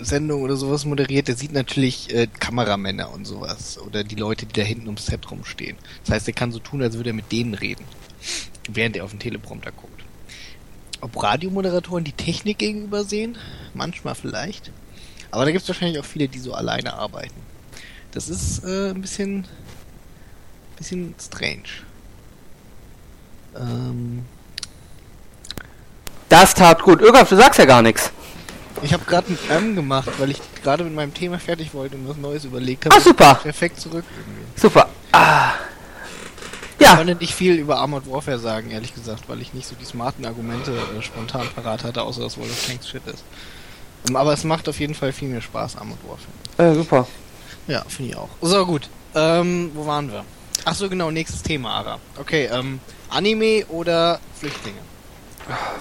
äh, 0.00 0.04
Sendung 0.04 0.40
oder 0.40 0.56
sowas 0.56 0.86
moderiert, 0.86 1.28
der 1.28 1.36
sieht 1.36 1.52
natürlich 1.52 2.14
äh, 2.14 2.28
Kameramänner 2.28 3.12
und 3.12 3.26
sowas. 3.26 3.78
Oder 3.78 4.04
die 4.04 4.14
Leute, 4.14 4.46
die 4.46 4.58
da 4.58 4.62
hinten 4.62 4.86
ums 4.86 5.04
Set 5.04 5.30
rumstehen. 5.30 5.76
Das 6.06 6.14
heißt, 6.14 6.28
er 6.28 6.34
kann 6.34 6.50
so 6.50 6.60
tun, 6.60 6.80
als 6.80 6.96
würde 6.96 7.10
er 7.10 7.14
mit 7.14 7.30
denen 7.30 7.52
reden. 7.52 7.84
Während 8.68 8.96
er 8.96 9.04
auf 9.04 9.10
den 9.10 9.18
Teleprompter 9.20 9.72
guckt. 9.72 10.04
Ob 11.00 11.22
Radiomoderatoren 11.22 12.04
die 12.04 12.12
Technik 12.12 12.58
gegenüber 12.58 13.04
sehen? 13.04 13.38
Manchmal 13.74 14.14
vielleicht. 14.14 14.70
Aber 15.30 15.44
da 15.44 15.50
gibt 15.50 15.62
es 15.62 15.68
wahrscheinlich 15.68 15.98
auch 15.98 16.04
viele, 16.04 16.28
die 16.28 16.38
so 16.38 16.54
alleine 16.54 16.94
arbeiten. 16.94 17.34
Das 18.12 18.28
ist 18.28 18.64
äh, 18.64 18.90
ein 18.90 19.00
bisschen, 19.00 19.46
bisschen 20.76 21.14
strange. 21.20 21.62
Ähm, 23.56 24.24
Das 26.28 26.54
tat 26.54 26.82
gut. 26.82 27.00
Irgaf, 27.00 27.28
du 27.28 27.36
sagst 27.36 27.58
ja 27.58 27.64
gar 27.64 27.82
nichts. 27.82 28.10
ich 28.82 28.92
habe 28.92 29.04
gerade 29.04 29.28
ein 29.32 29.38
M 29.50 29.74
gemacht, 29.76 30.08
weil 30.18 30.30
ich 30.30 30.40
gerade 30.62 30.84
mit 30.84 30.94
meinem 30.94 31.14
Thema 31.14 31.38
fertig 31.38 31.74
wollte 31.74 31.96
und 31.96 32.08
was 32.08 32.16
Neues 32.16 32.44
überlegt 32.44 32.84
habe. 32.86 32.96
Ach, 32.98 33.02
super. 33.02 33.34
Perfekt 33.36 33.80
zurück 33.80 34.04
irgendwie. 34.16 34.60
Super. 34.60 34.88
Ah. 35.12 35.52
Ich 36.78 36.86
Ja, 36.86 36.96
konnte 36.96 37.14
nicht 37.16 37.34
viel 37.34 37.54
über 37.54 37.78
Armored 37.78 38.08
Warfare 38.10 38.38
sagen, 38.38 38.70
ehrlich 38.70 38.94
gesagt, 38.94 39.28
weil 39.28 39.40
ich 39.40 39.52
nicht 39.52 39.66
so 39.66 39.74
die 39.80 39.84
smarten 39.84 40.24
Argumente 40.24 40.72
äh, 40.72 41.02
spontan 41.02 41.46
parat 41.54 41.82
hatte, 41.84 42.02
außer 42.02 42.20
dass 42.22 42.38
World 42.38 42.50
of 42.50 42.66
Tanks 42.66 42.88
Shit 42.88 43.02
ist. 43.06 43.24
Ähm, 44.08 44.16
aber 44.16 44.32
es 44.32 44.44
macht 44.44 44.68
auf 44.68 44.78
jeden 44.78 44.94
Fall 44.94 45.12
viel 45.12 45.28
mehr 45.28 45.40
Spaß, 45.40 45.76
Armored 45.76 45.98
Warfare. 46.08 46.70
äh, 46.70 46.74
super. 46.74 47.06
Ja, 47.66 47.82
finde 47.88 48.12
ich 48.12 48.16
auch. 48.16 48.28
So, 48.40 48.64
gut. 48.64 48.88
Ähm, 49.14 49.70
wo 49.74 49.86
waren 49.86 50.10
wir? 50.12 50.24
Ach 50.64 50.74
so, 50.74 50.88
genau, 50.88 51.10
nächstes 51.10 51.42
Thema, 51.42 51.70
Ara. 51.72 51.98
Okay, 52.18 52.48
ähm, 52.52 52.80
Anime 53.10 53.64
oder 53.68 54.20
Flüchtlinge? 54.38 54.78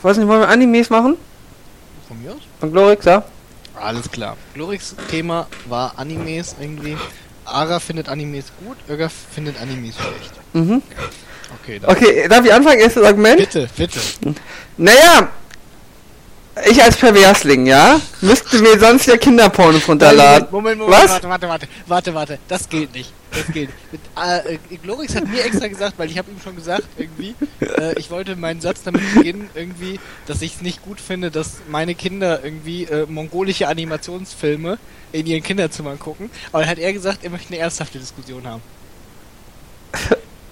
Weiß 0.01 0.17
nicht, 0.17 0.27
wollen 0.27 0.41
wir 0.41 0.49
Animes 0.49 0.89
machen? 0.89 1.15
Von 2.07 2.21
mir 2.23 2.31
aus? 2.31 2.37
Von 2.59 2.71
Glorix, 2.71 3.05
ja? 3.05 3.23
Alles 3.75 4.09
klar. 4.09 4.37
Glorix 4.53 4.95
Thema 5.11 5.47
war 5.67 5.93
Animes 5.97 6.55
irgendwie. 6.59 6.97
Ara 7.47 7.79
findet 7.79 8.09
Animes 8.09 8.45
gut, 8.63 8.77
Öger 8.89 9.09
findet 9.09 9.59
Animes 9.61 9.95
schlecht. 9.95 10.31
Mhm. 10.53 10.81
Okay, 11.63 11.79
dann. 11.79 11.89
Okay, 11.91 12.27
darf 12.27 12.45
ich 12.45 12.53
anfangen? 12.53 12.79
Erstes 12.79 13.03
Argument? 13.03 13.37
Bitte, 13.37 13.69
bitte. 13.77 13.99
Naja, 14.75 15.29
ich 16.65 16.83
als 16.83 16.97
Perversling, 16.97 17.65
ja, 17.65 17.99
müsste 18.21 18.59
mir 18.59 18.77
sonst 18.79 19.05
ja 19.05 19.17
Kinderpornos 19.17 19.87
runterladen. 19.87 20.47
Moment, 20.51 20.79
Moment, 20.79 20.95
Was? 21.01 21.11
warte, 21.11 21.29
warte, 21.29 21.47
warte, 21.47 21.67
warte, 21.85 22.13
warte, 22.13 22.39
das 22.47 22.67
geht 22.67 22.93
nicht. 22.93 23.13
Das 23.31 23.47
geht. 23.53 23.69
Mit, 23.91 24.01
äh, 24.17 24.55
äh, 24.55 24.77
Glorix 24.81 25.15
hat 25.15 25.27
mir 25.27 25.43
extra 25.43 25.67
gesagt, 25.67 25.99
weil 25.99 26.09
ich 26.09 26.17
habe 26.17 26.31
ihm 26.31 26.39
schon 26.41 26.55
gesagt, 26.55 26.83
irgendwie, 26.97 27.35
äh, 27.61 27.97
ich 27.99 28.09
wollte 28.09 28.35
meinen 28.35 28.61
Satz 28.61 28.83
damit 28.83 29.01
beginnen, 29.15 29.49
irgendwie, 29.53 29.99
dass 30.25 30.41
ich 30.41 30.55
es 30.55 30.61
nicht 30.61 30.81
gut 30.81 30.99
finde, 31.01 31.29
dass 31.29 31.57
meine 31.69 31.93
Kinder 31.95 32.43
irgendwie 32.43 32.85
äh, 32.85 33.05
mongolische 33.07 33.67
Animationsfilme 33.67 34.77
in 35.11 35.25
ihren 35.25 35.43
Kinderzimmern 35.43 35.99
gucken. 35.99 36.29
Aber 36.51 36.61
dann 36.61 36.69
hat 36.71 36.79
er 36.79 36.93
gesagt, 36.93 37.23
er 37.23 37.29
möchte 37.29 37.49
eine 37.49 37.57
ernsthafte 37.61 37.99
Diskussion 37.99 38.45
haben. 38.47 38.61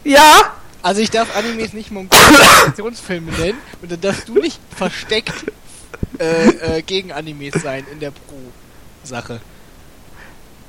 Ja, 0.04 0.54
Also 0.82 1.02
ich 1.02 1.10
darf 1.10 1.36
Animes 1.36 1.74
nicht 1.74 1.90
mongolische 1.90 2.44
Animationsfilme 2.62 3.32
nennen 3.32 3.58
und 3.82 3.92
dann 3.92 4.02
darfst 4.02 4.28
du 4.30 4.36
nicht 4.36 4.60
versteckt 4.76 5.34
äh, 6.20 6.78
äh, 6.78 6.82
gegen 6.84 7.12
Animes 7.12 7.56
sein 7.62 7.86
in 7.92 8.00
der 8.00 8.12
Pro-Sache. 8.12 9.42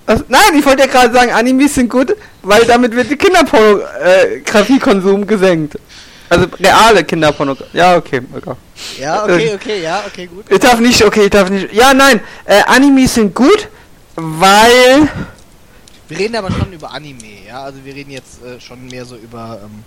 Also, 0.06 0.24
nein, 0.28 0.54
ich 0.58 0.64
wollte 0.64 0.82
ja 0.82 0.88
gerade 0.88 1.12
sagen, 1.12 1.32
Animes 1.32 1.74
sind 1.74 1.90
gut, 1.90 2.14
weil 2.42 2.64
damit 2.64 2.94
wird 2.94 3.10
der 3.10 3.16
Kinderpornografiekonsum 3.16 5.26
gesenkt. 5.26 5.76
Also 6.28 6.46
reale 6.58 7.04
Kinderpornografie. 7.04 7.76
Ja, 7.76 7.96
okay, 7.96 8.20
okay. 8.34 8.54
Ja, 8.98 9.22
okay, 9.24 9.54
okay, 9.54 9.82
ja, 9.82 10.02
okay, 10.06 10.26
gut. 10.26 10.44
Ich 10.50 10.58
darf 10.58 10.80
nicht, 10.80 11.04
okay, 11.04 11.24
ich 11.24 11.30
darf 11.30 11.48
nicht. 11.50 11.72
Ja, 11.72 11.94
nein, 11.94 12.20
äh, 12.44 12.62
Animes 12.66 13.14
sind 13.14 13.34
gut, 13.34 13.68
weil 14.16 15.08
Wir 16.08 16.18
reden 16.18 16.36
aber 16.36 16.50
schon 16.52 16.72
über 16.72 16.92
Anime, 16.92 17.46
ja. 17.48 17.62
Also 17.62 17.78
wir 17.84 17.94
reden 17.94 18.10
jetzt 18.12 18.42
äh, 18.44 18.60
schon 18.60 18.86
mehr 18.86 19.04
so 19.04 19.16
über 19.16 19.60
ähm, 19.64 19.82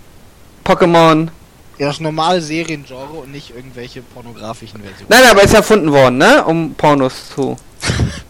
Pokémon. 0.64 1.28
ja, 1.78 1.86
das 1.88 2.00
normale 2.00 2.40
Seriengenre 2.42 2.94
und 3.22 3.32
nicht 3.32 3.54
irgendwelche 3.54 4.02
pornografischen 4.02 4.80
Versionen. 4.82 5.06
Nein, 5.08 5.24
aber 5.30 5.42
ist 5.42 5.54
erfunden 5.54 5.90
worden, 5.92 6.18
ne? 6.18 6.44
Um 6.44 6.74
Pornos 6.74 7.30
zu. 7.34 7.56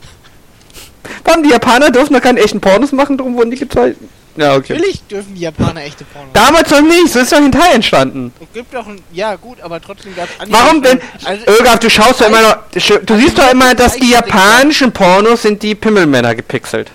Warum 1.25 1.43
die 1.43 1.51
Japaner 1.51 1.91
dürfen 1.91 2.13
noch 2.15 2.21
keine 2.23 2.41
echten 2.41 2.61
Pornos 2.61 2.93
machen, 2.93 3.17
darum 3.19 3.35
wurden 3.37 3.51
die 3.51 3.59
gezeigt. 3.59 3.99
Ja, 4.37 4.55
okay. 4.55 4.75
Natürlich 4.75 5.03
dürfen 5.09 5.35
die 5.35 5.41
Japaner 5.41 5.83
echte 5.83 6.05
Pornos. 6.05 6.31
Damals 6.33 6.71
noch 6.71 6.81
nicht, 6.83 7.09
so 7.13 7.19
ist 7.19 7.33
doch 7.33 7.39
Hinterher 7.39 7.75
entstanden. 7.75 8.33
Es 8.41 8.47
gibt 8.55 8.73
doch 8.73 8.87
ein, 8.87 9.01
ja 9.13 9.35
gut, 9.37 9.61
aber 9.61 9.81
trotzdem 9.81 10.15
gab 10.15 10.29
es 10.41 10.51
Warum 10.51 10.83
denn? 10.83 11.01
Also, 11.25 11.45
Irgaf, 11.47 11.81
du 11.81 11.91
schaust 11.91 12.21
doch 12.21 12.29
immer 12.29 12.41
noch. 12.41 12.57
Du 12.73 12.79
Also 12.81 13.17
siehst 13.17 13.37
doch 13.39 13.51
immer, 13.51 13.75
dass 13.75 13.95
die 13.97 14.11
japanischen 14.11 14.93
Pornos 14.93 15.43
sind 15.43 15.63
die 15.63 15.75
Pimmelmänner 15.75 16.35
gepixelt. 16.37 16.91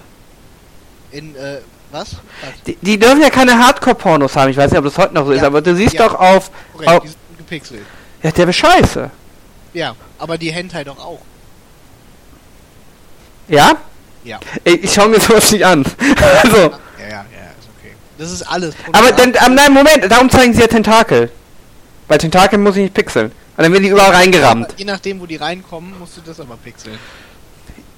in, 1.11 1.35
äh, 1.35 1.59
was? 1.91 2.11
was? 2.13 2.17
Die, 2.67 2.77
die 2.81 2.97
dürfen 2.97 3.21
ja 3.21 3.29
keine 3.29 3.57
Hardcore-Pornos 3.57 4.35
haben, 4.35 4.49
ich 4.49 4.57
weiß 4.57 4.71
nicht, 4.71 4.79
ob 4.79 4.85
das 4.85 4.97
heute 4.97 5.13
noch 5.13 5.25
so 5.25 5.31
ist, 5.33 5.41
Ja. 5.41 5.47
aber 5.47 5.61
du 5.61 5.75
siehst 5.75 5.93
Ja. 5.93 6.07
doch 6.07 6.15
auf. 6.19 6.49
Korrekt, 6.73 6.89
auf 6.91 7.03
die 7.03 7.07
sind 7.09 7.17
gepixelt. 7.37 7.81
ja, 8.23 8.31
der 8.31 8.47
ist 8.49 8.55
scheiße. 8.55 9.11
Ja, 9.73 9.95
aber 10.19 10.37
die 10.37 10.51
Hentai 10.51 10.83
doch 10.85 10.97
auch. 10.99 11.19
Ja? 13.47 13.73
Ja. 14.25 14.39
Ich, 14.63 14.83
ich 14.83 14.93
schau 14.93 15.07
mir 15.07 15.19
sowas 15.19 15.51
nicht 15.51 15.65
an. 15.65 15.85
also. 16.43 16.57
Ja, 16.57 16.67
ja, 16.99 17.09
ja, 17.09 17.21
ist 17.21 17.69
okay. 17.77 17.93
Das 18.17 18.31
ist 18.31 18.41
alles. 18.41 18.75
Aber 18.91 19.11
dann, 19.11 19.33
ähm, 19.45 19.55
nein, 19.55 19.71
Moment, 19.71 20.11
darum 20.11 20.29
zeigen 20.29 20.53
sie 20.53 20.61
ja 20.61 20.67
Tentakel. 20.67 21.31
Bei 22.07 22.17
Tentakel 22.17 22.59
muss 22.59 22.75
ich 22.75 22.83
nicht 22.83 22.93
pixeln. 22.93 23.27
Und 23.27 23.63
dann 23.63 23.71
werden 23.71 23.83
die 23.83 23.89
überall 23.89 24.11
reingerammt. 24.11 24.73
Je 24.77 24.85
nachdem, 24.85 25.21
wo 25.21 25.25
die 25.25 25.37
reinkommen, 25.37 25.97
musst 25.97 26.17
du 26.17 26.21
das 26.25 26.39
aber 26.39 26.57
pixeln. 26.57 26.97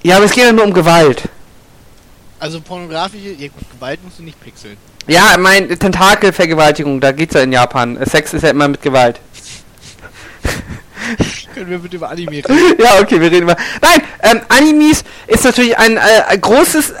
Ja, 0.02 0.16
aber 0.16 0.26
es 0.26 0.32
geht 0.32 0.44
ja 0.44 0.52
nur 0.52 0.64
um 0.64 0.72
Gewalt. 0.72 1.22
Also 2.38 2.60
pornografische, 2.60 3.30
ja 3.30 3.48
gut, 3.48 3.68
Gewalt 3.72 4.04
musst 4.04 4.20
du 4.20 4.22
nicht 4.22 4.40
pixeln. 4.40 4.76
Ja, 5.08 5.36
mein 5.38 5.68
Tentakelvergewaltigung, 5.68 7.00
da 7.00 7.12
geht's 7.12 7.34
ja 7.34 7.40
in 7.40 7.50
Japan. 7.50 7.98
Sex 8.04 8.34
ist 8.34 8.42
ja 8.42 8.50
immer 8.50 8.68
mit 8.68 8.82
Gewalt. 8.82 9.20
Können 11.54 11.70
wir 11.70 11.78
bitte 11.78 11.96
über 11.96 12.10
Anime 12.10 12.36
reden? 12.36 12.58
ja, 12.78 13.00
okay, 13.00 13.20
wir 13.20 13.30
reden 13.30 13.46
mal. 13.46 13.56
Nein, 13.80 14.02
ähm, 14.22 14.40
Animes 14.48 15.04
ist 15.26 15.44
natürlich 15.44 15.76
ein, 15.78 15.96
äh, 15.96 16.38
großes, 16.38 16.94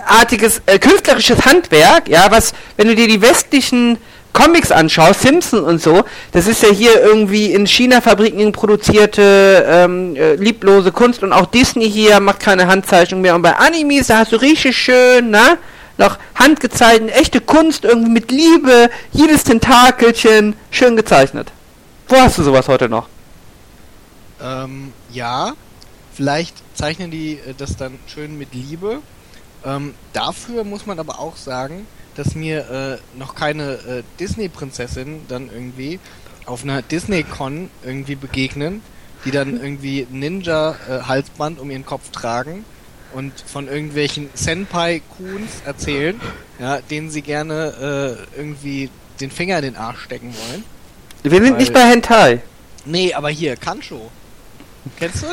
äh, 0.66 0.78
künstlerisches 0.78 1.44
Handwerk, 1.44 2.08
ja, 2.08 2.30
was, 2.30 2.52
wenn 2.76 2.88
du 2.88 2.94
dir 2.94 3.08
die 3.08 3.20
westlichen 3.20 3.98
Comics 4.32 4.70
anschaust, 4.70 5.22
Simpson 5.22 5.64
und 5.64 5.82
so, 5.82 6.04
das 6.32 6.46
ist 6.46 6.62
ja 6.62 6.68
hier 6.68 7.02
irgendwie 7.02 7.52
in 7.52 7.66
China-Fabriken 7.66 8.52
produzierte 8.52 9.64
ähm, 9.66 10.14
äh, 10.16 10.34
lieblose 10.34 10.92
Kunst 10.92 11.22
und 11.22 11.32
auch 11.32 11.46
Disney 11.46 11.90
hier 11.90 12.20
macht 12.20 12.40
keine 12.40 12.66
Handzeichnung 12.68 13.20
mehr. 13.20 13.34
Und 13.34 13.42
bei 13.42 13.56
Animes, 13.56 14.08
da 14.08 14.18
hast 14.18 14.32
du 14.32 14.36
richtig 14.36 14.76
schön, 14.76 15.30
ne? 15.30 15.58
Noch 15.96 16.18
handgezeichnet, 16.36 17.12
echte 17.16 17.40
Kunst, 17.40 17.84
irgendwie 17.84 18.10
mit 18.10 18.30
Liebe, 18.30 18.90
jedes 19.12 19.42
Tentakelchen, 19.42 20.54
schön 20.70 20.94
gezeichnet. 20.94 21.50
Wo 22.06 22.16
hast 22.16 22.38
du 22.38 22.44
sowas 22.44 22.68
heute 22.68 22.88
noch? 22.88 23.08
Ähm, 24.42 24.92
ja. 25.12 25.54
Vielleicht 26.14 26.56
zeichnen 26.74 27.10
die 27.10 27.34
äh, 27.34 27.54
das 27.56 27.76
dann 27.76 27.98
schön 28.06 28.36
mit 28.38 28.54
Liebe. 28.54 29.00
Ähm, 29.64 29.94
dafür 30.12 30.64
muss 30.64 30.86
man 30.86 30.98
aber 30.98 31.18
auch 31.18 31.36
sagen, 31.36 31.86
dass 32.16 32.34
mir 32.34 33.00
äh, 33.14 33.18
noch 33.18 33.34
keine 33.34 33.72
äh, 33.74 34.02
Disney-Prinzessin 34.18 35.22
dann 35.28 35.50
irgendwie 35.52 36.00
auf 36.46 36.64
einer 36.64 36.82
Disney-Con 36.82 37.70
irgendwie 37.84 38.16
begegnen, 38.16 38.82
die 39.24 39.30
dann 39.30 39.60
irgendwie 39.62 40.06
Ninja-Halsband 40.10 41.60
um 41.60 41.70
ihren 41.70 41.86
Kopf 41.86 42.10
tragen 42.10 42.64
und 43.12 43.32
von 43.46 43.68
irgendwelchen 43.68 44.28
Senpai-Kuns 44.34 45.62
erzählen, 45.64 46.20
ja, 46.58 46.80
denen 46.80 47.10
sie 47.10 47.22
gerne 47.22 48.26
äh, 48.34 48.38
irgendwie 48.38 48.90
den 49.20 49.30
Finger 49.30 49.58
in 49.58 49.64
den 49.64 49.76
Arsch 49.76 50.00
stecken 50.02 50.34
wollen. 50.34 50.64
Wir 51.22 51.42
sind 51.42 51.58
nicht 51.58 51.72
bei 51.72 51.80
Weil- 51.80 51.90
Hentai. 51.90 52.42
Nee, 52.84 53.12
aber 53.14 53.28
hier, 53.30 53.56
Kancho. 53.56 54.10
Kennst 54.98 55.22
du? 55.22 55.26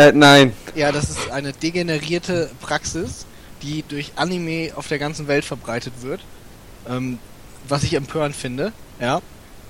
Äh, 0.00 0.12
nein. 0.12 0.52
Ja, 0.74 0.92
das 0.92 1.10
ist 1.10 1.30
eine 1.30 1.52
degenerierte 1.52 2.50
Praxis, 2.60 3.26
die 3.62 3.84
durch 3.88 4.12
Anime 4.16 4.72
auf 4.76 4.88
der 4.88 4.98
ganzen 4.98 5.28
Welt 5.28 5.44
verbreitet 5.44 5.94
wird. 6.02 6.20
Ähm, 6.88 7.18
was 7.68 7.82
ich 7.82 7.94
empörend 7.94 8.34
finde, 8.36 8.72
ja. 9.00 9.20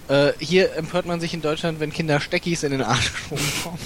Äh, 0.08 0.32
hier 0.38 0.74
empört 0.76 1.04
man 1.06 1.20
sich 1.20 1.34
in 1.34 1.42
Deutschland, 1.42 1.80
wenn 1.80 1.92
Kinder 1.92 2.20
Steckis 2.20 2.62
in 2.62 2.70
den 2.70 2.82
Arsch 2.82 3.12
geschoben 3.12 3.44
bekommen. 3.56 3.78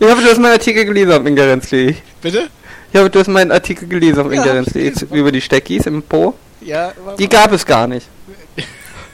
Ich 0.00 0.08
habe, 0.08 0.20
du 0.20 0.28
hast 0.28 0.38
meinen 0.38 0.52
Artikel 0.52 0.84
gelesen 0.84 1.12
auf 1.12 1.24
Ingerenz.de. 1.24 1.94
Bitte? 2.20 2.48
Ich 2.92 2.98
habe, 2.98 3.08
du 3.10 3.18
hast 3.20 3.28
meinen 3.28 3.52
Artikel 3.52 3.86
gelesen 3.88 4.20
auf 4.20 4.32
Ja, 4.32 4.40
Ingerenz.de 4.40 4.92
über 5.12 5.30
die 5.30 5.40
Steckis 5.40 5.86
im 5.86 6.02
Po. 6.02 6.34
Ja, 6.60 6.92
Die 7.18 7.28
gab 7.28 7.52
es 7.52 7.64
gar 7.64 7.86
nicht. 7.86 8.06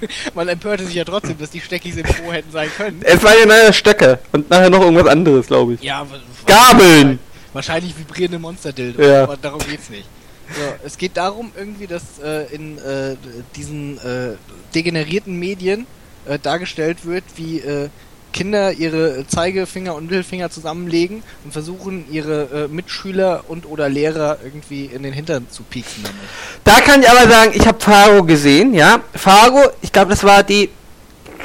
man 0.34 0.48
empörte 0.48 0.84
sich 0.84 0.94
ja 0.94 1.04
trotzdem, 1.04 1.38
dass 1.38 1.50
die 1.50 1.60
Steckis 1.60 1.96
im 1.96 2.04
Po 2.04 2.32
hätten 2.32 2.50
sein 2.52 2.68
können. 2.76 3.00
Es 3.04 3.22
war 3.22 3.36
ja 3.38 3.46
nachher 3.46 3.72
Stöcke 3.72 4.18
und 4.32 4.48
nachher 4.50 4.70
noch 4.70 4.80
irgendwas 4.80 5.06
anderes, 5.06 5.46
glaube 5.46 5.74
ich. 5.74 5.82
Ja, 5.82 6.06
Gabeln! 6.46 7.18
wahrscheinlich 7.52 7.96
vibrierende 7.98 8.38
Monster-Dildo, 8.38 9.02
Ja. 9.02 9.24
aber 9.24 9.36
darum 9.36 9.60
geht's 9.68 9.90
nicht. 9.90 10.06
So, 10.54 10.60
es 10.84 10.98
geht 10.98 11.16
darum 11.16 11.52
irgendwie, 11.56 11.86
dass 11.86 12.18
äh, 12.22 12.52
in 12.54 12.78
äh, 12.78 13.16
diesen 13.56 13.98
äh, 13.98 14.36
degenerierten 14.74 15.38
Medien 15.38 15.86
äh, 16.26 16.38
dargestellt 16.38 17.04
wird, 17.04 17.24
wie 17.36 17.58
äh, 17.60 17.88
Kinder 18.32 18.72
ihre 18.72 19.26
Zeigefinger 19.26 19.94
und 19.94 20.06
Mittelfinger 20.06 20.50
zusammenlegen 20.50 21.22
und 21.44 21.52
versuchen, 21.52 22.04
ihre 22.10 22.66
äh, 22.66 22.68
Mitschüler 22.68 23.44
und 23.48 23.66
oder 23.66 23.88
Lehrer 23.88 24.38
irgendwie 24.42 24.86
in 24.86 25.02
den 25.02 25.12
Hintern 25.12 25.46
zu 25.50 25.62
pieksen 25.62 26.02
damit. 26.02 26.18
Da 26.64 26.80
kann 26.80 27.02
ich 27.02 27.10
aber 27.10 27.28
sagen, 27.30 27.52
ich 27.54 27.66
habe 27.66 27.80
Fargo 27.80 28.24
gesehen, 28.24 28.74
ja. 28.74 29.00
Fargo, 29.14 29.60
ich 29.82 29.92
glaube, 29.92 30.10
das 30.10 30.24
war 30.24 30.42
die 30.42 30.70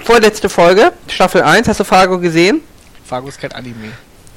vorletzte 0.03 0.49
Folge, 0.49 0.93
Staffel 1.07 1.41
1. 1.41 1.67
Hast 1.67 1.79
du 1.79 1.83
Fargo 1.83 2.19
gesehen? 2.19 2.61
Fargo 3.05 3.27
ist 3.27 3.39
kein 3.39 3.51
Anime. 3.51 3.91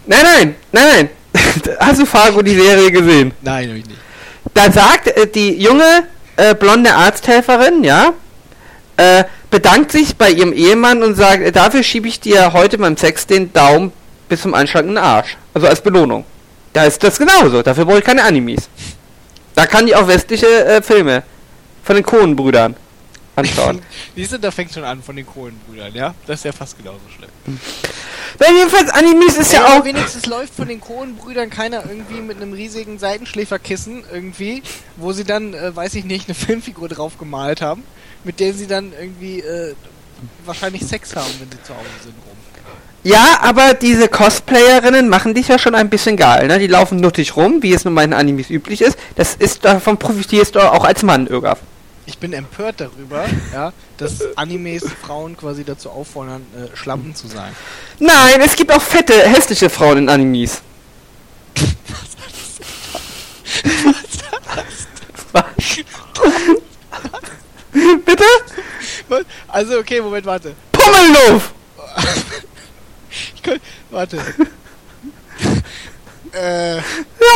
Nein, 0.07 0.21
nein, 0.23 0.55
nein, 0.73 0.85
nein. 0.95 1.09
Hast 1.81 2.01
du 2.01 2.07
Fargo 2.07 2.43
die 2.43 2.55
Serie 2.55 2.91
gesehen? 2.91 3.33
Nein, 3.43 3.69
hab 3.69 3.77
ich 3.77 3.87
nicht. 3.87 3.99
Da 4.55 4.73
sagt 4.73 5.09
äh, 5.09 5.27
die 5.27 5.61
junge 5.61 6.05
äh, 6.37 6.55
blonde 6.55 6.95
Arzthelferin, 6.95 7.85
ja, 7.85 8.13
äh, 8.97 9.25
bedankt 9.51 9.93
sich 9.93 10.17
bei 10.17 10.31
ihrem 10.31 10.53
Ehemann 10.53 11.03
und 11.03 11.15
sagt, 11.15 11.43
äh, 11.43 11.53
dafür 11.53 11.83
schiebe 11.83 12.09
ich 12.09 12.21
dir 12.21 12.53
heute 12.53 12.79
beim 12.79 12.97
Sex 12.97 13.27
den 13.27 13.53
Daumen 13.53 13.93
bis 14.29 14.43
zum 14.43 14.55
Anschlag 14.55 14.83
in 14.83 14.91
den 14.91 14.99
Arsch. 14.99 15.37
Also 15.55 15.67
als 15.67 15.81
Belohnung. 15.81 16.25
Da 16.73 16.85
ist 16.85 17.03
das 17.03 17.19
genauso. 17.19 17.63
Dafür 17.63 17.85
brauche 17.85 17.99
ich 17.99 18.05
keine 18.05 18.23
Animes. 18.23 18.69
Da 19.55 19.67
kann 19.67 19.87
ich 19.89 19.97
auch 19.97 20.07
westliche 20.07 20.47
äh, 20.47 20.83
Filme 20.83 21.23
von 21.83 21.97
den 21.97 22.05
Coen-Brüdern 22.05 22.77
anschauen. 23.39 23.81
Siehst 24.17 24.33
du, 24.33 24.39
da 24.39 24.51
fängt 24.51 24.73
schon 24.73 24.85
an 24.85 25.03
von 25.03 25.17
den 25.17 25.27
Kohlenbrüdern, 25.27 25.95
ja? 25.95 26.15
Das 26.27 26.41
ist 26.41 26.45
ja 26.45 26.53
fast 26.53 26.77
genauso 26.77 27.01
schlimm. 27.17 27.59
Weil 28.39 28.55
jedenfalls 28.55 28.91
Animes 28.91 29.37
ist 29.37 29.53
ja 29.53 29.65
aber 29.65 29.81
auch... 29.81 29.85
wenigstens 29.85 30.27
läuft 30.27 30.55
von 30.55 30.69
den 30.69 30.81
Kohlenbrüdern 30.81 31.51
keiner 31.51 31.85
irgendwie 31.89 32.21
mit 32.21 32.37
einem 32.37 32.53
riesigen 32.53 32.99
Seitenschläferkissen 32.99 34.05
irgendwie, 34.13 34.63
wo 34.97 35.13
sie 35.13 35.25
dann, 35.25 35.55
äh, 35.55 35.75
weiß 35.75 35.95
ich 35.95 36.05
nicht, 36.05 36.29
eine 36.29 36.35
Filmfigur 36.35 36.89
drauf 36.89 37.19
gemalt 37.19 37.63
haben, 37.63 37.85
mit 38.25 38.41
der 38.41 38.53
sie 38.53 38.67
dann 38.67 38.93
irgendwie 38.99 39.41
äh, 39.41 39.75
wahrscheinlich 40.45 40.85
Sex 40.87 41.15
haben, 41.15 41.31
wenn 41.39 41.51
sie 41.51 41.63
zu 41.63 41.75
Hause 41.75 41.87
sind 42.03 42.15
rum. 42.27 42.39
Ja, 43.05 43.39
aber 43.43 43.75
diese 43.75 44.09
Cosplayerinnen 44.09 45.09
machen 45.09 45.33
dich 45.33 45.49
ja 45.49 45.59
schon 45.59 45.75
ein 45.75 45.89
bisschen 45.89 46.17
geil, 46.17 46.49
ne? 46.49 46.59
Die 46.59 46.67
laufen 46.67 46.99
nuttig 46.99 47.37
rum, 47.37 47.63
wie 47.63 47.73
es 47.73 47.85
nun 47.85 47.95
bei 47.95 48.05
den 48.05 48.13
Animes 48.13 48.51
üblich 48.51 48.83
ist. 48.83 48.99
Das 49.15 49.35
ist, 49.37 49.65
davon 49.65 49.99
profitierst 49.99 50.57
du 50.57 50.61
auch 50.61 50.85
als 50.85 51.03
Mann, 51.05 51.29
Ögaf. 51.29 51.61
Ich 52.07 52.19
bin 52.19 52.33
empört 52.33 52.81
darüber, 52.81 53.25
ja, 53.53 53.73
dass 53.99 54.37
Animes 54.37 54.85
Frauen 55.01 55.37
quasi 55.37 55.63
dazu 55.63 55.91
auffordern, 55.91 56.45
äh, 56.57 56.77
Schlampen 56.77 57.15
zu 57.15 57.29
sein. 57.29 57.55
Nein, 58.01 58.41
es 58.45 58.57
gibt 58.57 58.73
auch 58.73 58.83
fette, 58.83 59.15
hässliche 59.15 59.71
Frauen 59.71 59.99
in 59.99 60.09
Animes. 60.09 60.61
Bitte? 61.55 61.77
Was? 65.33 65.45
Also, 69.49 69.79
okay, 69.79 70.01
Moment, 70.01 70.27
warte. 70.27 70.55
Pummelluff! 70.73 71.53
Ich 73.35 73.43
kann, 73.43 73.59
warte. 73.91 74.19
äh, 76.33 76.77
Ja, 76.77 76.83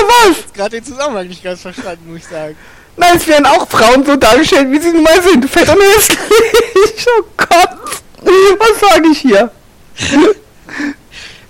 was? 0.09 0.53
gerade 0.53 0.76
den 0.76 0.85
Zusammenhang 0.85 1.26
nicht 1.28 1.43
ganz 1.43 1.62
verstanden, 1.62 2.12
muss 2.12 2.20
ich 2.20 2.26
sagen. 2.26 2.57
Nein, 2.97 3.16
es 3.16 3.26
werden 3.26 3.47
auch 3.47 3.66
Frauen 3.68 4.05
so 4.05 4.16
dargestellt, 4.16 4.70
wie 4.70 4.78
sie 4.78 4.93
nun 4.93 5.03
mal 5.03 5.20
sind. 5.22 5.49
Fett 5.49 5.68
und 5.68 5.80
hässlich. 5.80 7.07
Oh 7.18 7.24
Gott. 7.37 8.03
Was 8.22 8.80
sage 8.80 9.09
ich 9.11 9.18
hier? 9.18 9.51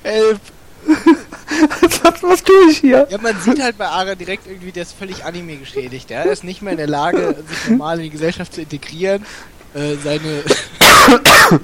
Help. 0.02 0.40
Was, 2.02 2.22
was 2.22 2.42
tue 2.42 2.70
ich 2.70 2.78
hier? 2.78 3.06
Ja, 3.08 3.18
man 3.18 3.40
sieht 3.40 3.62
halt 3.62 3.78
bei 3.78 3.86
Ara 3.86 4.14
direkt 4.14 4.46
irgendwie, 4.46 4.72
der 4.72 4.82
ist 4.82 4.94
völlig 4.94 5.24
Anime 5.24 5.56
geschädigt. 5.56 6.10
Er 6.10 6.26
ist 6.26 6.44
nicht 6.44 6.62
mehr 6.62 6.72
in 6.72 6.78
der 6.78 6.88
Lage, 6.88 7.36
sich 7.46 7.70
normal 7.70 7.98
in 7.98 8.04
die 8.04 8.10
Gesellschaft 8.10 8.54
zu 8.54 8.62
integrieren. 8.62 9.24
Äh, 9.74 9.96
seine 10.02 10.42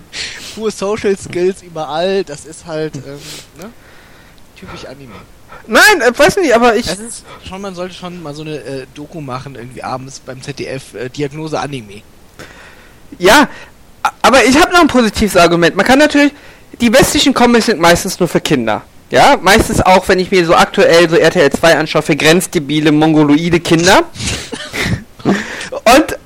hohe 0.57 0.71
Social 0.71 1.17
Skills 1.17 1.63
überall, 1.63 2.25
das 2.25 2.45
ist 2.45 2.67
halt 2.67 2.97
ähm, 2.97 3.19
ne? 3.59 3.71
typisch 4.59 4.85
Anime. 4.87 5.15
Nein, 5.67 6.01
äh, 6.01 6.17
weiß 6.17 6.37
nicht, 6.37 6.55
aber 6.55 6.77
ich... 6.77 6.87
Das 6.87 6.99
ist 6.99 7.25
schon, 7.47 7.61
man 7.61 7.75
sollte 7.75 7.95
schon 7.95 8.23
mal 8.23 8.35
so 8.35 8.43
eine 8.43 8.57
äh, 8.57 8.87
Doku 8.95 9.21
machen, 9.21 9.55
irgendwie 9.55 9.83
abends 9.83 10.21
beim 10.21 10.41
ZDF, 10.43 10.95
äh, 10.95 11.09
Diagnose 11.09 11.59
Anime. 11.59 12.03
Ja, 13.19 13.49
aber 14.23 14.45
ich 14.45 14.59
habe 14.61 14.73
noch 14.73 14.81
ein 14.81 14.89
positives 14.89 15.37
Argument. 15.37 15.77
Man 15.77 15.85
kann 15.85 15.99
natürlich, 15.99 16.33
die 16.81 16.93
westlichen 16.93 17.35
Comics 17.35 17.67
sind 17.67 17.81
meistens 17.81 18.19
nur 18.19 18.29
für 18.29 18.41
Kinder. 18.41 18.83
Ja, 19.11 19.39
meistens 19.41 19.81
auch, 19.81 20.07
wenn 20.09 20.19
ich 20.19 20.31
mir 20.31 20.45
so 20.45 20.55
aktuell 20.55 21.09
so 21.09 21.17
RTL 21.17 21.51
2 21.51 21.79
anschaue, 21.79 22.03
für 22.03 22.17
grenzdebile, 22.17 22.93
mongoloide 22.93 23.61
Kinder. 23.61 24.03
Und 25.25 26.19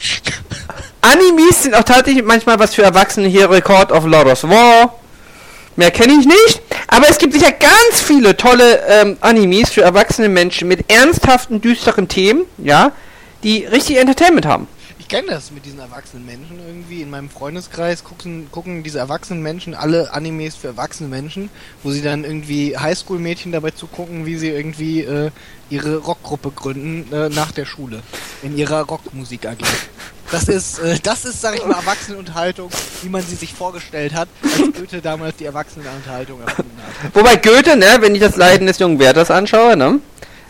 Animes 1.01 1.63
sind 1.63 1.75
auch 1.75 1.85
tatsächlich 1.85 2.25
manchmal 2.25 2.59
was 2.59 2.75
für 2.75 2.83
Erwachsene 2.83 3.29
hier, 3.29 3.49
Record 3.51 3.93
of 3.93 4.05
Lord 4.05 4.27
of 4.27 4.43
War. 4.45 4.95
Mehr 5.77 5.91
kenne 5.91 6.15
ich 6.15 6.27
nicht. 6.27 6.63
Aber 6.89 7.09
es 7.09 7.19
gibt 7.19 7.33
sicher 7.33 7.53
ganz 7.53 8.03
viele 8.05 8.37
tolle 8.37 8.83
ähm, 8.89 9.17
Animes 9.21 9.71
für 9.71 9.83
erwachsene 9.83 10.29
Menschen 10.29 10.69
mit 10.69 10.93
ernsthaften, 10.93 11.61
düsteren 11.61 12.09
Themen, 12.09 12.43
ja, 12.59 12.93
die 13.45 13.65
richtig 13.65 13.97
Entertainment 13.97 14.45
haben. 14.45 14.69
Kenne 15.13 15.33
das 15.33 15.51
mit 15.51 15.67
diesen 15.67 15.79
erwachsenen 15.79 16.25
Menschen 16.25 16.59
irgendwie. 16.67 17.03
In 17.03 17.11
meinem 17.11 17.29
Freundeskreis 17.29 18.03
gucken, 18.03 18.49
gucken 18.51 18.83
diese 18.83 18.99
erwachsenen 18.99 19.43
Menschen 19.43 19.75
alle 19.75 20.11
Animes 20.15 20.57
für 20.57 20.69
erwachsene 20.69 21.11
Menschen, 21.11 21.51
wo 21.83 21.91
sie 21.91 22.01
dann 22.01 22.25
irgendwie 22.25 22.79
Highschool-Mädchen 22.79 23.53
dabei 23.53 23.73
zugucken, 23.73 24.25
wie 24.25 24.39
sie 24.39 24.49
irgendwie 24.49 25.03
äh, 25.03 25.31
ihre 25.69 25.99
Rockgruppe 25.99 26.53
gründen 26.53 27.13
äh, 27.13 27.29
nach 27.29 27.53
der 27.53 27.67
Schule. 27.67 28.01
In 28.43 28.57
ihrer 28.57 28.85
Rockmusik 28.85 29.45
AG. 29.45 29.59
Das 30.31 30.49
ist, 30.49 30.79
äh, 30.79 30.99
das 31.03 31.27
ist, 31.27 31.43
sag 31.43 31.57
ich 31.57 31.67
mal, 31.67 31.77
Erwachsenenunterhaltung, 31.77 32.71
wie 33.03 33.11
man 33.11 33.21
sie 33.21 33.35
sich 33.35 33.53
vorgestellt 33.53 34.15
hat, 34.15 34.29
als 34.43 34.73
Goethe 34.75 35.03
damals 35.03 35.37
die 35.37 35.45
Erwachsenenunterhaltung 35.45 36.41
erfunden 36.41 36.79
hat. 36.79 37.15
Wobei 37.15 37.37
Goethe, 37.37 37.77
ne, 37.77 37.99
wenn 38.01 38.15
ich 38.15 38.23
das 38.23 38.37
Leiden 38.37 38.67
des 38.67 38.79
jungen 38.79 38.99
Werthers 38.99 39.31
anschaue, 39.31 39.77
ne? 39.77 40.01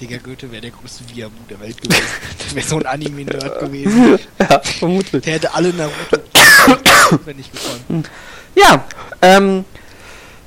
Digga, 0.02 0.16
Goethe 0.16 0.50
wäre 0.50 0.62
der 0.62 0.72
größte 0.72 1.04
Viamu 1.14 1.30
der 1.48 1.60
Welt 1.60 1.80
gewesen. 1.80 2.02
Das 2.38 2.54
wäre 2.56 2.66
so 2.66 2.76
ein 2.78 2.86
Anime-Nerd 2.86 3.60
gewesen. 3.60 4.18
ja, 4.40 4.60
vermutlich. 4.60 5.22
Der 5.22 5.34
hätte 5.34 5.54
alle 5.54 5.72
Naruto 5.72 6.18
wenn 7.24 7.36
nicht 7.36 7.52
gekonnt. 7.52 8.10
Ja, 8.56 8.84
ähm, 9.22 9.64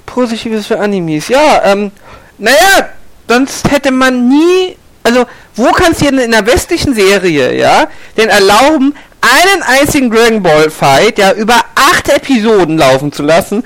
Positives 0.05 0.67
für 0.67 0.77
Animes. 0.77 1.29
Ja, 1.29 1.63
ähm, 1.63 1.91
naja, 2.37 2.89
sonst 3.29 3.71
hätte 3.71 3.91
man 3.91 4.27
nie, 4.27 4.75
also, 5.03 5.25
wo 5.55 5.71
kannst 5.71 6.01
du 6.01 6.05
denn 6.05 6.19
in 6.19 6.33
einer 6.33 6.45
westlichen 6.45 6.93
Serie, 6.93 7.57
ja, 7.57 7.87
denn 8.17 8.27
erlauben, 8.27 8.93
einen 9.21 9.63
einzigen 9.63 10.11
Dragon 10.11 10.43
Ball 10.43 10.69
Fight, 10.69 11.17
ja, 11.17 11.31
über 11.31 11.63
acht 11.75 12.09
Episoden 12.09 12.77
laufen 12.77 13.13
zu 13.13 13.23
lassen, 13.23 13.63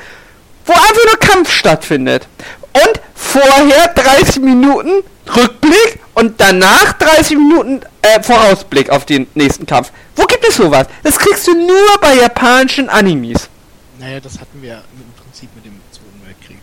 wo 0.67 0.73
einfach 0.73 1.05
nur 1.07 1.19
Kampf 1.19 1.51
stattfindet. 1.51 2.27
Und 2.73 3.01
vorher 3.15 3.87
30 3.95 4.43
Minuten 4.43 5.03
Rückblick 5.36 5.99
und 6.15 6.39
danach 6.39 6.93
30 6.93 7.38
Minuten 7.38 7.81
äh, 8.01 8.22
Vorausblick 8.22 8.89
auf 8.89 9.06
den 9.06 9.27
nächsten 9.35 9.65
Kampf. 9.65 9.91
Wo 10.15 10.23
gibt 10.26 10.45
es 10.47 10.56
sowas? 10.56 10.88
Das 11.03 11.18
kriegst 11.18 11.47
du 11.47 11.53
nur 11.53 11.97
bei 12.01 12.15
japanischen 12.15 12.89
Animes. 12.89 13.49
Naja, 13.99 14.19
das 14.19 14.39
hatten 14.39 14.61
wir 14.61 14.76
im 14.76 15.23
Prinzip 15.23 15.49
mit 15.56 15.65
dem 15.65 15.80
Zweiten 15.91 16.22
Weltkrieg. 16.26 16.57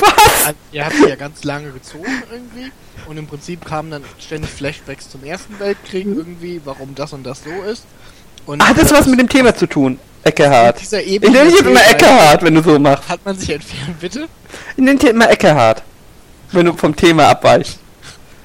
Was? 0.00 0.46
Also, 0.46 0.58
Ihr 0.72 0.84
habt 0.84 1.08
ja 1.08 1.14
ganz 1.16 1.44
lange 1.44 1.70
gezogen 1.72 2.22
irgendwie 2.30 2.70
und 3.06 3.16
im 3.18 3.26
Prinzip 3.26 3.64
kamen 3.64 3.90
dann 3.90 4.04
ständig 4.18 4.50
Flashbacks 4.50 5.10
zum 5.10 5.24
Ersten 5.24 5.58
Weltkrieg 5.58 6.06
irgendwie, 6.06 6.60
warum 6.64 6.94
das 6.94 7.12
und 7.12 7.24
das 7.24 7.42
so 7.44 7.62
ist. 7.70 7.84
Und 8.46 8.66
Hat 8.66 8.78
das 8.78 8.90
was 8.92 9.06
mit 9.06 9.20
dem 9.20 9.28
Thema 9.28 9.54
zu 9.54 9.66
tun, 9.66 9.98
Eckehard? 10.24 10.80
dieser 10.80 11.02
Ich 11.02 11.20
nenne 11.20 11.50
dich 11.50 11.60
immer 11.60 11.86
Eckehard, 11.86 12.42
wenn 12.42 12.54
du 12.54 12.62
so 12.62 12.78
machst. 12.78 13.06
Hat 13.08 13.20
man 13.26 13.36
sich 13.36 13.50
entfernt, 13.50 14.00
bitte? 14.00 14.26
Ich 14.76 14.82
nenne 14.82 14.98
dich 14.98 15.10
immer 15.10 15.28
Eckehard, 15.30 15.82
wenn 16.52 16.66
du 16.66 16.72
vom 16.74 16.94
Thema 16.94 17.28
abweichst. 17.28 17.78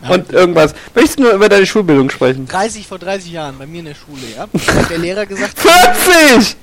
Und 0.09 0.31
irgendwas. 0.31 0.73
Möchtest 0.93 1.19
du 1.19 1.23
nur 1.23 1.33
über 1.33 1.47
deine 1.47 1.65
Schulbildung 1.65 2.09
sprechen? 2.09 2.45
30 2.45 2.85
vor 2.85 2.99
30 2.99 3.31
Jahren 3.31 3.57
bei 3.57 3.65
mir 3.65 3.79
in 3.79 3.85
der 3.85 3.95
Schule, 3.95 4.21
ja, 4.35 4.41
hat 4.81 4.89
der 4.89 4.97
Lehrer 4.97 5.25
gesagt, 5.25 5.57
40! 5.57 6.57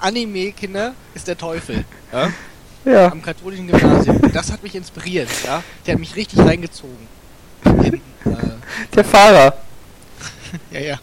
Anime, 0.00 0.52
Kinder, 0.52 0.94
ist 1.14 1.28
der 1.28 1.36
Teufel. 1.36 1.84
Ja? 2.12 2.30
Ja. 2.84 3.10
am 3.10 3.20
katholischen 3.20 3.66
Gymnasium. 3.66 4.20
Das 4.32 4.52
hat 4.52 4.62
mich 4.62 4.74
inspiriert, 4.74 5.28
ja. 5.44 5.62
Der 5.84 5.94
hat 5.94 6.00
mich 6.00 6.14
richtig 6.14 6.38
reingezogen. 6.38 7.08
In, 7.64 7.94
äh, 7.94 8.00
Der 8.94 9.04
Fahrer. 9.04 9.56
ja, 10.70 10.80
ja. 10.80 10.98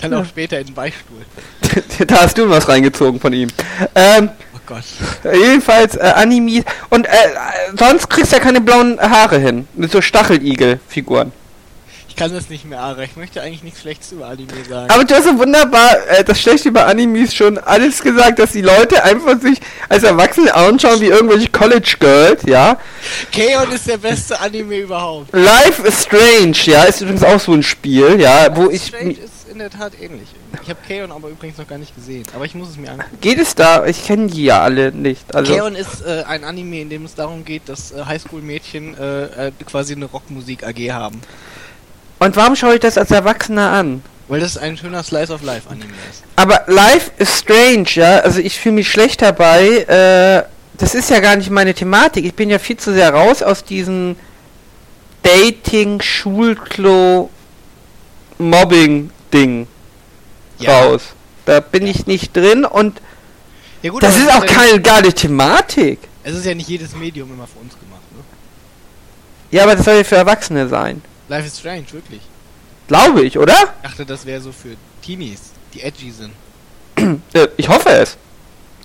Dann 0.00 0.14
auch 0.14 0.24
später 0.24 0.58
in 0.58 0.66
den 0.66 0.74
Beichtstuhl. 0.74 1.24
da 2.06 2.22
hast 2.22 2.36
du 2.36 2.48
was 2.48 2.68
reingezogen 2.68 3.20
von 3.20 3.32
ihm. 3.32 3.48
Ähm, 3.94 4.30
Gott. 4.66 4.84
jedenfalls 5.32 5.96
äh, 5.96 6.00
Animes. 6.00 6.64
Und 6.90 7.06
äh, 7.06 7.10
äh, 7.10 7.76
sonst 7.78 8.08
kriegst 8.08 8.32
du 8.32 8.36
ja 8.36 8.42
keine 8.42 8.60
blauen 8.60 9.00
Haare 9.00 9.38
hin. 9.38 9.68
Mit 9.74 9.90
so 9.90 10.00
Stacheligel-Figuren. 10.00 11.32
Ich 12.16 12.22
kann 12.22 12.32
das 12.32 12.48
nicht 12.48 12.64
mehr, 12.64 12.80
Ara. 12.80 13.02
Ich 13.02 13.14
möchte 13.16 13.42
eigentlich 13.42 13.62
nichts 13.62 13.82
Schlechtes 13.82 14.10
über 14.12 14.28
Anime 14.28 14.64
sagen. 14.66 14.90
Aber 14.90 15.04
du 15.04 15.14
hast 15.14 15.24
so 15.24 15.38
wunderbar 15.38 15.98
äh, 16.08 16.24
das 16.24 16.40
Schlechte 16.40 16.70
über 16.70 16.86
Animes 16.86 17.34
schon 17.34 17.58
alles 17.58 18.02
gesagt, 18.02 18.38
dass 18.38 18.52
die 18.52 18.62
Leute 18.62 19.04
einfach 19.04 19.38
sich 19.38 19.60
als 19.90 20.02
Erwachsene 20.02 20.54
anschauen 20.54 20.98
wie 21.02 21.08
irgendwelche 21.08 21.50
College 21.50 21.96
Girls, 22.00 22.42
ja. 22.46 22.78
Keon 23.30 23.70
ist 23.70 23.86
der 23.86 23.98
beste 23.98 24.40
Anime 24.40 24.78
überhaupt. 24.78 25.34
Life 25.34 25.86
is 25.86 26.04
Strange, 26.04 26.56
ja, 26.64 26.84
ist 26.84 27.02
übrigens 27.02 27.22
auch 27.22 27.38
so 27.38 27.52
ein 27.52 27.62
Spiel, 27.62 28.18
ja, 28.18 28.48
wo 28.56 28.70
ich... 28.70 28.86
Strange 28.86 29.12
ist 29.12 29.50
in 29.52 29.58
der 29.58 29.68
Tat 29.68 29.92
ähnlich. 30.00 30.28
Ich 30.62 30.70
habe 30.70 30.80
Keon 30.88 31.12
aber 31.12 31.28
übrigens 31.28 31.58
noch 31.58 31.68
gar 31.68 31.76
nicht 31.76 31.94
gesehen. 31.94 32.24
Aber 32.34 32.46
ich 32.46 32.54
muss 32.54 32.70
es 32.70 32.78
mir 32.78 32.92
angucken. 32.92 33.18
Geht 33.20 33.38
es 33.38 33.54
da? 33.54 33.84
Ich 33.84 34.06
kenne 34.06 34.28
die 34.28 34.44
ja 34.44 34.62
alle 34.62 34.90
nicht. 34.90 35.34
Also 35.34 35.52
Keon 35.52 35.74
ist 35.74 36.00
äh, 36.00 36.24
ein 36.26 36.44
Anime, 36.44 36.80
in 36.80 36.88
dem 36.88 37.04
es 37.04 37.14
darum 37.14 37.44
geht, 37.44 37.68
dass 37.68 37.92
äh, 37.92 38.06
Highschool-Mädchen 38.06 38.96
äh, 38.96 39.48
äh, 39.48 39.52
quasi 39.66 39.94
eine 39.94 40.06
Rockmusik 40.06 40.66
AG 40.66 40.92
haben. 40.92 41.20
Und 42.18 42.36
warum 42.36 42.56
schaue 42.56 42.74
ich 42.74 42.80
das 42.80 42.96
als 42.98 43.10
Erwachsener 43.10 43.70
an? 43.72 44.02
Weil 44.28 44.40
das 44.40 44.56
ein 44.56 44.76
schöner 44.76 45.02
Slice 45.02 45.32
of 45.32 45.42
Life 45.42 45.68
Anime 45.68 45.92
ist. 46.10 46.24
Aber 46.34 46.64
Life 46.66 47.12
is 47.18 47.38
Strange, 47.38 47.88
ja. 47.94 48.18
Also 48.20 48.40
ich 48.40 48.58
fühle 48.58 48.76
mich 48.76 48.90
schlecht 48.90 49.22
dabei. 49.22 49.78
Äh, 49.78 50.42
das 50.78 50.94
ist 50.94 51.10
ja 51.10 51.20
gar 51.20 51.36
nicht 51.36 51.50
meine 51.50 51.74
Thematik. 51.74 52.24
Ich 52.24 52.34
bin 52.34 52.50
ja 52.50 52.58
viel 52.58 52.76
zu 52.76 52.92
sehr 52.92 53.12
raus 53.12 53.42
aus 53.42 53.64
diesem 53.64 54.16
Dating, 55.22 56.00
Schulklo, 56.00 57.30
Mobbing-Ding 58.38 59.66
raus. 60.66 61.02
Da 61.44 61.60
bin 61.60 61.86
ich 61.86 62.06
nicht 62.06 62.36
drin 62.36 62.64
und 62.64 63.00
Ja 63.82 63.90
gut, 63.90 64.02
das 64.02 64.16
ist 64.18 64.28
auch 64.30 64.44
ja 64.44 64.52
keine 64.52 64.80
geile 64.80 65.12
Thematik. 65.12 66.00
Es 66.24 66.34
ist 66.34 66.44
ja 66.44 66.54
nicht 66.54 66.68
jedes 66.68 66.94
Medium 66.96 67.30
immer 67.32 67.46
für 67.46 67.60
uns 67.60 67.74
gemacht. 67.78 68.02
Ne? 68.12 68.22
Ja, 69.52 69.62
aber 69.62 69.76
das 69.76 69.84
soll 69.84 69.94
ja 69.94 70.04
für 70.04 70.16
Erwachsene 70.16 70.68
sein. 70.68 71.02
Life 71.28 71.46
is 71.46 71.58
Strange, 71.58 71.86
wirklich. 71.92 72.20
Glaube 72.88 73.22
ich, 73.22 73.38
oder? 73.38 73.74
Ich 73.82 73.90
dachte, 73.90 74.06
das 74.06 74.26
wäre 74.26 74.40
so 74.40 74.52
für 74.52 74.76
Teenies, 75.02 75.52
die 75.74 75.82
edgy 75.82 76.10
sind. 76.10 76.32
Äh, 77.34 77.48
ich 77.56 77.68
hoffe 77.68 77.90
es. 77.90 78.16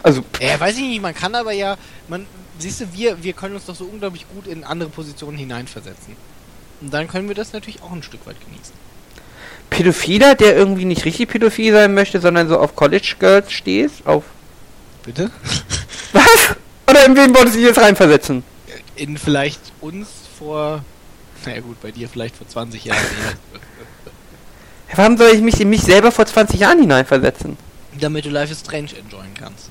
Also, 0.04 0.24
Ja, 0.40 0.60
weiß 0.60 0.76
ich 0.78 0.84
nicht, 0.84 1.02
man 1.02 1.14
kann 1.14 1.36
aber 1.36 1.52
ja, 1.54 1.78
man, 2.08 2.26
siehst 2.60 2.82
du, 2.82 2.94
wir, 2.94 3.24
wir 3.24 3.34
können 3.34 3.56
uns 3.56 3.66
doch 3.68 3.76
so 3.76 3.86
unglaublich 3.86 4.26
gut 4.34 4.48
in 4.48 4.64
andere 4.64 4.90
Positionen 4.90 5.38
hineinversetzen. 5.38 6.16
Und 6.82 6.92
dann 6.94 7.08
können 7.08 7.28
wir 7.28 7.36
das 7.36 7.54
natürlich 7.54 7.82
auch 7.82 7.92
ein 7.92 8.04
Stück 8.04 8.26
weit 8.26 8.38
genießen. 8.44 8.74
Pädophiler, 9.70 10.36
der 10.36 10.56
irgendwie 10.56 10.86
nicht 10.86 11.06
richtig 11.06 11.30
pädophil 11.30 11.72
sein 11.72 11.94
möchte, 11.94 12.20
sondern 12.20 12.50
so 12.50 12.60
auf 12.60 12.76
College 12.76 13.16
Girls 13.20 13.52
steht, 13.52 13.92
auf 14.06 14.24
Bitte? 15.04 15.32
Was? 16.14 16.56
Oder 16.90 17.06
in 17.06 17.16
wen 17.16 17.34
wolltest 17.34 17.56
du 17.56 17.60
dich 17.60 17.68
jetzt 17.68 17.80
reinversetzen? 17.80 18.44
In 18.96 19.18
vielleicht 19.18 19.60
uns 19.80 20.10
vor, 20.38 20.84
naja 21.46 21.62
gut, 21.62 21.82
bei 21.82 21.92
dir 21.92 22.08
vielleicht 22.10 22.36
vor 22.36 22.48
20 22.48 22.86
Jahren. 22.86 23.00
ja. 23.24 23.60
Warum 24.98 25.18
soll 25.18 25.30
ich 25.30 25.42
mich 25.42 25.60
in 25.62 25.70
mich 25.70 25.82
selber 25.84 26.12
vor 26.12 26.26
20 26.26 26.60
Jahren 26.60 26.80
hineinversetzen? 26.80 27.58
Damit 28.00 28.26
du 28.26 28.30
Life 28.30 28.52
is 28.52 28.60
Strange 28.60 28.90
enjoyen 28.98 29.34
kannst. 29.40 29.70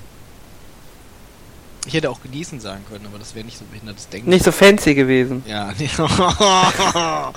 Ich 1.86 1.94
hätte 1.94 2.10
auch 2.10 2.22
genießen 2.22 2.60
sagen 2.60 2.84
können, 2.90 3.06
aber 3.06 3.18
das 3.18 3.34
wäre 3.34 3.44
nicht 3.44 3.58
so 3.58 3.64
behindertes 3.64 4.08
Denken. 4.08 4.28
Nicht 4.30 4.44
so 4.44 4.52
fancy 4.52 4.94
gewesen. 4.94 5.42
Ja, 5.46 5.72
nee. 5.78 5.88
War 5.98 7.32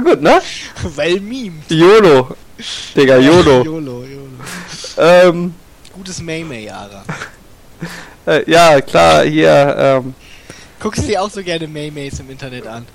gut, 0.00 0.22
ne? 0.22 0.40
well 0.96 1.20
meme. 1.20 1.62
YOLO. 1.68 2.34
Digga, 2.96 3.16
YOLO. 3.18 3.62
YOLO, 3.64 4.04
YOLO. 4.04 4.28
ähm, 4.98 5.54
Gutes 5.92 6.20
Maymay, 6.22 6.70
Ara. 6.70 7.04
äh, 8.26 8.50
ja, 8.50 8.80
klar, 8.80 9.24
hier, 9.24 9.74
ähm, 9.78 10.14
Guckst 10.80 11.02
du 11.02 11.06
dir 11.06 11.22
auch 11.22 11.30
so 11.30 11.42
gerne 11.42 11.68
Maymays 11.68 12.18
im 12.20 12.30
Internet 12.30 12.66
an? 12.66 12.86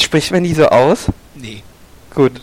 spricht 0.00 0.32
man 0.32 0.42
die 0.42 0.52
so 0.52 0.66
aus? 0.66 1.06
Nee. 1.36 1.62
Gut. 2.12 2.40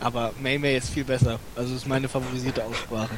Aber 0.00 0.32
Maymay 0.40 0.76
ist 0.76 0.90
viel 0.90 1.04
besser. 1.04 1.38
Also 1.56 1.74
ist 1.74 1.88
meine 1.88 2.08
favorisierte 2.08 2.64
Aussprache. 2.64 3.10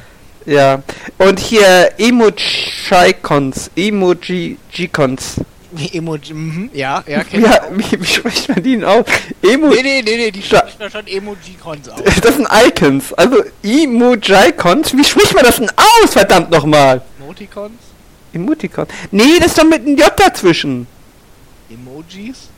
Ja. 0.45 0.81
Und 1.19 1.39
hier 1.39 1.91
Emoji-Cons. 1.97 3.71
Emoji-Cons. 3.75 5.41
Emoji, 5.91 6.33
mhm, 6.33 6.69
ja, 6.73 7.03
ja, 7.05 7.23
kenn 7.23 7.43
Ja, 7.43 7.59
wie, 7.71 7.99
wie 7.99 8.05
spricht 8.05 8.47
man 8.47 8.63
die 8.63 8.71
denn 8.73 8.85
aus? 8.85 9.05
Emo 9.41 9.67
Nee, 9.67 9.81
nee, 9.83 10.01
nee, 10.03 10.17
nee, 10.17 10.31
die 10.31 10.41
sprechen 10.41 10.77
da 10.79 10.89
schon 10.89 11.05
Emoji-Cons 11.05 11.89
aus. 11.89 12.01
Das 12.21 12.35
sind 12.35 12.47
Icons. 12.67 13.13
Also 13.13 13.43
Emoji-Cons. 13.63 14.95
Wie 14.95 15.03
spricht 15.03 15.33
man 15.33 15.43
das 15.43 15.57
denn 15.57 15.69
aus, 15.69 16.13
verdammt 16.13 16.49
nochmal? 16.49 17.01
Emoticons? 17.19 17.84
Emoticon. 18.35 18.87
Nee, 19.11 19.37
das 19.39 19.47
ist 19.47 19.57
doch 19.57 19.63
mit 19.63 19.81
einem 19.81 19.97
J 19.97 20.11
dazwischen. 20.15 20.87
Emojis? 21.69 22.49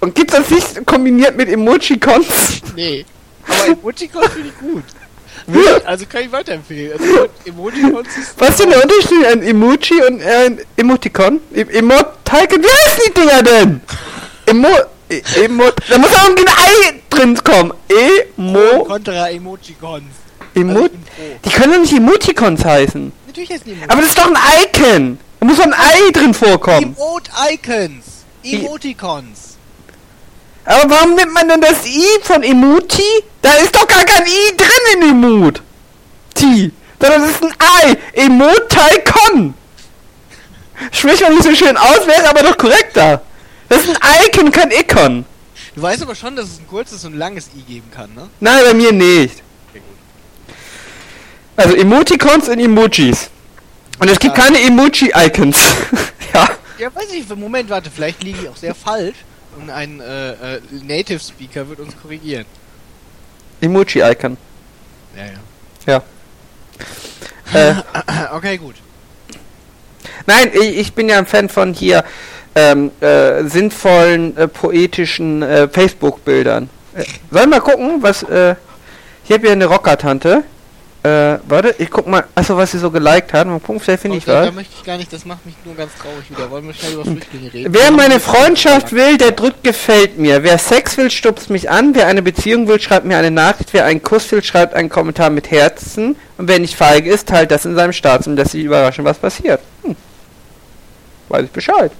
Und 0.00 0.14
gibt's 0.14 0.34
das 0.34 0.48
nicht 0.50 0.86
kombiniert 0.86 1.36
mit 1.36 1.48
Emojicons? 1.48 2.62
Nee. 2.76 3.04
Aber 3.46 3.72
Emojicons 3.72 4.28
finde 4.28 4.48
ich 4.48 4.58
gut. 4.58 4.84
Also 5.86 6.04
kann 6.06 6.22
ich 6.24 6.32
weiterempfehlen. 6.32 6.98
Also 6.98 7.28
Emojicons 7.46 8.08
ist. 8.08 8.34
Was 8.38 8.50
ist 8.50 8.60
denn 8.60 8.70
der 8.70 8.82
Unterschied 8.82 9.26
an 9.26 9.42
Emoji 9.42 10.02
und 10.06 10.20
äh, 10.20 10.46
ein 10.46 10.58
Emoticon? 10.76 11.40
E 11.54 11.62
Emoticon? 11.62 12.62
Wie 12.62 12.66
heißen 12.66 13.02
die 13.06 13.14
Dinger 13.14 13.42
denn? 13.42 13.80
Emo... 14.46 14.68
E 15.08 15.22
Emo... 15.42 15.64
Da 15.88 15.98
muss 15.98 16.14
auch 16.14 16.28
irgendwie 16.28 16.46
ein 16.46 16.54
Ei 16.54 17.00
drin 17.08 17.38
kommen. 17.42 17.72
Emo... 18.36 18.84
Contra 18.84 19.30
Emojicons. 19.30 20.04
Emo... 20.54 20.80
Also. 20.80 20.90
Die 21.44 21.50
können 21.50 21.72
doch 21.72 21.80
nicht 21.80 21.92
Emoticons 21.94 22.64
heißen. 22.64 23.12
Natürlich 23.38 23.60
ist 23.60 23.66
nicht 23.66 23.82
Aber 23.88 24.00
das 24.00 24.10
ist 24.10 24.18
doch 24.18 24.26
ein 24.26 24.36
Icon. 24.64 25.18
Da 25.38 25.46
muss 25.46 25.58
doch 25.58 25.64
ein 25.64 25.72
Ei 25.74 26.10
drin 26.12 26.34
vorkommen. 26.34 26.96
Emote-Icons. 26.96 28.04
Emoticons. 28.42 29.56
Aber 30.64 30.90
warum 30.90 31.14
nimmt 31.14 31.32
man 31.32 31.48
denn 31.48 31.60
das 31.60 31.86
I 31.86 32.04
von 32.22 32.42
Emoti? 32.42 33.02
Da 33.40 33.52
ist 33.54 33.74
doch 33.76 33.86
gar 33.86 34.04
kein 34.04 34.26
I 34.26 34.56
drin 34.56 35.02
in 35.02 35.10
Emot. 35.10 35.62
T. 36.34 36.72
Sondern 37.00 37.22
das 37.22 37.30
ist 37.30 37.42
ein 37.44 37.54
Ei. 37.58 37.96
Emoticon. 38.14 39.54
Spricht 40.90 41.22
man 41.22 41.34
nicht 41.34 41.44
so 41.44 41.54
schön 41.54 41.76
aus, 41.76 42.06
wäre 42.06 42.28
aber 42.28 42.42
doch 42.42 42.56
korrekter. 42.56 43.22
Das 43.68 43.84
ist 43.84 43.90
ein 43.90 44.26
Icon, 44.26 44.50
kein 44.50 44.72
Icon. 44.72 45.24
Du 45.76 45.82
weißt 45.82 46.02
aber 46.02 46.16
schon, 46.16 46.34
dass 46.34 46.46
es 46.46 46.58
ein 46.58 46.66
kurzes 46.66 47.04
und 47.04 47.14
langes 47.16 47.50
I 47.56 47.62
geben 47.62 47.88
kann, 47.94 48.12
ne? 48.14 48.28
Nein, 48.40 48.64
bei 48.64 48.74
mir 48.74 48.92
nicht. 48.92 49.42
Also 51.58 51.74
Emoticons 51.74 52.48
und 52.48 52.60
Emojis. 52.60 53.30
Und 53.98 54.08
es 54.08 54.20
gibt 54.20 54.38
Ja. 54.38 54.44
keine 54.44 54.58
Emoji-Icons. 54.58 55.56
ja. 56.34 56.48
Ja, 56.78 56.94
weiß 56.94 57.12
ich, 57.12 57.28
Moment, 57.34 57.68
warte, 57.68 57.90
vielleicht 57.90 58.22
liege 58.22 58.38
ich 58.42 58.48
auch 58.48 58.56
sehr 58.56 58.76
falsch. 58.76 59.16
Und 59.58 59.68
ein 59.68 60.00
äh, 60.00 60.30
äh, 60.54 60.60
Native 60.86 61.18
Speaker 61.18 61.68
wird 61.68 61.80
uns 61.80 61.94
korrigieren. 62.00 62.44
Emoji-Icon. 63.60 64.36
Ja, 65.16 65.24
ja. 65.86 66.02
Ja. 67.52 67.70
Äh, 67.70 67.74
okay, 68.36 68.56
gut. 68.56 68.76
Nein, 70.26 70.52
ich, 70.54 70.78
ich 70.78 70.92
bin 70.92 71.08
ja 71.08 71.18
ein 71.18 71.26
Fan 71.26 71.48
von 71.48 71.74
hier 71.74 72.04
ähm, 72.54 72.92
äh, 73.00 73.42
sinnvollen, 73.48 74.36
äh, 74.36 74.46
poetischen 74.46 75.42
äh, 75.42 75.66
Facebook-Bildern. 75.68 76.70
Äh, 76.94 77.04
soll 77.32 77.42
ich 77.42 77.48
mal 77.48 77.60
gucken, 77.60 78.00
was. 78.00 78.22
Äh, 78.22 78.54
ich 79.24 79.32
habe 79.32 79.42
hier 79.42 79.52
eine 79.52 79.66
Rockertante. 79.66 80.44
Äh, 81.04 81.38
warte, 81.46 81.76
ich 81.78 81.90
guck 81.90 82.08
mal, 82.08 82.24
achso, 82.34 82.56
was 82.56 82.72
sie 82.72 82.78
so 82.78 82.90
geliked 82.90 83.32
hat. 83.32 83.46
Mal 83.46 83.60
gucken, 83.60 83.78
vielleicht 83.80 84.02
finde 84.02 84.16
ich 84.18 84.24
Okay, 84.24 84.32
Da 84.32 84.46
was. 84.48 84.54
möchte 84.54 84.74
ich 84.78 84.84
gar 84.84 84.96
nicht, 84.96 85.12
das 85.12 85.24
macht 85.24 85.46
mich 85.46 85.54
nur 85.64 85.76
ganz 85.76 85.92
traurig 85.94 86.28
wieder. 86.28 86.50
Wollen 86.50 86.66
wir 86.66 86.74
schnell 86.74 86.94
über 86.94 87.04
Flüchtlinge 87.04 87.52
reden? 87.54 87.72
Wer 87.72 87.90
meine 87.92 88.14
haben- 88.14 88.20
Freundschaft 88.20 88.92
will, 88.92 89.16
der 89.16 89.30
drückt 89.30 89.62
gefällt 89.62 90.18
mir. 90.18 90.42
Wer 90.42 90.58
Sex 90.58 90.96
will, 90.96 91.08
stupst 91.10 91.50
mich 91.50 91.70
an. 91.70 91.94
Wer 91.94 92.08
eine 92.08 92.20
Beziehung 92.20 92.66
will, 92.66 92.80
schreibt 92.80 93.06
mir 93.06 93.16
eine 93.16 93.30
Nachricht. 93.30 93.72
Wer 93.72 93.84
einen 93.84 94.02
Kuss 94.02 94.30
will, 94.32 94.42
schreibt 94.42 94.74
einen 94.74 94.88
Kommentar 94.88 95.30
mit 95.30 95.52
Herzen. 95.52 96.16
Und 96.36 96.48
wer 96.48 96.58
nicht 96.58 96.74
feige 96.74 97.08
ist, 97.10 97.28
teilt 97.28 97.52
das 97.52 97.64
in 97.64 97.76
seinem 97.76 97.92
Status 97.92 98.26
und 98.26 98.34
lässt 98.36 98.50
sich 98.52 98.64
überraschen, 98.64 99.04
was 99.04 99.18
passiert. 99.18 99.60
Hm. 99.84 99.94
Weiß 101.28 101.44
ich 101.44 101.50
Bescheid. 101.52 101.92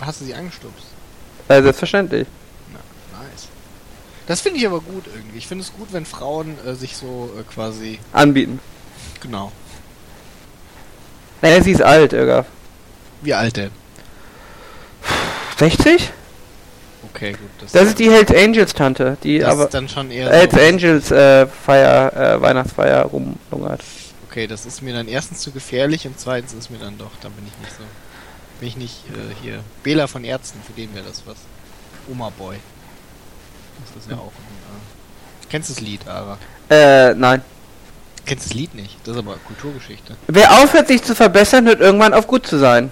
Hast 0.00 0.20
du 0.20 0.24
sie 0.24 0.34
angestupst? 0.34 0.86
Äh, 1.48 1.62
selbstverständlich. 1.62 2.26
Das 4.32 4.40
finde 4.40 4.60
ich 4.60 4.66
aber 4.66 4.80
gut 4.80 5.04
irgendwie. 5.14 5.36
Ich 5.36 5.46
finde 5.46 5.62
es 5.62 5.74
gut, 5.74 5.88
wenn 5.92 6.06
Frauen 6.06 6.56
äh, 6.66 6.72
sich 6.72 6.96
so 6.96 7.30
äh, 7.38 7.42
quasi. 7.42 7.98
Anbieten. 8.14 8.60
Genau. 9.20 9.52
Naja, 11.42 11.62
sie 11.62 11.72
ist 11.72 11.82
alt, 11.82 12.14
Irga. 12.14 12.46
Wie 13.20 13.34
alt 13.34 13.58
denn? 13.58 13.70
60? 15.58 16.10
Okay, 17.10 17.32
gut. 17.32 17.50
Das 17.74 17.88
ist 17.88 17.98
die 17.98 18.10
Hells 18.10 18.34
Angels 18.34 18.72
Tante, 18.72 19.18
die 19.22 19.40
das 19.40 19.50
aber 19.50 19.64
ist 19.64 19.74
dann 19.74 19.90
schon 19.90 20.10
eher. 20.10 20.30
Hells 20.30 20.54
so, 20.54 20.60
Angels 20.60 21.10
äh, 21.10 21.46
Feier, 21.46 22.16
äh, 22.16 22.40
Weihnachtsfeier 22.40 23.02
rumlungert. 23.02 23.82
okay, 24.30 24.46
das 24.46 24.64
ist 24.64 24.80
mir 24.80 24.94
dann 24.94 25.08
erstens 25.08 25.40
zu 25.40 25.50
gefährlich 25.50 26.06
und 26.06 26.18
zweitens 26.18 26.54
ist 26.54 26.70
mir 26.70 26.78
dann 26.78 26.96
doch, 26.96 27.10
dann 27.20 27.32
bin 27.32 27.44
ich 27.46 27.58
nicht 27.58 27.76
so. 27.76 27.84
Bin 28.60 28.68
ich 28.70 28.76
nicht 28.78 29.04
äh, 29.10 29.34
hier. 29.42 29.62
Bela 29.82 30.06
von 30.06 30.24
Ärzten, 30.24 30.62
für 30.66 30.72
den 30.72 30.94
wäre 30.94 31.04
das 31.04 31.22
was. 31.26 31.36
Oma 32.10 32.30
Boy. 32.30 32.56
Das 33.94 34.04
ist 34.04 34.10
ja 34.10 34.16
auch 34.16 34.26
ein. 34.26 35.42
Äh, 35.42 35.46
kennst 35.50 35.70
du 35.70 35.74
das 35.74 35.82
Lied, 35.82 36.06
Ara? 36.08 36.38
Äh, 36.70 37.14
nein. 37.14 37.42
Kennst 38.24 38.46
das 38.46 38.54
Lied 38.54 38.74
nicht? 38.74 38.96
Das 39.04 39.14
ist 39.14 39.18
aber 39.18 39.36
Kulturgeschichte. 39.46 40.16
Wer 40.28 40.52
aufhört, 40.62 40.88
sich 40.88 41.02
zu 41.02 41.14
verbessern, 41.14 41.66
hört 41.66 41.80
irgendwann 41.80 42.14
auf 42.14 42.26
gut 42.26 42.46
zu 42.46 42.58
sein. 42.58 42.90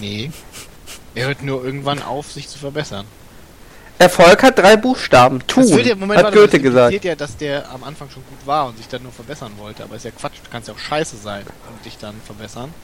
Nee. 0.00 0.30
Er 1.14 1.26
hört 1.28 1.42
nur 1.42 1.64
irgendwann 1.64 2.02
auf, 2.02 2.30
sich 2.30 2.48
zu 2.48 2.58
verbessern. 2.58 3.06
Erfolg 3.98 4.42
hat 4.42 4.58
drei 4.58 4.76
Buchstaben. 4.76 5.44
Tun, 5.46 5.62
Das 5.62 5.72
wird 5.76 5.86
ja, 5.86 5.94
Moment, 5.96 6.18
hat 6.18 6.24
warte, 6.26 6.38
Goethe 6.38 6.58
das 6.58 6.62
gesagt. 6.62 7.04
ja, 7.04 7.14
dass 7.14 7.36
der 7.38 7.70
am 7.70 7.82
Anfang 7.82 8.10
schon 8.10 8.22
gut 8.28 8.46
war 8.46 8.66
und 8.66 8.76
sich 8.76 8.88
dann 8.88 9.02
nur 9.02 9.12
verbessern 9.12 9.52
wollte. 9.56 9.82
Aber 9.84 9.96
ist 9.96 10.04
ja 10.04 10.10
Quatsch, 10.10 10.34
du 10.44 10.50
kannst 10.50 10.68
ja 10.68 10.74
auch 10.74 10.78
scheiße 10.78 11.16
sein 11.16 11.44
und 11.70 11.84
dich 11.84 11.96
dann 11.96 12.14
verbessern. 12.24 12.74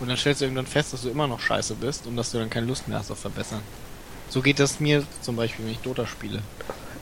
Und 0.00 0.08
dann 0.08 0.16
stellst 0.16 0.40
du 0.40 0.46
irgendwann 0.46 0.66
fest, 0.66 0.94
dass 0.94 1.02
du 1.02 1.10
immer 1.10 1.26
noch 1.26 1.40
scheiße 1.40 1.74
bist 1.74 2.06
und 2.06 2.16
dass 2.16 2.32
du 2.32 2.38
dann 2.38 2.48
keine 2.48 2.66
Lust 2.66 2.88
mehr 2.88 2.98
hast 2.98 3.10
auf 3.10 3.18
Verbessern. 3.18 3.60
So 4.32 4.40
geht 4.40 4.58
das 4.60 4.80
mir 4.80 5.04
zum 5.20 5.36
Beispiel, 5.36 5.66
wenn 5.66 5.72
ich 5.72 5.80
Dota 5.80 6.06
spiele. 6.06 6.40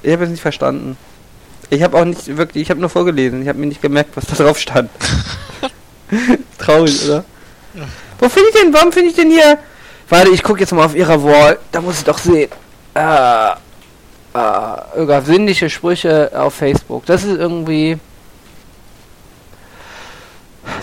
Ich 0.02 0.12
habe 0.12 0.24
es 0.24 0.30
nicht 0.30 0.40
verstanden. 0.40 0.96
Ich 1.68 1.80
habe 1.80 1.96
auch 1.96 2.04
nicht 2.04 2.36
wirklich, 2.36 2.64
ich 2.64 2.70
habe 2.70 2.80
nur 2.80 2.90
vorgelesen. 2.90 3.40
Ich 3.42 3.46
habe 3.46 3.56
mir 3.56 3.66
nicht 3.66 3.80
gemerkt, 3.80 4.16
was 4.16 4.26
da 4.26 4.34
drauf 4.34 4.58
stand. 4.58 4.90
Traurig, 6.58 7.04
oder? 7.04 7.24
Wo 8.18 8.28
finde 8.28 8.48
ich 8.48 8.60
denn, 8.60 8.74
warum 8.74 8.90
finde 8.90 9.10
ich 9.10 9.14
denn 9.14 9.30
hier... 9.30 9.60
Warte, 10.08 10.30
ich 10.30 10.42
gucke 10.42 10.58
jetzt 10.58 10.72
mal 10.72 10.84
auf 10.84 10.96
ihrer 10.96 11.22
Wall. 11.22 11.60
Da 11.70 11.80
muss 11.80 11.98
ich 11.98 12.04
doch 12.04 12.18
sehen. 12.18 12.50
Ah, 12.94 13.58
irgendwas 14.96 15.26
sinnliche 15.26 15.70
Sprüche 15.70 16.32
auf 16.34 16.54
Facebook. 16.54 17.06
Das 17.06 17.22
ist 17.22 17.38
irgendwie... 17.38 17.96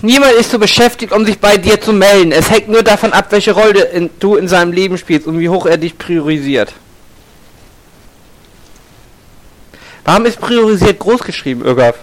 Niemand 0.01 0.33
ist 0.33 0.51
so 0.51 0.59
beschäftigt, 0.59 1.11
um 1.11 1.25
sich 1.25 1.39
bei 1.39 1.57
dir 1.57 1.79
zu 1.81 1.93
melden. 1.93 2.31
Es 2.31 2.49
hängt 2.49 2.69
nur 2.69 2.83
davon 2.83 3.13
ab, 3.13 3.27
welche 3.31 3.51
Rolle 3.51 3.83
in, 3.85 4.09
du 4.19 4.35
in 4.35 4.47
seinem 4.47 4.71
Leben 4.71 4.97
spielst 4.97 5.27
und 5.27 5.39
wie 5.39 5.49
hoch 5.49 5.65
er 5.65 5.77
dich 5.77 5.97
priorisiert. 5.97 6.73
Warum 10.03 10.25
ist 10.25 10.39
priorisiert 10.39 10.99
groß 10.99 11.21
geschrieben, 11.21 11.65
Irgaf? 11.65 11.97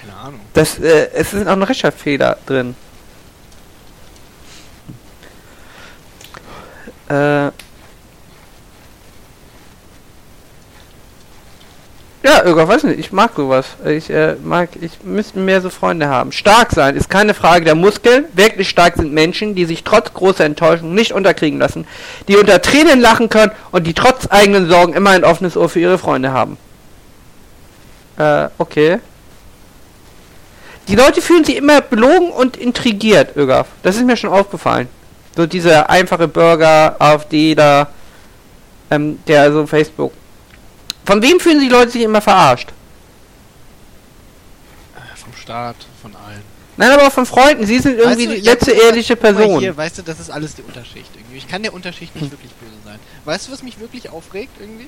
Keine 0.00 0.16
Ahnung. 0.16 0.40
Das, 0.52 0.78
äh, 0.78 1.10
es 1.14 1.32
ist 1.32 1.46
auch 1.46 1.52
ein 1.52 1.62
Rechtschreibfehler 1.62 2.38
drin. 2.46 2.76
Äh. 7.08 7.50
Ja, 12.24 12.44
Irgaf, 12.44 12.68
weiß 12.68 12.84
nicht, 12.84 13.00
ich 13.00 13.10
mag 13.10 13.32
sowas. 13.34 13.66
Ich 13.84 14.08
äh, 14.08 14.36
mag, 14.44 14.68
ich 14.80 15.02
müsste 15.02 15.40
mehr 15.40 15.60
so 15.60 15.70
Freunde 15.70 16.08
haben. 16.08 16.30
Stark 16.30 16.70
sein 16.70 16.94
ist 16.94 17.10
keine 17.10 17.34
Frage 17.34 17.64
der 17.64 17.74
Muskeln. 17.74 18.26
Wirklich 18.34 18.68
stark 18.68 18.94
sind 18.96 19.12
Menschen, 19.12 19.56
die 19.56 19.64
sich 19.64 19.82
trotz 19.82 20.14
großer 20.14 20.44
Enttäuschung 20.44 20.94
nicht 20.94 21.12
unterkriegen 21.12 21.58
lassen, 21.58 21.84
die 22.28 22.36
unter 22.36 22.62
Tränen 22.62 23.00
lachen 23.00 23.28
können 23.28 23.50
und 23.72 23.88
die 23.88 23.94
trotz 23.94 24.28
eigenen 24.30 24.68
Sorgen 24.68 24.92
immer 24.92 25.10
ein 25.10 25.24
offenes 25.24 25.56
Ohr 25.56 25.68
für 25.68 25.80
ihre 25.80 25.98
Freunde 25.98 26.32
haben. 26.32 26.58
Äh, 28.18 28.48
okay. 28.58 29.00
Die 30.86 30.94
Leute 30.94 31.22
fühlen 31.22 31.44
sich 31.44 31.56
immer 31.56 31.80
belogen 31.80 32.30
und 32.30 32.56
intrigiert, 32.56 33.36
Ögaf. 33.36 33.66
Das 33.82 33.96
ist 33.96 34.04
mir 34.04 34.16
schon 34.16 34.30
aufgefallen. 34.30 34.88
So 35.36 35.46
dieser 35.46 35.90
einfache 35.90 36.28
Bürger, 36.28 36.96
AfD 37.00 37.56
da, 37.56 37.88
ähm, 38.90 39.18
der 39.26 39.52
so 39.52 39.66
Facebook. 39.66 40.12
Von 41.04 41.22
wem 41.22 41.40
fühlen 41.40 41.58
sich 41.58 41.68
die 41.68 41.74
Leute 41.74 41.90
sich 41.90 42.02
immer 42.02 42.20
verarscht? 42.20 42.68
Äh, 44.96 45.16
vom 45.16 45.34
Staat, 45.34 45.76
von 46.00 46.14
allen. 46.14 46.42
Nein, 46.76 46.90
aber 46.90 47.06
auch 47.06 47.12
von 47.12 47.26
Freunden. 47.26 47.66
Sie 47.66 47.78
sind 47.78 47.98
irgendwie 47.98 48.26
Weißt 48.26 48.36
du, 48.36 48.40
die 48.40 48.46
ja, 48.46 48.52
letzte 48.52 48.70
ehrliche 48.72 49.16
Person. 49.16 49.60
Hier, 49.60 49.76
weißt 49.76 49.98
du, 49.98 50.02
das 50.02 50.20
ist 50.20 50.30
alles 50.30 50.54
die 50.54 50.62
Unterschicht 50.62 51.10
irgendwie. 51.14 51.36
Ich 51.36 51.48
kann 51.48 51.62
der 51.62 51.74
Unterschicht 51.74 52.14
nicht 52.14 52.30
wirklich 52.30 52.52
böse 52.52 52.72
sein. 52.84 52.98
Weißt 53.24 53.48
du, 53.48 53.52
was 53.52 53.62
mich 53.62 53.78
wirklich 53.78 54.08
aufregt 54.08 54.52
irgendwie? 54.58 54.86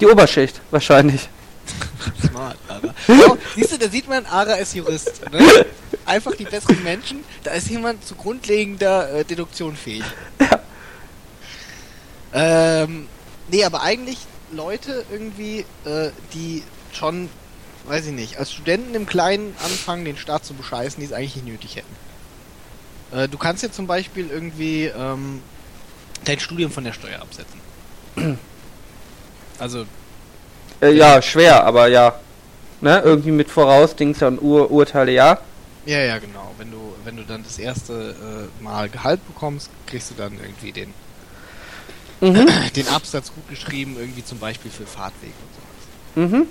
Die 0.00 0.06
Oberschicht, 0.06 0.60
wahrscheinlich. 0.70 1.28
Smart, 2.26 2.56
Ara. 2.66 2.94
Oh, 3.08 3.36
siehst 3.54 3.72
du, 3.72 3.78
da 3.78 3.88
sieht 3.88 4.08
man, 4.08 4.26
Ara 4.26 4.54
ist 4.54 4.74
Jurist. 4.74 5.20
Ne? 5.30 5.66
Einfach 6.06 6.34
die 6.34 6.44
besseren 6.44 6.82
Menschen. 6.82 7.24
Da 7.44 7.52
ist 7.52 7.68
jemand 7.68 8.04
zu 8.04 8.14
grundlegender 8.14 9.12
äh, 9.12 9.24
Deduktion 9.24 9.76
fähig. 9.76 10.04
Ja. 10.40 10.60
Ähm, 12.32 13.06
nee, 13.50 13.64
aber 13.64 13.82
eigentlich 13.82 14.18
Leute 14.52 15.04
irgendwie, 15.10 15.60
äh, 15.84 16.10
die 16.34 16.62
schon, 16.92 17.28
weiß 17.86 18.06
ich 18.06 18.12
nicht, 18.12 18.38
als 18.38 18.52
Studenten 18.52 18.94
im 18.94 19.06
Kleinen 19.06 19.54
anfangen, 19.64 20.04
den 20.04 20.16
Staat 20.16 20.44
zu 20.44 20.54
bescheißen, 20.54 21.00
die 21.00 21.06
es 21.06 21.12
eigentlich 21.12 21.36
nicht 21.36 21.46
nötig 21.46 21.76
hätten. 21.76 21.96
Äh, 23.12 23.28
du 23.28 23.38
kannst 23.38 23.62
ja 23.62 23.70
zum 23.70 23.86
Beispiel 23.86 24.30
irgendwie 24.30 24.86
ähm, 24.86 25.42
dein 26.24 26.40
Studium 26.40 26.70
von 26.70 26.84
der 26.84 26.92
Steuer 26.92 27.20
absetzen. 27.20 27.60
Also 29.58 29.86
Äh, 30.80 30.92
ja, 30.92 31.20
schwer, 31.22 31.64
aber 31.64 31.88
ja. 31.88 32.20
Ne? 32.80 33.00
Irgendwie 33.04 33.32
mit 33.32 33.50
voraus, 33.50 33.96
Dings 33.96 34.22
und 34.22 34.40
Ur 34.40 34.70
Urteile, 34.70 35.12
ja. 35.12 35.38
Ja, 35.86 36.00
ja, 36.00 36.18
genau. 36.18 36.54
Wenn 36.58 36.70
du, 36.70 36.94
wenn 37.04 37.16
du 37.16 37.24
dann 37.24 37.42
das 37.44 37.58
erste 37.58 38.48
äh, 38.60 38.62
Mal 38.62 38.88
Gehalt 38.88 39.26
bekommst, 39.26 39.70
kriegst 39.86 40.10
du 40.10 40.14
dann 40.14 40.34
irgendwie 40.34 40.72
den, 40.72 40.94
Mhm. 42.20 42.48
den 42.74 42.88
Absatz 42.88 43.32
gut 43.32 43.48
geschrieben, 43.48 43.96
irgendwie 43.98 44.24
zum 44.24 44.38
Beispiel 44.38 44.70
für 44.70 44.86
Fahrtweg 44.86 45.32
und 46.14 46.24
sowas. 46.24 46.30
mhm. 46.30 46.48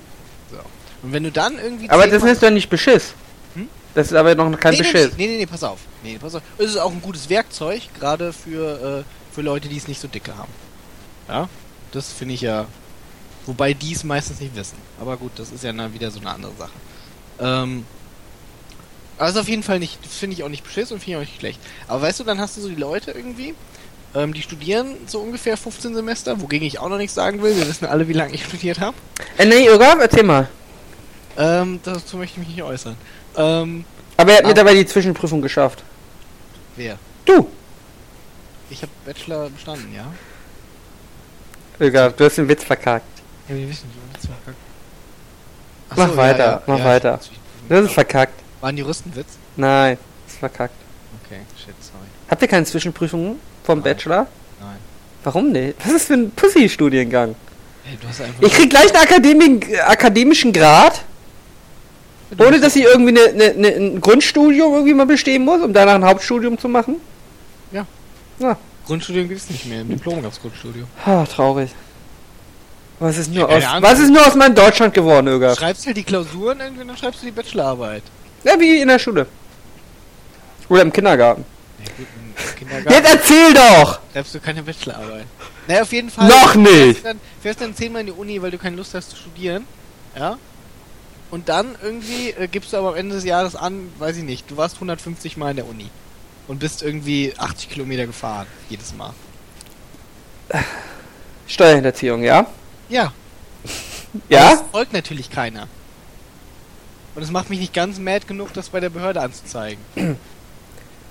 So. 0.52 0.58
Und 1.04 1.14
wenn 1.14 1.24
du 1.24 1.32
dann 1.32 1.58
irgendwie. 1.58 1.90
Aber 1.90 2.08
das 2.08 2.24
ist 2.24 2.42
doch 2.42 2.50
nicht 2.50 2.70
Beschiss. 2.70 3.14
Hm? 3.56 3.68
Das 3.94 4.08
ist 4.08 4.14
aber 4.14 4.34
noch 4.36 4.60
kein 4.60 4.74
nee, 4.74 4.80
Beschiss. 4.80 5.12
nee, 5.18 5.28
nee, 5.28 5.38
nee, 5.38 5.46
pass 5.46 5.64
auf. 5.64 5.80
Nee, 6.04 6.14
nee, 6.14 6.18
pass 6.18 6.36
auf. 6.36 6.42
Es 6.58 6.72
ist 6.72 6.78
auch 6.78 6.92
ein 6.92 7.02
gutes 7.02 7.30
Werkzeug, 7.30 7.82
gerade 8.00 8.34
für, 8.34 9.04
äh, 9.06 9.34
für 9.34 9.42
Leute, 9.42 9.68
die 9.68 9.78
es 9.78 9.88
nicht 9.88 10.00
so 10.02 10.08
dicke 10.08 10.36
haben. 10.38 10.52
Ja? 11.28 11.50
Das 11.92 12.12
finde 12.12 12.34
ich 12.36 12.42
ja. 12.42 12.66
Wobei 13.46 13.74
die 13.74 13.94
es 13.94 14.04
meistens 14.04 14.42
nicht 14.42 14.56
wissen. 14.56 14.78
Aber 15.00 15.16
gut, 15.16 15.32
das 15.38 15.52
ist 15.52 15.64
ja 15.64 15.72
dann 15.72 15.94
wieder 15.94 16.12
so 16.12 16.20
eine 16.20 16.32
andere 16.32 16.54
Sache. 16.58 16.72
Ähm. 17.40 17.86
Also 19.20 19.40
auf 19.40 19.50
jeden 19.50 19.64
Fall 19.64 19.80
nicht, 19.80 19.98
finde 20.06 20.36
ich 20.36 20.44
auch 20.44 20.50
nicht 20.50 20.64
beschiss 20.64 20.92
und 20.92 21.00
finde 21.00 21.12
ich 21.12 21.16
auch 21.18 21.22
nicht 21.22 21.40
schlecht. 21.40 21.60
Aber 21.88 22.04
weißt 22.04 22.20
du, 22.20 22.24
dann 22.24 22.40
hast 22.40 22.56
du 22.56 22.62
so 22.62 22.70
die 22.70 22.76
Leute 22.76 23.12
irgendwie, 23.12 23.56
ähm, 24.18 24.34
die 24.34 24.42
studieren 24.42 24.96
so 25.08 25.20
ungefähr 25.20 25.56
15 25.58 25.94
Semester, 25.96 26.42
wogegen 26.42 26.66
ich 26.68 26.80
auch 26.80 26.90
noch 26.90 26.98
nichts 26.98 27.14
sagen 27.16 27.42
will. 27.42 27.56
Wir 27.56 27.68
wissen 27.68 27.86
alle, 27.86 28.08
wie 28.08 28.14
lange 28.14 28.34
ich 28.34 28.44
studiert 28.46 28.80
habe. 28.80 28.96
Äh, 29.38 29.46
nee, 29.46 29.66
Irgaf, 29.66 29.98
erzähl 30.00 30.24
mal. 30.24 30.48
Ähm, 31.38 31.80
dazu 31.84 32.18
möchte 32.18 32.34
ich 32.40 32.48
mich 32.48 32.56
nicht 32.56 32.64
äußern. 32.64 32.96
Ähm, 33.36 33.86
Aber 34.18 34.32
er 34.32 34.38
hat 34.40 34.46
Ah. 34.46 34.48
mittlerweile 34.48 34.80
die 34.80 34.86
Zwischenprüfung 34.88 35.42
geschafft. 35.42 35.84
wer? 36.76 36.98
Du! 37.26 37.48
Ich 38.70 38.82
habe 38.82 38.92
Bachelor 39.06 39.50
bestanden, 39.50 39.94
ja? 39.96 40.06
Irgaf, 41.80 42.14
du 42.16 42.26
hast 42.26 42.38
den 42.38 42.48
Witz 42.50 42.64
verkackt. 42.64 43.06
Ja, 43.48 43.56
wir 43.56 43.70
wissen 43.70 43.90
schon, 43.94 44.02
das 44.14 44.28
war 44.30 44.36
verkackt. 44.44 44.64
Ach 45.90 45.98
Mach 45.98 46.18
weiter, 46.18 46.64
mach 46.66 46.84
weiter. 46.84 47.20
Das 47.70 47.86
ist 47.86 47.94
verkackt. 47.94 48.34
War 48.60 48.70
ein 48.70 48.78
Juristenwitz? 48.78 49.38
Nein, 49.56 49.98
das 50.26 50.34
ist 50.34 50.40
verkackt. 50.40 50.74
Okay, 51.24 51.42
shit, 51.58 51.76
sorry. 51.82 52.08
Habt 52.30 52.42
ihr 52.42 52.48
keine 52.48 52.66
Zwischenprüfungen 52.66 53.40
vom 53.68 53.80
Nein. 53.80 53.84
Bachelor? 53.84 54.28
Nein. 54.62 54.78
Warum 55.24 55.52
nicht? 55.52 55.76
Was 55.84 55.94
ist 55.94 56.08
für 56.08 56.14
ein 56.14 56.32
Pussy-Studiengang? 56.32 57.36
Hey, 57.84 57.98
du. 58.02 58.46
Ich 58.46 58.54
krieg 58.54 58.70
gleich 58.70 58.94
einen 58.94 59.04
Akademik 59.04 59.80
akademischen 59.86 60.52
Grad, 60.54 61.04
ohne 62.38 62.60
dass 62.60 62.76
ich 62.76 62.84
irgendwie 62.84 63.20
eine, 63.20 63.30
eine, 63.30 63.52
eine, 63.52 63.68
ein 63.68 64.02
Grundstudium 64.02 64.74
irgendwie 64.74 64.94
mal 64.94 65.06
bestehen 65.06 65.44
muss, 65.44 65.62
um 65.62 65.74
danach 65.74 65.96
ein 65.96 66.06
Hauptstudium 66.06 66.58
zu 66.58 66.70
machen. 66.70 66.96
Ja. 67.72 67.86
Ja. 68.40 68.58
Grundstudium 68.86 69.28
gibt's 69.28 69.50
nicht 69.50 69.66
mehr. 69.66 69.82
Im 69.82 69.90
Diplom 69.90 70.22
gab's 70.24 70.40
Grundstudium. 70.42 70.88
Ah, 71.06 71.26
traurig. 71.26 71.70
Was 73.00 73.18
ist 73.18 73.32
nur 73.32 73.48
aus, 73.48 73.64
was 73.82 74.00
ist 74.00 74.10
nur 74.10 74.26
aus 74.26 74.36
meinem 74.36 74.56
Deutschland 74.56 74.94
geworden, 74.94 75.28
Öger? 75.28 75.56
Schreibst 75.56 75.86
halt 75.86 75.98
die 75.98 76.04
Klausuren 76.04 76.60
irgendwie 76.60 76.82
und 76.82 76.88
dann 76.88 76.98
schreibst 76.98 77.22
du 77.22 77.26
die 77.28 77.32
Bachelorarbeit. 77.32 78.04
Ja, 78.44 78.60
wie 78.60 78.82
in 78.82 78.88
der 78.88 78.98
Schule. 78.98 79.28
Oder 80.70 80.82
im 80.82 80.92
Kindergarten. 80.92 81.46
Ja, 81.84 81.92
gut, 81.96 82.08
Kindergarten 82.58 82.92
Jetzt 82.92 83.14
erzähl 83.14 83.54
doch! 83.54 84.00
schreibst 84.12 84.36
du 84.36 84.40
keine 84.40 84.64
Bachelorarbeit. 84.64 85.26
Naja, 85.68 85.82
auf 85.82 85.92
jeden 85.92 86.10
Fall. 86.10 86.28
Noch 86.28 86.56
nicht. 86.56 87.00
Fährst 87.00 87.06
dann, 87.06 87.20
fährst 87.42 87.62
dann 87.62 87.76
zehnmal 87.76 88.02
in 88.02 88.08
die 88.08 88.14
Uni, 88.14 88.42
weil 88.42 88.52
du 88.52 88.58
keine 88.58 88.76
Lust 88.76 88.94
hast 88.94 89.10
zu 89.12 89.16
studieren. 89.18 89.66
Ja? 90.16 90.38
Und 91.30 91.50
dann 91.50 91.76
irgendwie 91.82 92.30
äh, 92.32 92.48
gibst 92.48 92.74
du 92.74 92.78
aber 92.78 92.90
am 92.90 92.96
Ende 92.96 93.16
des 93.16 93.26
Jahres 93.26 93.56
an, 93.56 93.92
weiß 93.98 94.18
ich 94.18 94.24
nicht, 94.24 94.50
du 94.50 94.58
warst 94.58 94.76
150 94.76 95.38
Mal 95.38 95.52
in 95.52 95.58
der 95.58 95.68
Uni. 95.68 95.90
Und 96.48 96.60
bist 96.60 96.82
irgendwie 96.82 97.34
80 97.38 97.70
Kilometer 97.70 98.06
gefahren, 98.06 98.48
jedes 98.70 98.94
Mal. 98.96 99.14
Steuerhinterziehung, 101.48 102.24
ja? 102.24 102.46
Ja. 102.90 103.14
Ja? 104.30 104.52
Das 104.52 104.64
folgt 104.72 104.94
natürlich 104.94 105.30
keiner. 105.30 105.68
Und 107.14 107.22
es 107.22 107.30
macht 107.30 107.50
mich 107.50 107.60
nicht 107.60 107.74
ganz 107.74 108.00
mad 108.00 108.26
genug, 108.26 108.54
das 108.54 108.70
bei 108.70 108.80
der 108.80 108.90
Behörde 108.90 109.22
anzuzeigen. 109.22 109.84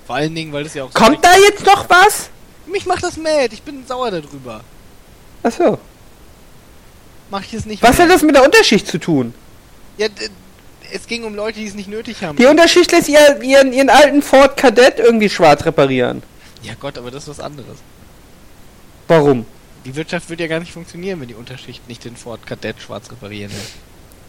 Vor 0.06 0.16
allen 0.16 0.34
Dingen, 0.34 0.52
weil 0.52 0.64
das 0.64 0.74
ja 0.74 0.84
auch 0.84 0.92
so 0.92 0.98
Kommt 0.98 1.24
da 1.24 1.34
jetzt 1.48 1.64
noch 1.66 1.88
was? 1.88 2.30
Mich 2.66 2.86
macht 2.86 3.02
das 3.02 3.16
mad, 3.16 3.48
ich 3.52 3.62
bin 3.62 3.86
sauer 3.86 4.10
darüber. 4.10 4.60
Achso. 5.42 5.78
Mach 7.30 7.42
ich 7.42 7.54
es 7.54 7.66
nicht 7.66 7.82
Was 7.82 7.98
hat 7.98 8.06
mad. 8.06 8.12
das 8.14 8.22
mit 8.22 8.34
der 8.34 8.44
Unterschicht 8.44 8.86
zu 8.86 8.98
tun? 8.98 9.34
Ja, 9.98 10.08
es 10.92 11.06
ging 11.06 11.24
um 11.24 11.34
Leute, 11.34 11.58
die 11.58 11.66
es 11.66 11.74
nicht 11.74 11.88
nötig 11.88 12.22
haben. 12.22 12.36
Die 12.36 12.46
Unterschicht 12.46 12.92
lässt 12.92 13.08
ihr, 13.08 13.42
ihren, 13.42 13.72
ihren 13.72 13.90
alten 13.90 14.22
Ford 14.22 14.56
Kadett 14.56 14.98
irgendwie 14.98 15.28
schwarz 15.28 15.64
reparieren. 15.64 16.22
ja 16.62 16.74
Gott, 16.78 16.98
aber 16.98 17.10
das 17.10 17.24
ist 17.24 17.28
was 17.38 17.40
anderes. 17.40 17.78
Warum? 19.08 19.46
Die 19.84 19.94
Wirtschaft 19.94 20.28
wird 20.30 20.40
ja 20.40 20.46
gar 20.48 20.58
nicht 20.60 20.72
funktionieren, 20.72 21.20
wenn 21.20 21.28
die 21.28 21.34
Unterschicht 21.34 21.88
nicht 21.88 22.04
den 22.04 22.16
Ford 22.16 22.44
Kadett 22.46 22.80
schwarz 22.80 23.10
reparieren 23.10 23.52
will. 23.52 23.60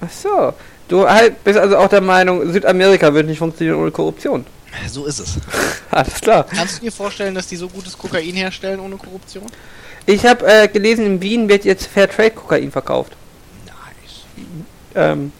Ach 0.01 0.11
so. 0.11 0.53
Du 0.87 1.07
halt 1.09 1.43
bist 1.43 1.57
also 1.57 1.77
auch 1.77 1.89
der 1.89 2.01
Meinung, 2.01 2.51
Südamerika 2.51 3.13
wird 3.13 3.25
nicht 3.27 3.39
funktionieren 3.39 3.79
ohne 3.79 3.91
Korruption. 3.91 4.45
So 4.87 5.05
ist 5.05 5.19
es. 5.19 5.35
Alles 5.91 6.21
klar. 6.21 6.45
Kannst 6.45 6.77
du 6.77 6.81
dir 6.81 6.91
vorstellen, 6.91 7.35
dass 7.35 7.47
die 7.47 7.55
so 7.55 7.67
gutes 7.67 7.97
Kokain 7.97 8.33
herstellen 8.33 8.79
ohne 8.79 8.97
Korruption? 8.97 9.45
Ich 10.05 10.25
habe 10.25 10.45
äh, 10.47 10.67
gelesen, 10.67 11.05
in 11.05 11.21
Wien 11.21 11.49
wird 11.49 11.65
jetzt 11.65 11.87
Fairtrade 11.87 12.31
Kokain 12.31 12.71
verkauft. 12.71 13.13
Nice. 13.65 14.23
Ähm, 14.95 15.31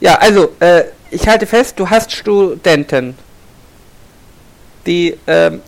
ja, 0.00 0.16
also, 0.16 0.52
äh, 0.60 0.84
ich 1.10 1.26
halte 1.26 1.46
fest, 1.46 1.78
du 1.78 1.88
hast 1.88 2.12
Studenten, 2.12 3.16
die 4.86 5.16
ähm, 5.26 5.62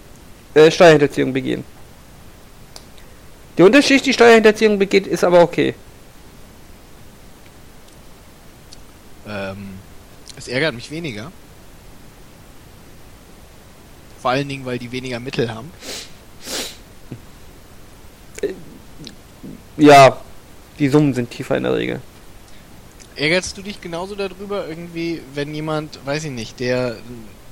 äh, 0.55 0.71
Steuerhinterziehung 0.71 1.33
begehen. 1.33 1.65
Die 3.57 3.63
Unterschicht, 3.63 4.05
die 4.05 4.13
Steuerhinterziehung 4.13 4.79
begeht, 4.79 5.07
ist 5.07 5.25
aber 5.25 5.41
okay. 5.41 5.75
Ähm, 9.27 9.79
es 10.37 10.49
ärgert 10.49 10.75
mich 10.75 10.91
weniger. 10.91 11.33
Vor 14.27 14.33
allen 14.33 14.49
Dingen, 14.49 14.67
weil 14.67 14.77
die 14.77 14.91
weniger 14.91 15.21
Mittel 15.21 15.55
haben. 15.55 15.71
Ja, 19.77 20.17
die 20.81 20.89
Summen 20.89 21.15
sind 21.15 21.31
tiefer 21.31 21.57
in 21.57 21.63
der 21.63 21.77
Regel. 21.77 22.01
Ärgerst 23.15 23.57
du 23.57 23.63
dich 23.63 23.81
genauso 23.81 24.17
darüber, 24.17 24.67
irgendwie, 24.69 25.23
wenn 25.35 25.55
jemand, 25.55 26.05
weiß 26.05 26.25
ich 26.25 26.33
nicht, 26.33 26.59
der 26.59 26.97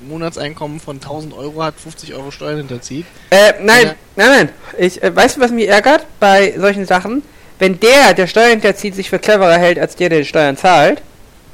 ein 0.01 0.09
Monatseinkommen 0.09 0.81
von 0.81 0.97
1000 0.97 1.33
Euro 1.33 1.63
hat, 1.63 1.79
50 1.79 2.13
Euro 2.13 2.29
Steuern 2.29 2.57
hinterzieht? 2.57 3.05
Äh, 3.29 3.53
nein, 3.61 3.95
nein, 4.17 4.27
nein. 4.27 4.49
Ich, 4.77 5.01
äh, 5.01 5.15
weißt 5.15 5.37
du, 5.37 5.39
was 5.39 5.51
mich 5.51 5.69
ärgert 5.69 6.05
bei 6.19 6.59
solchen 6.59 6.85
Sachen? 6.85 7.23
Wenn 7.57 7.79
der, 7.79 8.13
der 8.13 8.27
Steuern 8.27 8.49
hinterzieht, 8.49 8.95
sich 8.95 9.09
für 9.09 9.19
cleverer 9.19 9.57
hält, 9.57 9.79
als 9.79 9.95
der, 9.95 10.09
der 10.09 10.19
die 10.19 10.25
Steuern 10.25 10.57
zahlt 10.57 11.01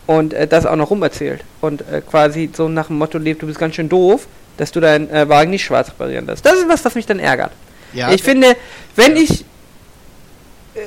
und 0.07 0.33
äh, 0.33 0.47
das 0.47 0.65
auch 0.65 0.75
noch 0.75 0.89
rumerzählt 0.89 1.43
und 1.61 1.81
äh, 1.81 2.01
quasi 2.01 2.49
so 2.51 2.67
nach 2.67 2.87
dem 2.87 2.97
Motto 2.97 3.19
lebt, 3.19 3.43
du 3.43 3.45
bist 3.45 3.59
ganz 3.59 3.75
schön 3.75 3.87
doof, 3.87 4.27
dass 4.57 4.71
du 4.71 4.79
deinen 4.79 5.09
äh, 5.09 5.27
Wagen 5.27 5.51
nicht 5.51 5.63
schwarz 5.63 5.89
reparieren 5.89 6.25
lässt. 6.25 6.45
Das 6.45 6.53
ist 6.53 6.67
was, 6.67 6.83
was 6.85 6.95
mich 6.95 7.05
dann 7.05 7.19
ärgert. 7.19 7.51
Ja, 7.93 8.11
ich 8.11 8.23
finde, 8.23 8.55
wenn 8.95 9.17
ich 9.17 9.45
äh, 10.73 10.79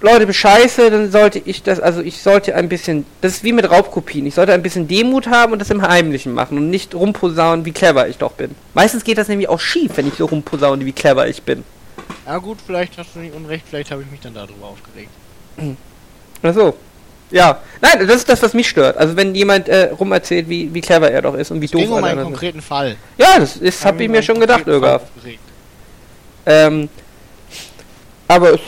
Leute 0.00 0.26
bescheiße, 0.26 0.90
dann 0.90 1.10
sollte 1.10 1.40
ich 1.44 1.62
das, 1.62 1.80
also 1.80 2.00
ich 2.00 2.22
sollte 2.22 2.54
ein 2.54 2.68
bisschen, 2.68 3.04
das 3.20 3.32
ist 3.32 3.44
wie 3.44 3.52
mit 3.52 3.68
Raubkopien, 3.68 4.26
ich 4.26 4.34
sollte 4.34 4.52
ein 4.52 4.62
bisschen 4.62 4.86
Demut 4.86 5.26
haben 5.26 5.52
und 5.52 5.58
das 5.58 5.70
im 5.70 5.82
Heimlichen 5.82 6.32
machen 6.32 6.58
und 6.58 6.70
nicht 6.70 6.94
rumposaunen, 6.94 7.64
wie 7.64 7.72
clever 7.72 8.08
ich 8.08 8.18
doch 8.18 8.32
bin. 8.32 8.54
Meistens 8.74 9.02
geht 9.02 9.18
das 9.18 9.28
nämlich 9.28 9.48
auch 9.48 9.60
schief, 9.60 9.92
wenn 9.96 10.06
ich 10.06 10.14
so 10.14 10.26
rumposaune, 10.26 10.84
wie 10.84 10.92
clever 10.92 11.26
ich 11.26 11.42
bin. 11.42 11.64
ja 12.26 12.38
gut, 12.38 12.58
vielleicht 12.64 12.96
hast 12.98 13.16
du 13.16 13.20
nicht 13.20 13.34
unrecht, 13.34 13.64
vielleicht 13.68 13.90
habe 13.90 14.02
ich 14.02 14.10
mich 14.10 14.20
dann 14.20 14.34
darüber 14.34 14.66
aufgeregt. 14.66 15.10
Ach 16.42 16.54
so. 16.54 16.74
Ja, 17.32 17.58
nein, 17.80 18.06
das 18.06 18.16
ist 18.16 18.28
das, 18.28 18.42
was 18.42 18.52
mich 18.54 18.68
stört. 18.68 18.96
Also 18.98 19.16
wenn 19.16 19.34
jemand 19.34 19.68
äh, 19.68 19.90
rumerzählt, 19.98 20.48
wie, 20.48 20.72
wie 20.72 20.80
clever 20.80 21.10
er 21.10 21.22
doch 21.22 21.34
ist 21.34 21.50
und 21.50 21.60
wie 21.60 21.64
Es 21.64 21.70
doof 21.70 21.82
um 21.86 21.94
alle 21.94 21.96
einen 21.96 22.04
anderen 22.04 22.26
sind. 22.28 22.32
konkreten 22.34 22.60
Fall. 22.62 22.96
Ja, 23.18 23.38
das 23.38 23.56
ist, 23.56 23.84
hab 23.84 23.98
ich 24.00 24.08
mir 24.08 24.22
schon 24.22 24.38
gedacht, 24.38 24.66
Irga. 24.66 25.00
Ähm, 26.44 26.88
aber 28.28 28.54
es, 28.54 28.60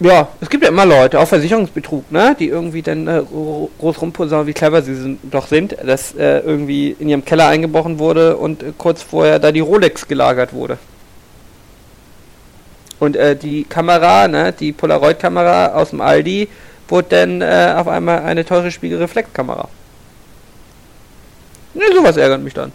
ja, 0.00 0.28
es 0.40 0.48
gibt 0.48 0.62
ja 0.62 0.68
immer 0.68 0.86
Leute, 0.86 1.18
auch 1.18 1.26
Versicherungsbetrug, 1.26 2.10
ne, 2.12 2.36
die 2.38 2.46
irgendwie 2.48 2.82
dann 2.82 3.08
äh, 3.08 3.22
gro- 3.28 3.68
groß 3.80 4.00
rumposaunen, 4.00 4.46
wie 4.46 4.52
clever 4.52 4.80
sie 4.82 4.94
sind, 4.94 5.18
doch 5.24 5.48
sind, 5.48 5.76
dass 5.84 6.14
äh, 6.14 6.38
irgendwie 6.40 6.94
in 6.98 7.08
ihrem 7.08 7.24
Keller 7.24 7.48
eingebrochen 7.48 7.98
wurde 7.98 8.36
und 8.36 8.62
äh, 8.62 8.72
kurz 8.78 9.02
vorher 9.02 9.38
da 9.40 9.50
die 9.50 9.60
Rolex 9.60 10.06
gelagert 10.06 10.52
wurde. 10.52 10.78
Und 13.00 13.16
äh, 13.16 13.34
die 13.36 13.64
Kamera, 13.64 14.28
ne, 14.28 14.52
die 14.52 14.72
Polaroid-Kamera 14.72 15.68
aus 15.74 15.90
dem 15.90 16.00
Aldi, 16.00 16.48
wurde 16.88 17.08
dann 17.10 17.42
äh, 17.42 17.74
auf 17.76 17.88
einmal 17.88 18.20
eine 18.20 18.44
teure 18.44 18.70
Spiegelreflexkamera. 18.70 19.68
Ne, 21.74 21.84
sowas 21.94 22.16
ärgert 22.16 22.40
mich 22.40 22.54
dann. 22.54 22.72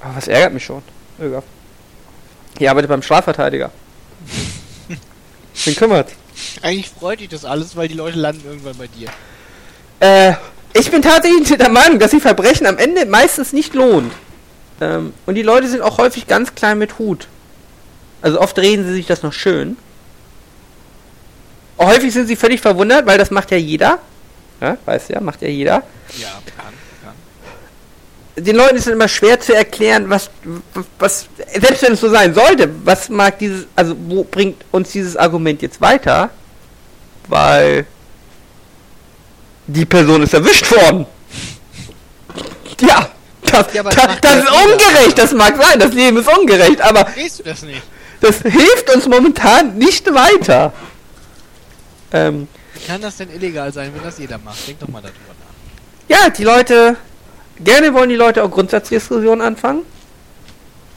Aber 0.00 0.16
was 0.16 0.28
ärgert 0.28 0.52
mich 0.52 0.64
schon? 0.64 0.82
Irga. 1.18 1.42
Ich 2.58 2.68
arbeite 2.68 2.88
beim 2.88 3.02
Strafverteidiger. 3.02 3.70
Den 5.66 5.76
kümmert. 5.76 6.12
Eigentlich 6.62 6.90
freut 6.90 7.20
dich 7.20 7.28
das 7.28 7.44
alles, 7.44 7.76
weil 7.76 7.88
die 7.88 7.94
Leute 7.94 8.18
landen 8.18 8.42
irgendwann 8.46 8.76
bei 8.76 8.86
dir. 8.86 9.08
Äh, 10.00 10.34
ich 10.72 10.90
bin 10.90 11.02
tatsächlich 11.02 11.48
der 11.56 11.70
Meinung, 11.70 11.98
dass 11.98 12.10
sich 12.10 12.22
Verbrechen 12.22 12.66
am 12.66 12.78
Ende 12.78 13.06
meistens 13.06 13.52
nicht 13.52 13.74
lohnt. 13.74 14.12
Ähm, 14.80 15.14
und 15.24 15.34
die 15.34 15.42
Leute 15.42 15.68
sind 15.68 15.82
auch 15.82 15.98
häufig 15.98 16.26
ganz 16.26 16.54
klein 16.54 16.78
mit 16.78 16.98
Hut. 16.98 17.28
Also 18.22 18.40
oft 18.40 18.58
reden 18.58 18.84
sie 18.84 18.92
sich 18.92 19.06
das 19.06 19.22
noch 19.22 19.32
schön. 19.32 19.76
Häufig 21.78 22.12
sind 22.12 22.26
sie 22.26 22.36
völlig 22.36 22.60
verwundert, 22.60 23.06
weil 23.06 23.18
das 23.18 23.30
macht 23.30 23.50
ja 23.50 23.56
jeder. 23.56 23.98
Ja, 24.60 24.76
weißt 24.84 25.10
du 25.10 25.12
ja, 25.14 25.20
macht 25.20 25.42
ja 25.42 25.48
jeder. 25.48 25.82
Ja, 26.18 26.28
kann, 26.56 26.72
kann. 27.04 28.44
den 28.44 28.56
Leuten 28.56 28.76
ist 28.76 28.86
es 28.86 28.92
immer 28.92 29.08
schwer 29.08 29.38
zu 29.38 29.54
erklären, 29.54 30.08
was, 30.08 30.30
was, 30.98 31.26
selbst 31.58 31.82
wenn 31.82 31.92
es 31.92 32.00
so 32.00 32.08
sein 32.08 32.34
sollte, 32.34 32.70
was 32.84 33.10
mag 33.10 33.38
dieses, 33.38 33.66
also 33.76 33.94
wo 34.08 34.24
bringt 34.24 34.64
uns 34.72 34.92
dieses 34.92 35.16
Argument 35.16 35.60
jetzt 35.60 35.80
weiter? 35.80 36.30
Weil 37.28 37.86
die 39.66 39.84
Person 39.84 40.22
ist 40.22 40.32
erwischt 40.32 40.70
worden. 40.70 41.06
Ja, 42.80 43.08
das, 43.42 43.66
Ja, 43.74 43.82
das, 43.82 43.94
das 44.20 44.34
ja 44.34 44.40
ist 44.40 44.50
ungerecht, 44.50 45.18
das 45.18 45.32
mag 45.32 45.56
sein, 45.62 45.78
das 45.78 45.92
Leben 45.92 46.16
ist 46.16 46.28
ungerecht, 46.28 46.80
aber 46.80 47.00
Verstehst 47.00 47.40
du 47.40 47.42
das 47.42 47.62
nicht? 47.62 47.82
das 48.20 48.38
hilft 48.40 48.94
uns 48.94 49.06
momentan 49.06 49.76
nicht 49.76 50.06
weiter. 50.12 50.72
Ähm, 52.12 52.48
Wie 52.74 52.86
kann 52.86 53.00
das 53.00 53.16
denn 53.16 53.30
illegal 53.30 53.72
sein, 53.72 53.92
wenn 53.94 54.02
das 54.02 54.18
jeder 54.18 54.38
macht? 54.38 54.66
Denk 54.66 54.78
doch 54.80 54.88
mal 54.88 55.02
darüber 55.02 55.18
nach. 55.18 55.46
Ja, 56.08 56.30
die 56.30 56.44
Leute, 56.44 56.96
gerne 57.58 57.92
wollen 57.94 58.08
die 58.08 58.16
Leute 58.16 58.44
auch 58.44 58.50
Grundsatzdiskussionen 58.50 59.40
anfangen, 59.40 59.82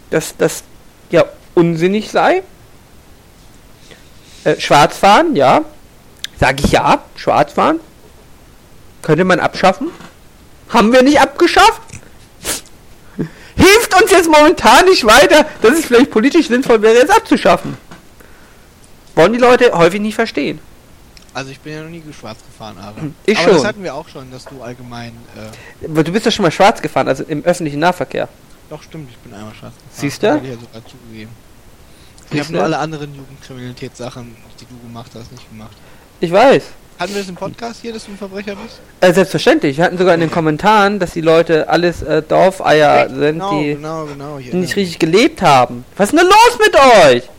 dass 0.09 0.35
das 0.37 0.63
ja 1.09 1.25
unsinnig 1.55 2.11
sei. 2.11 2.43
Äh, 4.43 4.59
Schwarzfahren, 4.59 5.35
ja. 5.35 5.63
Sag 6.39 6.63
ich 6.63 6.71
ja, 6.71 7.03
Schwarzfahren. 7.15 7.79
Könnte 9.01 9.23
man 9.23 9.39
abschaffen. 9.39 9.89
Haben 10.69 10.93
wir 10.93 11.01
nicht 11.01 11.19
abgeschafft? 11.19 11.81
Hilft 13.55 14.01
uns 14.01 14.11
jetzt 14.11 14.29
momentan 14.29 14.85
nicht 14.85 15.05
weiter, 15.05 15.45
dass 15.61 15.79
es 15.79 15.85
vielleicht 15.85 16.11
politisch 16.11 16.47
sinnvoll 16.47 16.81
wäre, 16.81 17.03
es 17.03 17.09
abzuschaffen. 17.09 17.77
Wollen 19.15 19.33
die 19.33 19.39
Leute 19.39 19.71
häufig 19.73 19.99
nicht 19.99 20.15
verstehen. 20.15 20.59
Also 21.33 21.51
ich 21.51 21.59
bin 21.59 21.73
ja 21.73 21.83
noch 21.83 21.89
nie 21.89 22.01
schwarz 22.17 22.39
gefahren, 22.43 22.77
aber. 22.81 22.97
Ich 23.25 23.37
aber 23.37 23.47
schon. 23.47 23.53
das 23.57 23.65
hatten 23.65 23.83
wir 23.83 23.93
auch 23.93 24.07
schon, 24.09 24.31
dass 24.31 24.45
du 24.45 24.61
allgemein. 24.61 25.11
Äh, 25.81 25.87
Du 26.03 26.11
bist 26.11 26.25
ja 26.25 26.31
schon 26.31 26.43
mal 26.43 26.51
schwarz 26.51 26.81
gefahren, 26.81 27.07
also 27.07 27.23
im 27.23 27.43
öffentlichen 27.45 27.79
Nahverkehr. 27.79 28.27
doch 28.69 28.81
stimmt, 28.83 29.09
ich 29.11 29.17
bin 29.17 29.33
einmal 29.33 29.53
schwarz 29.53 29.73
gefahren. 29.75 29.91
Siehst 29.93 30.23
du? 30.23 30.27
Ich 30.43 30.49
ja 30.49 30.55
sogar 30.55 30.81
zugegeben. 30.87 31.31
Ich 32.25 32.31
Siehst 32.31 32.43
habe 32.45 32.53
nur 32.53 32.63
alle 32.63 32.77
anderen 32.79 33.15
Jugendkriminalitätssachen, 33.15 34.35
die 34.59 34.65
du 34.65 34.87
gemacht 34.87 35.11
hast, 35.15 35.31
nicht 35.31 35.49
gemacht. 35.49 35.75
Ich 36.19 36.31
weiß. 36.31 36.63
Hatten 36.99 37.13
wir 37.13 37.21
das 37.21 37.29
im 37.29 37.35
Podcast 37.35 37.79
hier, 37.81 37.93
dass 37.93 38.05
du 38.05 38.11
ein 38.11 38.17
Verbrecher 38.17 38.55
bist? 38.57 38.81
Äh, 38.99 39.13
selbstverständlich. 39.13 39.77
Wir 39.77 39.85
hatten 39.85 39.97
sogar 39.97 40.15
in 40.15 40.19
den 40.19 40.29
Kommentaren, 40.31 40.99
dass 40.99 41.11
die 41.13 41.21
Leute 41.21 41.69
alles 41.69 42.01
äh, 42.01 42.21
Dorfeier 42.21 43.07
sind, 43.07 43.35
genau, 43.39 43.61
die 43.61 43.73
genau, 43.75 44.05
genau. 44.05 44.37
Hier, 44.37 44.53
nicht 44.55 44.75
richtig 44.75 44.99
gelebt 44.99 45.41
haben. 45.41 45.85
Was 45.95 46.09
ist 46.11 46.19
denn 46.19 46.27
los 46.27 46.59
mit 46.59 46.75
euch? 46.75 47.29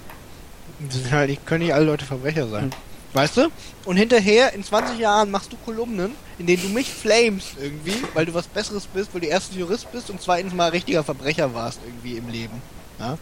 Nicht- 1.27 1.45
können 1.47 1.62
nicht 1.65 1.75
alle 1.75 1.85
Leute 1.85 2.07
Verbrecher 2.07 2.47
sein. 2.49 2.62
Hm. 2.65 2.71
Weißt 3.12 3.37
du? 3.37 3.49
Und 3.85 3.97
hinterher, 3.97 4.53
in 4.53 4.62
20 4.62 4.99
Jahren, 4.99 5.31
machst 5.31 5.53
du 5.53 5.57
Kolumnen, 5.65 6.12
in 6.39 6.47
denen 6.47 6.62
du 6.62 6.69
mich 6.69 6.89
flamest 6.93 7.55
irgendwie, 7.61 7.97
weil 8.15 8.24
du 8.27 8.35
was 8.35 8.47
Besseres 8.47 8.87
bist, 8.87 9.12
weil 9.12 9.20
du 9.23 9.27
erstens 9.27 9.59
Jurist 9.59 9.91
bist 9.91 10.11
und 10.11 10.23
zweitens 10.23 10.55
mal 10.55 10.70
richtiger 10.70 11.03
Verbrecher 11.03 11.53
warst 11.53 11.81
irgendwie 11.85 12.16
im 12.16 12.28
Leben. 12.28 12.62
Ja? 13.01 13.19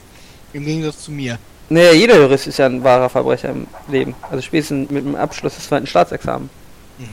Im 0.53 0.65
Gegensatz 0.67 1.05
zu 1.05 1.11
mir. 1.13 1.39
Naja, 1.71 1.93
jeder 1.93 2.17
Jurist 2.17 2.47
ist 2.47 2.59
ja 2.59 2.67
ein 2.67 2.83
wahrer 2.85 3.09
Verbrecher 3.09 3.51
im 3.51 3.67
Leben. 3.89 4.15
Also 4.31 4.43
spätestens 4.43 4.91
mit 4.91 5.05
dem 5.05 5.15
Abschluss 5.17 5.55
des 5.55 5.67
zweiten 5.67 5.87
Staatsexamens. 5.87 6.51
Mhm. 6.99 7.07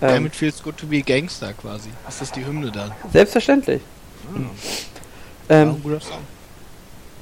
Ähm, 0.00 0.08
Damit 0.14 0.34
feels 0.34 0.60
good 0.62 0.76
to 0.76 0.86
be 0.86 0.98
a 0.98 1.00
gangster 1.00 1.52
quasi. 1.52 1.90
Ist 2.08 2.20
das 2.20 2.32
die 2.32 2.44
Hymne 2.44 2.72
dann? 2.72 2.90
selbstverständlich. 3.12 3.80
Ah, 4.34 4.38
Ähm, 5.48 5.68
ein 5.70 5.82
guter 5.82 6.00
Song. 6.00 6.18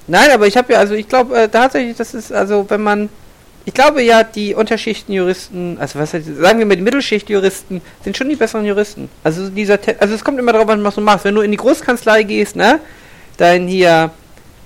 Nein, 0.06 0.30
aber 0.30 0.46
ich 0.46 0.56
habe 0.56 0.72
ja, 0.72 0.78
also 0.78 0.94
ich 0.94 1.06
glaube 1.08 1.34
äh, 1.38 1.48
tatsächlich, 1.48 1.96
das 1.96 2.14
ist, 2.14 2.32
also 2.32 2.68
wenn 2.68 2.82
man, 2.82 3.08
ich 3.70 3.74
glaube 3.74 4.02
ja, 4.02 4.24
die 4.24 4.52
Unterschichtenjuristen, 4.56 5.78
also 5.78 6.00
was 6.00 6.12
heißt, 6.12 6.26
sagen 6.40 6.58
wir 6.58 6.66
mal, 6.66 6.74
die 6.74 6.82
Mittelschichtjuristen 6.82 7.80
sind 8.02 8.16
schon 8.16 8.28
die 8.28 8.34
besseren 8.34 8.66
Juristen. 8.66 9.08
Also 9.22 9.48
dieser, 9.48 9.80
Te 9.80 9.94
also 10.00 10.12
es 10.12 10.24
kommt 10.24 10.40
immer 10.40 10.52
darauf 10.52 10.68
an, 10.70 10.82
was 10.82 10.96
du 10.96 11.00
machst. 11.00 11.24
Wenn 11.24 11.36
du 11.36 11.42
in 11.42 11.52
die 11.52 11.56
Großkanzlei 11.56 12.24
gehst, 12.24 12.56
ne, 12.56 12.80
dann 13.36 13.68
hier 13.68 14.10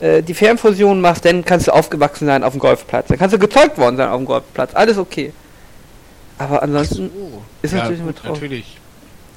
äh, 0.00 0.22
die 0.22 0.32
Fernfusion 0.32 1.02
machst, 1.02 1.26
dann 1.26 1.44
kannst 1.44 1.66
du 1.66 1.72
aufgewachsen 1.72 2.24
sein 2.24 2.42
auf 2.42 2.54
dem 2.54 2.60
Golfplatz. 2.60 3.08
Dann 3.08 3.18
kannst 3.18 3.34
du 3.34 3.38
gezeugt 3.38 3.76
worden 3.76 3.98
sein 3.98 4.08
auf 4.08 4.16
dem 4.16 4.24
Golfplatz. 4.24 4.74
Alles 4.74 4.96
okay. 4.96 5.34
Aber 6.38 6.62
ansonsten, 6.62 7.10
So. 7.14 7.42
ist 7.60 7.72
ja, 7.74 7.80
natürlich 7.80 8.00
gut, 8.00 8.08
immer 8.08 8.16
traurig. 8.16 8.40
natürlich. 8.40 8.78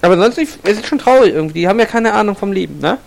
aber 0.01 0.13
ansonsten 0.13 0.41
ist 0.43 0.55
es 0.63 0.87
schon 0.87 0.99
traurig 0.99 1.33
irgendwie. 1.33 1.59
Die 1.59 1.67
haben 1.67 1.77
ja 1.79 1.85
keine 1.85 2.13
Ahnung 2.13 2.37
vom 2.37 2.53
Leben, 2.53 2.79
ne? 2.79 2.99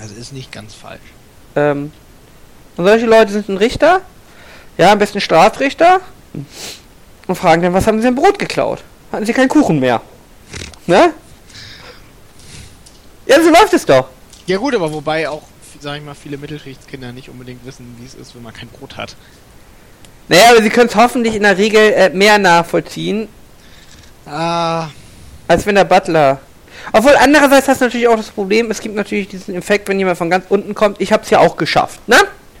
Also 0.00 0.16
ist 0.16 0.32
nicht 0.32 0.50
ganz 0.50 0.74
falsch. 0.74 0.98
Ähm, 1.54 1.92
und 2.76 2.84
solche 2.84 3.06
Leute 3.06 3.30
sind 3.32 3.48
ein 3.48 3.58
Richter, 3.58 4.00
ja, 4.78 4.92
am 4.92 4.98
besten 4.98 5.20
Strafrichter, 5.20 6.00
und 7.26 7.34
fragen 7.36 7.62
dann, 7.62 7.74
was 7.74 7.86
haben 7.86 7.98
sie 7.98 8.04
denn 8.04 8.14
Brot 8.14 8.38
geklaut? 8.38 8.82
Hatten 9.12 9.26
sie 9.26 9.34
keinen 9.34 9.48
Kuchen 9.48 9.78
mehr? 9.78 10.00
Ne? 10.86 11.12
Ja, 13.26 13.42
so 13.42 13.50
läuft 13.50 13.74
es 13.74 13.84
doch. 13.84 14.08
Ja 14.46 14.56
gut, 14.56 14.74
aber 14.74 14.90
wobei 14.92 15.28
auch, 15.28 15.42
sag 15.80 15.98
ich 15.98 16.02
mal, 16.02 16.14
viele 16.14 16.38
Mittelschichtskinder 16.38 17.12
nicht 17.12 17.28
unbedingt 17.28 17.66
wissen, 17.66 17.94
wie 18.00 18.06
es 18.06 18.14
ist, 18.14 18.34
wenn 18.34 18.42
man 18.42 18.54
kein 18.54 18.68
Brot 18.68 18.96
hat. 18.96 19.14
Naja, 20.28 20.50
aber 20.50 20.62
sie 20.62 20.70
können 20.70 20.88
es 20.88 20.96
hoffentlich 20.96 21.34
in 21.34 21.42
der 21.42 21.58
Regel 21.58 21.92
äh, 21.92 22.08
mehr 22.10 22.38
nachvollziehen, 22.38 23.28
Ah, 24.30 24.88
als 25.46 25.64
wenn 25.64 25.74
der 25.74 25.84
Butler. 25.84 26.38
Obwohl, 26.92 27.16
andererseits 27.18 27.66
hast 27.66 27.80
du 27.80 27.86
natürlich 27.86 28.08
auch 28.08 28.16
das 28.16 28.28
Problem, 28.28 28.70
es 28.70 28.80
gibt 28.80 28.94
natürlich 28.94 29.28
diesen 29.28 29.54
Effekt, 29.54 29.88
wenn 29.88 29.98
jemand 29.98 30.18
von 30.18 30.28
ganz 30.28 30.44
unten 30.50 30.74
kommt, 30.74 31.00
ich 31.00 31.12
hab's 31.12 31.30
ja 31.30 31.38
auch 31.38 31.56
geschafft, 31.56 32.06
ne? 32.08 32.16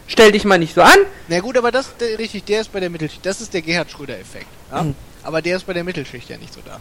Stell 0.08 0.32
dich 0.32 0.44
mal 0.44 0.58
nicht 0.58 0.74
so 0.74 0.82
an. 0.82 0.98
na 1.28 1.38
gut, 1.40 1.56
aber 1.56 1.70
das, 1.70 1.96
der, 1.98 2.18
richtig, 2.18 2.44
der 2.44 2.62
ist 2.62 2.72
bei 2.72 2.80
der 2.80 2.90
Mittelschicht, 2.90 3.24
das 3.24 3.40
ist 3.40 3.54
der 3.54 3.62
Gerhard 3.62 3.90
Schröder-Effekt. 3.90 4.46
Ja? 4.72 4.82
Mhm. 4.82 4.94
Aber 5.22 5.42
der 5.42 5.56
ist 5.56 5.66
bei 5.66 5.74
der 5.74 5.84
Mittelschicht 5.84 6.28
ja 6.30 6.36
nicht 6.38 6.52
so 6.52 6.60
da. 6.64 6.80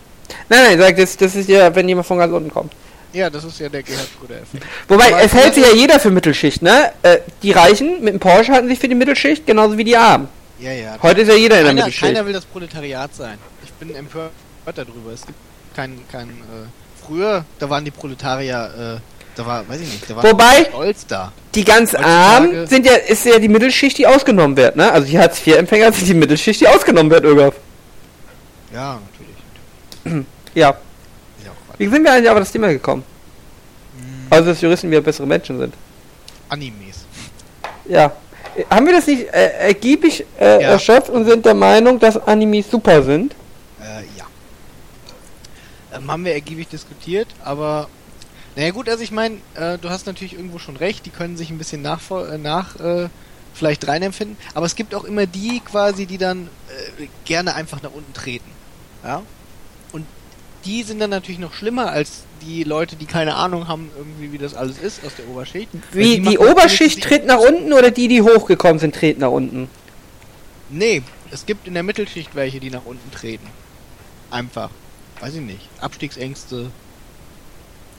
Nein, 0.49 0.59
nein, 0.63 0.79
sag, 0.79 0.95
das, 0.95 1.17
das 1.17 1.35
ist 1.35 1.49
ja, 1.49 1.73
wenn 1.75 1.87
jemand 1.87 2.07
von 2.07 2.17
ganz 2.17 2.33
unten 2.33 2.49
kommt. 2.49 2.73
Ja, 3.13 3.29
das 3.29 3.43
ist 3.43 3.59
ja 3.59 3.69
der 3.69 3.83
Gerhard 3.83 4.07
Schröder-Effekt. 4.17 4.65
Wobei, 4.87 5.07
Aber 5.13 5.21
es 5.21 5.33
hält 5.33 5.53
sich 5.53 5.65
ja 5.65 5.73
jeder 5.73 5.99
für 5.99 6.09
Mittelschicht, 6.11 6.61
ne? 6.61 6.91
Äh, 7.03 7.19
die 7.43 7.51
Reichen 7.51 8.03
mit 8.03 8.13
dem 8.13 8.19
Porsche 8.19 8.53
halten 8.53 8.67
sich 8.67 8.79
für 8.79 8.87
die 8.87 8.95
Mittelschicht, 8.95 9.45
genauso 9.45 9.77
wie 9.77 9.83
die 9.83 9.97
Armen. 9.97 10.27
Ja, 10.59 10.71
ja. 10.71 10.97
Heute 11.01 11.21
ist 11.21 11.27
ja 11.27 11.35
jeder 11.35 11.57
in 11.59 11.63
der 11.63 11.67
keiner, 11.67 11.73
Mittelschicht. 11.85 12.03
keiner 12.03 12.25
will 12.25 12.33
das 12.33 12.45
Proletariat 12.45 13.13
sein. 13.13 13.37
Ich 13.63 13.71
bin 13.73 13.95
empört 13.95 14.31
darüber. 14.75 15.11
Es 15.13 15.25
gibt 15.25 15.37
kein, 15.75 15.99
kein, 16.11 16.29
äh, 16.29 17.05
früher, 17.05 17.45
da 17.59 17.69
waren 17.69 17.85
die 17.85 17.91
Proletarier, 17.91 18.99
äh, 18.99 19.16
da 19.38 19.45
war, 19.45 19.68
weiß 19.69 19.80
ich 19.81 19.88
nicht, 19.91 20.09
da 20.09 20.15
war 20.15 20.23
Wobei- 20.23 20.68
da. 21.07 21.31
Die 21.55 21.64
ganz 21.64 21.93
Armen 21.95 22.68
sind 22.68 22.85
ja, 22.85 22.93
ist 22.93 23.26
ja 23.26 23.39
die 23.39 23.47
Mittelschicht, 23.47 23.97
die 23.97 24.05
ausgenommen 24.07 24.55
wird, 24.57 24.76
ne? 24.76 24.91
Also 24.91 25.07
die 25.07 25.18
Hartz-IV-Empfänger 25.18 25.91
sind 25.93 26.07
die 26.07 26.14
Mittelschicht, 26.14 26.61
die 26.61 26.68
ausgenommen 26.68 27.11
wird, 27.11 27.23
Irgaf. 27.23 27.55
Ja, 28.73 28.99
natürlich. 30.05 30.26
Ja. 30.53 30.69
Ja. 31.43 31.51
Wie 31.77 31.88
sind 31.88 32.03
wir 32.03 32.11
eigentlich 32.11 32.30
auf 32.30 32.38
das 32.39 32.51
Thema 32.51 32.68
gekommen? 32.68 33.03
Hm, 33.97 34.27
Also, 34.30 34.49
dass 34.49 34.61
Juristen 34.61 34.89
wieder 34.91 35.01
bessere 35.01 35.26
Menschen 35.27 35.57
sind. 35.59 35.73
Animes. 36.49 37.05
Ja. 37.88 38.11
Haben 38.69 38.85
wir 38.88 38.93
das 38.93 39.07
nicht 39.07 39.27
äh, 39.34 39.68
ergiebig 39.68 40.26
äh, 40.39 40.61
Ja. 40.61 40.69
erschöpft 40.72 41.09
und 41.09 41.26
sind 41.26 41.45
der 41.45 41.53
Meinung, 41.53 41.99
dass 41.99 42.18
Animes 42.27 42.69
super 42.69 43.01
sind? 43.03 43.34
Äh, 43.81 44.01
ja. 44.18 44.26
Ähm, 45.95 46.11
haben 46.11 46.26
wir 46.26 46.34
ergiebig 46.34 46.68
diskutiert, 46.68 47.27
aber 47.43 47.88
naja 48.57 48.71
gut, 48.71 48.89
also 48.89 49.03
ich 49.03 49.11
meine, 49.11 49.35
äh, 49.53 49.77
du 49.77 49.91
hast 49.91 50.07
natürlich 50.07 50.34
irgendwo 50.34 50.57
schon 50.57 50.77
recht, 50.77 51.05
die 51.05 51.11
können 51.11 51.38
sich 51.38 51.51
ein 51.51 51.59
bisschen 51.59 51.84
nach, 51.84 52.01
äh, 52.09 52.39
nach 52.39 52.75
äh, 52.79 53.07
vielleicht 53.53 53.88
reinempfinden, 53.88 54.35
aber 54.55 54.65
es 54.65 54.75
gibt 54.75 54.95
auch 54.95 55.03
immer 55.03 55.27
die 55.27 55.59
quasi, 55.59 56.07
die 56.07 56.17
dann 56.17 56.49
äh, 56.97 57.07
gerne 57.23 57.53
einfach 57.53 57.84
nach 57.84 57.91
unten 57.91 58.11
treten. 58.13 58.49
Ja? 59.03 59.21
Und 59.91 60.07
die 60.65 60.81
sind 60.81 60.99
dann 60.99 61.11
natürlich 61.11 61.38
noch 61.38 61.53
schlimmer 61.53 61.91
als 61.91 62.23
die 62.41 62.63
Leute, 62.63 62.95
die 62.95 63.05
keine 63.05 63.35
Ahnung 63.35 63.67
haben, 63.67 63.91
irgendwie 63.95 64.31
wie 64.31 64.39
das 64.39 64.55
alles 64.55 64.79
ist 64.79 65.05
aus 65.05 65.13
der 65.15 65.27
Oberschicht. 65.27 65.69
Wie 65.91 66.15
die, 66.15 66.21
machen 66.21 66.38
Oberschicht 66.39 67.03
tritt 67.03 67.27
nach 67.27 67.39
unten 67.39 67.73
oder 67.73 67.91
die, 67.91 68.07
die 68.07 68.23
hochgekommen 68.23 68.79
sind, 68.79 68.95
treten 68.95 69.21
nach 69.21 69.29
unten? 69.29 69.69
Nee, 70.71 71.03
es 71.29 71.45
gibt 71.45 71.67
in 71.67 71.75
der 71.75 71.84
Mittelschicht 71.84 72.34
welche, 72.34 72.59
die 72.59 72.71
nach 72.71 72.85
unten 72.85 73.11
treten. 73.11 73.45
Einfach. 74.31 74.71
Weiß 75.19 75.35
ich 75.35 75.41
nicht. 75.41 75.69
Abstiegsängste, 75.79 76.71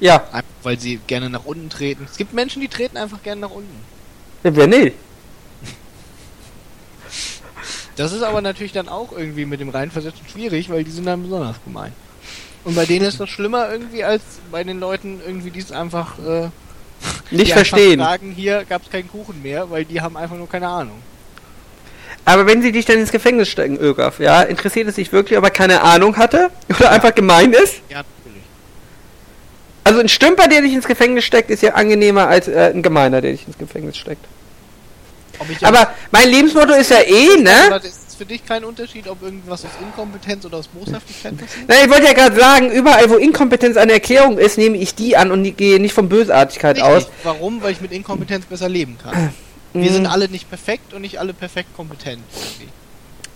Ja, 0.00 0.24
Einfach 0.32 0.44
weil 0.62 0.78
sie 0.78 1.00
gerne 1.06 1.30
nach 1.30 1.44
unten 1.44 1.70
treten. 1.70 2.06
Es 2.10 2.16
gibt 2.16 2.32
Menschen, 2.32 2.60
die 2.60 2.68
treten 2.68 2.96
einfach 2.96 3.22
gerne 3.22 3.40
nach 3.40 3.50
unten. 3.50 3.74
wer 4.42 4.66
nicht? 4.66 4.94
Das 7.96 8.12
ist 8.12 8.22
aber 8.22 8.40
natürlich 8.40 8.72
dann 8.72 8.88
auch 8.88 9.10
irgendwie 9.12 9.44
mit 9.44 9.60
dem 9.60 9.70
Reinversetzen 9.70 10.28
schwierig, 10.28 10.70
weil 10.70 10.84
die 10.84 10.90
sind 10.90 11.06
dann 11.06 11.22
besonders 11.22 11.56
gemein. 11.64 11.92
Und 12.64 12.76
bei 12.76 12.86
denen 12.86 13.06
ist 13.06 13.18
das 13.18 13.28
schlimmer 13.28 13.70
irgendwie 13.72 14.04
als 14.04 14.22
bei 14.52 14.62
den 14.62 14.78
Leuten 14.78 15.20
irgendwie, 15.24 15.50
die 15.50 15.60
es 15.60 15.72
einfach 15.72 16.18
äh, 16.18 16.48
Nicht 17.30 17.52
verstehen. 17.52 18.00
Einfach 18.00 18.12
sagen, 18.12 18.32
hier 18.32 18.64
gab 18.68 18.82
es 18.82 18.90
keinen 18.90 19.08
Kuchen 19.08 19.42
mehr, 19.42 19.70
weil 19.70 19.84
die 19.84 20.00
haben 20.00 20.16
einfach 20.16 20.36
nur 20.36 20.48
keine 20.48 20.68
Ahnung. 20.68 21.02
Aber 22.24 22.46
wenn 22.46 22.60
sie 22.62 22.72
dich 22.72 22.84
dann 22.84 22.98
ins 22.98 23.10
Gefängnis 23.10 23.48
stecken, 23.48 23.78
Ögaf, 23.78 24.20
ja, 24.20 24.42
interessiert 24.42 24.86
es 24.88 24.96
sich 24.96 25.12
wirklich, 25.12 25.38
ob 25.38 25.44
er 25.44 25.50
keine 25.50 25.80
Ahnung 25.80 26.16
hatte 26.16 26.50
oder 26.68 26.90
einfach 26.90 27.14
gemein 27.14 27.52
ist? 27.52 27.76
Ja. 27.88 28.02
Also 29.88 30.00
ein 30.00 30.08
Stümper, 30.10 30.48
der 30.48 30.60
dich 30.60 30.74
ins 30.74 30.86
Gefängnis 30.86 31.24
steckt, 31.24 31.48
ist 31.50 31.62
ja 31.62 31.72
angenehmer 31.74 32.28
als 32.28 32.46
äh, 32.46 32.72
ein 32.74 32.82
Gemeiner, 32.82 33.22
der 33.22 33.32
dich 33.32 33.46
ins 33.46 33.56
Gefängnis 33.56 33.96
steckt. 33.96 34.22
Aber 35.62 35.88
mein 36.10 36.28
Lebensmotto 36.28 36.74
ist 36.74 36.90
ja 36.90 36.98
eh, 37.00 37.40
ne? 37.40 37.80
Ist 37.82 38.16
für 38.18 38.26
dich 38.26 38.44
kein 38.44 38.64
Unterschied, 38.64 39.08
ob 39.08 39.22
irgendwas 39.22 39.64
aus 39.64 39.70
Inkompetenz 39.80 40.44
oder 40.44 40.58
aus 40.58 40.66
Boshaftigkeit 40.68 41.38
passiert? 41.38 41.64
Na, 41.68 41.76
ich 41.82 41.88
wollte 41.88 42.04
ja 42.06 42.12
gerade 42.12 42.36
sagen, 42.38 42.70
überall 42.70 43.08
wo 43.08 43.14
Inkompetenz 43.16 43.76
eine 43.76 43.92
Erklärung 43.92 44.36
ist, 44.36 44.58
nehme 44.58 44.76
ich 44.76 44.94
die 44.94 45.16
an 45.16 45.30
und 45.30 45.42
die 45.44 45.52
gehe 45.52 45.80
nicht 45.80 45.94
von 45.94 46.08
Bösartigkeit 46.08 46.80
aus. 46.82 46.96
Richtig. 47.04 47.14
Warum? 47.22 47.62
Weil 47.62 47.72
ich 47.72 47.80
mit 47.80 47.92
Inkompetenz 47.92 48.44
besser 48.46 48.68
leben 48.68 48.98
kann. 49.02 49.32
Wir 49.72 49.90
Mhm. 49.90 49.94
sind 49.94 50.06
alle 50.06 50.28
nicht 50.28 50.48
perfekt 50.50 50.92
und 50.94 51.02
nicht 51.02 51.18
alle 51.20 51.32
perfekt 51.34 51.68
kompetent. 51.76 52.22
Irgendwie. 52.34 52.72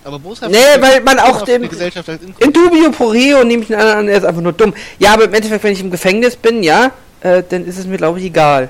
Aber 0.04 0.18
boshaft 0.18 0.50
Nee, 0.50 0.58
weil 0.80 1.00
man 1.02 1.18
auch 1.18 1.42
dem- 1.42 1.68
Gesellschaft 1.68 2.08
In 2.38 2.52
dubio 2.52 2.90
pro 2.90 3.06
reo 3.08 3.44
nehme 3.44 3.62
ich 3.62 3.68
den 3.68 3.76
anderen 3.76 3.98
an, 4.00 4.08
er 4.08 4.18
ist 4.18 4.24
einfach 4.24 4.42
nur 4.42 4.52
dumm. 4.52 4.74
Ja, 4.98 5.12
aber 5.14 5.24
im 5.24 5.34
Endeffekt, 5.34 5.62
wenn 5.64 5.72
ich 5.72 5.80
im 5.80 5.90
Gefängnis 5.90 6.34
bin, 6.36 6.62
ja, 6.62 6.90
äh, 7.20 7.42
dann 7.48 7.64
ist 7.66 7.78
es 7.78 7.86
mir, 7.86 7.96
glaube 7.98 8.18
ich, 8.18 8.26
egal. 8.26 8.68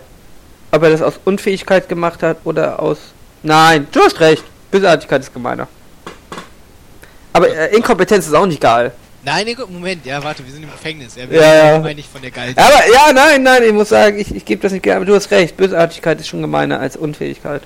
Ob 0.71 0.83
er 0.83 0.91
das 0.91 1.03
aus 1.03 1.15
Unfähigkeit 1.25 1.89
gemacht 1.89 2.23
hat 2.23 2.39
oder 2.45 2.81
aus... 2.81 2.99
Nein, 3.43 3.87
du 3.93 4.01
hast 4.01 4.21
recht. 4.21 4.45
Bösartigkeit 4.71 5.23
ist 5.23 5.33
gemeiner. 5.33 5.69
Aber 7.33 7.49
äh, 7.49 7.75
Inkompetenz 7.75 8.27
ist 8.27 8.35
auch 8.35 8.47
nicht 8.47 8.61
geil. 8.61 8.93
Nein, 9.25 9.47
Moment, 9.69 10.05
ja, 10.05 10.23
warte, 10.23 10.45
wir 10.45 10.53
sind 10.53 10.65
im 10.65 10.71
Gefängnis. 10.71 11.15
Ja, 11.15 11.25
Ja, 11.31 11.55
ja. 11.75 11.79
meine 11.79 12.01
ich 12.01 12.09
von 12.09 12.21
der 12.21 12.31
Geil. 12.31 12.53
Aber 12.57 12.81
ja, 12.93 13.13
nein, 13.13 13.43
nein, 13.43 13.63
ich 13.63 13.73
muss 13.73 13.89
sagen, 13.89 14.19
ich, 14.19 14.35
ich 14.35 14.45
gebe 14.45 14.61
das 14.63 14.73
nicht 14.73 14.83
gerne, 14.83 14.97
aber 14.97 15.05
du 15.07 15.15
hast 15.15 15.31
recht. 15.31 15.57
Bösartigkeit 15.57 16.21
ist 16.21 16.29
schon 16.29 16.41
gemeiner 16.43 16.81
als 16.81 16.97
Unfähigkeit. 16.97 17.63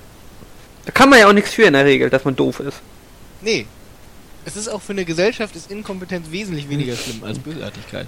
Da 0.85 0.91
kann 0.91 1.09
man 1.09 1.19
ja 1.19 1.27
auch 1.27 1.33
nichts 1.33 1.53
für 1.53 1.63
in 1.63 1.73
der 1.73 1.83
Regel, 1.85 2.09
dass 2.09 2.23
man 2.25 2.35
doof 2.35 2.59
ist. 2.59 2.77
Nee. 3.47 3.65
Es 4.43 4.57
ist 4.57 4.67
auch 4.67 4.81
für 4.81 4.91
eine 4.91 5.05
Gesellschaft 5.05 5.55
ist 5.55 5.71
Inkompetenz 5.71 6.29
wesentlich 6.29 6.67
weniger 6.69 6.97
schlimm 6.97 7.23
als 7.23 7.39
Bösartigkeit. 7.39 8.05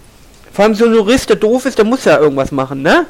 Vor 0.51 0.65
allem 0.65 0.75
so 0.75 0.83
ein 0.85 0.93
Jurist, 0.93 1.29
der 1.29 1.37
doof 1.37 1.65
ist, 1.65 1.77
der 1.77 1.85
muss 1.85 2.03
ja 2.03 2.17
irgendwas 2.19 2.51
machen, 2.51 2.81
ne? 2.81 3.05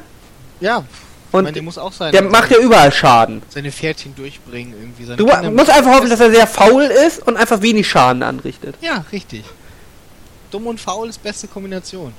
Ja. 0.60 0.84
Und 1.32 1.42
meine, 1.44 1.54
der 1.54 1.62
muss 1.62 1.76
auch 1.76 1.92
sein. 1.92 2.12
der 2.12 2.22
macht 2.22 2.52
ja 2.52 2.58
überall 2.58 2.92
Schaden. 2.92 3.42
seine 3.48 3.72
Pferdchen 3.72 4.14
durchbringen 4.14 4.74
irgendwie. 4.80 5.04
Seine 5.06 5.16
Du 5.16 5.26
Kinder 5.26 5.50
musst 5.50 5.70
einfach 5.70 5.92
hoffen, 5.92 6.08
dass 6.08 6.20
er 6.20 6.30
sehr 6.30 6.46
faul 6.46 6.84
ist 6.84 7.26
und 7.26 7.36
einfach 7.36 7.60
wenig 7.62 7.88
Schaden 7.88 8.22
anrichtet. 8.22 8.76
Ja, 8.80 9.04
richtig. 9.10 9.44
Dumm 10.52 10.68
und 10.68 10.80
faul 10.80 11.08
ist 11.08 11.20
beste 11.20 11.48
Kombination. 11.48 12.12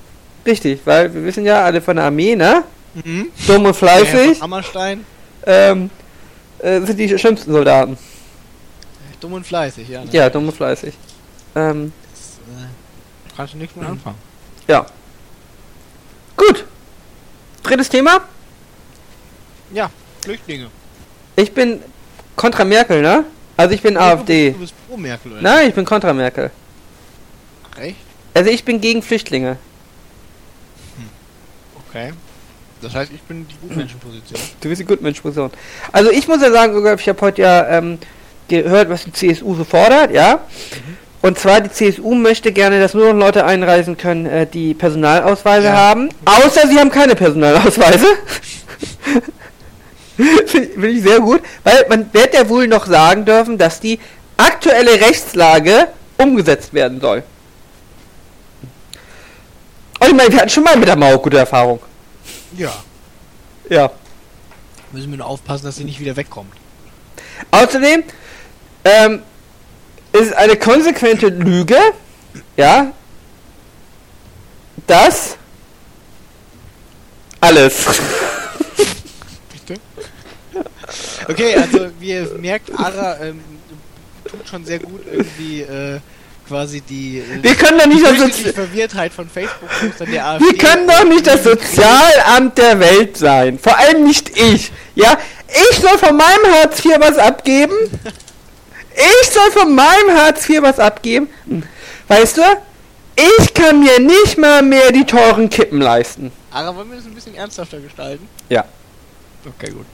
Richtig, 0.46 0.82
weil 0.84 1.14
wir 1.14 1.24
wissen 1.24 1.46
ja 1.46 1.64
alle 1.64 1.82
von 1.82 1.96
der 1.96 2.06
Armee, 2.06 2.36
ne? 2.36 2.64
Mhm. 2.96 3.28
Dumm 3.48 3.66
und 3.66 3.76
fleißig 3.76 4.40
von 4.40 4.42
Hammerstein. 4.42 5.06
ähm, 5.46 5.90
äh, 6.60 6.82
sind 6.82 6.98
die 6.98 7.18
schlimmsten 7.18 7.54
Soldaten. 7.54 7.98
Dumm 9.22 9.34
und 9.34 9.46
fleißig, 9.48 9.88
ja. 9.88 10.04
ne? 10.04 10.10
Ja, 10.12 10.30
dumm 10.30 10.48
und 10.48 10.54
fleißig. 10.56 10.94
Ähm, 11.56 11.94
Das, 12.12 12.40
äh, 12.64 12.68
kannst 13.38 13.54
du 13.54 13.58
nichts 13.58 13.76
mit 13.76 13.88
anfangen. 13.88 14.18
ja. 14.68 14.86
Gut. 16.36 16.66
Drittes 17.64 17.88
Thema. 17.90 18.22
Ja, 19.72 19.90
Flüchtlinge. 20.24 20.70
Ich 21.36 21.54
bin 21.54 21.80
kontra 22.36 22.66
Merkel, 22.66 23.02
ne? 23.02 23.26
Also 23.56 23.76
ich 23.76 23.82
bin 23.82 23.96
AfD. 23.96 24.52
Du 24.52 24.58
bist 24.60 24.74
pro 24.90 24.98
Merkel, 24.98 25.34
oder? 25.34 25.42
Nein, 25.42 25.70
ich 25.70 25.76
bin 25.76 25.86
kontra 25.86 26.12
Merkel. 26.14 26.50
Echt? 27.80 27.98
Also 28.34 28.50
ich 28.50 28.66
bin 28.66 28.82
gegen 28.82 29.04
Flüchtlinge. 29.04 29.58
Okay. 31.88 32.14
Das 32.82 32.96
heißt, 32.96 33.12
ich 33.14 33.22
bin 33.22 33.48
die 33.48 33.56
Gutmenschenposition. 33.68 34.40
Du 34.60 34.70
bist 34.70 34.82
die 34.82 34.86
Gutmensch-Person. 34.86 35.52
Also 35.92 36.10
ich 36.10 36.28
muss 36.28 36.42
ja 36.42 36.52
sagen, 36.52 36.76
ich 36.98 37.08
habe 37.10 37.22
heute 37.22 37.42
ja 37.44 37.68
ähm, 37.78 38.00
gehört, 38.52 38.90
was 38.90 39.04
die 39.06 39.12
CSU 39.14 39.56
so 39.56 39.64
fordert, 39.64 40.12
ja. 40.12 40.42
Und 41.22 41.38
zwar, 41.40 41.62
die 41.62 41.70
CSU 41.72 42.16
möchte 42.16 42.52
gerne, 42.52 42.80
dass 42.80 42.94
nur 42.94 43.14
noch 43.14 43.20
Leute 43.26 43.46
einreisen 43.46 43.96
können, 43.98 44.26
äh, 44.26 44.48
die 44.48 44.74
Personalausweise 44.74 45.68
Ja. 45.68 45.74
haben. 45.74 46.10
Außer 46.26 46.68
sie 46.68 46.80
haben 46.80 46.90
keine 46.92 47.16
Personalausweise. 47.16 48.06
Finde 50.48 50.90
ich 50.90 51.02
sehr 51.02 51.20
gut, 51.20 51.42
weil 51.64 51.86
man 51.90 52.12
wird 52.14 52.34
ja 52.34 52.48
wohl 52.50 52.68
noch 52.68 52.86
sagen 52.86 53.26
dürfen, 53.26 53.58
dass 53.58 53.80
die 53.80 54.00
aktuelle 54.38 55.00
Rechtslage 55.02 55.88
umgesetzt 56.18 56.74
werden 56.74 57.00
soll. 57.02 57.24
Und 60.00 60.08
ich 60.08 60.14
meine, 60.16 60.32
wir 60.32 60.40
hatten 60.40 60.50
schon 60.50 60.64
mal 60.64 60.76
mit 60.78 60.88
der 60.88 60.96
Mauer 60.96 61.22
gute 61.22 61.38
Erfahrung. 61.38 61.80
Ja. 62.58 62.74
Ja. 63.70 63.92
Müssen 64.92 65.12
wir 65.12 65.18
nur 65.20 65.28
aufpassen, 65.28 65.66
dass 65.66 65.76
sie 65.78 65.84
nicht 65.84 66.00
wieder 66.00 66.16
wegkommt. 66.18 66.52
Außerdem 67.52 68.04
ähm, 68.84 69.22
ist 70.14 70.34
eine 70.34 70.56
konsequente 70.58 71.28
Lüge, 71.28 71.78
ja, 72.58 72.92
dass 74.88 75.38
alles. 77.40 77.86
Bitte? 79.66 79.80
Okay, 81.28 81.56
also 81.56 81.90
wie 82.00 82.10
ihr 82.10 82.30
merkt, 82.40 82.72
Ara 82.78 83.20
ähm, 83.22 83.42
tut 84.30 84.48
schon 84.48 84.66
sehr 84.66 84.80
gut 84.80 85.02
irgendwie 85.10 85.62
äh, 85.62 86.00
quasi 86.48 86.82
die. 86.82 87.20
äh, 87.20 87.42
Wir 87.42 87.56
können 87.56 87.80
doch 87.80 87.86
nicht 87.86 88.06
das 88.06 88.18
Sozi 88.18 88.52
Verwirrtheit 88.54 89.14
von 89.14 89.30
Facebook-Postern 89.30 90.12
der 90.12 90.26
AfD. 90.26 90.46
Wir 90.46 90.58
können 90.58 90.88
doch 90.88 91.06
nicht 91.06 91.26
das 91.26 91.44
Sozialamt 91.44 92.58
der 92.58 92.80
Welt 92.80 93.18
sein. 93.18 93.58
Vor 93.60 93.78
allem 93.78 94.04
nicht 94.04 94.38
ich. 94.38 94.72
Ja? 94.96 95.18
Ich 95.72 95.80
soll 95.80 95.98
von 95.98 96.16
meinem 96.18 96.54
Hartz 96.54 96.84
IV 96.84 96.96
was 97.00 97.18
abgeben? 97.18 97.74
Ich 98.96 99.30
soll 99.30 99.52
von 99.52 99.74
meinem 99.74 100.12
Hartz 100.18 100.48
IV 100.50 100.62
was 100.62 100.80
abgeben? 100.80 101.30
Weißt 102.08 102.38
du? 102.38 102.42
Ich 103.16 103.54
kann 103.54 103.80
mir 103.82 104.00
nicht 104.00 104.38
mal 104.38 104.62
mehr 104.62 104.92
die 104.92 105.06
teuren 105.06 105.50
Kippen 105.50 105.80
leisten. 105.82 106.32
Aber 106.52 106.76
wollen 106.78 106.90
wir 106.90 106.98
das 106.98 107.06
ein 107.06 107.14
bisschen 107.16 107.36
ernsthafter 107.36 107.80
gestalten? 107.80 108.28
Ja. 108.50 108.66
Okay, 109.46 109.72
gut. 109.72 109.86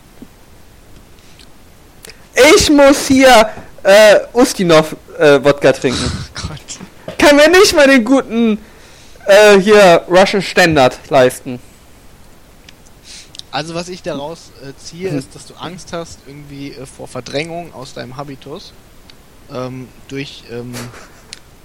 Ich 2.55 2.69
muss 2.69 3.07
hier 3.07 3.49
äh, 3.83 4.19
Ustinov 4.33 4.95
äh, 5.17 5.43
Wodka 5.43 5.71
trinken. 5.73 6.11
Gott. 6.35 7.17
Kann 7.17 7.35
mir 7.35 7.49
nicht 7.49 7.75
mal 7.75 7.87
den 7.87 8.03
guten 8.03 8.59
äh, 9.25 9.59
hier 9.59 10.03
Russian 10.09 10.41
Standard 10.41 10.97
leisten. 11.09 11.59
Also 13.49 13.73
was 13.73 13.89
ich 13.89 14.03
daraus 14.03 14.51
äh, 14.63 14.73
ziehe, 14.77 15.09
Hm. 15.09 15.17
ist, 15.19 15.33
dass 15.33 15.47
du 15.47 15.55
Angst 15.55 15.93
hast 15.93 16.19
irgendwie 16.27 16.71
äh, 16.73 16.85
vor 16.85 17.07
Verdrängung 17.07 17.73
aus 17.73 17.93
deinem 17.93 18.15
Habitus 18.17 18.73
ähm, 19.53 19.87
durch, 20.07 20.43
ähm, 20.51 20.73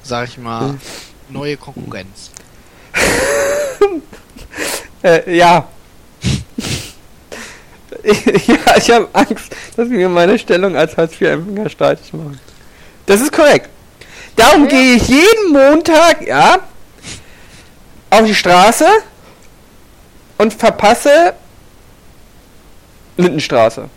sag 0.03 0.29
ich 0.29 0.37
Hm. 0.37 0.43
mal, 0.45 0.79
neue 1.29 1.57
Konkurrenz. 1.57 2.31
Äh, 5.05 5.37
ja. 5.37 5.67
ich, 8.05 8.25
ja, 8.47 8.77
ich 8.77 8.89
habe 8.91 9.09
Angst, 9.13 9.55
dass 9.77 9.91
wir 9.91 10.09
meine 10.09 10.39
Stellung 10.39 10.77
als 10.77 10.97
Hartz-IV-Empfänger 10.97 11.69
streitig 11.69 12.13
machen. 12.13 12.39
Das 13.07 13.21
ist 13.21 13.33
korrekt. 13.33 13.69
Darum 14.37 14.63
Ja. 14.65 14.69
gehe 14.71 14.95
ich 14.95 15.09
jeden 15.09 15.53
Montag, 15.53 16.25
ja, 16.25 16.59
auf 18.11 18.25
die 18.27 18.35
Straße 18.35 18.87
und 20.39 20.55
verpasse 20.55 21.35
Lindenstraße. 23.17 23.89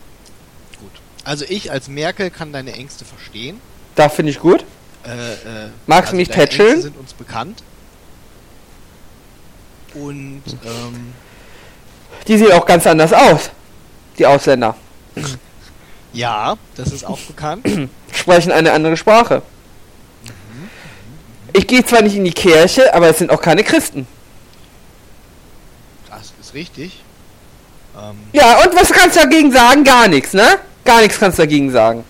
Gut. 0.80 0.92
Also 1.24 1.46
ich 1.48 1.72
als 1.72 1.88
Merkel 1.88 2.32
kann 2.32 2.52
deine 2.52 2.74
Ängste 2.74 3.06
verstehen. 3.06 3.62
Da 3.96 4.10
finde 4.10 4.32
ich 4.32 4.40
gut. 4.40 4.64
Äh, 5.06 5.10
äh, 5.10 5.70
Magst 5.88 6.12
du 6.12 6.16
mich 6.18 6.30
tätscheln? 6.30 6.82
Sind 6.82 6.98
uns 6.98 7.14
bekannt. 7.14 7.64
Und 9.94 10.44
ähm, 10.66 11.14
Die 12.28 12.38
sehen 12.38 12.52
auch 12.52 12.66
ganz 12.66 12.86
anders 12.88 13.14
aus. 13.14 13.50
Die 14.18 14.26
Ausländer. 14.26 14.76
ja, 16.14 16.56
das 16.76 16.92
ist 16.92 17.06
auch 17.06 17.20
bekannt. 17.20 17.66
Sprechen 18.12 18.52
eine 18.52 18.72
andere 18.74 18.98
Sprache. 18.98 19.42
Ich 21.54 21.68
gehe 21.68 21.86
zwar 21.86 22.02
nicht 22.02 22.16
in 22.18 22.26
die 22.26 22.34
Kirche, 22.34 22.94
aber 22.94 23.10
es 23.10 23.20
sind 23.20 23.32
auch 23.32 23.42
keine 23.42 23.64
Christen. 23.64 24.06
Das 26.10 26.34
ist 26.42 26.54
richtig. 26.54 27.02
Ähm, 27.98 28.18
Ja, 28.34 28.60
und 28.62 28.76
was 28.76 28.92
kannst 28.92 29.16
du 29.16 29.22
dagegen 29.22 29.54
sagen? 29.54 29.86
Gar 29.86 30.10
nichts, 30.10 30.34
ne? 30.34 30.46
Gar 30.84 31.02
nichts 31.02 31.18
kannst 31.18 31.38
du 31.40 31.44
dagegen 31.44 31.72
sagen. 31.72 32.04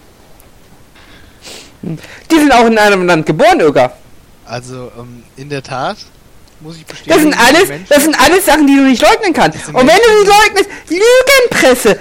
Die 2.31 2.35
sind 2.35 2.51
auch 2.51 2.65
in 2.65 2.77
einem 2.77 3.05
Land 3.05 3.25
geboren, 3.25 3.61
Öger. 3.61 3.91
also 4.45 4.91
ähm, 4.97 5.23
in 5.37 5.49
der 5.49 5.61
Tat 5.63 5.97
muss 6.61 6.77
ich 6.77 6.85
bestätigen. 6.85 7.13
Das 7.13 7.21
sind 7.21 7.47
alles, 7.47 7.67
Menschen- 7.67 7.85
das 7.89 8.03
sind 8.03 8.19
alles 8.19 8.45
Sachen, 8.45 8.67
die 8.67 8.75
du 8.75 8.81
nicht 8.83 9.01
leugnen 9.01 9.33
kannst. 9.33 9.67
Und 9.67 9.75
wenn 9.75 9.85
du 9.85 9.91
sie 10.23 10.27
leugnest, 10.27 10.69
Lügenpresse. 10.89 11.99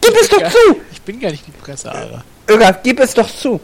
Gib 0.00 0.14
es 0.20 0.28
doch 0.28 0.40
Ja. 0.40 0.50
zu. 0.50 0.80
Ich 0.92 1.00
bin 1.02 1.20
gar 1.20 1.30
nicht 1.30 1.46
die 1.46 1.52
Presse, 1.52 1.90
Alter. 1.90 2.24
Öger, 2.48 2.78
gib 2.82 2.98
es 3.00 3.14
doch 3.14 3.28
zu. 3.30 3.60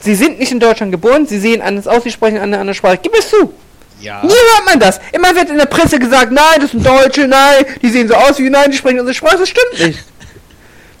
Sie 0.00 0.14
sind 0.14 0.38
nicht 0.38 0.52
in 0.52 0.60
Deutschland 0.60 0.92
geboren, 0.92 1.26
sie 1.26 1.38
sehen 1.40 1.60
anders 1.60 1.86
aus, 1.86 2.04
sie 2.04 2.10
sprechen 2.10 2.38
eine 2.38 2.58
andere 2.58 2.74
Sprache. 2.74 2.98
Gib 3.02 3.14
es 3.18 3.28
zu. 3.28 3.52
Ja. 4.00 4.22
Nie 4.24 4.30
hört 4.30 4.64
man 4.66 4.80
das. 4.80 4.98
Immer 5.12 5.34
wird 5.34 5.50
in 5.50 5.58
der 5.58 5.66
Presse 5.66 5.98
gesagt, 5.98 6.32
nein, 6.32 6.58
das 6.60 6.70
sind 6.70 6.86
Deutsche, 6.86 7.26
nein, 7.28 7.66
die 7.82 7.90
sehen 7.90 8.08
so 8.08 8.14
aus 8.14 8.38
wie, 8.38 8.48
nein, 8.48 8.70
die 8.70 8.76
sprechen 8.78 9.00
unsere 9.00 9.14
Sprache. 9.14 9.38
Das 9.38 9.48
stimmt 9.48 9.86
nicht. 9.86 9.98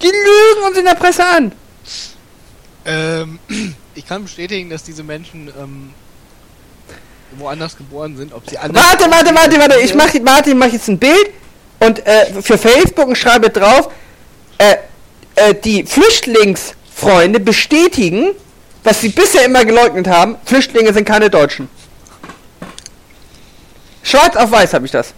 Die 0.02 0.06
lügen 0.06 0.66
uns 0.68 0.76
in 0.76 0.84
der 0.84 0.94
Presse 0.96 1.24
an. 1.24 1.52
Ähm, 2.90 3.38
ich 3.94 4.06
kann 4.06 4.24
bestätigen, 4.24 4.70
dass 4.70 4.82
diese 4.82 5.02
Menschen 5.02 5.48
ähm, 5.58 5.90
woanders 7.38 7.76
geboren 7.76 8.16
sind, 8.16 8.32
ob 8.32 8.48
sie 8.48 8.58
anders 8.58 8.82
Warte, 8.82 9.10
warte, 9.10 9.34
warte, 9.34 9.58
warte. 9.58 9.80
Ich 9.80 9.94
mach, 9.94 10.12
warte, 10.22 10.50
ich 10.50 10.56
mach 10.56 10.66
jetzt 10.66 10.88
ein 10.88 10.98
Bild 10.98 11.30
und 11.78 12.04
äh, 12.06 12.42
für 12.42 12.58
Facebook 12.58 13.08
und 13.08 13.16
schreibe 13.16 13.50
drauf, 13.50 13.90
äh, 14.58 14.76
äh, 15.36 15.54
die 15.54 15.84
Flüchtlingsfreunde 15.84 17.40
bestätigen, 17.40 18.30
was 18.82 19.00
sie 19.00 19.10
bisher 19.10 19.44
immer 19.44 19.64
geleugnet 19.64 20.08
haben, 20.08 20.36
Flüchtlinge 20.44 20.92
sind 20.92 21.04
keine 21.04 21.30
Deutschen. 21.30 21.68
Schwarz 24.02 24.36
auf 24.36 24.50
weiß 24.50 24.74
habe 24.74 24.86
ich 24.86 24.90
das. 24.90 25.12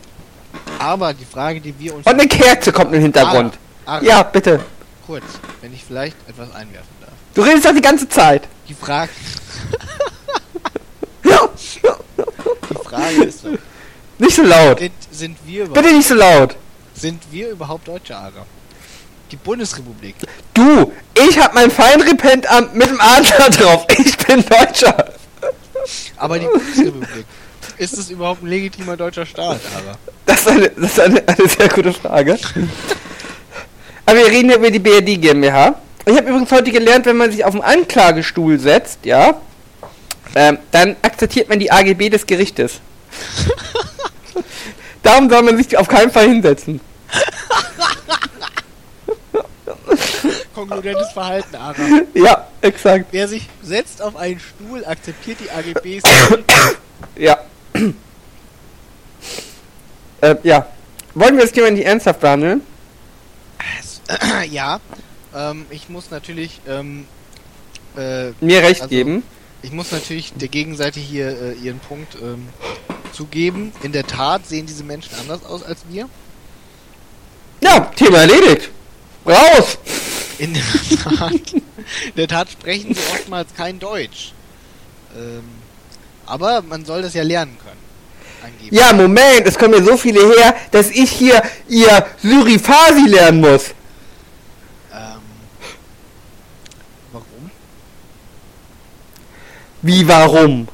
Aber 0.78 1.14
die 1.14 1.24
Frage, 1.24 1.60
die 1.60 1.74
wir 1.78 1.94
uns 1.94 2.06
Und 2.06 2.12
eine 2.12 2.26
Kerze 2.26 2.72
kommt 2.72 2.92
im 2.92 3.00
Hintergrund. 3.00 3.56
Ara, 3.86 3.96
Ara, 3.96 4.04
Ja, 4.04 4.22
bitte. 4.22 4.60
Kurz, 5.06 5.24
wenn 5.60 5.72
ich 5.74 5.84
vielleicht 5.84 6.16
etwas 6.28 6.48
einwerfen 6.54 6.94
darf. 7.00 7.10
Du 7.34 7.42
redest 7.42 7.64
doch 7.66 7.74
die 7.74 7.80
ganze 7.80 8.08
Zeit. 8.08 8.42
Die 8.68 8.74
Frage, 8.74 9.10
die 11.24 12.88
Frage 12.88 13.24
ist 13.24 13.44
doch, 13.44 13.50
Nicht 14.18 14.36
so 14.36 14.42
laut. 14.42 14.78
sind, 14.78 14.92
sind 15.10 15.36
wir 15.44 15.66
Bitte 15.66 15.92
nicht 15.92 16.06
so 16.08 16.14
laut. 16.14 16.56
sind 16.94 17.22
wir 17.30 17.50
überhaupt 17.50 17.88
Deutsche, 17.88 18.16
Ara? 18.16 18.46
Die 19.30 19.36
Bundesrepublik. 19.36 20.14
Du, 20.52 20.92
ich 21.28 21.38
hab 21.38 21.54
mein 21.54 21.70
Feinrepentamt 21.70 22.74
mit 22.74 22.88
dem 22.90 23.00
Adler 23.00 23.48
drauf. 23.50 23.86
Ich 23.98 24.16
bin 24.18 24.44
Deutscher. 24.44 25.12
Aber 26.18 26.38
die 26.38 26.46
Bundesrepublik. 26.46 27.24
Ist 27.78 27.94
es 27.98 28.10
überhaupt 28.10 28.42
ein 28.42 28.48
legitimer 28.48 28.96
deutscher 28.96 29.24
Staat, 29.24 29.60
Ara? 29.74 29.96
Das 30.26 30.40
ist 30.40 30.48
eine, 30.48 30.68
das 30.70 30.90
ist 30.92 31.00
eine, 31.00 31.26
eine 31.26 31.48
sehr 31.48 31.68
gute 31.70 31.92
Frage. 31.94 32.38
Aber 34.06 34.18
wir 34.18 34.26
reden 34.26 34.50
ja 34.50 34.56
über 34.56 34.70
die 34.70 34.78
BRD 34.78 35.20
GmbH. 35.20 35.76
Ich 36.04 36.16
habe 36.16 36.28
übrigens 36.28 36.50
heute 36.50 36.70
gelernt, 36.70 37.06
wenn 37.06 37.16
man 37.16 37.30
sich 37.30 37.44
auf 37.44 37.52
den 37.52 37.62
Anklagestuhl 37.62 38.58
setzt, 38.58 39.04
ja, 39.04 39.40
ähm, 40.34 40.58
dann 40.70 40.96
akzeptiert 41.02 41.48
man 41.48 41.58
die 41.58 41.70
AGB 41.70 42.08
des 42.08 42.26
Gerichtes. 42.26 42.80
Darum 45.02 45.28
soll 45.28 45.42
man 45.42 45.56
sich 45.56 45.76
auf 45.76 45.88
keinen 45.88 46.10
Fall 46.10 46.28
hinsetzen. 46.28 46.80
Konkludentes 50.54 51.12
Verhalten, 51.12 51.56
Ara. 51.56 51.76
Ja, 52.14 52.46
exakt. 52.60 53.06
Wer 53.10 53.28
sich 53.28 53.48
setzt 53.62 54.02
auf 54.02 54.16
einen 54.16 54.40
Stuhl, 54.40 54.84
akzeptiert 54.84 55.38
die 55.40 55.50
AGBs. 55.50 56.02
Ja. 57.16 57.36
äh, 60.20 60.36
ja. 60.44 60.66
Wollen 61.14 61.36
wir 61.36 61.42
das 61.42 61.52
Thema 61.52 61.70
nicht 61.70 61.84
ernsthaft 61.84 62.20
behandeln? 62.20 62.62
ja, 64.50 64.80
ähm, 65.34 65.66
ich 65.70 65.88
muss 65.88 66.10
natürlich, 66.10 66.60
ähm, 66.68 67.06
äh, 67.96 68.30
Mir 68.40 68.62
recht 68.62 68.82
Also- 68.82 68.90
geben. 68.90 69.22
ich 69.62 69.72
muss 69.72 69.92
natürlich 69.92 70.32
der 70.34 70.48
Gegenseite 70.48 71.00
hier 71.00 71.28
äh, 71.28 71.52
ihren 71.54 71.78
Punkt 71.78 72.16
ähm, 72.22 72.48
zugeben. 73.12 73.72
In 73.82 73.92
der 73.92 74.06
Tat 74.06 74.46
sehen 74.46 74.66
diese 74.66 74.84
Menschen 74.84 75.14
anders 75.20 75.44
aus 75.44 75.62
als 75.62 75.80
wir. 75.88 76.08
Ja, 77.60 77.80
Thema 77.96 78.18
erledigt. 78.18 78.70
Raus! 79.24 79.78
In 80.38 80.54
der 80.54 80.62
Tat, 80.98 81.32
in 81.52 82.14
der 82.16 82.26
Tat 82.28 82.50
sprechen 82.50 82.94
sie 82.94 83.00
oftmals 83.14 83.54
kein 83.54 83.78
Deutsch. 83.78 84.32
Ähm, 85.16 85.44
aber 86.26 86.62
man 86.62 86.84
soll 86.84 87.02
das 87.02 87.14
ja 87.14 87.22
lernen 87.22 87.56
können. 87.64 87.78
Angeblich. 88.42 88.72
Ja, 88.72 88.92
Moment, 88.92 89.46
es 89.46 89.56
kommen 89.56 89.72
mir 89.78 89.84
so 89.84 89.96
viele 89.96 90.20
her, 90.34 90.56
dass 90.72 90.90
ich 90.90 91.10
hier 91.12 91.40
ihr 91.68 92.04
Syrifasi 92.20 93.06
lernen 93.06 93.40
muss. 93.40 93.68
Ähm, 94.92 95.20
warum? 97.12 97.50
Wie, 99.82 100.06
warum? 100.06 100.68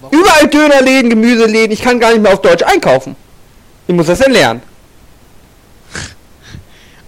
warum? 0.00 0.18
Überall 0.18 0.46
Dönerläden, 0.48 1.10
Gemüseläden, 1.10 1.72
ich 1.72 1.82
kann 1.82 1.98
gar 1.98 2.12
nicht 2.12 2.22
mehr 2.22 2.32
auf 2.32 2.40
Deutsch 2.40 2.62
einkaufen. 2.62 3.16
Ich 3.86 3.94
muss 3.94 4.06
das 4.06 4.20
ja 4.20 4.28
lernen. 4.28 4.62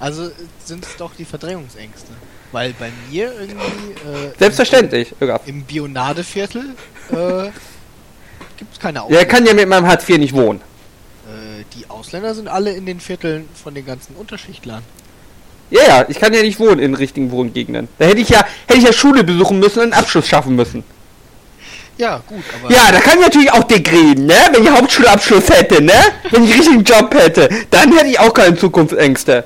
Also 0.01 0.27
äh, 0.29 0.33
sind 0.65 0.85
es 0.85 0.97
doch 0.97 1.13
die 1.17 1.25
Verdrängungsängste. 1.25 2.13
Weil 2.53 2.73
bei 2.79 2.91
mir 3.11 3.33
irgendwie 3.33 3.93
äh, 4.09 4.33
Selbstverständlich. 4.39 5.13
Ögaf. 5.21 5.43
im 5.47 5.65
Bionadeviertel 5.65 6.77
äh, 7.11 7.15
gibt 8.57 8.73
es 8.73 8.79
keine 8.79 8.99
er 9.01 9.05
Ausländer. 9.05 9.25
kann 9.27 9.45
ja 9.45 9.55
mit 9.55 9.69
meinem 9.69 9.87
Hartz 9.87 10.09
IV 10.09 10.19
nicht 10.19 10.35
wohnen. 10.35 10.61
Äh, 11.27 11.65
die 11.75 11.91
Ausländer 11.91 12.35
sind 12.35 12.47
alle 12.49 12.73
in 12.73 12.87
den 12.87 13.01
Vierteln 13.01 13.49
von 13.61 13.75
den 13.75 13.85
ganzen 13.85 14.15
Unterschichtlern. 14.15 14.83
Ja, 15.71 15.83
ja, 15.87 16.05
ich 16.09 16.19
kann 16.19 16.33
ja 16.33 16.43
nicht 16.43 16.59
wohnen 16.59 16.79
in 16.79 16.95
richtigen 16.95 17.31
Wohngegenden. 17.31 17.89
Da 17.99 18.07
hätte 18.07 18.21
ich 18.21 18.29
ja, 18.29 18.45
hätte 18.67 18.79
ich 18.79 18.85
ja 18.85 18.93
Schule 18.93 19.25
besuchen 19.25 19.59
müssen 19.59 19.81
und 19.81 19.93
einen 19.93 19.93
Abschluss 19.93 20.27
schaffen 20.27 20.57
müssen. 20.57 20.83
Ja, 21.99 22.23
gut, 22.27 22.45
aber 22.63 22.73
Ja, 22.73 22.93
da 22.93 23.01
kann 23.01 23.19
ich 23.19 23.25
natürlich 23.25 23.53
auch 23.53 23.65
dick 23.65 23.91
reden, 23.91 24.27
ne? 24.27 24.37
Wenn 24.53 24.63
ich 24.63 24.71
Hauptschulabschluss 24.71 25.51
hätte, 25.51 25.83
ne? 25.83 25.93
Wenn 26.31 26.45
ich 26.45 26.53
einen 26.53 26.61
richtigen 26.61 26.85
Job 26.85 27.15
hätte, 27.15 27.49
dann 27.71 27.93
hätte 27.93 28.07
ich 28.07 28.21
auch 28.21 28.33
keine 28.33 28.57
Zukunftsängste. 28.57 29.45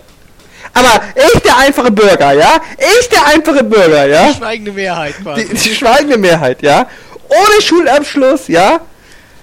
Aber 0.74 1.02
ich, 1.14 1.40
der 1.40 1.56
einfache 1.56 1.90
Bürger, 1.90 2.32
ja? 2.32 2.60
Ich, 2.78 3.08
der 3.08 3.26
einfache 3.26 3.64
Bürger, 3.64 4.06
ja? 4.06 4.28
die 4.28 4.34
schweigende 4.34 4.72
Mehrheit 4.72 5.14
quasi. 5.22 5.48
Die, 5.48 5.54
die 5.54 5.74
schweigende 5.74 6.18
Mehrheit, 6.18 6.62
ja? 6.62 6.86
ohne 7.32 7.62
Schulabschluss, 7.62 8.48
ja, 8.48 8.80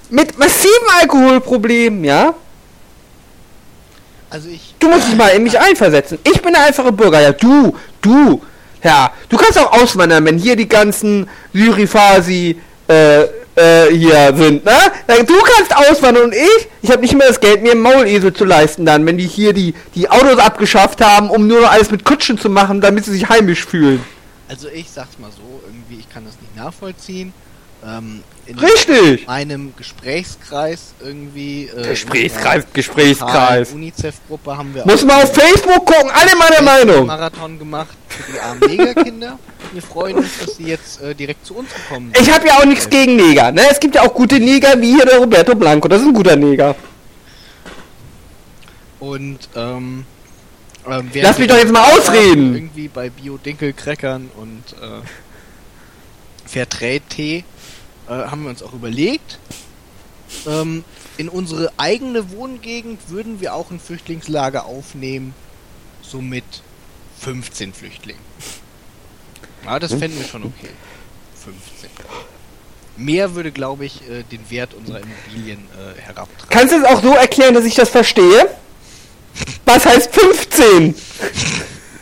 mit 0.09 0.37
massiven 0.37 0.87
Alkoholproblemen, 1.01 2.03
ja. 2.03 2.33
Also 4.29 4.49
ich. 4.49 4.75
Du 4.79 4.89
musst 4.89 5.07
dich 5.07 5.15
mal 5.15 5.29
in 5.29 5.43
mich 5.43 5.59
einversetzen. 5.59 6.19
Ich 6.23 6.41
bin 6.41 6.53
der 6.53 6.65
einfache 6.65 6.91
Bürger, 6.91 7.21
ja, 7.21 7.31
du, 7.31 7.75
du, 8.01 8.41
ja, 8.83 9.11
du 9.27 9.37
kannst 9.37 9.57
auch 9.57 9.71
auswandern, 9.71 10.25
wenn 10.25 10.37
hier 10.37 10.55
die 10.55 10.69
ganzen 10.69 11.27
Syrifasi, 11.53 12.59
äh, 12.87 13.23
äh, 13.59 13.91
hier 13.91 14.33
sind, 14.35 14.63
ne? 14.63 14.71
Du 15.25 15.33
kannst 15.41 15.75
auswandern 15.75 16.25
und 16.25 16.33
ich, 16.33 16.67
ich 16.81 16.91
habe 16.91 17.01
nicht 17.01 17.15
mehr 17.15 17.27
das 17.27 17.39
Geld, 17.39 17.61
mir 17.61 17.71
einen 17.71 17.81
Maulesel 17.81 18.33
zu 18.33 18.45
leisten 18.45 18.85
dann, 18.85 19.05
wenn 19.05 19.17
die 19.17 19.27
hier 19.27 19.53
die, 19.53 19.73
die 19.95 20.09
Autos 20.09 20.39
abgeschafft 20.39 21.01
haben, 21.01 21.29
um 21.29 21.47
nur 21.47 21.61
noch 21.61 21.71
alles 21.71 21.91
mit 21.91 22.05
Kutschen 22.05 22.37
zu 22.37 22.49
machen, 22.49 22.81
damit 22.81 23.05
sie 23.05 23.11
sich 23.11 23.27
heimisch 23.27 23.65
fühlen. 23.65 24.03
Also 24.47 24.67
ich 24.69 24.89
sag's 24.89 25.19
mal 25.19 25.29
so, 25.31 25.61
irgendwie, 25.65 25.99
ich 25.99 26.09
kann 26.09 26.25
das 26.25 26.35
nicht 26.41 26.55
nachvollziehen. 26.55 27.33
Ähm, 27.85 28.23
in 28.49 28.57
Richtig! 28.57 29.27
meinem 29.27 29.73
Gesprächskreis 29.77 30.93
irgendwie. 30.99 31.65
Äh, 31.65 31.89
Gesprächskreis, 31.89 32.63
Gesprächskreis. 32.73 33.71
UNICEF-Gruppe 33.71 34.57
haben 34.57 34.73
wir 34.73 34.85
Muss 34.87 35.05
man 35.05 35.21
auf 35.21 35.33
Facebook 35.33 35.85
gucken, 35.85 36.09
alle 36.11 36.31
meine 36.35 36.57
einen 36.57 36.65
Meinung. 36.87 37.05
Marathon 37.05 37.59
gemacht 37.59 37.95
für 38.07 38.31
die 38.31 38.39
armen 38.39 38.61
Negerkinder. 38.61 39.37
Wir 39.71 39.81
freuen 39.83 40.17
uns, 40.17 40.39
dass 40.43 40.55
sie 40.57 40.63
jetzt 40.63 40.99
äh, 41.01 41.13
direkt 41.13 41.45
zu 41.45 41.57
uns 41.57 41.69
gekommen 41.71 42.11
Ich 42.19 42.31
habe 42.33 42.47
ja 42.47 42.57
auch 42.57 42.65
nichts 42.65 42.89
gegen 42.89 43.15
Neger, 43.17 43.51
ne? 43.51 43.61
Es 43.69 43.79
gibt 43.79 43.93
ja 43.93 44.01
auch 44.01 44.13
gute 44.13 44.39
Neger, 44.39 44.81
wie 44.81 44.95
hier 44.95 45.05
der 45.05 45.19
Roberto 45.19 45.53
Blanco, 45.53 45.87
das 45.87 46.01
ist 46.01 46.07
ein 46.07 46.13
guter 46.13 46.35
Neger. 46.35 46.75
Und 48.99 49.47
ähm, 49.55 50.05
ähm, 50.89 51.09
Lass 51.13 51.37
mich 51.37 51.47
doch 51.47 51.57
jetzt 51.57 51.71
mal 51.71 51.83
ausreden. 51.93 52.55
Irgendwie 52.55 52.87
bei 52.87 53.11
Bio-Dinkelcrackern 53.11 54.31
und 54.35 54.63
äh, 54.81 55.01
Fairtrade-Tee 56.47 57.43
äh, 58.09 58.13
haben 58.13 58.43
wir 58.43 58.49
uns 58.49 58.63
auch 58.63 58.73
überlegt, 58.73 59.39
ähm, 60.47 60.83
in 61.17 61.29
unsere 61.29 61.71
eigene 61.77 62.31
Wohngegend 62.31 63.09
würden 63.09 63.41
wir 63.41 63.53
auch 63.53 63.71
ein 63.71 63.79
Flüchtlingslager 63.79 64.65
aufnehmen, 64.65 65.33
so 66.01 66.21
mit 66.21 66.43
15 67.19 67.73
Flüchtlingen. 67.73 68.21
Ja, 69.65 69.79
das 69.79 69.93
fänden 69.93 70.17
wir 70.19 70.27
schon 70.27 70.43
okay. 70.43 70.69
15. 71.43 71.89
Mehr 72.97 73.35
würde, 73.35 73.51
glaube 73.51 73.85
ich, 73.85 74.01
äh, 74.09 74.23
den 74.23 74.49
Wert 74.49 74.73
unserer 74.73 75.01
Immobilien 75.01 75.59
äh, 75.59 75.99
herabtragen. 76.01 76.49
Kannst 76.49 76.73
du 76.73 76.79
es 76.79 76.85
auch 76.85 77.01
so 77.01 77.13
erklären, 77.13 77.53
dass 77.53 77.65
ich 77.65 77.75
das 77.75 77.89
verstehe? 77.89 78.49
Was 79.65 79.85
heißt 79.85 80.13
15? 80.13 80.95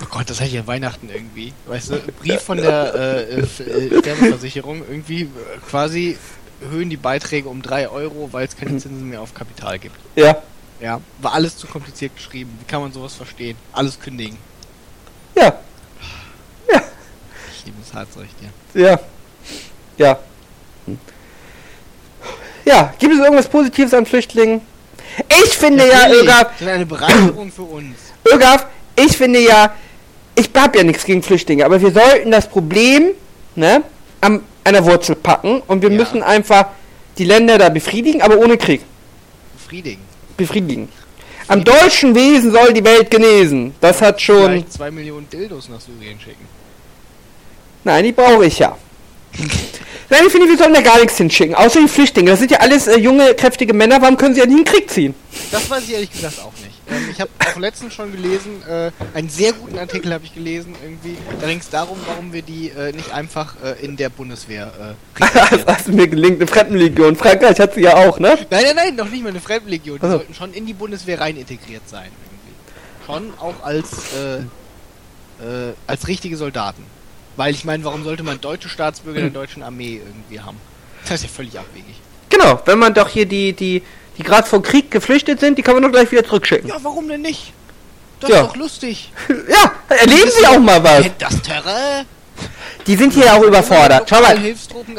Oh 0.09 0.15
Gott, 0.17 0.29
das 0.29 0.37
hatte 0.39 0.47
ich 0.49 0.55
ja 0.55 0.65
Weihnachten 0.67 1.09
irgendwie. 1.13 1.53
Weißt 1.65 1.89
du, 1.91 1.97
Brief 2.21 2.41
von 2.41 2.57
der 2.57 2.93
äh, 2.95 3.23
äh, 3.23 3.39
F- 3.41 3.59
äh, 3.59 3.99
Sterbeversicherung, 3.99 4.83
irgendwie 4.87 5.29
quasi 5.69 6.17
erhöhen 6.61 6.89
die 6.89 6.97
Beiträge 6.97 7.49
um 7.49 7.61
3 7.61 7.89
Euro, 7.89 8.29
weil 8.31 8.47
es 8.47 8.55
keine 8.55 8.71
Zinsen 8.77 9.09
mehr 9.09 9.21
auf 9.21 9.33
Kapital 9.33 9.77
gibt. 9.79 9.95
Ja. 10.15 10.37
Ja, 10.79 11.01
war 11.19 11.33
alles 11.33 11.57
zu 11.57 11.67
kompliziert 11.67 12.15
geschrieben. 12.15 12.55
Wie 12.59 12.65
kann 12.65 12.81
man 12.81 12.91
sowas 12.93 13.15
verstehen? 13.15 13.57
Alles 13.73 13.99
kündigen. 13.99 14.37
Ja. 15.35 15.53
Ja. 16.71 16.81
Ich 17.55 17.65
liebe 17.65 17.77
das 17.83 17.93
Harzrecht, 17.93 18.35
ja. 18.41 18.81
Ja. 18.89 18.99
Ja. 19.97 20.19
Ja, 22.65 22.93
gibt 22.99 23.13
es 23.13 23.19
irgendwas 23.19 23.47
Positives 23.47 23.93
an 23.93 24.05
Flüchtlingen? 24.05 24.61
Ich 25.29 25.57
finde 25.57 25.87
ja, 25.87 25.99
Natürlich, 26.03 26.23
Ögaf, 26.23 26.43
Das 26.51 26.61
ist 26.61 26.67
eine 26.67 26.85
Bereicherung 26.85 27.51
für 27.51 27.61
uns. 27.63 27.97
Ögaf, 28.31 28.67
ich 28.95 29.15
finde 29.17 29.39
ja, 29.39 29.73
ich 30.37 30.49
hab 30.55 30.75
ja 30.75 30.83
nichts 30.83 31.03
gegen 31.05 31.23
Flüchtlinge, 31.23 31.65
aber 31.65 31.81
wir 31.81 31.91
sollten 31.91 32.31
das 32.31 32.47
Problem, 32.47 33.09
ne, 33.55 33.83
an 34.21 34.41
einer 34.63 34.83
Wurzel 34.85 35.15
packen 35.15 35.61
und 35.67 35.81
wir 35.81 35.89
Ja. 35.91 35.97
müssen 35.97 36.21
einfach 36.23 36.67
die 37.17 37.25
Länder 37.25 37.57
da 37.57 37.69
befriedigen, 37.69 38.21
aber 38.21 38.37
ohne 38.37 38.57
Krieg. 38.57 38.81
Befriedigen. 39.57 40.01
Befriedigen. 40.35 40.89
Am 41.47 41.63
deutschen 41.63 42.13
Wesen 42.13 42.51
soll 42.51 42.73
die 42.73 42.83
Welt 42.83 43.09
genesen. 43.09 43.73
Das 43.79 44.01
hat 44.01 44.21
schon. 44.21 44.51
Vielleicht 44.51 44.73
2 44.73 44.91
Millionen 44.91 45.29
Dildos 45.29 45.69
nach 45.69 45.79
Syrien 45.79 46.19
schicken. 46.19 46.45
Nein, 47.83 48.03
die 48.03 48.11
brauche 48.11 48.45
ich 48.45 48.59
ja. 48.59 48.77
Nein, 50.09 50.21
ich 50.25 50.31
finde, 50.31 50.47
wir 50.47 50.57
sollen 50.57 50.73
da 50.73 50.81
gar 50.81 50.99
nichts 50.99 51.17
hinschicken. 51.17 51.53
Außer 51.53 51.81
die 51.81 51.87
Flüchtlinge. 51.89 52.31
Das 52.31 52.39
sind 52.39 52.49
ja 52.51 52.59
alles 52.59 52.87
äh, 52.87 52.97
junge, 52.97 53.33
kräftige 53.33 53.73
Männer. 53.73 54.01
Warum 54.01 54.15
können 54.15 54.33
sie 54.35 54.39
ja 54.39 54.45
nie 54.45 54.53
in 54.59 54.63
den 54.63 54.65
Krieg 54.65 54.89
ziehen? 54.89 55.13
Das 55.51 55.69
weiß 55.69 55.83
ich 55.83 55.93
ehrlich 55.93 56.11
gesagt 56.11 56.39
auch 56.39 56.53
nicht. 56.63 56.79
Ähm, 56.89 57.09
ich 57.11 57.19
habe 57.19 57.29
auch 57.45 57.59
letztens 57.59 57.93
schon 57.93 58.13
gelesen, 58.13 58.63
äh, 58.69 58.91
einen 59.13 59.27
sehr 59.27 59.51
guten 59.51 59.77
Artikel 59.77 60.13
habe 60.13 60.23
ich 60.23 60.33
gelesen, 60.33 60.75
irgendwie. 60.81 61.17
Da 61.41 61.47
ging 61.47 61.59
es 61.59 61.69
darum, 61.69 61.97
warum 62.07 62.31
wir 62.31 62.41
die 62.41 62.69
äh, 62.69 62.93
nicht 62.93 63.11
einfach 63.11 63.55
äh, 63.61 63.83
in 63.83 63.97
der 63.97 64.07
Bundeswehr 64.07 64.71
äh, 64.79 65.19
das 65.19 65.35
rekrutieren. 65.35 65.65
hast 65.75 65.87
du 65.89 65.91
mir 65.91 66.07
gelingt. 66.07 66.37
Eine 66.37 66.47
Fremdenlegion. 66.47 67.15
Frankreich 67.17 67.59
hat 67.59 67.73
sie 67.73 67.81
ja 67.81 67.97
auch, 67.97 68.17
ne? 68.19 68.37
Nein, 68.49 68.63
nein, 68.63 68.75
nein, 68.77 68.95
noch 68.95 69.09
nicht 69.09 69.23
mal 69.23 69.29
eine 69.29 69.41
Fremdenlegion. 69.41 69.97
Die 69.97 70.03
Also. 70.03 70.17
sollten 70.19 70.33
schon 70.33 70.53
in 70.53 70.65
die 70.65 70.73
Bundeswehr 70.73 71.19
rein 71.19 71.35
integriert 71.35 71.83
sein. 71.89 72.09
Irgendwie. 73.05 73.05
Schon 73.05 73.33
auch 73.39 73.61
als, 73.65 73.89
äh, 74.15 74.37
äh, 75.43 75.73
als 75.85 76.07
richtige 76.07 76.37
Soldaten. 76.37 76.83
Weil 77.37 77.53
ich 77.53 77.63
meine, 77.65 77.83
warum 77.85 78.03
sollte 78.03 78.23
man 78.23 78.41
deutsche 78.41 78.67
Staatsbürger 78.67 79.21
der 79.21 79.29
deutschen 79.29 79.63
Armee 79.63 80.01
irgendwie 80.05 80.39
haben? 80.39 80.57
Das 81.03 81.15
ist 81.15 81.23
ja 81.23 81.29
völlig 81.29 81.57
abwegig. 81.57 81.95
Genau. 82.29 82.59
Wenn 82.65 82.79
man 82.79 82.93
doch 82.93 83.07
hier 83.07 83.25
die, 83.25 83.53
die, 83.53 83.81
die 84.17 84.23
gerade 84.23 84.47
vom 84.47 84.61
Krieg 84.61 84.91
geflüchtet 84.91 85.39
sind, 85.39 85.57
die 85.57 85.61
kann 85.61 85.75
man 85.75 85.83
doch 85.83 85.91
gleich 85.91 86.11
wieder 86.11 86.25
zurückschicken. 86.25 86.67
Ja, 86.67 86.75
warum 86.81 87.07
denn 87.07 87.21
nicht? 87.21 87.53
Das 88.19 88.29
Ja. 88.31 88.41
ist 88.41 88.47
doch 88.49 88.55
lustig. 88.57 89.11
Ja, 89.49 89.71
erleben 89.95 90.29
sie 90.37 90.45
auch 90.47 90.59
mal 90.59 90.83
was. 90.83 91.05
Das 91.19 91.41
Terrain. 91.41 92.05
Die 92.87 92.95
sind 92.95 93.13
hier 93.13 93.33
auch 93.33 93.41
überfordert. 93.43 94.09
Schau 94.09 94.21
mal, 94.21 94.37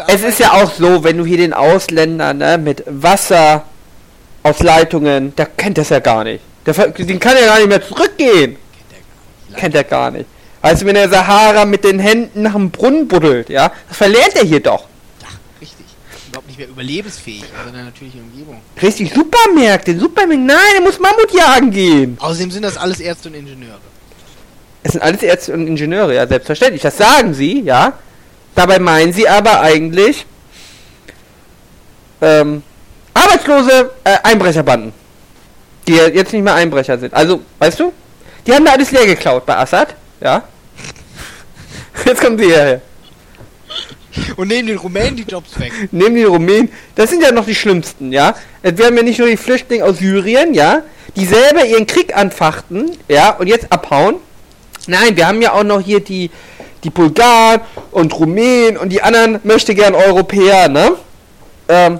es 0.09 0.23
ist 0.23 0.39
ja 0.39 0.52
auch 0.52 0.73
so, 0.73 1.02
wenn 1.05 1.19
du 1.19 1.24
hier 1.24 1.39
den 1.39 1.52
Ausländer, 1.52 2.35
ne, 2.35 2.59
mit 2.59 2.82
Wasser 2.86 3.65
aus 4.43 4.60
Leitungen, 4.60 5.35
der 5.36 5.47
kennt 5.47 5.78
das 5.78 5.89
ja 5.89 5.98
gar 6.01 6.24
nicht. 6.24 6.43
Der, 6.66 6.74
den 6.74 7.19
kann 7.19 7.36
ja 7.36 7.47
gar 7.47 7.59
nicht 7.59 7.69
mehr 7.69 7.82
zurückgehen. 7.86 8.56
Kennt 9.56 9.74
er 9.74 9.85
gar 9.85 10.10
nicht. 10.10 10.27
Weißt 10.60 10.82
du, 10.82 10.86
wenn 10.86 10.94
der 10.94 11.09
Sahara 11.09 11.64
mit 11.64 11.85
den 11.85 11.98
Händen 11.98 12.43
nach 12.43 12.55
dem 12.55 12.70
Brunnen 12.70 13.06
buddelt, 13.06 13.48
ja, 13.48 13.70
das 13.89 13.97
verlernt 13.97 14.35
er 14.35 14.44
hier 14.44 14.60
doch. 14.60 14.86
Ja, 15.22 15.28
richtig. 15.60 15.86
Überhaupt 16.28 16.48
nicht 16.48 16.59
mehr 16.59 16.68
überlebensfähig 16.68 17.44
in 17.44 17.72
seiner 17.72 17.85
natürlichen 17.85 18.22
Umgebung. 18.22 18.60
Richtig, 18.82 19.12
Supermärkte, 19.14 19.98
Supermärkte, 19.98 20.44
nein, 20.44 20.74
er 20.74 20.80
muss 20.82 20.98
Mammut 20.98 21.32
jagen 21.32 21.70
gehen. 21.70 22.16
Außerdem 22.20 22.51
sind 22.51 22.62
das 22.62 22.76
alles 22.76 22.98
Ärzte 22.98 23.28
und 23.28 23.35
Ingenieure. 23.35 23.78
Es 24.82 24.93
sind 24.93 25.02
alles 25.02 25.22
Ärzte 25.22 25.52
und 25.52 25.66
Ingenieure, 25.66 26.14
ja, 26.14 26.26
selbstverständlich. 26.26 26.82
Das 26.82 26.97
sagen 26.97 27.35
sie, 27.35 27.60
ja. 27.60 27.93
Dabei 28.55 28.80
meinen 28.80 29.12
sie 29.12 29.28
aber 29.28 29.60
eigentlich 29.60 30.26
ähm, 32.20 32.62
arbeitslose 33.14 33.90
äh, 34.05 34.16
Einbrecherbanden, 34.24 34.93
die 35.86 35.93
jetzt 35.93 36.32
nicht 36.32 36.43
mehr 36.43 36.55
Einbrecher 36.55 36.98
sind. 36.98 37.14
Also, 37.14 37.43
weißt 37.59 37.78
du, 37.78 37.93
die 38.47 38.52
haben 38.52 38.64
da 38.64 38.72
alles 38.72 38.90
leer 38.90 39.06
geklaut 39.06 39.47
bei 39.47 39.56
Assad, 39.56 39.94
ja. 40.20 40.43
Jetzt 42.05 42.20
kommen 42.20 42.39
sie 42.39 42.47
hierher. 42.47 42.81
Und 44.36 44.49
nehmen 44.49 44.69
den 44.69 44.78
Rumänen 44.78 45.16
die 45.16 45.23
Jobs 45.23 45.59
weg. 45.59 45.73
Nehmen 45.93 46.16
die 46.16 46.24
Rumänen, 46.24 46.70
das 46.95 47.11
sind 47.11 47.23
ja 47.23 47.32
noch 47.32 47.47
die 47.47 47.55
schlimmsten, 47.55 48.12
ja. 48.12 48.35
Wir 48.62 48.86
haben 48.86 48.97
ja 48.97 49.03
nicht 49.03 49.19
nur 49.19 49.28
die 49.28 49.36
Flüchtlinge 49.36 49.85
aus 49.85 49.99
Syrien, 49.99 50.55
ja, 50.55 50.82
die 51.16 51.27
selber 51.27 51.65
ihren 51.65 51.86
Krieg 51.86 52.16
anfachten, 52.16 52.97
ja, 53.09 53.31
und 53.31 53.47
jetzt 53.47 53.70
abhauen. 53.70 54.16
Nein, 54.86 55.16
wir 55.16 55.28
haben 55.28 55.43
ja 55.43 55.53
auch 55.53 55.65
noch 55.65 55.81
hier 55.81 56.01
die, 56.01 56.31
die 56.82 56.90
Bulgaren 56.90 57.61
und 57.90 58.19
Rumänen 58.19 58.77
und 58.77 58.90
die 58.90 59.03
anderen 59.03 59.40
möchte 59.45 59.74
gern 59.74 59.95
Europäer, 59.95 60.69
ne? 60.69 60.93
Ähm, 61.69 61.99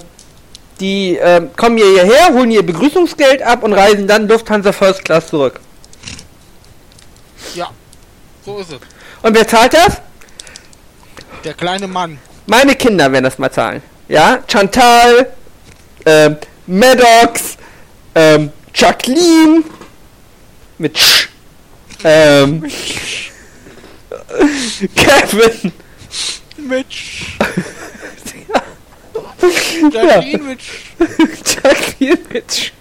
die 0.81 1.19
ähm, 1.21 1.51
kommen 1.57 1.77
hier 1.77 1.91
hierher, 2.05 2.33
holen 2.33 2.51
ihr 2.51 2.65
Begrüßungsgeld 2.65 3.43
ab 3.43 3.63
und 3.65 3.73
reisen 3.73 4.07
dann 4.07 4.29
Lufthansa 4.29 4.73
First 4.73 5.05
Class 5.05 5.27
zurück. 5.27 5.61
Ja, 7.55 7.71
so 8.49 8.59
ist 8.59 8.73
es. 8.73 8.81
Und 9.23 9.35
wer 9.35 9.47
zahlt 9.47 9.75
das? 9.75 10.01
Der 11.45 11.55
kleine 11.55 11.87
Mann. 11.87 12.19
Meine 12.47 12.75
Kinder 12.75 13.13
werden 13.13 13.23
das 13.25 13.39
mal 13.39 13.51
zahlen. 13.51 13.83
Ja, 14.09 14.43
Chantal, 14.51 15.33
ähm, 16.07 16.39
Maddox, 16.67 17.59
ähm, 18.15 18.51
Jacqueline, 18.75 19.65
mit 20.79 20.99
Sch, 20.99 21.29
ähm, 22.05 22.63
Kevin, 24.97 25.73
Mitch. 26.57 27.37
ja, 29.93 30.03
Jacqueline 30.03 30.45
Mitch. 30.45 30.71
Jacqueline 31.63 32.19
mit 32.33 32.53
Sch. 32.53 32.73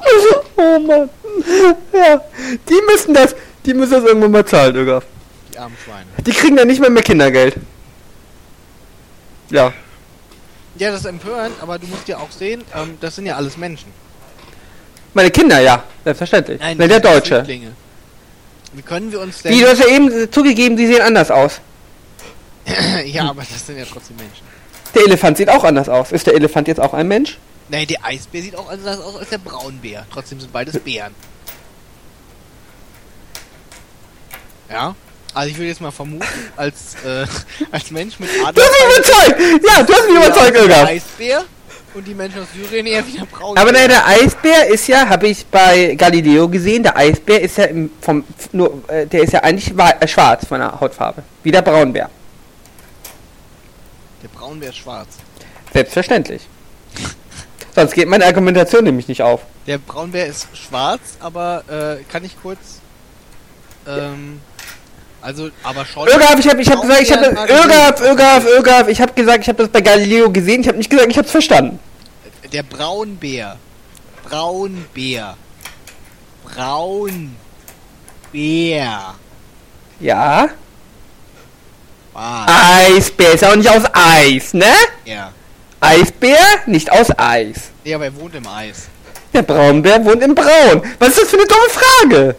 Oh 0.56 0.78
Mann. 0.80 1.08
Ja, 1.92 2.20
die 2.68 2.80
müssen 2.90 3.14
das, 3.14 3.36
die 3.68 3.74
müssen 3.74 3.92
das 3.92 4.04
irgendwann 4.04 4.30
mal 4.30 4.46
zahlen, 4.46 4.74
Ögaf. 4.74 5.04
Die 5.52 5.58
armen 5.58 5.76
Schweine. 5.84 6.06
Die 6.26 6.32
kriegen 6.32 6.56
dann 6.56 6.66
nicht 6.68 6.80
mehr 6.80 6.88
mehr 6.88 7.02
Kindergeld. 7.02 7.56
Ja. 9.50 9.72
Ja, 10.76 10.90
das 10.90 11.00
ist 11.00 11.06
empörend, 11.06 11.54
aber 11.60 11.78
du 11.78 11.86
musst 11.86 12.08
ja 12.08 12.16
auch 12.16 12.30
sehen, 12.30 12.64
ähm, 12.74 12.96
das 13.00 13.16
sind 13.16 13.26
ja 13.26 13.36
alles 13.36 13.58
Menschen. 13.58 13.92
Meine 15.12 15.30
Kinder, 15.30 15.60
ja, 15.60 15.82
selbstverständlich. 16.02 16.60
Nein, 16.60 16.78
das 16.78 16.88
der 16.88 17.00
Deutsche. 17.00 17.34
Flüchtlinge. 17.36 17.72
Wie 18.72 18.82
können 18.82 19.12
wir 19.12 19.20
uns 19.20 19.42
denn... 19.42 19.52
Hast 19.66 19.80
ja 19.80 19.88
eben 19.88 20.32
zugegeben, 20.32 20.76
die 20.76 20.86
sehen 20.86 21.02
anders 21.02 21.30
aus. 21.30 21.60
ja, 23.04 23.28
aber 23.28 23.42
das 23.42 23.66
sind 23.66 23.78
ja 23.78 23.84
trotzdem 23.84 24.16
Menschen. 24.16 24.46
Der 24.94 25.02
Elefant 25.02 25.36
sieht 25.36 25.50
auch 25.50 25.64
anders 25.64 25.88
aus. 25.90 26.12
Ist 26.12 26.26
der 26.26 26.34
Elefant 26.34 26.68
jetzt 26.68 26.80
auch 26.80 26.94
ein 26.94 27.08
Mensch? 27.08 27.38
Nein, 27.68 27.86
der 27.86 28.02
Eisbär 28.02 28.40
sieht 28.40 28.56
auch 28.56 28.70
anders 28.70 28.98
aus 29.00 29.16
als 29.16 29.28
der 29.28 29.38
Braunbär. 29.38 30.06
Trotzdem 30.10 30.40
sind 30.40 30.52
beides 30.52 30.78
Bären. 30.78 31.14
Ja? 34.70 34.94
Also 35.34 35.50
ich 35.50 35.56
würde 35.56 35.68
jetzt 35.68 35.80
mal 35.80 35.90
vermuten, 35.90 36.24
als, 36.56 36.94
äh, 37.04 37.26
als 37.70 37.90
Mensch 37.90 38.18
mit 38.18 38.30
Du 38.30 38.44
hast 38.44 38.56
mich 38.56 38.96
überzeugt! 38.96 39.64
Ja, 39.66 39.82
du 39.82 39.92
hast 39.92 40.06
mich 40.06 40.16
überzeugt, 40.16 40.54
der 40.54 40.62
Irga. 40.62 40.84
Eisbär 40.84 41.44
und 41.94 42.06
die 42.06 42.14
Menschen 42.14 42.42
aus 42.42 42.48
Syrien 42.54 42.86
eher 42.86 43.06
wie 43.06 43.12
der 43.12 43.24
Braunbär. 43.24 43.62
Aber 43.62 43.72
nein, 43.72 43.88
der 43.88 44.06
Eisbär 44.06 44.66
ist 44.68 44.86
ja, 44.88 45.08
habe 45.08 45.28
ich 45.28 45.46
bei 45.46 45.94
Galileo 45.94 46.48
gesehen, 46.48 46.82
der 46.82 46.96
Eisbär 46.96 47.40
ist 47.40 47.58
ja 47.58 47.64
im, 47.64 47.90
vom, 48.00 48.24
nur, 48.52 48.82
äh, 48.88 49.06
der 49.06 49.22
ist 49.22 49.32
ja 49.32 49.40
eigentlich 49.40 49.72
äh, 49.76 50.08
schwarz 50.08 50.46
von 50.46 50.60
der 50.60 50.80
Hautfarbe. 50.80 51.22
Wie 51.42 51.50
der 51.50 51.62
Braunbär. 51.62 52.10
Der 54.22 54.28
Braunbär 54.28 54.70
ist 54.70 54.78
schwarz. 54.78 55.08
Selbstverständlich. 55.72 56.42
Sonst 57.74 57.94
geht 57.94 58.08
meine 58.08 58.26
Argumentation 58.26 58.84
nämlich 58.84 59.08
nicht 59.08 59.22
auf. 59.22 59.42
Der 59.66 59.78
Braunbär 59.78 60.26
ist 60.26 60.48
schwarz, 60.56 61.00
aber 61.20 61.64
äh, 61.68 62.04
kann 62.10 62.24
ich 62.24 62.40
kurz. 62.40 62.80
Ähm, 63.86 64.40
also, 65.28 65.50
aber 65.62 65.84
schon. 65.84 66.08
Irgaf, 66.08 66.38
ich 66.38 66.48
habe 66.48 66.62
ich 66.62 66.70
hab 66.70 66.80
gesagt, 66.80 67.02
ich 67.02 67.12
habe 67.12 67.26
Irgaf, 67.26 68.00
Irgaf, 68.00 68.46
Irgaf, 68.46 68.88
ich 68.88 68.98
habe 68.98 69.12
gesagt, 69.12 69.42
ich 69.42 69.48
habe 69.48 69.62
das 69.62 69.68
bei 69.68 69.82
Galileo 69.82 70.32
gesehen, 70.32 70.62
ich 70.62 70.68
habe 70.68 70.78
nicht 70.78 70.88
gesagt, 70.88 71.10
ich 71.10 71.18
habe 71.18 71.26
es 71.26 71.32
verstanden. 71.32 71.78
Der 72.50 72.62
Braunbär. 72.62 73.58
Braunbär. 74.24 75.36
Braunbär. 76.46 77.34
Ja. 80.00 80.48
Ah, 82.14 82.78
Eisbär 82.78 83.34
ist 83.34 83.42
ja 83.42 83.50
auch 83.50 83.56
nicht 83.56 83.68
aus 83.68 83.82
Eis, 83.92 84.54
ne? 84.54 84.72
ja. 85.04 85.30
Eisbär 85.78 86.38
nicht 86.64 86.90
aus 86.90 87.08
Eis. 87.18 87.70
Nee, 87.84 87.92
aber 87.92 88.06
er 88.06 88.16
wohnt 88.16 88.34
im 88.34 88.46
Eis. 88.48 88.88
Der 89.34 89.42
Braunbär 89.42 90.02
wohnt 90.06 90.22
im 90.22 90.34
Braun. 90.34 90.82
Was 90.98 91.10
ist 91.10 91.20
das 91.20 91.28
für 91.28 91.36
eine 91.36 91.46
dumme 91.46 91.68
Frage? 91.68 92.36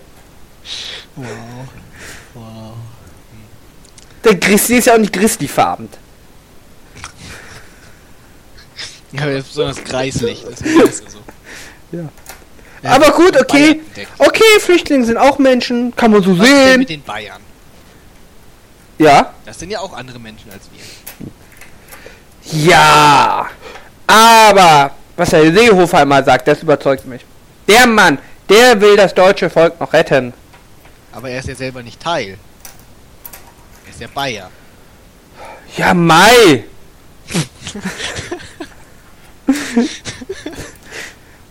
Wow. 1.16 1.28
Der 4.24 4.36
Grizzly 4.36 4.78
ist 4.78 4.86
ja 4.86 4.94
auch 4.94 4.98
nicht 4.98 5.14
Grizzly-farben. 5.14 5.90
Ja, 9.12 9.22
aber 9.24 9.32
er 9.32 9.38
ist 9.40 9.48
besonders 9.48 9.84
kreislich. 9.84 10.46
Deswegen 10.50 10.82
ist 10.82 11.10
so. 11.12 11.20
Ja. 11.92 12.02
Ja, 12.84 12.92
Aber 12.92 13.10
gut, 13.12 13.36
okay. 13.40 13.82
Okay, 14.20 14.60
Flüchtlinge 14.60 15.04
sind 15.04 15.18
auch 15.18 15.40
Menschen, 15.40 15.94
kann 15.96 16.12
man 16.12 16.22
so 16.22 16.38
Was 16.38 16.48
denn 16.48 16.56
sehen. 16.68 16.80
mit 16.80 16.90
den 16.90 17.02
Bayern? 17.02 17.42
Ja. 19.00 19.34
Das 19.46 19.58
sind 19.60 19.72
ja 19.72 19.80
auch 19.80 19.92
andere 19.94 20.20
Menschen 20.20 20.52
als 20.52 20.62
wir. 20.72 22.62
Ja. 22.70 23.48
Aber, 24.06 24.92
was 25.18 25.30
der 25.32 25.52
Seehofer 25.52 26.04
immer 26.04 26.24
sagt, 26.24 26.48
das 26.48 26.62
überzeugt 26.62 27.06
mich. 27.08 27.26
Der 27.68 27.88
Mann, 27.88 28.20
der 28.48 28.80
will 28.80 28.96
das 28.96 29.14
deutsche 29.16 29.50
Volk 29.50 29.80
noch 29.80 29.92
retten. 29.92 30.34
Aber 31.12 31.30
er 31.30 31.40
ist 31.40 31.48
ja 31.48 31.56
selber 31.56 31.82
nicht 31.82 32.00
Teil. 32.00 32.38
Er 34.00 34.08
ja 34.08 34.14
Bayer. 34.14 34.50
Ja, 35.76 35.94
Mai. 35.94 36.64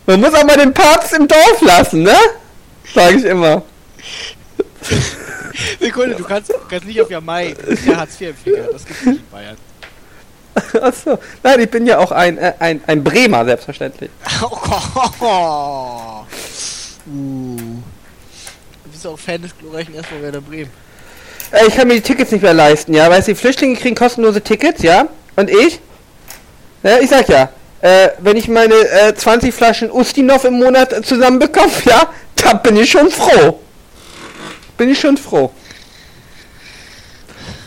Man 0.06 0.20
muss 0.20 0.32
auch 0.32 0.44
mal 0.44 0.56
den 0.56 0.72
Papst 0.72 1.12
im 1.12 1.28
Dorf 1.28 1.60
lassen, 1.60 2.04
ne? 2.04 2.16
Sag 2.94 3.14
ich 3.14 3.24
immer. 3.24 3.62
Sekunde, 5.78 6.14
du 6.14 6.24
kannst, 6.24 6.54
kannst 6.70 6.86
nicht 6.86 7.02
auf 7.02 7.10
Jamai 7.10 7.54
der 7.86 7.96
Hartz-IV-Empfänger. 7.98 8.68
Das 8.72 8.86
gibt's 8.86 9.04
nicht 9.04 9.20
in 9.20 9.30
Bayern. 9.30 9.56
Achso. 10.80 11.18
Nein, 11.42 11.60
ich 11.60 11.70
bin 11.70 11.86
ja 11.86 11.98
auch 11.98 12.12
ein, 12.12 12.38
äh, 12.38 12.54
ein, 12.58 12.80
ein 12.86 13.04
Bremer, 13.04 13.44
selbstverständlich. 13.44 14.10
uh. 14.42 16.24
Du 17.06 18.90
bist 18.90 19.06
auch 19.06 19.18
Fan 19.18 19.42
des 19.42 19.56
glorreichen 19.56 19.94
SV 19.94 20.22
Werder 20.22 20.40
Bremen. 20.40 20.87
Äh, 21.50 21.66
ich 21.66 21.76
kann 21.76 21.88
mir 21.88 21.94
die 21.94 22.00
Tickets 22.00 22.30
nicht 22.30 22.42
mehr 22.42 22.54
leisten, 22.54 22.94
ja. 22.94 23.08
Weißt 23.10 23.28
du, 23.28 23.32
die 23.32 23.38
Flüchtlinge 23.38 23.76
kriegen 23.76 23.94
kostenlose 23.94 24.40
Tickets, 24.40 24.82
ja. 24.82 25.06
Und 25.36 25.50
ich? 25.50 25.80
Ja, 26.82 26.98
ich 26.98 27.10
sag 27.10 27.28
ja, 27.28 27.48
äh, 27.80 28.08
wenn 28.18 28.36
ich 28.36 28.48
meine 28.48 28.74
äh, 28.74 29.14
20 29.14 29.54
Flaschen 29.54 29.90
Ustinov 29.90 30.44
im 30.44 30.54
Monat 30.54 31.04
zusammenbekomme, 31.04 31.72
ja, 31.84 32.08
da 32.36 32.54
bin 32.54 32.76
ich 32.76 32.90
schon 32.90 33.10
froh. 33.10 33.60
Bin 34.76 34.90
ich 34.90 35.00
schon 35.00 35.16
froh. 35.16 35.52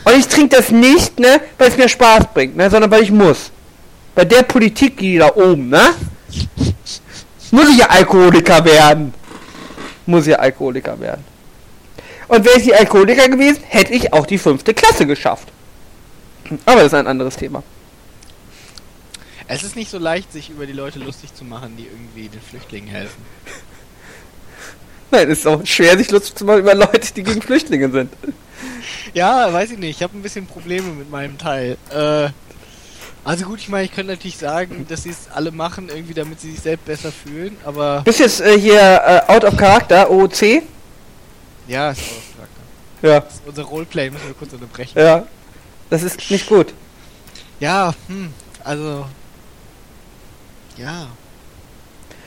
Und 0.04 0.18
ich 0.18 0.28
trinke 0.28 0.56
das 0.58 0.72
nicht, 0.72 1.20
ne, 1.20 1.42
weil 1.58 1.70
es 1.70 1.78
mir 1.78 1.88
Spaß 1.88 2.26
bringt, 2.34 2.58
ne, 2.58 2.70
sondern 2.70 2.90
weil 2.90 3.04
ich 3.04 3.12
muss. 3.12 3.52
Bei 4.16 4.26
der 4.26 4.44
Politik, 4.44 4.98
die 4.98 5.18
da 5.18 5.34
oben, 5.36 5.70
ne? 5.70 5.94
Muss 7.52 7.70
ich 7.70 7.78
ja 7.78 7.88
Alkoholiker 7.88 8.64
werden. 8.64 9.14
Muss 10.06 10.24
ich 10.24 10.32
ja 10.32 10.40
Alkoholiker 10.40 11.00
werden. 11.00 11.24
Und 12.32 12.46
wäre 12.46 12.58
ich 12.58 12.64
die 12.64 12.74
Alkoholiker 12.74 13.28
gewesen, 13.28 13.62
hätte 13.68 13.92
ich 13.92 14.14
auch 14.14 14.26
die 14.26 14.38
fünfte 14.38 14.74
Klasse 14.74 15.06
geschafft. 15.06 15.50
Aber 16.66 16.78
das 16.78 16.86
ist 16.86 16.94
ein 16.94 17.06
anderes 17.06 17.36
Thema. 17.36 17.62
Es 19.50 19.64
ist 19.64 19.76
nicht 19.76 19.92
so 19.92 19.98
leicht, 19.98 20.32
sich 20.32 20.50
über 20.50 20.66
die 20.66 20.72
Leute 20.72 20.98
lustig 21.00 21.36
zu 21.36 21.44
machen, 21.44 21.76
die 21.78 21.88
irgendwie 21.88 22.30
den 22.30 22.40
Flüchtlingen 22.40 22.88
helfen. 22.90 23.22
Nein, 25.12 25.30
es 25.30 25.40
ist 25.40 25.46
auch 25.48 25.60
schwer, 25.66 25.98
sich 25.98 26.10
lustig 26.10 26.36
zu 26.36 26.46
machen 26.46 26.60
über 26.60 26.74
Leute, 26.74 27.14
die 27.14 27.22
gegen 27.24 27.42
Flüchtlinge 27.42 27.92
sind. 27.92 28.14
Ja, 29.14 29.52
weiß 29.52 29.72
ich 29.72 29.78
nicht. 29.78 29.98
Ich 29.98 30.02
habe 30.02 30.18
ein 30.18 30.22
bisschen 30.22 30.48
Probleme 30.48 30.88
mit 30.88 31.12
meinem 31.12 31.38
Teil. 31.38 31.76
Äh, 31.90 32.30
also 33.26 33.44
gut, 33.44 33.60
ich 33.60 33.68
meine, 33.68 33.84
ich 33.84 33.94
könnte 33.94 34.14
natürlich 34.14 34.38
sagen, 34.38 34.86
dass 34.88 35.04
sie 35.04 35.10
es 35.10 35.28
alle 35.34 35.52
machen, 35.52 35.90
irgendwie, 35.90 36.14
damit 36.14 36.40
sie 36.40 36.52
sich 36.52 36.62
selbst 36.62 36.86
besser 36.86 37.12
fühlen, 37.12 37.58
aber 37.66 38.04
Bist 38.06 38.22
jetzt 38.22 38.40
äh, 38.40 38.58
hier 38.58 38.80
äh, 38.80 39.30
out 39.30 39.44
of 39.44 39.58
Charakter, 39.58 40.10
OOC? 40.10 40.64
Ja, 41.72 41.92
ist 41.92 42.02
auch. 42.02 43.06
Ja. 43.08 43.20
Das 43.22 43.34
ist 43.36 43.42
unser 43.48 43.64
Roleplay 43.64 44.10
müssen 44.10 44.28
wir 44.28 44.34
kurz 44.36 44.54
unterbrechen. 44.54 45.00
Ja. 45.00 45.26
Das 45.90 46.04
ist 46.04 46.30
nicht 46.30 46.48
gut. 46.48 46.74
Ja, 47.60 47.94
hm, 48.08 48.34
also 48.64 49.06
ja. 50.78 51.08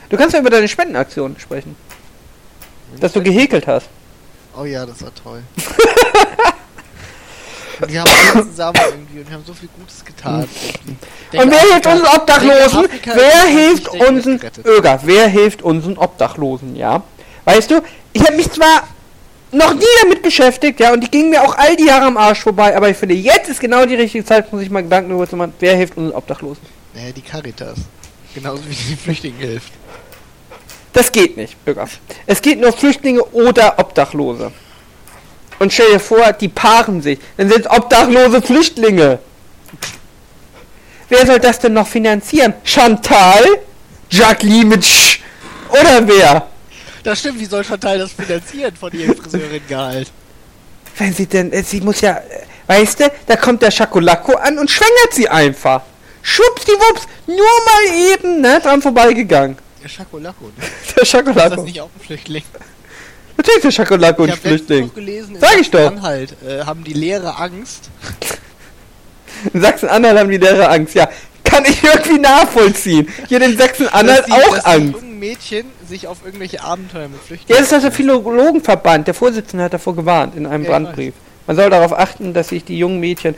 Du 0.09 0.17
kannst 0.17 0.33
ja 0.33 0.39
über 0.39 0.49
deine 0.49 0.67
Spendenaktion 0.67 1.35
sprechen. 1.39 1.75
Dass 2.99 3.13
du 3.13 3.21
gehäkelt 3.21 3.67
hast. 3.67 3.87
Oh 4.57 4.63
ja, 4.63 4.85
das 4.85 5.01
war 5.01 5.13
toll. 5.15 5.43
Und 7.81 7.91
die 7.91 7.99
haben 7.99 8.09
alle 8.33 8.49
zusammen 8.49 8.79
irgendwie 8.89 9.19
und 9.19 9.27
die 9.29 9.33
haben 9.33 9.43
so 9.45 9.53
viel 9.53 9.67
Gutes 9.77 10.05
getan. 10.05 10.47
irgendwie. 10.63 11.37
Und 11.37 11.51
wer 11.51 11.59
hilft 11.59 11.87
unseren 11.87 12.15
Obdachlosen? 12.15 12.85
Afrika 12.85 13.11
Wer 13.15 13.41
hilft 13.47 13.89
unseren. 13.89 14.39
Öger? 14.63 14.99
Wer 15.03 15.27
hilft 15.27 15.61
unseren 15.61 15.97
Obdachlosen, 15.97 16.77
ja? 16.77 17.03
Weißt 17.43 17.69
du, 17.71 17.81
ich 18.13 18.23
habe 18.23 18.37
mich 18.37 18.49
zwar 18.49 18.87
noch 19.55 19.73
nie 19.73 19.85
damit 20.01 20.21
beschäftigt, 20.21 20.79
ja, 20.79 20.93
und 20.93 21.01
die 21.01 21.09
gingen 21.09 21.29
mir 21.29 21.43
auch 21.43 21.57
all 21.57 21.75
die 21.75 21.85
Jahre 21.85 22.05
am 22.05 22.17
Arsch 22.17 22.41
vorbei, 22.41 22.75
aber 22.75 22.89
ich 22.89 22.97
finde, 22.97 23.15
jetzt 23.15 23.49
ist 23.49 23.59
genau 23.59 23.85
die 23.85 23.95
richtige 23.95 24.23
Zeit, 24.23 24.51
um 24.51 24.59
sich 24.59 24.69
mal 24.69 24.83
Gedanken 24.83 25.09
darüber 25.09 25.29
zu 25.29 25.35
machen, 25.35 25.53
wer 25.59 25.75
hilft 25.75 25.97
unseren 25.97 26.15
Obdachlosen. 26.15 26.63
Naja, 26.93 27.11
die 27.11 27.21
Caritas. 27.21 27.77
Genauso 28.33 28.63
wie 28.65 28.75
die 28.75 28.83
den 28.83 28.97
Flüchtlingen 28.97 29.39
hilft. 29.39 29.73
Das 30.93 31.11
geht 31.11 31.35
nicht, 31.35 31.57
Öger. 31.67 31.87
Es 32.25 32.41
geht 32.41 32.59
nur 32.59 32.71
Flüchtlinge 32.71 33.23
oder 33.25 33.77
Obdachlose. 33.79 34.51
Und 35.59 35.71
stell 35.73 35.91
dir 35.91 35.99
vor, 35.99 36.33
die 36.33 36.47
paaren 36.47 37.01
sich. 37.01 37.19
Dann 37.37 37.49
sind 37.49 37.65
es 37.65 37.71
obdachlose 37.71 38.41
Flüchtlinge. 38.41 39.19
Wer 41.09 41.25
soll 41.25 41.39
das 41.39 41.59
denn 41.59 41.73
noch 41.73 41.87
finanzieren? 41.87 42.53
Chantal? 42.63 43.43
Jacqueline 44.09 44.65
mit 44.65 44.85
Sch 44.85 45.19
Oder 45.69 46.07
wer? 46.07 46.47
Das 47.05 47.19
stimmt, 47.19 47.39
wie 47.39 47.45
soll 47.45 47.63
Chantal 47.63 47.99
das 47.99 48.11
finanzieren 48.13 48.75
von 48.75 48.91
ihrem 48.91 49.15
Friseurin-Gehalt? 49.15 50.11
Wenn 50.97 51.13
sie 51.13 51.27
denn, 51.27 51.53
äh, 51.53 51.61
sie 51.61 51.79
muss 51.79 52.01
ja, 52.01 52.17
äh, 52.17 52.21
weißt 52.65 52.99
du, 52.99 53.11
da 53.27 53.35
kommt 53.35 53.61
der 53.61 53.69
Schokolacco 53.69 54.33
an 54.33 54.57
und 54.57 54.71
schwängert 54.71 55.13
sie 55.13 55.29
einfach. 55.29 55.83
Schwuppsdiwupps, 56.23 57.03
nur 57.27 57.37
mal 57.37 58.11
eben, 58.11 58.41
ne, 58.41 58.59
dran 58.59 58.81
vorbeigegangen. 58.81 59.55
Der 59.83 59.89
Schakolaco, 59.89 60.45
ne? 60.45 60.53
Der 60.95 61.03
Ist 61.03 61.13
das 61.13 61.63
nicht 61.63 61.79
auch 61.79 61.91
ein 61.95 62.01
Flüchtling? 62.03 62.43
Natürlich 63.37 63.61
der 63.61 63.71
Schokolacco 63.71 64.23
ein 64.23 64.31
Flüchtling. 64.31 64.87
noch 64.87 64.95
gelesen, 64.95 65.35
in 65.35 65.41
Sag 65.41 65.59
ich 65.59 65.69
doch. 65.69 65.91
Anhalt 65.91 66.35
äh, 66.43 66.63
haben 66.63 66.83
die 66.83 66.93
Lehrer 66.93 67.39
Angst. 67.39 67.89
In 69.53 69.61
Sachsen-Anhalt 69.61 70.17
haben 70.17 70.31
die 70.31 70.37
Lehrer 70.37 70.71
Angst, 70.71 70.95
ja. 70.95 71.07
Kann 71.43 71.65
ich 71.65 71.83
irgendwie 71.83 72.17
nachvollziehen. 72.17 73.07
Hier 73.27 73.39
in 73.41 73.55
Sachsen-Anhalt 73.55 74.25
auch 74.31 74.65
Angst. 74.65 75.03
Mädchen 75.29 75.65
sich 75.87 76.07
auf 76.07 76.19
irgendwelche 76.25 76.63
Abenteuer 76.63 77.07
mit 77.07 77.17
Ja, 77.17 77.25
Flüchtlingen... 77.27 77.63
das 77.63 77.71
ist 77.71 77.83
der 77.83 77.91
Philologenverband. 77.91 79.07
Der 79.07 79.13
Vorsitzende 79.13 79.63
hat 79.63 79.73
davor 79.73 79.95
gewarnt 79.95 80.35
in 80.35 80.45
einem 80.45 80.63
Ja, 80.63 80.71
Brandbrief. 80.71 81.13
Man 81.47 81.55
soll 81.55 81.69
darauf 81.69 81.93
achten, 81.93 82.33
dass 82.33 82.49
sich 82.49 82.63
die 82.63 82.77
jungen 82.77 82.99
Mädchen, 82.99 83.35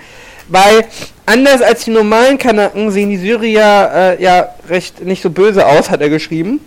weil 0.47 0.85
anders 1.25 1.61
als 1.61 1.83
die 1.83 1.91
normalen 1.91 2.37
Kanaken 2.37 2.91
sehen 2.91 3.09
die 3.09 3.17
Syrier 3.17 3.91
äh, 3.93 4.23
ja 4.23 4.49
recht 4.69 5.03
nicht 5.03 5.21
so 5.21 5.29
böse 5.29 5.65
aus, 5.65 5.89
hat 5.89 6.01
er 6.01 6.09
geschrieben. 6.09 6.61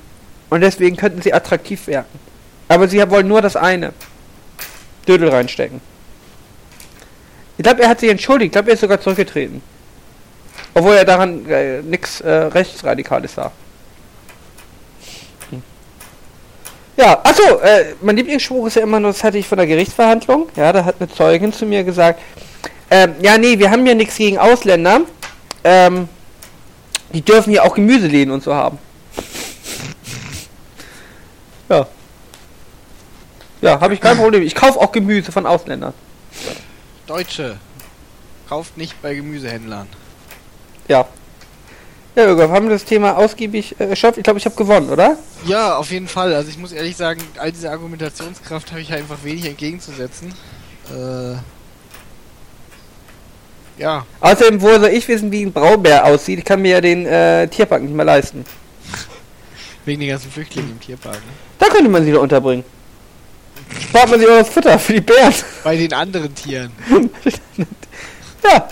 Und 0.51 0.63
deswegen 0.63 0.97
könnten 0.97 1.23
sie 1.23 1.33
attraktiv 1.33 1.87
werden. 1.87 2.07
Aber 2.69 2.89
sie 2.89 2.99
wollen 3.11 3.29
nur 3.29 3.41
das 3.41 3.57
eine. 3.57 3.93
Dödel 5.07 5.29
reinstecken. 5.29 5.81
Ich 7.57 7.63
glaube, 7.63 7.83
er 7.83 7.89
hat 7.89 8.01
sich 8.01 8.11
entschuldigt. 8.11 8.47
Ich 8.49 8.53
glaube, 8.53 8.71
er 8.71 8.75
ist 8.75 8.81
sogar 8.81 9.01
zurückgetreten. 9.01 9.63
Obwohl 10.75 10.95
er 10.95 11.05
daran 11.05 11.49
äh, 11.49 11.83
nichts 11.83 12.21
äh, 12.21 12.31
Rechtsradikales 12.31 13.35
sah. 13.35 13.53
Hm. 15.51 15.63
Ja, 17.01 17.19
achso, 17.25 17.59
äh, 17.61 17.95
mein 18.03 18.15
Lieblingsspruch 18.15 18.67
ist 18.67 18.77
ja 18.77 18.83
immer 18.83 19.01
nur, 19.01 19.13
das 19.13 19.25
hatte 19.25 19.39
ich 19.39 19.49
von 19.49 19.57
der 19.57 19.67
Gerichtsverhandlung. 19.67 20.51
Ja, 20.55 20.71
da 20.71 20.85
hat 20.85 20.97
eine 20.99 21.09
Zeugin 21.09 21.51
zu 21.51 21.65
mir 21.65 21.83
gesagt, 21.83 22.21
ähm, 22.91 23.15
ja, 23.23 23.39
nee, 23.39 23.59
wir 23.59 23.71
haben 23.71 23.87
ja 23.87 23.95
nichts 23.95 24.17
gegen 24.17 24.37
Ausländer. 24.37 25.01
Ähm, 25.65 26.11
die 27.15 27.23
dürfen 27.23 27.55
ja 27.55 27.63
auch 27.63 27.75
Gemüseläden 27.75 28.31
und 28.31 28.43
so 28.43 28.55
haben. 28.55 28.79
Ja. 31.71 31.87
Ja, 33.63 33.81
habe 33.81 33.95
ich 33.95 34.01
kein 34.03 34.19
Problem. 34.19 34.43
Ich 34.43 34.55
kaufe 34.55 34.79
auch 34.79 34.93
Gemüse 34.93 35.33
von 35.33 35.47
Ausländern. 35.47 35.95
Deutsche, 37.07 37.57
kauft 38.47 38.77
nicht 38.77 39.01
bei 39.01 39.15
Gemüsehändlern. 39.15 39.87
Ja. 40.87 41.07
Ja, 42.17 42.27
Jürgen, 42.27 42.51
haben 42.51 42.67
wir 42.67 42.73
das 42.73 42.85
Thema 42.85 43.17
ausgiebig 43.17 43.77
äh, 43.79 43.85
erschöpft? 43.85 44.19
Ich 44.19 44.25
glaube, 44.25 44.39
ich 44.39 44.45
habe 44.45 44.57
gewonnen, 44.57 44.91
oder? 44.91 45.17
Ja, 45.47 45.77
auf 45.77 45.91
jeden 45.93 46.09
Fall. 46.09 46.35
Also 46.35 46.51
ich 46.51 46.59
muss 46.59 46.73
ehrlich 46.73 46.97
sagen, 46.97 47.23
all 47.39 47.53
diese 47.53 47.71
Argumentationskraft 47.71 48.73
habe 48.73 48.81
ich 48.81 48.93
einfach 48.93 49.19
wenig 49.23 49.47
entgegenzusetzen. 49.47 50.35
Äh, 50.91 51.37
ja. 53.81 54.05
Außerdem, 54.21 54.61
wo 54.61 54.69
soll 54.79 54.91
ich 54.91 55.07
wissen, 55.07 55.31
wie 55.31 55.43
ein 55.43 55.53
Braunbär 55.53 56.05
aussieht? 56.05 56.41
Ich 56.41 56.45
kann 56.45 56.61
mir 56.61 56.73
ja 56.73 56.81
den 56.81 57.07
äh, 57.07 57.47
Tierpark 57.47 57.83
nicht 57.83 57.95
mehr 57.95 58.05
leisten. 58.05 58.45
Wegen 59.85 60.01
den 60.01 60.11
ganzen 60.11 60.31
Flüchtlingen 60.33 60.73
im 60.73 60.81
Tierpark. 60.81 61.15
Ne? 61.15 61.33
Da 61.59 61.67
könnte 61.69 61.89
man 61.89 62.05
sie 62.05 62.13
doch 62.13 62.23
unterbringen. 62.23 62.65
Spart 63.89 64.11
man 64.11 64.19
sich 64.19 64.29
auch 64.29 64.39
das 64.39 64.49
Futter 64.49 64.79
für 64.79 64.95
die 64.95 65.01
Bären. 65.01 65.33
Bei 65.63 65.77
den 65.77 65.93
anderen 65.93 66.35
Tieren. 66.35 66.73
ja. 68.45 68.69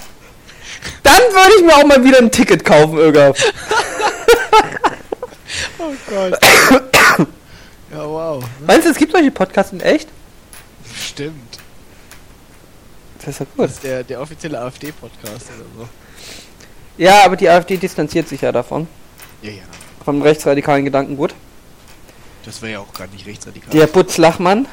Dann 1.02 1.20
würde 1.32 1.52
ich 1.58 1.64
mir 1.64 1.76
auch 1.76 1.84
mal 1.84 2.02
wieder 2.04 2.18
ein 2.18 2.30
Ticket 2.30 2.64
kaufen, 2.64 2.98
Öger. 2.98 3.30
oh 5.78 5.92
Gott. 6.08 6.38
ja, 7.92 8.04
wow. 8.04 8.44
Meinst 8.66 8.86
du, 8.86 8.90
es 8.90 8.96
gibt 8.96 9.12
solche 9.12 9.30
Podcasts 9.30 9.72
in 9.72 9.80
echt? 9.80 10.08
Stimmt. 10.94 11.58
Das 13.18 13.28
ist 13.28 13.40
ja 13.40 13.46
gut. 13.56 13.64
Das 13.64 13.72
ist 13.72 13.84
der, 13.84 14.04
der 14.04 14.20
offizielle 14.20 14.60
AfD-Podcast 14.60 15.46
oder 15.56 15.66
so. 15.76 15.88
Ja, 16.96 17.24
aber 17.24 17.36
die 17.36 17.48
AfD 17.48 17.76
distanziert 17.76 18.28
sich 18.28 18.40
ja 18.40 18.52
davon. 18.52 18.88
Ja, 19.42 19.52
ja. 19.52 19.62
Vom 20.04 20.22
rechtsradikalen 20.22 20.84
Gedankengut. 20.84 21.34
Das 22.44 22.62
wäre 22.62 22.72
ja 22.72 22.78
auch 22.80 22.92
gar 22.92 23.06
nicht 23.08 23.26
rechtsradikal. 23.26 23.70
Der 23.70 23.86
Butz 23.86 24.16
Lachmann. 24.16 24.66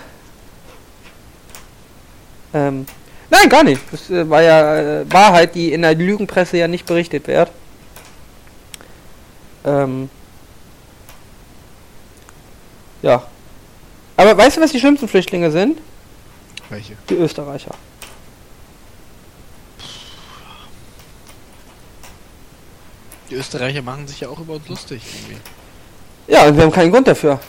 Ähm, 2.53 2.86
nein, 3.30 3.50
gar 3.50 3.64
nicht. 3.64 3.82
Das 3.92 4.10
äh, 4.10 4.30
war 4.30 4.42
ja 4.42 5.02
äh, 5.02 5.12
Wahrheit, 5.12 5.56
die 5.56 5.74
in 5.74 5.82
der 5.82 5.96
Lügenpresse 5.96 6.58
ja 6.58 6.68
nicht 6.68 6.86
berichtet 6.86 7.28
wird. 7.28 7.52
Ähm, 9.66 10.10
ja. 13.02 13.24
Aber 14.18 14.38
weißt 14.38 14.58
du, 14.58 14.62
was 14.62 14.72
die 14.72 14.80
schlimmsten 14.80 15.08
Flüchtlinge 15.08 15.52
sind? 15.52 15.80
Welche? 16.70 16.96
Die 17.10 17.16
Österreicher. 17.16 17.76
Die 23.30 23.36
Österreicher 23.36 23.82
machen 23.82 24.08
sich 24.08 24.22
ja 24.22 24.30
auch 24.30 24.40
über 24.40 24.54
uns 24.54 24.68
lustig. 24.68 25.02
Irgendwie. 25.04 25.42
Ja, 26.28 26.48
und 26.48 26.56
wir 26.56 26.64
haben 26.64 26.72
keinen 26.72 26.92
Grund 26.92 27.08
dafür. 27.08 27.40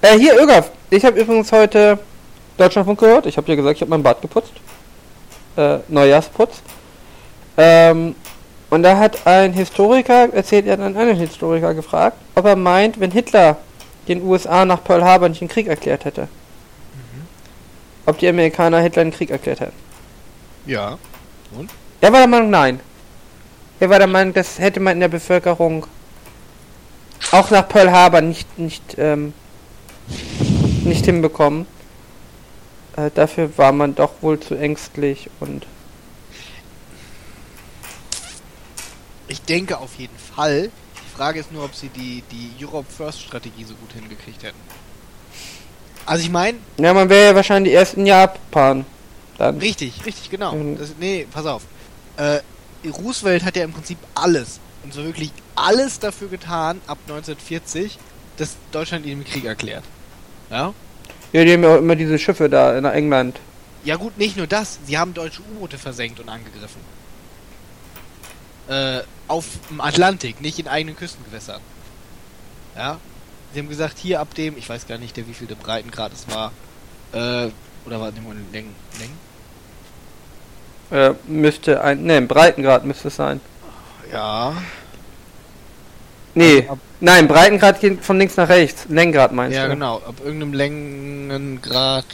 Äh, 0.00 0.18
hier, 0.18 0.40
Ögaf. 0.40 0.70
Ich 0.90 1.04
habe 1.04 1.20
übrigens 1.20 1.52
heute 1.52 1.98
Deutschlandfunk 2.56 3.00
gehört. 3.00 3.26
Ich 3.26 3.36
habe 3.36 3.48
ja 3.48 3.56
gesagt, 3.56 3.76
ich 3.76 3.80
habe 3.80 3.90
mein 3.90 4.02
Bad 4.02 4.20
geputzt. 4.20 4.52
Äh, 5.56 5.78
Neujahrsputz. 5.88 6.62
Ähm, 7.56 8.14
und 8.70 8.82
da 8.82 8.96
hat 8.96 9.26
ein 9.26 9.52
Historiker 9.52 10.32
erzählt, 10.32 10.66
er 10.66 10.72
hat 10.72 10.80
einen 10.80 10.96
anderen 10.96 11.18
Historiker 11.18 11.74
gefragt, 11.74 12.16
ob 12.34 12.46
er 12.46 12.56
meint, 12.56 12.98
wenn 12.98 13.10
Hitler 13.10 13.58
den 14.08 14.22
USA 14.22 14.64
nach 14.64 14.82
Pearl 14.82 15.04
Harbor 15.04 15.28
nicht 15.28 15.40
den 15.40 15.48
Krieg 15.48 15.66
erklärt 15.66 16.04
hätte. 16.04 16.22
Mhm. 16.22 17.26
Ob 18.06 18.18
die 18.18 18.28
Amerikaner 18.28 18.80
Hitler 18.80 19.04
den 19.04 19.12
Krieg 19.12 19.30
erklärt 19.30 19.60
hätten. 19.60 19.76
Ja. 20.66 20.98
Und? 21.56 21.70
Er 22.00 22.12
war 22.12 22.20
der 22.20 22.28
Meinung, 22.28 22.50
nein. 22.50 22.80
Er 23.78 23.90
war 23.90 23.98
der 23.98 24.08
Meinung, 24.08 24.32
das 24.32 24.58
hätte 24.58 24.80
man 24.80 24.94
in 24.94 25.00
der 25.00 25.08
Bevölkerung 25.08 25.86
auch 27.30 27.50
nach 27.50 27.68
Pearl 27.68 27.92
Harbor 27.92 28.20
nicht, 28.20 28.58
nicht, 28.58 28.96
ähm, 28.98 29.32
nicht 30.84 31.04
hinbekommen. 31.04 31.66
Äh, 32.96 33.10
dafür 33.14 33.56
war 33.56 33.72
man 33.72 33.94
doch 33.94 34.12
wohl 34.20 34.38
zu 34.38 34.54
ängstlich 34.54 35.30
und. 35.40 35.66
Ich 39.28 39.40
denke 39.42 39.78
auf 39.78 39.94
jeden 39.96 40.18
Fall. 40.18 40.70
Die 40.96 41.16
Frage 41.16 41.40
ist 41.40 41.52
nur, 41.52 41.64
ob 41.64 41.74
sie 41.74 41.88
die, 41.88 42.22
die 42.30 42.64
Europe 42.64 42.90
First 42.90 43.22
Strategie 43.22 43.64
so 43.64 43.74
gut 43.74 43.92
hingekriegt 43.92 44.42
hätten. 44.42 44.58
Also 46.04 46.24
ich 46.24 46.30
meine. 46.30 46.58
Ja, 46.78 46.92
man 46.92 47.08
wäre 47.08 47.30
ja 47.30 47.34
wahrscheinlich 47.34 47.72
erst 47.72 47.94
in 47.94 48.06
Japan. 48.06 48.84
Dann. 49.38 49.58
Richtig, 49.58 50.04
richtig, 50.04 50.30
genau. 50.30 50.54
Mhm. 50.54 50.78
Das, 50.78 50.94
nee, 50.98 51.26
pass 51.30 51.46
auf. 51.46 51.62
Äh, 52.16 52.40
Roosevelt 52.88 53.44
hat 53.44 53.56
ja 53.56 53.64
im 53.64 53.72
Prinzip 53.72 53.98
alles, 54.14 54.60
und 54.82 54.92
so 54.92 55.04
wirklich 55.04 55.30
alles 55.54 55.98
dafür 55.98 56.28
getan, 56.28 56.80
ab 56.86 56.98
1940, 57.06 57.98
dass 58.36 58.56
Deutschland 58.72 59.06
ihn 59.06 59.12
im 59.12 59.24
Krieg 59.24 59.44
erklärt. 59.44 59.84
Ja? 60.50 60.74
Ja, 61.32 61.44
die 61.44 61.52
haben 61.52 61.62
ja 61.62 61.74
auch 61.74 61.78
immer 61.78 61.96
diese 61.96 62.18
Schiffe 62.18 62.48
da 62.48 62.76
in 62.76 62.84
England. 62.84 63.40
Ja 63.84 63.96
gut, 63.96 64.16
nicht 64.18 64.36
nur 64.36 64.46
das, 64.46 64.78
sie 64.86 64.98
haben 64.98 65.14
deutsche 65.14 65.40
U-Boote 65.42 65.78
versenkt 65.78 66.20
und 66.20 66.28
angegriffen. 66.28 66.80
Äh, 68.68 69.00
auf 69.28 69.46
dem 69.70 69.80
Atlantik, 69.80 70.40
nicht 70.40 70.58
in 70.58 70.68
eigenen 70.68 70.94
Küstengewässern. 70.94 71.60
Ja? 72.76 72.98
Sie 73.52 73.60
haben 73.60 73.68
gesagt, 73.68 73.98
hier 73.98 74.20
ab 74.20 74.34
dem, 74.34 74.56
ich 74.56 74.68
weiß 74.68 74.86
gar 74.86 74.98
nicht, 74.98 75.16
der 75.16 75.26
wie 75.26 75.34
viel 75.34 75.46
der 75.46 75.56
Breitengrad 75.56 76.12
es 76.12 76.26
war, 76.28 76.52
äh, 77.12 77.50
oder 77.86 78.00
war 78.00 78.12
nehmen 78.12 78.26
wir 78.26 78.34
Längen, 78.52 78.74
Längen? 78.98 79.18
Äh, 80.90 81.14
müsste 81.26 81.82
ein, 81.82 82.04
ne, 82.04 82.22
Breitengrad 82.22 82.84
müsste 82.84 83.08
es 83.08 83.16
sein. 83.16 83.40
Ja. 84.12 84.54
Nee, 86.34 86.62
also 86.62 86.78
nein, 87.00 87.28
Breitengrad 87.28 87.80
geht 87.80 88.02
von 88.04 88.18
links 88.18 88.36
nach 88.36 88.48
rechts. 88.48 88.86
Längengrad 88.88 89.32
meinst 89.32 89.54
ja, 89.56 89.62
du? 89.62 89.68
Ja, 89.68 89.74
genau, 89.74 89.96
ab 89.96 90.14
irgendeinem 90.24 90.54
Längengrad. 90.54 92.06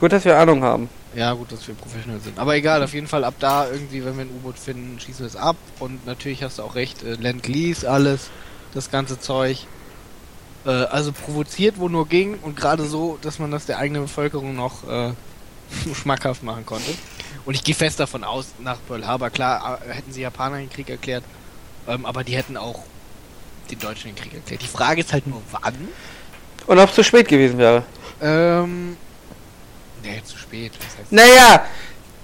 Gut, 0.00 0.12
dass 0.12 0.24
wir 0.24 0.38
Ahnung 0.38 0.62
haben. 0.62 0.88
Ja, 1.14 1.32
gut, 1.32 1.52
dass 1.52 1.66
wir 1.68 1.74
professionell 1.74 2.20
sind. 2.20 2.38
Aber 2.38 2.56
egal, 2.56 2.82
auf 2.82 2.92
jeden 2.92 3.06
Fall 3.06 3.24
ab 3.24 3.34
da 3.38 3.68
irgendwie, 3.70 4.04
wenn 4.04 4.16
wir 4.16 4.24
ein 4.24 4.30
U-Boot 4.30 4.58
finden, 4.58 4.98
schießen 4.98 5.20
wir 5.20 5.26
es 5.26 5.36
ab. 5.36 5.56
Und 5.78 6.06
natürlich 6.06 6.42
hast 6.42 6.58
du 6.58 6.62
auch 6.62 6.74
recht, 6.74 7.04
äh, 7.04 7.14
Land 7.14 7.46
Lease, 7.46 7.88
alles, 7.88 8.30
das 8.74 8.90
ganze 8.90 9.20
Zeug. 9.20 9.66
Äh, 10.66 10.70
also 10.70 11.12
provoziert, 11.12 11.78
wo 11.78 11.88
nur 11.88 12.08
ging 12.08 12.38
und 12.42 12.56
gerade 12.56 12.84
so, 12.84 13.18
dass 13.22 13.38
man 13.38 13.50
das 13.50 13.66
der 13.66 13.78
eigenen 13.78 14.02
Bevölkerung 14.02 14.56
noch 14.56 14.88
äh, 14.88 15.12
schmackhaft 15.94 16.42
machen 16.42 16.66
konnte. 16.66 16.90
Und 17.44 17.54
ich 17.54 17.62
gehe 17.62 17.74
fest 17.74 18.00
davon 18.00 18.24
aus, 18.24 18.46
nach 18.58 18.78
Pearl 18.88 19.06
Harbor, 19.06 19.30
klar, 19.30 19.80
äh, 19.86 19.92
hätten 19.92 20.12
sie 20.12 20.22
Japaner 20.22 20.58
den 20.58 20.70
Krieg 20.70 20.88
erklärt, 20.88 21.24
ähm, 21.86 22.06
aber 22.06 22.24
die 22.24 22.36
hätten 22.36 22.56
auch 22.56 22.82
den 23.70 23.78
Deutschen 23.78 24.10
den 24.10 24.16
Krieg 24.16 24.34
erklärt. 24.34 24.62
Die 24.62 24.66
Frage 24.66 25.00
ist 25.00 25.12
halt 25.12 25.26
nur, 25.26 25.42
wann? 25.50 25.88
Und 26.66 26.78
ob 26.78 26.88
es 26.88 26.94
zu 26.94 27.04
spät 27.04 27.28
gewesen 27.28 27.58
wäre. 27.58 27.82
Ähm, 28.22 28.96
nee, 30.02 30.20
zu 30.24 30.38
spät. 30.38 30.72
naja, 31.10 31.64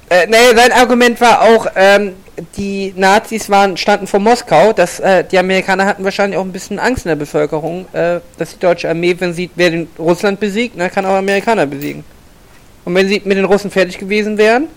äh, 0.08 0.26
naja, 0.26 0.56
sein 0.56 0.72
Argument 0.72 1.20
war 1.20 1.42
auch, 1.42 1.66
ähm, 1.76 2.14
die 2.56 2.92
Nazis 2.96 3.50
waren, 3.50 3.76
standen 3.76 4.06
vor 4.06 4.20
Moskau, 4.20 4.72
dass 4.72 4.98
äh, 5.00 5.24
die 5.24 5.38
Amerikaner 5.38 5.86
hatten 5.86 6.04
wahrscheinlich 6.04 6.38
auch 6.38 6.44
ein 6.44 6.52
bisschen 6.52 6.78
Angst 6.78 7.04
in 7.04 7.10
der 7.10 7.16
Bevölkerung, 7.16 7.86
äh, 7.92 8.20
dass 8.38 8.52
die 8.52 8.58
deutsche 8.58 8.88
Armee, 8.88 9.14
wenn 9.18 9.34
sie, 9.34 9.50
wer 9.54 9.70
den 9.70 9.88
Russland 9.98 10.40
besiegt, 10.40 10.78
dann 10.80 10.90
kann 10.90 11.04
auch 11.06 11.14
Amerikaner 11.14 11.66
besiegen. 11.66 12.04
Und 12.84 12.94
wenn 12.94 13.08
sie 13.08 13.20
mit 13.24 13.36
den 13.36 13.44
Russen 13.44 13.70
fertig 13.70 13.98
gewesen 13.98 14.38
wären, 14.38 14.68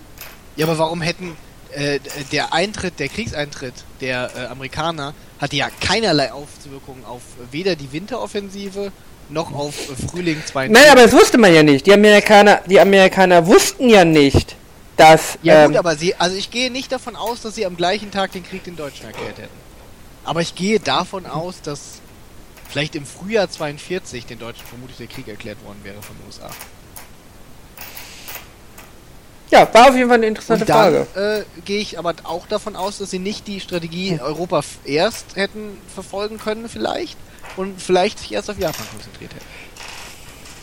ja, 0.56 0.66
aber 0.66 0.78
warum 0.78 1.00
hätten 1.02 1.36
äh, 1.74 2.00
der 2.32 2.52
Eintritt, 2.52 2.98
der 2.98 3.08
Kriegseintritt 3.08 3.74
der 4.00 4.30
äh, 4.36 4.46
Amerikaner 4.46 5.14
hatte 5.38 5.56
ja 5.56 5.68
keinerlei 5.80 6.32
Auswirkungen 6.32 7.04
auf 7.04 7.22
weder 7.50 7.76
die 7.76 7.92
Winteroffensive 7.92 8.92
noch 9.28 9.52
auf 9.52 9.74
Frühling 10.10 10.42
22. 10.44 10.70
Nein, 10.70 10.90
aber 10.90 11.02
das 11.02 11.12
wusste 11.12 11.38
man 11.38 11.54
ja 11.54 11.62
nicht. 11.62 11.86
Die 11.86 11.92
Amerikaner, 11.92 12.60
die 12.66 12.78
Amerikaner 12.78 13.46
wussten 13.46 13.88
ja 13.88 14.04
nicht, 14.04 14.56
dass. 14.96 15.38
Ja 15.42 15.64
ähm, 15.64 15.70
gut, 15.70 15.78
aber 15.78 15.96
sie, 15.96 16.14
also 16.16 16.36
ich 16.36 16.50
gehe 16.50 16.70
nicht 16.70 16.92
davon 16.92 17.16
aus, 17.16 17.42
dass 17.42 17.54
sie 17.54 17.66
am 17.66 17.76
gleichen 17.76 18.10
Tag 18.10 18.32
den 18.32 18.44
Krieg 18.44 18.64
den 18.64 18.76
Deutschen 18.76 19.06
erklärt 19.06 19.38
hätten. 19.38 19.64
Aber 20.24 20.40
ich 20.40 20.54
gehe 20.54 20.80
davon 20.80 21.26
aus, 21.26 21.60
dass 21.62 22.00
vielleicht 22.68 22.94
im 22.94 23.06
Frühjahr 23.06 23.50
42 23.50 24.26
den 24.26 24.38
Deutschen 24.38 24.66
vermutlich 24.66 24.98
der 24.98 25.06
Krieg 25.06 25.28
erklärt 25.28 25.62
worden 25.64 25.78
wäre 25.82 26.00
von 26.00 26.16
den 26.16 26.26
USA. 26.26 26.50
Ja, 29.50 29.68
war 29.72 29.88
auf 29.88 29.96
jeden 29.96 30.08
Fall 30.08 30.18
eine 30.18 30.26
interessante 30.26 30.64
dann, 30.64 31.06
Frage. 31.14 31.44
Äh, 31.56 31.60
gehe 31.62 31.80
ich 31.80 31.98
aber 31.98 32.14
auch 32.24 32.46
davon 32.46 32.76
aus, 32.76 32.98
dass 32.98 33.10
sie 33.10 33.18
nicht 33.18 33.46
die 33.46 33.60
Strategie 33.60 34.18
Europa 34.20 34.62
erst 34.84 35.36
hätten 35.36 35.78
verfolgen 35.92 36.38
können, 36.38 36.68
vielleicht. 36.68 37.16
Und 37.56 37.80
vielleicht 37.80 38.18
sich 38.18 38.32
erst 38.32 38.50
auf 38.50 38.58
Japan 38.58 38.86
konzentriert 38.90 39.34
hätten. 39.34 39.44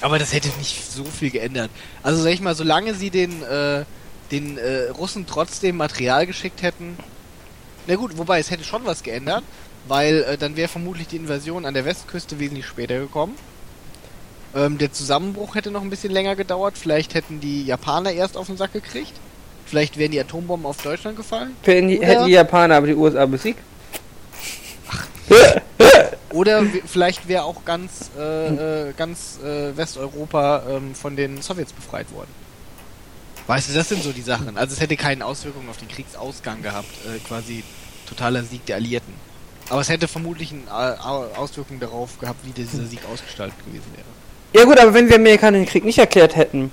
Aber 0.01 0.17
das 0.17 0.33
hätte 0.33 0.49
nicht 0.57 0.91
so 0.91 1.05
viel 1.05 1.29
geändert. 1.29 1.69
Also 2.01 2.21
sag 2.23 2.31
ich 2.31 2.41
mal, 2.41 2.55
solange 2.55 2.95
sie 2.95 3.11
den, 3.11 3.43
äh, 3.43 3.85
den 4.31 4.57
äh, 4.57 4.89
Russen 4.89 5.27
trotzdem 5.27 5.77
Material 5.77 6.25
geschickt 6.25 6.63
hätten, 6.63 6.97
Na 7.87 7.95
gut, 7.95 8.17
wobei 8.17 8.39
es 8.39 8.51
hätte 8.51 8.63
schon 8.63 8.85
was 8.85 9.03
geändert, 9.03 9.43
weil 9.87 10.23
äh, 10.23 10.37
dann 10.37 10.55
wäre 10.55 10.67
vermutlich 10.67 11.07
die 11.07 11.17
Invasion 11.17 11.65
an 11.65 11.73
der 11.73 11.85
Westküste 11.85 12.39
wesentlich 12.39 12.65
später 12.65 12.99
gekommen. 12.99 13.35
Ähm, 14.55 14.77
der 14.77 14.91
Zusammenbruch 14.91 15.55
hätte 15.55 15.71
noch 15.71 15.81
ein 15.81 15.89
bisschen 15.89 16.11
länger 16.11 16.35
gedauert. 16.35 16.77
Vielleicht 16.77 17.13
hätten 17.13 17.39
die 17.39 17.65
Japaner 17.65 18.11
erst 18.11 18.37
auf 18.37 18.47
den 18.47 18.57
Sack 18.57 18.73
gekriegt. 18.73 19.13
Vielleicht 19.65 19.97
wären 19.97 20.11
die 20.11 20.19
Atombomben 20.19 20.65
auf 20.65 20.81
Deutschland 20.81 21.15
gefallen. 21.15 21.55
Hätten 21.63 21.87
die, 21.87 22.05
hätten 22.05 22.25
die 22.25 22.33
Japaner 22.33 22.75
aber 22.75 22.87
die 22.87 22.95
USA 22.95 23.25
besiegt. 23.25 23.59
Oder 26.33 26.63
vielleicht 26.85 27.27
wäre 27.27 27.43
auch 27.43 27.63
ganz, 27.65 28.11
äh, 28.17 28.89
äh, 28.89 28.93
ganz 28.93 29.39
äh, 29.43 29.75
Westeuropa 29.75 30.63
ähm, 30.69 30.95
von 30.95 31.15
den 31.15 31.41
Sowjets 31.41 31.73
befreit 31.73 32.11
worden. 32.13 32.29
Weißt 33.47 33.69
du, 33.69 33.73
das 33.73 33.89
sind 33.89 34.03
so 34.03 34.11
die 34.11 34.21
Sachen. 34.21 34.57
Also 34.57 34.73
es 34.73 34.81
hätte 34.81 34.95
keine 34.95 35.25
Auswirkungen 35.25 35.69
auf 35.69 35.77
den 35.77 35.87
Kriegsausgang 35.87 36.61
gehabt, 36.61 36.89
äh, 37.05 37.19
quasi 37.19 37.63
totaler 38.07 38.43
Sieg 38.43 38.65
der 38.65 38.77
Alliierten. 38.77 39.13
Aber 39.69 39.81
es 39.81 39.89
hätte 39.89 40.07
vermutlich 40.07 40.51
eine 40.51 40.63
äh, 40.63 41.37
Auswirkung 41.37 41.79
darauf 41.79 42.19
gehabt, 42.19 42.45
wie 42.45 42.51
dieser 42.51 42.85
Sieg 42.85 43.01
ausgestaltet 43.11 43.57
gewesen 43.65 43.87
wäre. 43.95 44.10
Ja 44.53 44.65
gut, 44.65 44.79
aber 44.79 44.93
wenn 44.93 45.07
die 45.07 45.15
Amerikaner 45.15 45.57
den 45.57 45.65
Krieg 45.65 45.85
nicht 45.85 45.97
erklärt 45.97 46.35
hätten 46.35 46.71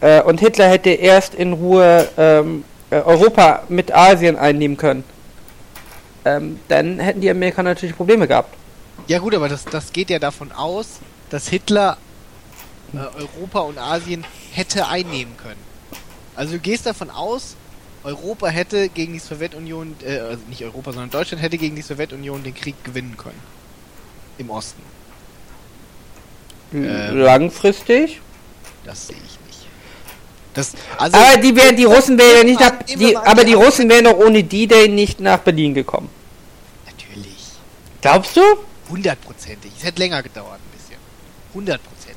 äh, 0.00 0.20
und 0.22 0.40
Hitler 0.40 0.68
hätte 0.68 0.90
erst 0.90 1.34
in 1.34 1.52
Ruhe 1.52 2.08
ähm, 2.16 2.64
äh, 2.90 2.96
Europa 2.96 3.62
mit 3.68 3.94
Asien 3.94 4.36
einnehmen 4.36 4.76
können, 4.76 5.04
ähm, 6.24 6.58
dann 6.68 6.98
hätten 6.98 7.20
die 7.20 7.30
Amerikaner 7.30 7.70
natürlich 7.70 7.96
Probleme 7.96 8.26
gehabt. 8.26 8.54
Ja 9.06 9.18
gut, 9.18 9.34
aber 9.34 9.48
das, 9.48 9.64
das 9.64 9.92
geht 9.92 10.10
ja 10.10 10.18
davon 10.18 10.50
aus, 10.50 10.98
dass 11.30 11.48
Hitler 11.48 11.98
äh, 12.92 12.98
Europa 12.98 13.60
und 13.60 13.78
Asien 13.78 14.24
hätte 14.52 14.88
einnehmen 14.88 15.36
können. 15.36 15.60
Also 16.34 16.54
du 16.54 16.58
gehst 16.58 16.86
davon 16.86 17.10
aus, 17.10 17.54
Europa 18.02 18.48
hätte 18.48 18.88
gegen 18.88 19.12
die 19.12 19.18
Sowjetunion, 19.18 19.94
äh, 20.04 20.18
also 20.18 20.42
nicht 20.48 20.64
Europa, 20.64 20.92
sondern 20.92 21.10
Deutschland 21.10 21.42
hätte 21.42 21.58
gegen 21.58 21.76
die 21.76 21.82
Sowjetunion 21.82 22.42
den 22.42 22.54
Krieg 22.54 22.82
gewinnen 22.82 23.16
können. 23.16 23.40
Im 24.38 24.50
Osten. 24.50 24.82
Ähm. 26.72 27.16
Langfristig. 27.18 28.20
Das 28.84 29.08
sehe 29.08 29.16
ich 29.16 29.38
nicht. 29.46 29.66
Das, 30.54 30.72
also, 30.98 31.16
aber 31.16 31.36
die 31.40 31.54
wären, 31.54 31.76
die 31.76 31.84
Russen 31.84 32.18
wären 32.18 32.38
ja 32.38 32.44
nicht 32.44 32.60
nach, 32.60 32.82
die, 32.82 33.16
aber 33.16 33.44
die 33.44 33.54
Russen 33.54 33.88
wären 33.88 34.04
doch 34.04 34.16
ohne 34.16 34.42
D-Day 34.42 34.88
nicht 34.88 35.20
nach 35.20 35.38
Berlin 35.38 35.74
gekommen. 35.74 36.08
Natürlich. 36.86 37.36
Glaubst 38.00 38.36
du? 38.36 38.42
Hundertprozentig. 38.88 39.72
Es 39.78 39.84
hätte 39.84 40.00
länger 40.00 40.22
gedauert 40.22 40.58
ein 40.58 40.78
bisschen. 40.78 41.00
Hundertprozentig. 41.54 42.16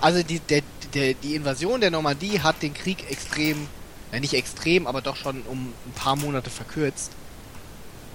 Also 0.00 0.22
die, 0.22 0.40
der, 0.40 0.62
der, 0.94 1.14
die 1.14 1.34
Invasion 1.34 1.80
der 1.80 1.90
Normandie 1.90 2.40
hat 2.40 2.62
den 2.62 2.74
Krieg 2.74 3.10
extrem, 3.10 3.68
ja 4.12 4.20
nicht 4.20 4.34
extrem, 4.34 4.86
aber 4.86 5.00
doch 5.02 5.16
schon 5.16 5.42
um 5.42 5.72
ein 5.86 5.92
paar 5.94 6.16
Monate 6.16 6.50
verkürzt. 6.50 7.12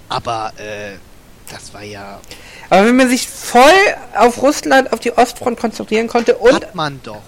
Aber 0.10 0.54
äh, 0.58 0.98
das 1.50 1.74
war 1.74 1.84
ja. 1.84 2.20
Aber 2.70 2.86
wenn 2.86 2.96
man 2.96 3.10
sich 3.10 3.28
voll 3.28 3.62
auf 4.16 4.42
Russland, 4.42 4.92
auf 4.94 5.00
die 5.00 5.16
Ostfront 5.16 5.60
konzentrieren 5.60 6.08
konnte 6.08 6.36
und 6.38 6.54
hat 6.54 6.76
man 6.76 7.00
doch. 7.04 7.22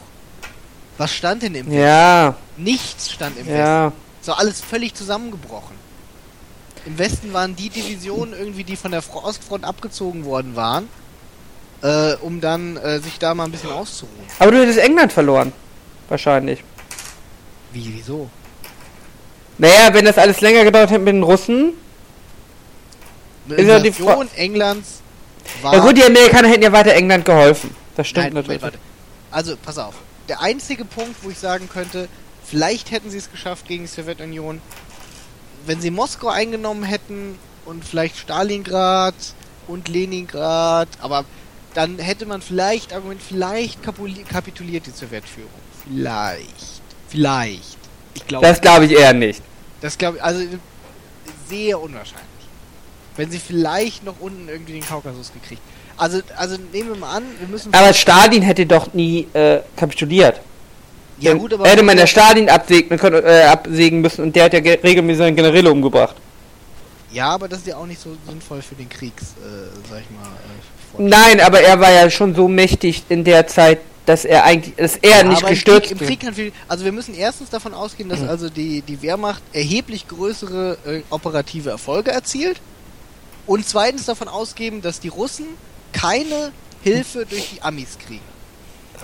Was 0.98 1.14
stand 1.14 1.44
denn 1.44 1.56
im 1.56 1.66
Westen? 1.68 1.80
ja, 1.82 2.36
Nichts 2.58 3.12
stand 3.12 3.38
im 3.38 3.46
Westen. 3.46 3.60
ja, 3.60 3.92
So 4.22 4.34
alles 4.34 4.62
völlig 4.62 4.94
zusammengebrochen. 4.96 5.76
Im 6.86 6.98
Westen 6.98 7.34
waren 7.34 7.56
die 7.56 7.70
Divisionen 7.70 8.34
irgendwie, 8.34 8.64
die 8.64 8.76
von 8.76 8.92
der 8.92 9.02
Fro- 9.02 9.24
Ostfront 9.24 9.66
abgezogen 9.66 10.24
worden 10.24 10.56
waren, 10.56 10.88
äh, 11.82 12.14
um 12.22 12.40
dann 12.42 12.78
äh, 12.78 13.00
sich 13.00 13.18
da 13.20 13.34
mal 13.34 13.46
ein 13.46 13.52
bisschen 13.52 13.72
auszuruhen. 13.72 14.16
aber 14.40 14.52
du 14.52 14.62
hättest 14.62 14.78
England 14.80 15.12
verloren, 15.12 15.52
wahrscheinlich. 16.10 16.64
Wie, 17.74 17.92
wieso? 17.96 18.30
Naja, 19.58 19.94
wenn 19.94 20.06
das 20.06 20.18
alles 20.18 20.42
länger 20.42 20.64
gedauert 20.64 20.92
hätte 20.92 21.00
mit 21.00 21.14
den 21.14 21.24
Russen. 21.24 21.74
Eine 23.50 23.56
Ist 23.58 23.68
ja 23.68 23.80
die 23.80 23.88
Invasion 23.90 24.30
Englands. 24.36 25.02
Ja 25.64 25.80
gut, 25.80 25.98
die 25.98 26.04
Amerikaner 26.04 26.48
hätten 26.48 26.64
ja 26.64 26.72
weiter 26.72 26.94
England 26.94 27.26
geholfen. 27.26 27.76
Das 27.96 28.08
stimmt 28.08 28.28
Nein, 28.28 28.34
natürlich. 28.34 28.62
Moment. 28.62 28.80
Also, 29.32 29.56
pass 29.58 29.78
auf. 29.78 29.96
Der 30.28 30.42
einzige 30.42 30.86
Punkt, 30.86 31.16
wo 31.24 31.30
ich 31.30 31.38
sagen 31.38 31.70
könnte, 31.70 32.08
vielleicht 32.44 32.92
hätten 32.92 33.10
sie 33.10 33.18
es 33.18 33.32
geschafft 33.32 33.68
gegen 33.68 33.84
die 33.84 33.90
Sowjetunion, 33.90 34.62
wenn 35.66 35.82
sie 35.82 35.92
Moskau 35.92 36.30
eingenommen 36.30 36.84
hätten 36.84 37.38
und 37.66 37.84
vielleicht 37.86 38.18
Stalingrad 38.18 39.16
und 39.68 39.88
Leningrad, 39.88 40.88
aber 41.02 41.26
dann 41.74 42.00
hätte 42.00 42.26
man 42.26 42.42
vielleicht, 42.42 42.94
Argument, 42.94 43.22
vielleicht 43.22 43.80
kapituliert 43.84 44.86
die 44.86 44.92
Sowjetführung. 44.92 45.50
Vielleicht. 45.84 46.82
Vielleicht. 47.10 47.78
Ich 48.14 48.26
glaube, 48.28 48.48
Das 48.48 48.62
glaube 48.62 48.86
ich 48.86 48.94
eher 48.94 49.14
nicht. 49.14 49.42
das 49.82 49.98
glaube 49.98 50.18
ich, 50.18 50.24
also 50.24 50.42
sehr 51.50 51.80
unwahrscheinlich. 51.80 52.26
Wenn 53.18 53.32
sie 53.32 53.40
vielleicht 53.40 54.04
noch 54.04 54.16
unten 54.20 54.50
irgendwie 54.50 54.74
den 54.74 54.86
Kaukasus 54.86 55.32
gekriegt. 55.34 55.62
Also, 55.98 56.20
also 56.38 56.58
nehmen 56.74 56.90
wir 56.90 56.98
mal 56.98 57.16
an, 57.18 57.24
wir 57.40 57.48
müssen. 57.48 57.74
Aber 57.74 57.94
Stalin 57.94 58.42
hätte 58.42 58.66
doch 58.66 58.94
nie 58.94 59.28
äh, 59.34 59.60
kapituliert. 59.78 60.42
ja 61.20 61.34
gut, 61.34 61.54
aber 61.54 61.66
hätte 61.68 61.84
man 61.84 61.96
der 61.96 62.08
Stalin 62.08 62.50
absägen, 62.50 62.98
können, 62.98 63.24
äh, 63.24 63.44
absägen 63.44 64.02
müssen 64.02 64.24
und 64.24 64.36
der 64.36 64.46
hat 64.46 64.54
ja 64.54 64.60
ge- 64.60 64.80
regelmäßig 64.84 65.20
seine 65.20 65.36
Generäle 65.36 65.72
umgebracht. 65.72 66.16
Ja, 67.14 67.30
aber 67.30 67.48
das 67.48 67.60
ist 67.60 67.68
ja 67.68 67.78
auch 67.78 67.86
nicht 67.86 68.02
so 68.02 68.18
sinnvoll 68.28 68.62
für 68.62 68.76
den 68.76 68.90
Kriegs, 68.90 69.24
äh, 69.24 69.70
sag 69.90 70.02
ich 70.02 70.10
mal. 70.10 70.28
Äh. 70.28 71.08
Nein, 71.10 71.40
aber 71.40 71.62
er 71.62 71.80
war 71.80 71.92
ja 71.92 72.10
schon 72.10 72.36
so 72.36 72.50
mächtig 72.50 73.04
in 73.08 73.24
der 73.24 73.48
Zeit, 73.48 73.80
dass 74.06 74.26
er 74.26 74.44
eigentlich, 74.44 74.76
dass 74.76 74.98
er 74.98 75.20
Ja, 75.20 75.24
nicht 75.24 75.38
aber 75.40 75.48
im 75.48 75.54
gestürzt 75.54 75.88
Krieg, 75.98 76.02
im. 76.02 76.08
Krieg 76.08 76.36
viel. 76.36 76.52
Also 76.68 76.84
wir 76.84 76.92
müssen 76.92 77.16
erstens 77.16 77.50
davon 77.50 77.74
ausgehen, 77.74 78.10
dass 78.10 78.20
Mhm. 78.20 78.28
also 78.30 78.50
die, 78.50 78.82
die 78.82 79.02
Wehrmacht 79.02 79.42
erheblich 79.54 80.10
größere 80.10 80.78
äh, 80.86 81.02
operative 81.10 81.70
Erfolge 81.70 82.12
erzielt. 82.12 82.60
Und 83.48 83.68
zweitens 83.68 84.06
davon 84.06 84.28
ausgehen, 84.28 84.82
dass 84.82 85.00
die 85.00 85.08
Russen 85.10 85.46
keine 85.94 86.52
Hilfe 86.84 87.26
durch 87.26 87.50
die 87.56 87.62
Amis 87.62 87.98
kriegen. 88.06 88.22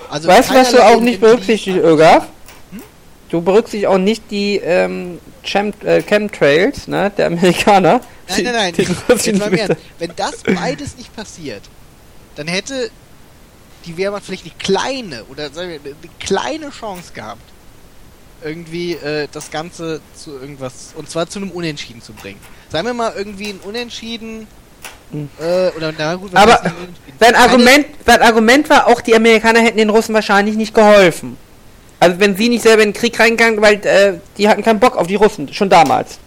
Also 0.09 0.27
Weißt 0.27 0.49
du, 0.49 0.53
was 0.55 0.71
du 0.71 0.83
auch 0.83 0.99
nicht 1.01 1.19
berücksichtigst, 1.19 1.79
Ögaf? 1.79 2.27
Hm? 2.71 2.81
Du 3.29 3.41
berücksichtigst 3.41 3.87
auch 3.93 3.97
nicht 3.97 4.23
die 4.31 4.57
ähm, 4.57 5.19
Cham 5.43 5.73
äh, 5.83 6.01
Chemtrails, 6.01 6.87
ne, 6.87 7.11
der 7.15 7.27
Amerikaner. 7.27 8.01
Nein, 8.29 8.43
nein, 8.45 8.53
nein. 8.53 8.73
Die- 8.77 8.85
die 9.31 9.59
Ernst. 9.59 9.81
Wenn 9.99 10.11
das 10.15 10.37
beides 10.43 10.95
nicht 10.97 11.13
passiert, 11.15 11.63
dann 12.35 12.47
hätte 12.47 12.89
die 13.85 13.97
Wehrmacht 13.97 14.23
vielleicht 14.25 14.45
eine 14.45 14.53
kleine 14.57 15.23
oder 15.25 15.51
sagen 15.51 15.69
wir 15.69 15.79
eine 15.79 15.95
kleine 16.19 16.69
Chance 16.69 17.11
gehabt, 17.13 17.41
irgendwie 18.43 18.93
äh, 18.93 19.27
das 19.31 19.51
Ganze 19.51 20.01
zu 20.15 20.31
irgendwas 20.31 20.93
und 20.95 21.09
zwar 21.09 21.27
zu 21.29 21.39
einem 21.39 21.51
Unentschieden 21.51 22.01
zu 22.01 22.13
bringen. 22.13 22.39
Sagen 22.71 22.87
wir 22.87 22.93
mal 22.93 23.13
irgendwie 23.15 23.49
ein 23.49 23.59
Unentschieden 23.63 24.47
Hm. 25.11 25.29
äh, 25.39 25.69
oder 25.75 25.93
na 25.97 26.15
gut, 26.15 26.33
Aber? 26.33 26.61
Sein 27.19 27.35
Argument, 27.35 27.85
sein 28.05 28.21
Argument 28.21 28.69
war 28.69 28.87
auch, 28.87 29.01
die 29.01 29.13
Amerikaner 29.15 29.59
hätten 29.59 29.77
den 29.77 29.89
Russen 29.89 30.15
wahrscheinlich 30.15 30.55
nicht 30.55 30.73
geholfen. 30.73 31.37
Also 31.99 32.19
wenn 32.19 32.35
sie 32.35 32.49
nicht 32.49 32.63
selber 32.63 32.81
in 32.81 32.89
den 32.89 32.99
Krieg 32.99 33.19
reingegangen, 33.19 33.61
weil 33.61 33.85
äh, 33.85 34.19
die 34.37 34.47
hatten 34.47 34.63
keinen 34.63 34.79
Bock 34.79 34.95
auf 34.95 35.07
die 35.07 35.15
Russen, 35.15 35.53
schon 35.53 35.69
damals. 35.69 36.17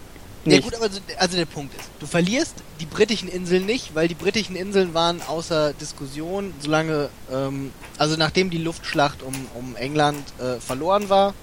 Ja 0.45 0.51
Nicht. 0.57 0.63
gut, 0.63 0.75
aber 0.75 0.89
so, 0.89 0.99
also 1.17 1.35
der 1.35 1.47
Punkt 1.47 1.73
ist, 1.73 1.89
du 1.99 2.05
verlierst 2.05 2.53
die 2.79 2.85
britischen 2.85 3.27
Inseln 3.27 3.65
nicht, 3.65 3.95
weil 3.95 4.07
die 4.07 4.13
britischen 4.13 4.55
Inseln 4.55 4.93
waren 4.93 5.21
außer 5.27 5.73
Diskussion, 5.73 6.53
solange, 6.59 7.09
ähm, 7.33 7.71
also 7.97 8.15
nachdem 8.15 8.51
die 8.51 8.59
Luftschlacht 8.59 9.23
um, 9.23 9.33
um 9.55 9.75
England 9.75 10.23
äh, 10.39 10.61
verloren 10.61 11.09
war, 11.09 11.33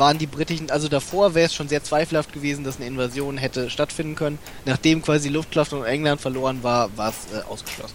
waren 0.00 0.18
die 0.18 0.26
britischen, 0.26 0.70
also 0.70 0.88
davor 0.88 1.34
wäre 1.34 1.46
es 1.46 1.54
schon 1.54 1.68
sehr 1.68 1.84
zweifelhaft 1.84 2.32
gewesen, 2.32 2.64
dass 2.64 2.78
eine 2.78 2.86
Invasion 2.86 3.38
hätte 3.38 3.70
stattfinden 3.70 4.16
können. 4.16 4.38
Nachdem 4.64 5.02
quasi 5.02 5.28
Luftschlacht 5.28 5.72
um 5.72 5.84
England 5.84 6.20
verloren 6.20 6.64
war, 6.64 6.96
war 6.96 7.10
es 7.10 7.32
äh, 7.38 7.42
ausgeschlossen. 7.48 7.94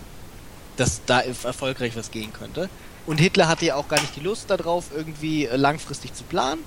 Dass 0.77 1.01
da 1.05 1.19
erf- 1.19 1.45
erfolgreich 1.45 1.97
was 1.97 2.11
gehen 2.11 2.31
könnte. 2.31 2.69
Und 3.05 3.17
Hitler 3.19 3.47
hatte 3.47 3.65
ja 3.65 3.75
auch 3.75 3.87
gar 3.87 3.99
nicht 3.99 4.15
die 4.15 4.21
Lust 4.21 4.49
darauf, 4.49 4.85
irgendwie 4.95 5.45
äh, 5.45 5.57
langfristig 5.57 6.13
zu 6.13 6.23
planen, 6.23 6.63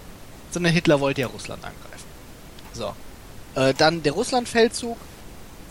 sondern 0.51 0.73
Hitler 0.73 1.01
wollte 1.01 1.23
ja 1.23 1.29
Russland 1.29 1.65
angreifen. 1.65 2.05
So. 2.73 2.93
Äh, 3.55 3.75
dann 3.75 4.03
der 4.03 4.13
Russlandfeldzug 4.13 4.97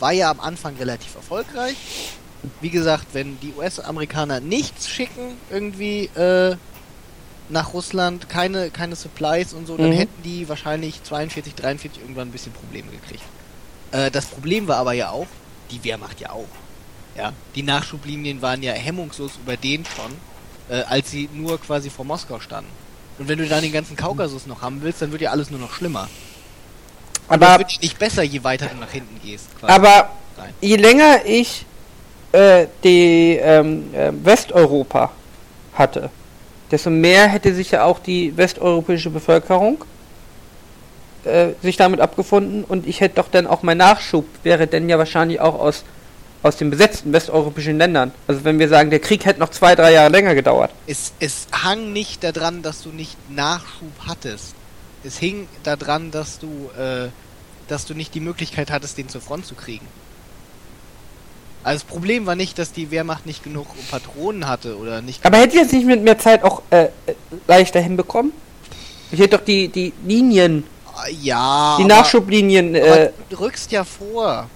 war 0.00 0.12
ja 0.12 0.30
am 0.30 0.40
Anfang 0.40 0.76
relativ 0.76 1.14
erfolgreich. 1.14 1.76
Wie 2.60 2.70
gesagt, 2.70 3.06
wenn 3.12 3.38
die 3.40 3.52
US-Amerikaner 3.56 4.40
nichts 4.40 4.88
schicken, 4.88 5.36
irgendwie 5.50 6.04
äh, 6.14 6.56
nach 7.50 7.72
Russland, 7.72 8.28
keine, 8.28 8.70
keine 8.70 8.94
Supplies 8.96 9.52
und 9.52 9.66
so, 9.66 9.76
dann 9.76 9.90
Mhm. 9.90 9.94
hätten 9.94 10.22
die 10.22 10.48
wahrscheinlich 10.48 11.02
42, 11.02 11.54
43 11.54 12.00
irgendwann 12.02 12.28
ein 12.28 12.32
bisschen 12.32 12.52
Probleme 12.52 12.90
gekriegt. 12.90 13.22
Äh, 13.92 14.10
das 14.10 14.26
Problem 14.26 14.68
war 14.68 14.76
aber 14.76 14.92
ja 14.92 15.10
auch, 15.10 15.26
die 15.70 15.82
Wehrmacht 15.84 16.20
ja 16.20 16.30
auch. 16.30 16.46
Ja, 17.16 17.32
die 17.54 17.62
Nachschublinien 17.62 18.42
waren 18.42 18.62
ja 18.62 18.72
hemmungslos 18.72 19.32
über 19.44 19.56
den 19.56 19.84
schon, 19.84 20.12
äh, 20.76 20.82
als 20.84 21.10
sie 21.10 21.28
nur 21.32 21.60
quasi 21.60 21.90
vor 21.90 22.04
Moskau 22.04 22.38
standen. 22.38 22.70
Und 23.18 23.26
wenn 23.28 23.38
du 23.38 23.48
dann 23.48 23.62
den 23.62 23.72
ganzen 23.72 23.96
Kaukasus 23.96 24.46
noch 24.46 24.62
haben 24.62 24.82
willst, 24.82 25.02
dann 25.02 25.10
wird 25.10 25.22
ja 25.22 25.30
alles 25.32 25.50
nur 25.50 25.58
noch 25.58 25.72
schlimmer. 25.72 26.08
Aber, 27.26 27.58
wird 27.58 27.82
nicht 27.82 27.98
besser, 27.98 28.22
je 28.22 28.42
weiter 28.44 28.66
du 28.66 28.76
nach 28.76 28.90
hinten 28.90 29.20
gehst. 29.22 29.46
quasi. 29.58 29.72
aber 29.72 30.10
Nein. 30.36 30.54
je 30.60 30.76
länger 30.76 31.24
ich 31.26 31.66
äh, 32.32 32.66
die 32.84 33.36
ähm, 33.42 33.92
äh, 33.94 34.12
Westeuropa 34.24 35.10
hatte, 35.74 36.10
desto 36.70 36.90
mehr 36.90 37.28
hätte 37.28 37.54
sich 37.54 37.70
ja 37.70 37.84
auch 37.84 37.98
die 37.98 38.36
westeuropäische 38.36 39.10
Bevölkerung 39.10 39.84
äh, 41.24 41.48
sich 41.62 41.76
damit 41.76 42.00
abgefunden 42.00 42.64
und 42.64 42.86
ich 42.86 43.00
hätte 43.00 43.16
doch 43.16 43.28
dann 43.28 43.46
auch 43.46 43.62
mein 43.62 43.78
Nachschub 43.78 44.26
wäre 44.42 44.66
dann 44.66 44.88
ja 44.88 44.98
wahrscheinlich 44.98 45.40
auch 45.40 45.58
aus 45.58 45.84
aus 46.42 46.56
den 46.56 46.70
besetzten 46.70 47.12
westeuropäischen 47.12 47.78
Ländern. 47.78 48.12
Also 48.26 48.44
wenn 48.44 48.58
wir 48.58 48.68
sagen, 48.68 48.90
der 48.90 49.00
Krieg 49.00 49.24
hätte 49.24 49.40
noch 49.40 49.50
zwei, 49.50 49.74
drei 49.74 49.92
Jahre 49.92 50.10
länger 50.10 50.34
gedauert. 50.34 50.70
Es, 50.86 51.12
es 51.18 51.48
hang 51.52 51.92
nicht 51.92 52.22
daran, 52.22 52.62
dass 52.62 52.82
du 52.82 52.90
nicht 52.90 53.16
Nachschub 53.30 53.92
hattest. 54.06 54.54
Es 55.04 55.18
hing 55.18 55.48
daran, 55.62 56.10
dass 56.10 56.38
du, 56.38 56.70
äh, 56.78 57.08
dass 57.66 57.86
du 57.86 57.94
nicht 57.94 58.14
die 58.14 58.20
Möglichkeit 58.20 58.70
hattest, 58.70 58.98
den 58.98 59.08
zur 59.08 59.20
Front 59.20 59.46
zu 59.46 59.54
kriegen. 59.54 59.86
Also 61.64 61.80
das 61.84 61.84
Problem 61.84 62.24
war 62.26 62.34
nicht, 62.36 62.58
dass 62.58 62.72
die 62.72 62.90
Wehrmacht 62.90 63.26
nicht 63.26 63.42
genug 63.44 63.66
Patronen 63.90 64.46
hatte 64.48 64.76
oder 64.78 65.02
nicht. 65.02 65.24
Aber 65.26 65.38
hätte 65.38 65.56
ich 65.56 65.62
jetzt 65.62 65.72
nicht 65.72 65.86
mit 65.86 66.02
mehr 66.02 66.18
Zeit 66.18 66.42
auch 66.44 66.62
äh, 66.70 66.88
leichter 67.46 67.80
hinbekommen? 67.80 68.32
Ich 69.10 69.18
hätte 69.20 69.36
doch 69.38 69.44
die, 69.44 69.68
die 69.68 69.92
Linien, 70.06 70.64
Ja. 71.20 71.76
die 71.78 71.84
aber- 71.84 71.94
Nachschublinien. 71.94 72.76
Aber 72.76 73.00
Äh, 73.00 73.10
du 73.28 73.36
rückst 73.40 73.72
ja 73.72 73.84
vor. 73.84 74.48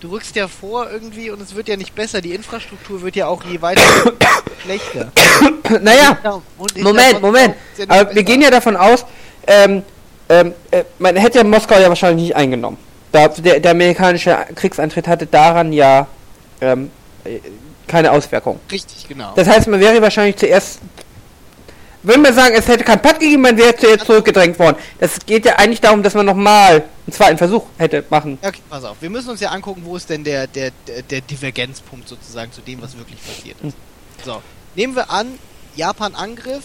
Du 0.00 0.08
rückst 0.08 0.34
ja 0.36 0.48
vor 0.48 0.90
irgendwie 0.90 1.30
und 1.30 1.42
es 1.42 1.54
wird 1.54 1.68
ja 1.68 1.76
nicht 1.76 1.94
besser. 1.94 2.22
Die 2.22 2.32
Infrastruktur 2.34 3.02
wird 3.02 3.16
ja 3.16 3.26
auch 3.26 3.44
je 3.44 3.60
weiter 3.60 3.82
schlechter. 4.62 5.12
naja, 5.82 6.16
Und 6.56 6.76
Moment, 6.82 7.20
Moment. 7.20 7.54
ja 7.76 7.84
Aber 7.88 8.14
wir 8.14 8.22
gehen 8.22 8.40
ja 8.40 8.50
davon 8.50 8.76
aus, 8.76 9.04
ähm, 9.46 9.82
ähm, 10.30 10.54
äh, 10.70 10.84
man 10.98 11.16
hätte 11.16 11.38
ja 11.38 11.44
Moskau 11.44 11.78
ja 11.78 11.88
wahrscheinlich 11.90 12.28
nicht 12.28 12.36
eingenommen. 12.36 12.78
Da, 13.12 13.28
der, 13.28 13.60
der 13.60 13.70
amerikanische 13.72 14.36
Kriegseintritt 14.54 15.08
hatte 15.08 15.26
daran 15.26 15.72
ja 15.72 16.06
ähm, 16.60 16.90
äh, 17.24 17.40
keine 17.86 18.12
Auswirkung. 18.12 18.60
Richtig, 18.70 19.08
genau. 19.08 19.32
Das 19.34 19.48
heißt, 19.48 19.66
man 19.68 19.80
wäre 19.80 20.00
wahrscheinlich 20.00 20.36
zuerst. 20.36 20.80
Wenn 22.02 22.22
wir 22.22 22.32
sagen, 22.32 22.54
es 22.56 22.66
hätte 22.66 22.82
keinen 22.82 23.02
Patt 23.02 23.20
gegeben, 23.20 23.42
man 23.42 23.58
wäre 23.58 23.76
zuerst 23.76 24.06
zurückgedrängt 24.06 24.58
worden. 24.58 24.76
Das 25.00 25.18
geht 25.26 25.44
ja 25.44 25.56
eigentlich 25.56 25.82
darum, 25.82 26.02
dass 26.02 26.14
man 26.14 26.24
nochmal 26.24 26.76
einen 27.06 27.12
zweiten 27.12 27.36
Versuch 27.36 27.66
hätte 27.76 28.04
machen. 28.08 28.38
Okay, 28.40 28.60
pass 28.70 28.84
auf. 28.84 28.96
Wir 29.00 29.10
müssen 29.10 29.28
uns 29.28 29.40
ja 29.40 29.50
angucken, 29.50 29.82
wo 29.84 29.96
ist 29.96 30.08
denn 30.08 30.24
der, 30.24 30.46
der, 30.46 30.70
der, 30.86 31.02
der 31.02 31.20
Divergenzpunkt 31.20 32.08
sozusagen 32.08 32.52
zu 32.52 32.62
dem, 32.62 32.80
was 32.80 32.96
wirklich 32.96 33.18
passiert 33.22 33.56
ist. 33.62 33.76
So, 34.24 34.40
nehmen 34.76 34.96
wir 34.96 35.10
an, 35.10 35.26
Japan 35.76 36.14
Angriff 36.14 36.64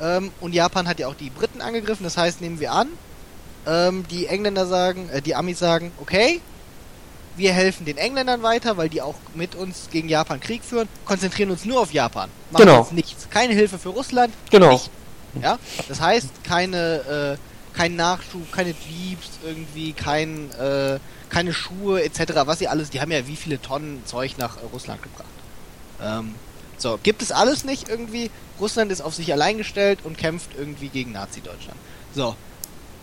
ähm, 0.00 0.30
und 0.40 0.54
Japan 0.54 0.88
hat 0.88 0.98
ja 0.98 1.08
auch 1.08 1.14
die 1.14 1.28
Briten 1.28 1.60
angegriffen. 1.60 2.04
Das 2.04 2.16
heißt, 2.16 2.40
nehmen 2.40 2.58
wir 2.58 2.72
an, 2.72 2.88
ähm, 3.66 4.04
die 4.10 4.26
Engländer 4.26 4.66
sagen, 4.66 5.08
äh, 5.10 5.20
die 5.22 5.34
Amis 5.34 5.58
sagen, 5.58 5.92
okay, 6.00 6.40
wir 7.36 7.52
helfen 7.52 7.84
den 7.86 7.98
Engländern 7.98 8.42
weiter, 8.42 8.76
weil 8.76 8.88
die 8.88 9.00
auch 9.00 9.14
mit 9.34 9.54
uns 9.54 9.88
gegen 9.92 10.08
Japan 10.08 10.40
Krieg 10.40 10.64
führen, 10.64 10.88
konzentrieren 11.04 11.50
uns 11.50 11.64
nur 11.64 11.80
auf 11.80 11.92
Japan. 11.92 12.28
Machen 12.50 12.64
Genau. 12.64 12.80
jetzt 12.80 12.92
nichts. 12.92 13.28
Keine 13.30 13.54
Hilfe 13.54 13.78
für 13.78 13.90
Russland, 13.90 14.34
Genau. 14.50 14.72
nicht. 14.72 14.90
Ja, 15.42 15.58
das 15.88 16.00
heißt, 16.00 16.28
keine, 16.42 17.36
äh, 17.38 17.76
kein 17.76 17.94
Nachschub, 17.94 18.50
keine 18.50 18.70
Jeeps, 18.70 19.28
irgendwie, 19.44 19.92
kein, 19.92 20.50
äh, 20.52 20.98
keine 21.28 21.52
Schuhe 21.52 22.02
etc. 22.02 22.32
Was 22.46 22.58
sie 22.58 22.66
alles, 22.66 22.90
die 22.90 23.00
haben 23.00 23.12
ja 23.12 23.26
wie 23.28 23.36
viele 23.36 23.60
Tonnen 23.60 24.02
Zeug 24.04 24.36
nach 24.38 24.56
äh, 24.56 24.60
Russland 24.72 25.00
gebracht. 25.02 25.28
Ähm, 26.02 26.34
so, 26.78 26.98
gibt 27.02 27.22
es 27.22 27.30
alles 27.30 27.64
nicht 27.64 27.88
irgendwie? 27.88 28.30
Russland 28.58 28.90
ist 28.90 29.00
auf 29.00 29.14
sich 29.14 29.32
allein 29.32 29.58
gestellt 29.58 30.00
und 30.02 30.16
kämpft 30.18 30.50
irgendwie 30.56 30.88
gegen 30.88 31.12
Nazi-Deutschland. 31.12 31.76
So, 32.14 32.34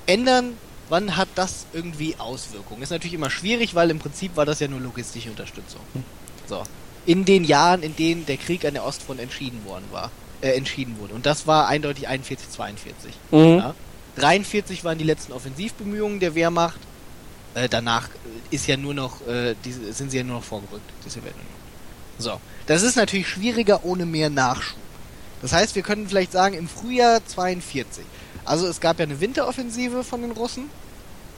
ändern, 0.06 0.58
wann 0.90 1.18
hat 1.18 1.30
das 1.36 1.66
irgendwie 1.74 2.16
Auswirkungen? 2.18 2.82
Ist 2.82 2.92
natürlich 2.92 3.14
immer 3.14 3.30
schwierig, 3.30 3.76
weil 3.76 3.90
im 3.90 4.00
Prinzip 4.00 4.36
war 4.36 4.46
das 4.46 4.60
ja 4.60 4.68
nur 4.68 4.80
logistische 4.80 5.30
Unterstützung. 5.30 5.82
So, 6.48 6.64
in 7.06 7.26
den 7.26 7.44
Jahren, 7.44 7.84
in 7.84 7.96
denen 7.96 8.26
der 8.26 8.38
Krieg 8.38 8.66
an 8.66 8.74
der 8.74 8.86
Ostfront 8.86 9.20
entschieden 9.20 9.64
worden 9.66 9.86
war, 9.92 10.12
äh, 10.42 10.52
entschieden 10.52 10.98
wurde. 11.00 11.14
Und 11.14 11.26
das 11.26 11.48
war 11.48 11.68
eindeutig 11.68 12.08
41, 12.08 12.50
42. 12.50 13.14
Mhm. 13.32 13.40
Ja. 13.58 13.76
43 14.18 14.84
waren 14.84 14.98
die 14.98 15.04
letzten 15.04 15.34
Offensivbemühungen 15.34 16.20
der 16.20 16.36
Wehrmacht. 16.36 16.80
Äh, 17.54 17.70
danach 17.70 18.10
ist 18.52 18.68
ja 18.68 18.78
nur 18.78 18.94
noch, 18.94 19.26
äh, 19.28 19.56
die, 19.64 19.72
sind 19.72 20.12
sie 20.12 20.18
ja 20.18 20.24
nur 20.24 20.38
noch 20.38 20.44
vorgerückt, 20.44 20.90
die 21.06 21.10
Sowjetunion. 21.10 21.56
So, 22.18 22.40
das 22.66 22.82
ist 22.82 22.96
natürlich 22.96 23.28
schwieriger 23.28 23.84
ohne 23.84 24.06
mehr 24.06 24.30
Nachschub. 24.30 24.78
Das 25.42 25.52
heißt, 25.52 25.76
wir 25.76 25.84
können 25.84 26.08
vielleicht 26.08 26.32
sagen, 26.32 26.56
im 26.56 26.68
Frühjahr 26.68 27.26
42. 27.26 28.04
Also 28.46 28.68
es 28.68 28.80
gab 28.80 29.00
ja 29.00 29.04
eine 29.04 29.20
Winteroffensive 29.20 30.04
von 30.04 30.22
den 30.22 30.32
Russen. 30.32 30.70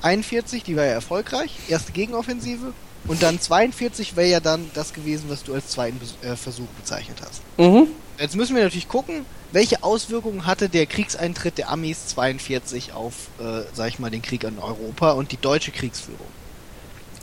41, 0.01 0.63
die 0.63 0.75
war 0.75 0.85
ja 0.85 0.91
erfolgreich. 0.91 1.51
Erste 1.67 1.91
Gegenoffensive. 1.91 2.73
Und 3.07 3.23
dann 3.23 3.39
42 3.39 4.15
wäre 4.15 4.27
ja 4.27 4.39
dann 4.39 4.69
das 4.73 4.93
gewesen, 4.93 5.25
was 5.29 5.43
du 5.43 5.53
als 5.53 5.69
zweiten 5.69 5.99
Bes- 5.99 6.25
äh, 6.27 6.35
Versuch 6.35 6.67
bezeichnet 6.79 7.19
hast. 7.21 7.41
Mhm. 7.57 7.88
Jetzt 8.19 8.35
müssen 8.35 8.55
wir 8.55 8.63
natürlich 8.63 8.89
gucken, 8.89 9.25
welche 9.53 9.84
Auswirkungen 9.84 10.45
hatte 10.45 10.67
der 10.67 10.85
Kriegseintritt 10.88 11.57
der 11.57 11.69
Amis 11.69 12.07
42 12.07 12.91
auf, 12.93 13.13
äh, 13.39 13.61
sag 13.73 13.88
ich 13.88 13.99
mal, 13.99 14.11
den 14.11 14.21
Krieg 14.21 14.43
an 14.43 14.59
Europa 14.59 15.11
und 15.11 15.31
die 15.31 15.38
deutsche 15.38 15.71
Kriegsführung. 15.71 16.27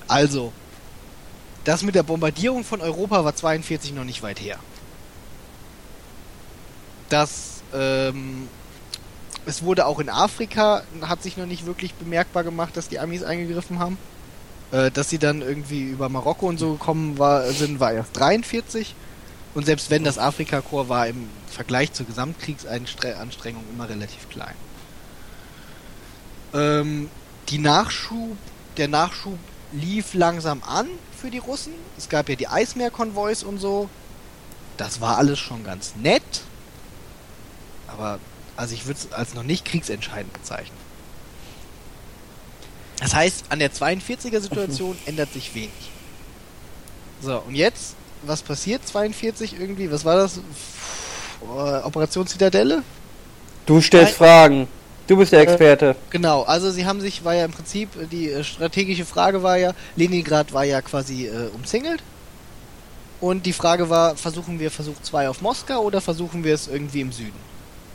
Also, 0.09 0.53
das 1.65 1.83
mit 1.83 1.95
der 1.95 2.03
Bombardierung 2.03 2.65
von 2.65 2.81
Europa 2.81 3.25
war 3.25 3.35
42 3.35 3.93
noch 3.93 4.05
nicht 4.05 4.23
weit 4.23 4.41
her. 4.41 4.59
Das, 7.09 7.63
ähm, 7.75 8.49
es 9.47 9.63
wurde 9.63 9.87
auch 9.87 10.01
in 10.01 10.09
Afrika, 10.09 10.83
hat 11.03 11.23
sich 11.23 11.37
noch 11.37 11.47
nicht 11.47 11.67
wirklich 11.67 11.95
bemerkbar 11.95 12.45
gemacht, 12.45 12.77
dass 12.77 12.89
die 12.89 12.99
Amis 12.99 13.23
eingegriffen 13.23 13.79
haben. 13.79 13.99
Äh, 14.73 14.91
dass 14.91 15.11
sie 15.11 15.19
dann 15.19 15.43
irgendwie 15.43 15.83
über 15.83 16.09
Marokko 16.09 16.49
und 16.49 16.59
so 16.59 16.73
gekommen 16.73 17.19
war, 17.19 17.45
sind, 17.53 17.81
war 17.81 17.93
erst 17.93 18.17
43. 18.17 18.95
Und 19.55 19.67
selbst 19.67 19.91
wenn 19.91 20.03
das 20.03 20.19
Afrika-Korps 20.19 20.89
war 20.89 21.07
im 21.07 21.29
Vergleich 21.49 21.93
zur 21.93 22.07
Gesamtkriegsanstrengung 22.07 23.63
immer 23.73 23.89
relativ 23.89 24.29
klein. 24.29 24.55
Ähm, 26.53 27.09
die 27.49 27.59
Nachschub, 27.59 28.37
der 28.77 28.89
Nachschub 28.89 29.39
lief 29.73 30.15
langsam 30.15 30.63
an 30.65 30.89
für 31.21 31.31
die 31.31 31.39
Russen. 31.39 31.73
Es 31.97 32.09
gab 32.09 32.29
ja 32.29 32.35
die 32.35 32.49
Eismeerkonvois 32.49 33.45
und 33.45 33.59
so. 33.59 33.89
Das 34.77 35.01
war 35.01 35.19
alles 35.19 35.39
schon 35.39 35.63
ganz 35.63 35.95
nett. 35.97 36.23
Aber, 37.87 38.19
also 38.57 38.75
ich 38.75 38.87
würde 38.87 39.01
es 39.01 39.13
als 39.13 39.35
noch 39.35 39.43
nicht 39.43 39.65
kriegsentscheidend 39.65 40.33
bezeichnen. 40.33 40.77
Das 43.01 43.15
heißt, 43.15 43.47
an 43.49 43.59
der 43.59 43.73
42er 43.73 44.41
Situation 44.41 44.97
ändert 45.07 45.33
sich 45.33 45.55
wenig. 45.55 45.71
So, 47.21 47.39
und 47.47 47.55
jetzt, 47.55 47.95
was 48.23 48.43
passiert 48.43 48.87
42 48.87 49.59
irgendwie? 49.59 49.91
Was 49.91 50.05
war 50.05 50.17
das? 50.17 50.41
Operation 51.85 52.27
Zitadelle? 52.27 52.83
Du 53.67 53.81
stellst 53.81 54.19
Nein. 54.21 54.29
Fragen. 54.29 54.69
Du 55.07 55.17
bist 55.19 55.33
der 55.33 55.41
Äh, 55.41 55.43
Experte. 55.43 55.97
Genau, 56.11 56.43
also 56.43 56.71
sie 56.71 56.87
haben 56.87 57.01
sich, 57.01 57.25
war 57.25 57.35
ja 57.35 57.45
im 57.45 57.51
Prinzip, 57.51 57.91
äh, 57.97 58.07
die 58.07 58.31
äh, 58.31 58.43
strategische 58.45 59.05
Frage 59.05 59.43
war 59.43 59.59
ja, 59.59 59.73
Leningrad 59.97 60.53
war 60.55 60.65
ja 60.65 60.81
quasi 60.81 61.27
äh, 61.27 61.49
umzingelt. 61.55 62.03
Und 63.21 63.45
die 63.47 63.53
Frage 63.53 63.91
war, 63.91 64.17
versuchen 64.17 64.61
wir 64.61 64.71
Versuch 64.71 65.01
2 65.03 65.29
auf 65.29 65.41
Moskau 65.43 65.81
oder 65.83 66.01
versuchen 66.01 66.45
wir 66.45 66.55
es 66.55 66.69
irgendwie 66.69 67.01
im 67.01 67.13
Süden? 67.13 67.39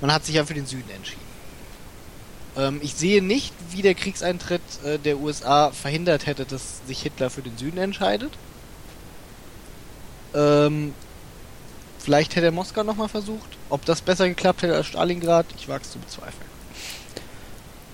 Man 0.01 0.11
hat 0.11 0.25
sich 0.25 0.35
ja 0.35 0.45
für 0.45 0.53
den 0.53 0.65
Süden 0.65 0.89
entschieden. 0.89 1.29
Ähm, 2.57 2.79
ich 2.81 2.95
sehe 2.95 3.21
nicht, 3.21 3.53
wie 3.71 3.81
der 3.81 3.95
Kriegseintritt 3.95 4.61
äh, 4.83 4.97
der 4.97 5.19
USA 5.19 5.71
verhindert 5.71 6.25
hätte, 6.25 6.45
dass 6.45 6.85
sich 6.87 7.01
Hitler 7.01 7.29
für 7.29 7.41
den 7.41 7.57
Süden 7.57 7.77
entscheidet. 7.77 8.31
Ähm, 10.33 10.93
vielleicht 11.97 12.35
hätte 12.35 12.47
er 12.47 12.51
Moskau 12.51 12.83
nochmal 12.83 13.09
versucht. 13.09 13.57
Ob 13.69 13.85
das 13.85 14.01
besser 14.01 14.27
geklappt 14.27 14.61
hätte 14.61 14.75
als 14.75 14.87
Stalingrad, 14.87 15.45
ich 15.57 15.67
wage 15.67 15.83
es 15.83 15.91
zu 15.91 15.99
bezweifeln. 15.99 16.49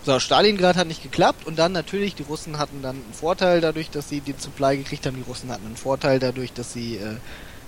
So, 0.06 0.19
Stalingrad 0.19 0.76
hat 0.76 0.88
nicht 0.88 1.02
geklappt 1.02 1.48
und 1.48 1.57
dann 1.57 1.72
natürlich, 1.72 2.14
die 2.14 2.23
Russen 2.23 2.60
hatten 2.60 2.84
dann 2.84 2.98
einen 2.98 3.14
Vorteil 3.14 3.60
dadurch, 3.60 3.90
dass 3.90 4.07
sie 4.07 4.22
die 4.22 4.36
Supply 4.38 4.77
gekriegt 4.77 5.07
haben. 5.07 5.15
Die 5.15 5.23
Russen 5.23 5.52
hatten 5.52 5.65
einen 5.65 5.77
Vorteil 5.77 6.19
dadurch, 6.19 6.53
dass 6.53 6.73
sie, 6.73 6.98
äh, 6.98 7.15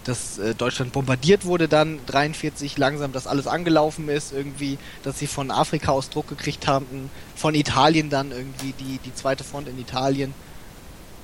dass 0.08 0.40
äh, 0.40 0.56
Deutschland 0.56 0.94
bombardiert 0.94 1.46
wurde 1.46 1.68
dann 1.68 2.00
43 2.06 2.78
langsam, 2.78 3.12
dass 3.12 3.28
alles 3.28 3.46
angelaufen 3.46 4.08
ist 4.08 4.32
irgendwie, 4.32 4.78
dass 5.04 5.20
sie 5.20 5.28
von 5.28 5.52
Afrika 5.52 5.92
aus 5.92 6.10
Druck 6.10 6.28
gekriegt 6.30 6.66
haben, 6.66 7.10
von 7.36 7.54
Italien 7.56 8.10
dann 8.10 8.32
irgendwie 8.32 8.74
die, 8.80 9.00
die 9.04 9.14
zweite 9.14 9.44
Front 9.44 9.68
in 9.68 9.78
Italien. 9.80 10.34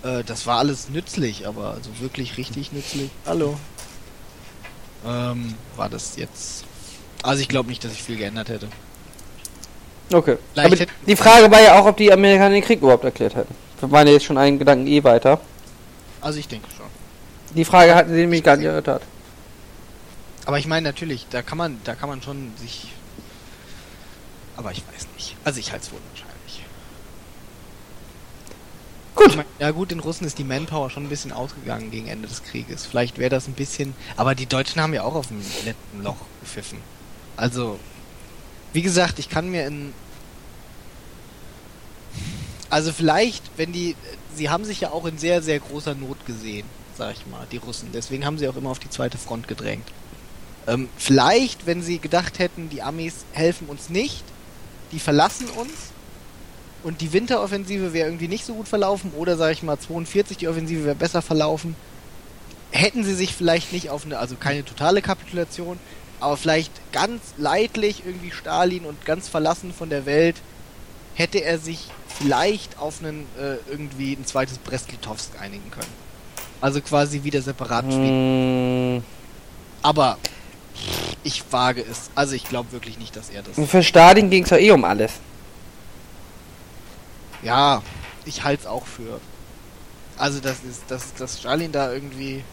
Äh, 0.04 0.24
das 0.26 0.46
war 0.46 0.60
alles 0.60 0.90
nützlich, 0.90 1.48
aber 1.48 1.72
also 1.72 1.90
wirklich 2.00 2.38
richtig 2.38 2.74
nützlich. 2.74 3.10
Hallo. 3.26 3.58
Ähm, 5.06 5.56
war 5.76 5.90
das 5.90 6.18
jetzt... 6.18 6.66
Also 7.24 7.42
ich 7.42 7.48
glaube 7.48 7.70
nicht, 7.70 7.84
dass 7.84 7.92
sich 7.92 8.04
viel 8.04 8.18
geändert 8.18 8.50
hätte. 8.50 8.68
Okay. 10.12 10.38
Vielleicht 10.54 10.82
Aber 10.82 10.92
die 11.08 11.16
Frage 11.16 11.50
war 11.50 11.62
ja 11.62 11.80
auch, 11.80 11.86
ob 11.86 11.96
die 11.96 12.12
Amerikaner 12.12 12.54
den 12.54 12.64
Krieg 12.64 12.82
überhaupt 12.82 13.06
erklärt 13.06 13.36
hätten. 13.36 13.56
Wir 13.80 13.92
waren 13.92 14.08
ja 14.08 14.14
jetzt 14.14 14.26
schon 14.26 14.38
einen 14.38 14.60
Gedanken 14.60 14.88
eh 14.88 15.04
weiter. 15.04 15.40
Also 16.20 16.40
ich 16.40 16.48
denke 16.50 16.68
schon. 16.76 16.83
Die 17.56 17.66
Frage 17.66 17.96
hatten 17.96 18.14
sie 18.14 18.22
nämlich 18.22 18.44
gar 18.44 18.58
nicht 18.58 18.66
erörtert. 18.66 19.04
Aber 20.46 20.60
ich 20.60 20.68
meine 20.68 20.88
natürlich, 20.88 21.28
da 21.30 21.42
kann 21.42 21.58
man, 21.58 21.80
da 21.84 21.96
kann 21.96 22.10
man 22.10 22.22
schon 22.22 22.52
sich. 22.58 22.92
Aber 24.58 24.72
ich 24.72 24.84
weiß 24.94 25.08
nicht. 25.16 25.36
Also 25.44 25.60
ich 25.60 25.72
halte 25.72 25.86
es 25.86 25.92
wohl 25.92 26.00
wahrscheinlich. 26.10 26.66
Gut. 29.16 29.28
Ich 29.28 29.36
mein, 29.36 29.46
ja 29.60 29.72
gut, 29.72 29.92
den 29.92 30.00
Russen 30.00 30.26
ist 30.26 30.38
die 30.38 30.44
Manpower 30.44 30.90
schon 30.90 31.06
ein 31.06 31.10
bisschen 31.10 31.32
ausgegangen 31.32 31.92
gegen 31.92 32.08
Ende 32.08 32.28
des 32.28 32.44
Krieges. 32.44 32.86
Vielleicht 32.86 33.20
wäre 33.20 33.30
das 33.30 33.48
ein 33.48 33.54
bisschen. 33.54 33.96
Aber 34.18 34.36
die 34.36 34.48
Deutschen 34.48 34.82
haben 34.82 34.94
ja 34.94 35.04
auch 35.04 35.16
auf 35.16 35.28
dem 35.28 35.42
letzten 35.66 36.04
Loch 36.04 36.18
gepfiffen. 36.42 36.80
Also, 37.38 37.80
wie 38.74 38.82
gesagt, 38.82 39.20
ich 39.20 39.30
kann 39.30 39.50
mir 39.50 39.66
in. 39.68 39.94
Also 42.70 42.92
vielleicht, 42.92 43.52
wenn 43.56 43.72
die, 43.72 43.96
sie 44.36 44.50
haben 44.50 44.66
sich 44.66 44.82
ja 44.82 44.90
auch 44.90 45.06
in 45.06 45.20
sehr, 45.20 45.44
sehr 45.44 45.60
großer 45.60 45.94
Not 45.94 46.26
gesehen, 46.26 46.66
sag 46.98 47.14
ich 47.14 47.26
mal, 47.28 47.46
die 47.52 47.58
Russen. 47.58 47.90
Deswegen 47.94 48.26
haben 48.26 48.38
sie 48.38 48.48
auch 48.48 48.56
immer 48.56 48.70
auf 48.70 48.80
die 48.80 48.90
zweite 48.90 49.18
Front 49.18 49.48
gedrängt. 49.48 49.88
Ähm, 50.68 50.90
vielleicht, 50.98 51.66
wenn 51.66 51.82
sie 51.82 52.00
gedacht 52.00 52.40
hätten, 52.40 52.70
die 52.70 52.82
Amis 52.82 53.26
helfen 53.34 53.68
uns 53.68 53.90
nicht, 53.90 54.24
die 54.92 55.00
verlassen 55.00 55.48
uns 55.50 55.72
und 56.84 57.02
die 57.02 57.12
Winteroffensive 57.12 57.94
wäre 57.94 58.08
irgendwie 58.08 58.28
nicht 58.28 58.46
so 58.46 58.54
gut 58.54 58.68
verlaufen 58.68 59.12
oder 59.18 59.36
sag 59.36 59.52
ich 59.52 59.64
mal 59.64 59.78
42, 59.78 60.38
die 60.38 60.48
Offensive 60.48 60.86
wäre 60.86 60.96
besser 60.96 61.22
verlaufen, 61.22 61.76
hätten 62.72 63.04
sie 63.04 63.14
sich 63.14 63.34
vielleicht 63.34 63.74
nicht 63.74 63.90
auf 63.90 64.06
eine, 64.06 64.20
also 64.20 64.36
keine 64.36 64.64
totale 64.64 65.02
Kapitulation, 65.02 65.80
aber 66.20 66.38
vielleicht 66.38 66.72
ganz 66.94 67.22
leidlich 67.38 68.04
irgendwie 68.06 68.32
Stalin 68.32 68.86
und 68.86 69.04
ganz 69.06 69.28
verlassen 69.28 69.74
von 69.74 69.90
der 69.90 70.06
Welt, 70.06 70.38
hätte 71.16 71.44
er 71.44 71.60
sich 71.60 71.90
vielleicht 72.08 72.80
auf 72.80 73.02
einen 73.02 73.28
äh, 73.38 73.58
irgendwie 73.70 74.14
ein 74.14 74.26
zweites 74.26 74.58
Brest-Litovsk 74.58 75.40
einigen 75.40 75.70
können. 75.72 76.03
Also 76.64 76.80
quasi 76.80 77.26
wieder 77.26 77.42
separat 77.42 77.84
spielen. 77.92 78.96
Hm, 78.96 79.04
Aber 79.82 80.18
ich 81.22 81.44
wage 81.52 81.82
es. 81.82 82.10
Also 82.16 82.36
ich 82.36 82.46
glaube 82.46 82.72
wirklich 82.72 82.98
nicht, 82.98 83.18
dass 83.18 83.30
er 83.30 83.44
das. 83.44 83.70
für 83.70 83.84
Stalin 83.84 84.30
ging 84.30 84.46
es 84.46 84.50
ja 84.50 84.56
eh 84.56 84.72
um 84.72 84.86
alles. 84.86 85.12
Ja, 87.42 87.82
ich 88.24 88.46
halte 88.46 88.62
es 88.62 88.68
auch 88.68 88.86
für. 88.86 89.20
Also 90.18 90.40
das 90.40 90.64
ist, 90.64 90.84
dass, 90.88 91.14
dass 91.16 91.42
Stalin 91.42 91.74
da 91.74 91.92
irgendwie. 91.92 92.46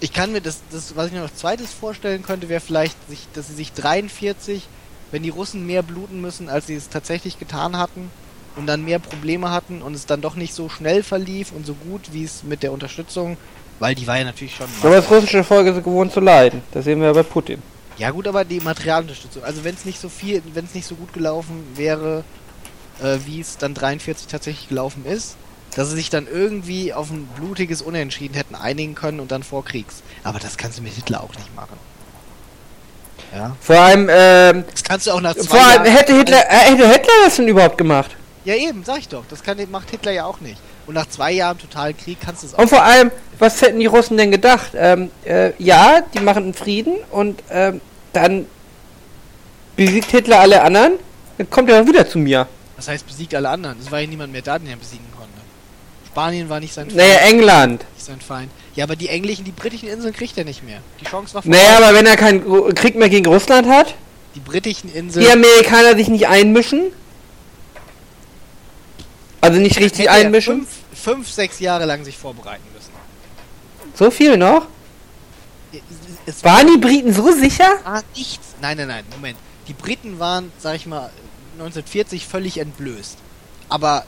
Ich 0.00 0.14
kann 0.14 0.32
mir 0.32 0.40
das, 0.40 0.60
das, 0.70 0.96
was 0.96 1.08
ich 1.08 1.12
mir 1.12 1.20
noch 1.20 1.34
zweites 1.34 1.74
vorstellen 1.74 2.22
könnte, 2.22 2.48
wäre 2.48 2.62
vielleicht, 2.62 2.96
sich, 3.06 3.28
dass 3.34 3.48
sie 3.48 3.54
sich 3.54 3.74
43, 3.74 4.66
wenn 5.10 5.22
die 5.22 5.28
Russen 5.28 5.66
mehr 5.66 5.82
bluten 5.82 6.22
müssen, 6.22 6.48
als 6.48 6.68
sie 6.68 6.74
es 6.74 6.88
tatsächlich 6.88 7.38
getan 7.38 7.76
hatten, 7.76 8.10
und 8.56 8.66
dann 8.66 8.84
mehr 8.84 8.98
Probleme 8.98 9.50
hatten 9.50 9.82
und 9.82 9.94
es 9.94 10.06
dann 10.06 10.20
doch 10.20 10.34
nicht 10.34 10.54
so 10.54 10.68
schnell 10.68 11.02
verlief 11.02 11.52
und 11.52 11.66
so 11.66 11.74
gut, 11.74 12.12
wie 12.12 12.24
es 12.24 12.42
mit 12.42 12.62
der 12.62 12.72
Unterstützung, 12.72 13.36
weil 13.80 13.94
die 13.94 14.06
war 14.06 14.18
ja 14.18 14.24
natürlich 14.24 14.54
schon. 14.54 14.66
Aber 14.82 14.96
das 14.96 15.10
russische 15.10 15.42
Volk 15.42 15.66
ist 15.66 15.82
gewohnt 15.82 16.12
zu 16.12 16.20
leiden. 16.20 16.62
Das 16.72 16.84
sehen 16.84 17.00
wir 17.00 17.08
ja 17.08 17.12
bei 17.14 17.22
Putin. 17.22 17.62
Ja 17.96 18.10
gut, 18.10 18.28
aber 18.28 18.44
die 18.44 18.60
Materialunterstützung. 18.60 19.42
Also 19.42 19.64
wenn 19.64 19.74
es 19.74 19.84
nicht 19.86 20.00
so 20.00 20.08
viel, 20.08 20.42
wenn 20.52 20.66
es 20.66 20.74
nicht 20.74 20.86
so 20.86 20.94
gut 20.94 21.12
gelaufen 21.12 21.64
wäre, 21.76 22.22
äh, 23.02 23.18
wie 23.24 23.40
es 23.40 23.56
dann 23.56 23.72
43 23.72 24.26
tatsächlich 24.26 24.68
gelaufen 24.68 25.06
ist, 25.06 25.36
dass 25.74 25.88
sie 25.88 25.96
sich 25.96 26.10
dann 26.10 26.26
irgendwie 26.26 26.92
auf 26.92 27.10
ein 27.10 27.26
blutiges 27.36 27.80
Unentschieden 27.80 28.34
hätten 28.34 28.54
einigen 28.54 28.94
können 28.94 29.18
und 29.18 29.32
dann 29.32 29.42
vor 29.42 29.64
Kriegs. 29.64 30.02
Aber 30.24 30.38
das 30.38 30.58
kannst 30.58 30.78
du 30.78 30.82
mit 30.82 30.92
Hitler 30.92 31.22
auch 31.22 31.34
nicht 31.34 31.54
machen. 31.56 31.76
Ja. 33.34 33.56
Vor 33.60 33.78
allem, 33.78 34.08
ähm, 34.10 34.64
Das 34.70 34.82
kannst 34.82 35.06
du 35.06 35.12
auch 35.12 35.20
nach 35.20 35.34
zwei 35.34 35.44
vor 35.58 35.66
allem 35.66 35.84
hätte 35.84 36.16
Hitler, 36.16 36.42
äh, 36.50 36.70
hätte 36.70 36.88
Hitler 36.88 37.12
das 37.24 37.36
denn 37.36 37.48
überhaupt 37.48 37.78
gemacht? 37.78 38.16
Ja 38.44 38.54
eben, 38.54 38.84
sag 38.84 38.98
ich 38.98 39.08
doch. 39.08 39.24
Das 39.28 39.42
kann, 39.42 39.58
macht 39.70 39.90
Hitler 39.90 40.12
ja 40.12 40.24
auch 40.24 40.40
nicht. 40.40 40.58
Und 40.86 40.94
nach 40.94 41.08
zwei 41.08 41.32
Jahren 41.32 41.58
totalen 41.58 41.96
Krieg 41.96 42.18
kannst 42.24 42.42
du 42.42 42.46
es 42.48 42.54
auch. 42.54 42.58
Und 42.58 42.68
vor 42.68 42.82
allem, 42.82 43.10
was 43.38 43.60
hätten 43.62 43.78
die 43.80 43.86
Russen 43.86 44.16
denn 44.16 44.30
gedacht? 44.30 44.72
Ähm, 44.74 45.10
äh, 45.24 45.52
ja, 45.62 46.00
die 46.14 46.20
machen 46.20 46.44
einen 46.44 46.54
Frieden 46.54 46.94
und 47.10 47.42
ähm, 47.50 47.80
dann 48.12 48.46
besiegt 49.76 50.10
Hitler 50.10 50.40
alle 50.40 50.62
anderen, 50.62 50.94
dann 51.38 51.48
kommt 51.50 51.68
er 51.70 51.78
dann 51.78 51.86
wieder 51.88 52.08
zu 52.08 52.18
mir. 52.18 52.46
Das 52.76 52.88
heißt, 52.88 53.06
besiegt 53.06 53.34
alle 53.34 53.48
anderen. 53.50 53.78
Es 53.80 53.90
war 53.90 54.00
ja 54.00 54.06
niemand 54.06 54.32
mehr 54.32 54.42
da, 54.42 54.58
den 54.58 54.68
er 54.68 54.76
besiegen 54.76 55.04
konnte. 55.16 55.30
Spanien 56.06 56.48
war 56.48 56.60
nicht 56.60 56.74
sein 56.74 56.86
Feind. 56.86 56.96
Naja, 56.96 57.16
England. 57.18 57.84
nicht 57.94 58.04
sein 58.06 58.20
Feind. 58.20 58.50
Ja, 58.74 58.84
aber 58.84 58.96
die 58.96 59.08
englischen, 59.08 59.44
die 59.44 59.52
britischen 59.52 59.88
Inseln 59.88 60.14
kriegt 60.14 60.36
er 60.38 60.44
nicht 60.44 60.64
mehr. 60.64 60.78
Die 61.00 61.04
Chance 61.04 61.34
war 61.34 61.42
Naja, 61.44 61.76
aber 61.78 61.94
wenn 61.94 62.06
er 62.06 62.16
keinen 62.16 62.74
Krieg 62.74 62.96
mehr 62.96 63.08
gegen 63.08 63.26
Russland 63.26 63.68
hat, 63.68 63.94
Die 64.34 64.40
britischen 64.40 64.92
Inseln. 64.92 65.24
die 65.24 65.30
Amerikaner 65.30 65.94
sich 65.96 66.08
nicht 66.08 66.26
einmischen, 66.26 66.92
also 69.40 69.58
nicht 69.60 69.78
richtig 69.78 70.06
hätte 70.06 70.10
einmischen, 70.12 70.66
Fünf, 70.66 70.68
fünf, 71.02 71.30
sechs 71.30 71.60
Jahre 71.60 71.84
lang 71.86 72.04
sich 72.04 72.16
vorbereiten 72.18 72.64
müssen. 72.74 72.90
so 73.94 74.10
viel 74.10 74.36
noch? 74.36 74.66
Es 76.26 76.42
Waren 76.44 76.66
die 76.66 76.78
Briten 76.78 77.12
so 77.14 77.32
sicher? 77.32 77.68
war 77.84 78.02
nichts. 78.16 78.54
Nein, 78.60 78.76
nein, 78.76 78.88
nein, 78.88 79.04
Moment. 79.10 79.38
Die 79.68 79.72
Briten 79.72 80.18
waren, 80.18 80.52
sag 80.58 80.74
ich 80.76 80.86
mal, 80.86 81.10
1940 81.54 82.26
völlig 82.26 82.58
entblößt. 82.58 83.16
Aber 83.68 84.04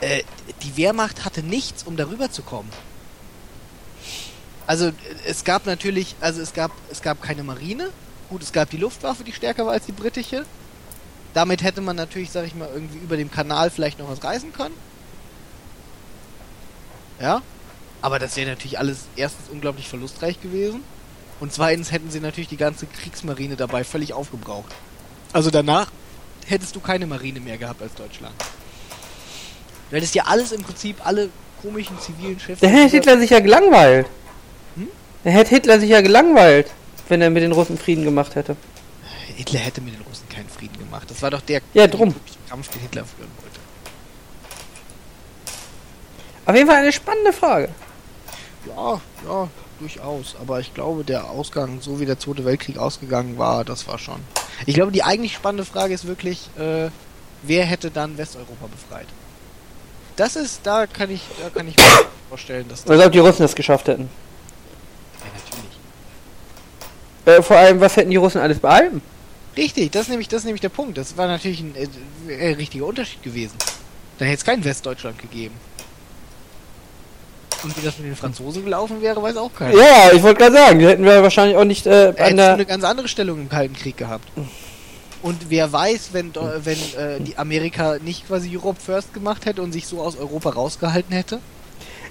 äh, 0.00 0.22
die 0.62 0.76
Wehrmacht 0.76 1.24
hatte 1.24 1.42
nichts, 1.42 1.84
um 1.84 1.96
darüber 1.96 2.30
zu 2.30 2.42
kommen. 2.42 2.68
Also 4.66 4.92
es 5.26 5.44
gab 5.44 5.66
natürlich, 5.66 6.14
also 6.20 6.40
es 6.40 6.52
gab, 6.52 6.70
es 6.90 7.02
gab 7.02 7.22
keine 7.22 7.42
Marine. 7.44 7.90
Gut, 8.28 8.42
es 8.42 8.52
gab 8.52 8.70
die 8.70 8.76
Luftwaffe, 8.76 9.24
die 9.24 9.32
stärker 9.32 9.66
war 9.66 9.72
als 9.72 9.86
die 9.86 9.92
britische. 9.92 10.44
Damit 11.34 11.62
hätte 11.62 11.80
man 11.80 11.96
natürlich, 11.96 12.30
sag 12.30 12.46
ich 12.46 12.54
mal, 12.54 12.68
irgendwie 12.72 12.98
über 12.98 13.16
dem 13.16 13.30
Kanal 13.30 13.70
vielleicht 13.70 13.98
noch 13.98 14.10
was 14.10 14.22
reißen 14.22 14.52
können. 14.52 14.74
Ja. 17.20 17.42
Aber 18.02 18.18
das 18.18 18.36
wäre 18.36 18.50
natürlich 18.50 18.78
alles 18.78 19.04
erstens 19.14 19.48
unglaublich 19.50 19.88
verlustreich 19.88 20.40
gewesen. 20.40 20.82
Und 21.38 21.52
zweitens 21.52 21.92
hätten 21.92 22.10
sie 22.10 22.20
natürlich 22.20 22.48
die 22.48 22.56
ganze 22.56 22.86
Kriegsmarine 22.86 23.56
dabei 23.56 23.84
völlig 23.84 24.12
aufgebraucht. 24.12 24.74
Also 25.32 25.50
danach 25.50 25.90
hättest 26.46 26.74
du 26.74 26.80
keine 26.80 27.06
Marine 27.06 27.40
mehr 27.40 27.58
gehabt 27.58 27.80
als 27.82 27.94
Deutschland. 27.94 28.34
Du 29.90 29.96
hättest 29.96 30.14
ja 30.14 30.24
alles 30.24 30.52
im 30.52 30.62
Prinzip, 30.62 31.04
alle 31.04 31.30
komischen 31.62 31.98
zivilen 32.00 32.38
Schiffe. 32.40 32.60
Da 32.60 32.68
hätte 32.68 32.96
Hitler 32.96 33.18
sich 33.18 33.30
ja 33.30 33.40
gelangweilt. 33.40 34.06
Hm? 34.76 34.88
Da 35.24 35.30
hätte 35.30 35.50
Hitler 35.50 35.80
sich 35.80 35.90
ja 35.90 36.00
gelangweilt, 36.00 36.70
wenn 37.08 37.20
er 37.20 37.30
mit 37.30 37.42
den 37.42 37.52
Russen 37.52 37.78
Frieden 37.78 38.04
gemacht 38.04 38.34
hätte. 38.34 38.56
Hitler 39.36 39.60
hätte 39.60 39.80
mit 39.80 39.94
den 39.94 40.02
Russen 40.02 40.28
keinen 40.40 40.48
Frieden 40.48 40.78
gemacht. 40.78 41.10
Das 41.10 41.20
war 41.22 41.30
doch 41.30 41.42
der 41.42 41.60
Ja, 41.74 41.86
drum. 41.86 42.14
Kampf, 42.48 42.68
den 42.68 42.80
Hitler 42.80 43.04
führen 43.04 43.30
wollte. 43.42 43.60
Auf 46.46 46.54
jeden 46.56 46.66
Fall 46.68 46.78
eine 46.78 46.92
spannende 46.92 47.32
Frage. 47.32 47.68
Ja, 48.66 49.00
ja, 49.28 49.48
durchaus. 49.78 50.36
Aber 50.40 50.60
ich 50.60 50.72
glaube, 50.74 51.04
der 51.04 51.28
Ausgang, 51.30 51.80
so 51.80 52.00
wie 52.00 52.06
der 52.06 52.18
Zweite 52.18 52.44
Weltkrieg 52.44 52.78
ausgegangen 52.78 53.38
war, 53.38 53.64
das 53.64 53.86
war 53.86 53.98
schon. 53.98 54.20
Ich 54.66 54.74
glaube, 54.74 54.92
die 54.92 55.02
eigentlich 55.02 55.34
spannende 55.34 55.64
Frage 55.64 55.94
ist 55.94 56.06
wirklich, 56.06 56.48
äh, 56.58 56.88
wer 57.42 57.64
hätte 57.64 57.90
dann 57.90 58.16
Westeuropa 58.18 58.66
befreit? 58.66 59.06
Das 60.16 60.36
ist, 60.36 60.60
da 60.64 60.86
kann 60.86 61.10
ich, 61.10 61.22
da 61.42 61.50
kann 61.50 61.68
ich 61.68 61.76
mir 61.76 61.84
vorstellen, 62.28 62.68
dass 62.68 62.84
das. 62.84 62.90
Als 62.96 63.06
ob 63.06 63.12
die 63.12 63.18
Russen 63.18 63.42
das 63.42 63.54
geschafft 63.54 63.88
hätten. 63.88 64.08
Ja, 65.20 65.26
natürlich. 67.26 67.38
Äh, 67.38 67.42
vor 67.42 67.56
allem, 67.56 67.80
was 67.80 67.96
hätten 67.96 68.10
die 68.10 68.16
Russen 68.16 68.40
alles 68.40 68.58
behalten? 68.58 69.02
Richtig, 69.56 69.90
das 69.90 70.02
ist 70.02 70.08
nämlich, 70.08 70.28
das 70.28 70.40
ist 70.40 70.44
nämlich 70.44 70.60
der 70.60 70.68
Punkt. 70.68 70.96
Das 70.96 71.16
war 71.16 71.26
natürlich 71.26 71.60
ein, 71.60 71.74
äh, 71.74 72.32
äh, 72.32 72.52
richtiger 72.54 72.86
Unterschied 72.86 73.22
gewesen. 73.22 73.56
Da 74.18 74.24
hätte 74.24 74.36
es 74.38 74.44
kein 74.44 74.64
Westdeutschland 74.64 75.18
gegeben. 75.18 75.54
Und 77.62 77.76
wie 77.76 77.84
das 77.84 77.98
mit 77.98 78.06
den 78.06 78.16
Franzosen 78.16 78.64
gelaufen 78.64 79.02
wäre, 79.02 79.22
weiß 79.22 79.36
auch 79.36 79.50
keiner. 79.54 79.74
Ja, 79.76 80.12
ich 80.14 80.22
wollte 80.22 80.38
gerade 80.40 80.56
sagen, 80.56 80.78
die 80.78 80.86
hätten 80.86 81.04
wir 81.04 81.22
wahrscheinlich 81.22 81.56
auch 81.58 81.64
nicht 81.64 81.86
äh, 81.86 82.14
an 82.18 82.36
der. 82.36 82.54
eine 82.54 82.64
ganz 82.64 82.84
andere 82.84 83.06
Stellung 83.08 83.38
im 83.38 83.48
Kalten 83.50 83.74
Krieg 83.74 83.96
gehabt. 83.98 84.26
Und 85.22 85.50
wer 85.50 85.70
weiß, 85.70 86.10
wenn, 86.12 86.32
Do- 86.32 86.50
wenn 86.64 86.78
äh, 86.78 87.20
die 87.20 87.36
Amerika 87.36 87.96
nicht 88.02 88.26
quasi 88.26 88.56
Europe 88.56 88.80
First 88.80 89.12
gemacht 89.12 89.44
hätte 89.44 89.60
und 89.60 89.72
sich 89.72 89.86
so 89.86 90.00
aus 90.00 90.16
Europa 90.16 90.50
rausgehalten 90.50 91.14
hätte? 91.14 91.40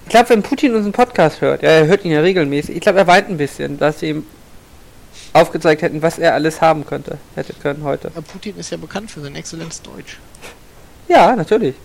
Ich 0.03 0.09
glaube, 0.09 0.29
wenn 0.29 0.43
Putin 0.43 0.75
unseren 0.75 0.91
Podcast 0.93 1.41
hört, 1.41 1.63
ja, 1.63 1.69
er 1.69 1.87
hört 1.87 2.05
ihn 2.05 2.11
ja 2.11 2.19
regelmäßig, 2.21 2.75
ich 2.75 2.81
glaube, 2.81 2.99
er 2.99 3.07
weint 3.07 3.29
ein 3.29 3.37
bisschen, 3.37 3.79
dass 3.79 4.03
ihm 4.03 4.25
aufgezeigt 5.33 5.81
hätten, 5.81 6.01
was 6.01 6.17
er 6.19 6.33
alles 6.33 6.61
haben 6.61 6.85
könnte, 6.85 7.17
hätte 7.35 7.53
können 7.53 7.83
heute. 7.83 8.11
Ja, 8.15 8.21
Putin 8.21 8.57
ist 8.57 8.69
ja 8.71 8.77
bekannt 8.77 9.11
für 9.11 9.21
sein 9.21 9.35
exzellentes 9.35 9.81
Deutsch. 9.81 10.17
Ja, 11.07 11.35
natürlich. 11.35 11.75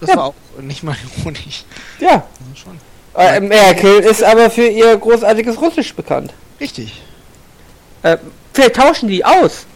Das 0.00 0.08
Ja. 0.08 0.16
war 0.16 0.24
auch 0.24 0.34
nicht 0.62 0.82
mal 0.82 0.96
ironisch. 1.18 1.64
Ja. 1.98 2.24
Also 2.40 2.54
schon. 2.64 2.78
Äh, 3.14 3.38
Merkel 3.40 3.98
ist 4.00 4.22
aber 4.24 4.48
für 4.48 4.66
ihr 4.66 4.96
großartiges 4.96 5.60
Russisch 5.60 5.94
bekannt. 5.94 6.32
Richtig. 6.58 7.02
Äh, 8.02 8.16
vielleicht 8.54 8.76
tauschen 8.76 9.10
die 9.10 9.22
aus. 9.24 9.66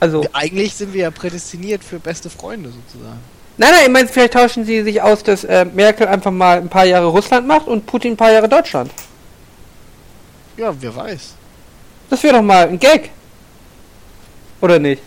Also, 0.00 0.24
Eigentlich 0.32 0.74
sind 0.76 0.94
wir 0.94 1.02
ja 1.02 1.10
prädestiniert 1.10 1.84
für 1.84 1.98
beste 2.00 2.30
Freunde 2.30 2.70
sozusagen. 2.70 3.18
nein, 3.58 3.70
nein, 3.70 3.82
ich 3.84 3.90
meine, 3.92 4.08
vielleicht 4.08 4.32
tauschen 4.32 4.64
sie 4.64 4.82
sich 4.82 5.02
aus, 5.02 5.22
dass 5.22 5.44
äh, 5.44 5.66
Merkel 5.66 6.08
einfach 6.08 6.30
mal 6.30 6.56
ein 6.56 6.70
paar 6.70 6.86
Jahre 6.86 7.08
Russland 7.08 7.46
macht 7.46 7.66
und 7.66 7.84
Putin 7.84 8.12
ein 8.14 8.16
paar 8.16 8.32
Jahre 8.32 8.48
Deutschland. 8.48 8.90
Ja, 10.56 10.72
wer 10.80 10.96
weiß. 10.96 11.34
Das 12.10 12.22
wäre 12.22 12.34
doch 12.34 12.42
mal 12.42 12.68
ein 12.68 12.78
Gag. 12.78 13.10
Oder 14.60 14.78
nicht? 14.78 15.02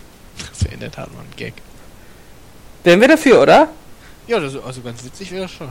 Das 0.50 0.64
wäre 0.64 0.74
in 0.74 0.80
der 0.80 0.90
Tat 0.90 1.12
mal 1.12 1.20
ein 1.20 1.36
Gag. 1.36 1.52
Wären 2.82 3.00
wir 3.00 3.08
dafür, 3.08 3.42
oder? 3.42 3.68
Ja, 4.26 4.40
das, 4.40 4.54
also 4.56 4.80
ganz 4.80 5.04
witzig 5.04 5.30
wäre 5.30 5.42
das 5.42 5.52
schon. 5.52 5.68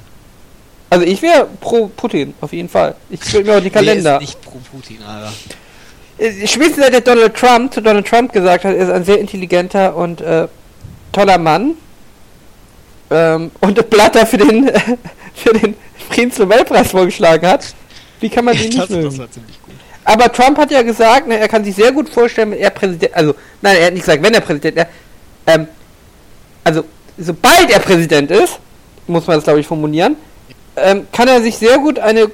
Also 0.89 1.05
ich 1.05 1.21
wäre 1.23 1.47
pro 1.59 1.87
Putin, 1.87 2.35
auf 2.39 2.53
jeden 2.53 2.69
Fall. 2.69 2.95
Ich 3.09 3.33
will 3.33 3.43
mir 3.43 3.57
auch 3.57 3.61
die 3.61 3.71
Kalender. 3.71 4.15
ist 4.15 4.21
nicht 4.21 4.41
pro 4.41 4.59
Putin, 4.71 5.01
Alter. 5.01 5.33
Äh, 6.19 6.47
Spätestens 6.47 6.83
seit 6.83 6.93
der 6.93 7.01
Donald 7.01 7.35
Trump 7.35 7.73
zu 7.73 7.81
Donald 7.81 8.07
Trump 8.07 8.31
gesagt 8.31 8.63
hat, 8.63 8.75
er 8.75 8.83
ist 8.83 8.91
ein 8.91 9.03
sehr 9.03 9.19
intelligenter 9.19 9.95
und 9.95 10.21
äh, 10.21 10.47
toller 11.11 11.39
Mann. 11.39 11.75
Ähm, 13.09 13.51
und 13.59 13.89
Blatter 13.89 14.25
für 14.27 14.37
den 14.37 14.69
für 15.33 15.53
den 15.53 15.75
Friedensnobelpreis 16.09 16.91
vorgeschlagen 16.91 17.47
hat. 17.47 17.73
Wie 18.19 18.29
kann 18.29 18.45
man 18.45 18.55
den 18.55 18.67
nicht 18.67 18.77
das, 18.77 18.87
das 18.87 18.97
mögen? 18.97 19.17
war 19.17 19.31
ziemlich. 19.31 19.62
Aber 20.05 20.31
Trump 20.31 20.57
hat 20.57 20.71
ja 20.71 20.81
gesagt, 20.81 21.27
ne, 21.27 21.37
er 21.37 21.47
kann 21.47 21.63
sich 21.63 21.75
sehr 21.75 21.91
gut 21.91 22.09
vorstellen, 22.09 22.51
wenn 22.51 22.59
er 22.59 22.69
Präsident, 22.69 23.15
also 23.15 23.35
nein, 23.61 23.77
er 23.77 23.85
hat 23.87 23.93
nicht 23.93 24.05
gesagt, 24.05 24.23
wenn 24.23 24.33
er 24.33 24.41
Präsident, 24.41 24.77
er, 24.77 24.87
ähm, 25.47 25.67
also 26.63 26.83
sobald 27.17 27.69
er 27.69 27.79
Präsident 27.79 28.31
ist, 28.31 28.59
muss 29.07 29.27
man 29.27 29.37
das 29.37 29.43
glaube 29.43 29.59
ich 29.59 29.67
formulieren, 29.67 30.15
ähm, 30.75 31.07
kann 31.11 31.27
er 31.27 31.41
sich 31.41 31.57
sehr 31.57 31.77
gut 31.77 31.99
eine 31.99 32.29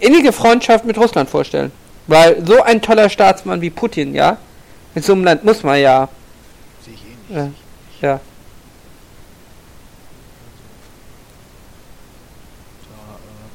innige 0.00 0.32
Freundschaft 0.32 0.84
mit 0.84 0.98
Russland 0.98 1.30
vorstellen. 1.30 1.72
Weil 2.06 2.44
so 2.46 2.62
ein 2.62 2.82
toller 2.82 3.08
Staatsmann 3.08 3.60
wie 3.60 3.70
Putin, 3.70 4.14
ja, 4.14 4.36
mit 4.94 5.04
so 5.04 5.12
einem 5.12 5.24
Land 5.24 5.44
muss 5.44 5.62
man 5.62 5.80
ja. 5.80 6.08
Sehe 6.84 6.94
ich 6.94 7.00
eh 7.34 7.40
nicht. 7.40 7.54
Ja. 8.00 8.08
ja. 8.08 8.20
Da, 12.86 12.94
äh, 12.98 13.48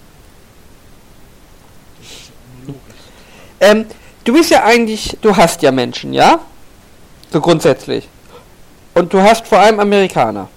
das 1.99 2.07
ist 2.07 2.31
nur 2.57 2.73
logisch. 2.73 2.95
Ähm, 3.59 3.85
du 4.23 4.33
bist 4.33 4.49
ja 4.49 4.63
eigentlich, 4.63 5.17
du 5.21 5.35
hast 5.35 5.61
ja 5.61 5.71
Menschen, 5.71 6.13
ja? 6.13 6.39
So 7.31 7.41
grundsätzlich. 7.41 8.07
Und 8.93 9.13
du 9.13 9.21
hast 9.21 9.47
vor 9.47 9.59
allem 9.59 9.79
Amerikaner. 9.79 10.49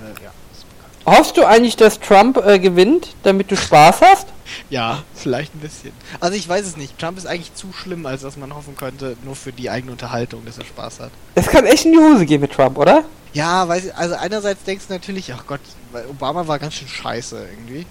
Äh, 0.00 0.24
ja. 0.24 1.16
Hoffst 1.16 1.36
du 1.36 1.44
eigentlich, 1.44 1.76
dass 1.76 2.00
Trump 2.00 2.38
äh, 2.38 2.58
gewinnt, 2.58 3.14
damit 3.22 3.50
du 3.50 3.56
Spaß 3.56 4.00
hast? 4.00 4.26
Ja, 4.68 5.02
vielleicht 5.14 5.54
ein 5.54 5.60
bisschen. 5.60 5.92
Also 6.20 6.36
ich 6.36 6.46
weiß 6.46 6.66
es 6.66 6.76
nicht. 6.76 6.98
Trump 6.98 7.16
ist 7.16 7.26
eigentlich 7.26 7.54
zu 7.54 7.72
schlimm, 7.72 8.04
als 8.04 8.20
dass 8.20 8.36
man 8.36 8.54
hoffen 8.54 8.76
könnte, 8.76 9.16
nur 9.24 9.34
für 9.34 9.50
die 9.50 9.70
eigene 9.70 9.92
Unterhaltung, 9.92 10.44
dass 10.44 10.58
er 10.58 10.66
Spaß 10.66 11.00
hat. 11.00 11.10
Es 11.34 11.46
kann 11.46 11.64
echt 11.64 11.86
in 11.86 11.92
die 11.92 11.98
Hose 11.98 12.26
gehen 12.26 12.42
mit 12.42 12.52
Trump, 12.52 12.76
oder? 12.76 13.04
Ja, 13.32 13.66
weiß 13.66 13.86
ich, 13.86 13.94
also 13.94 14.14
einerseits 14.14 14.62
denkst 14.64 14.88
du 14.88 14.92
natürlich, 14.92 15.32
ach 15.32 15.46
Gott, 15.46 15.60
weil 15.90 16.04
Obama 16.06 16.46
war 16.46 16.58
ganz 16.58 16.74
schön 16.74 16.88
scheiße 16.88 17.46
irgendwie. 17.50 17.86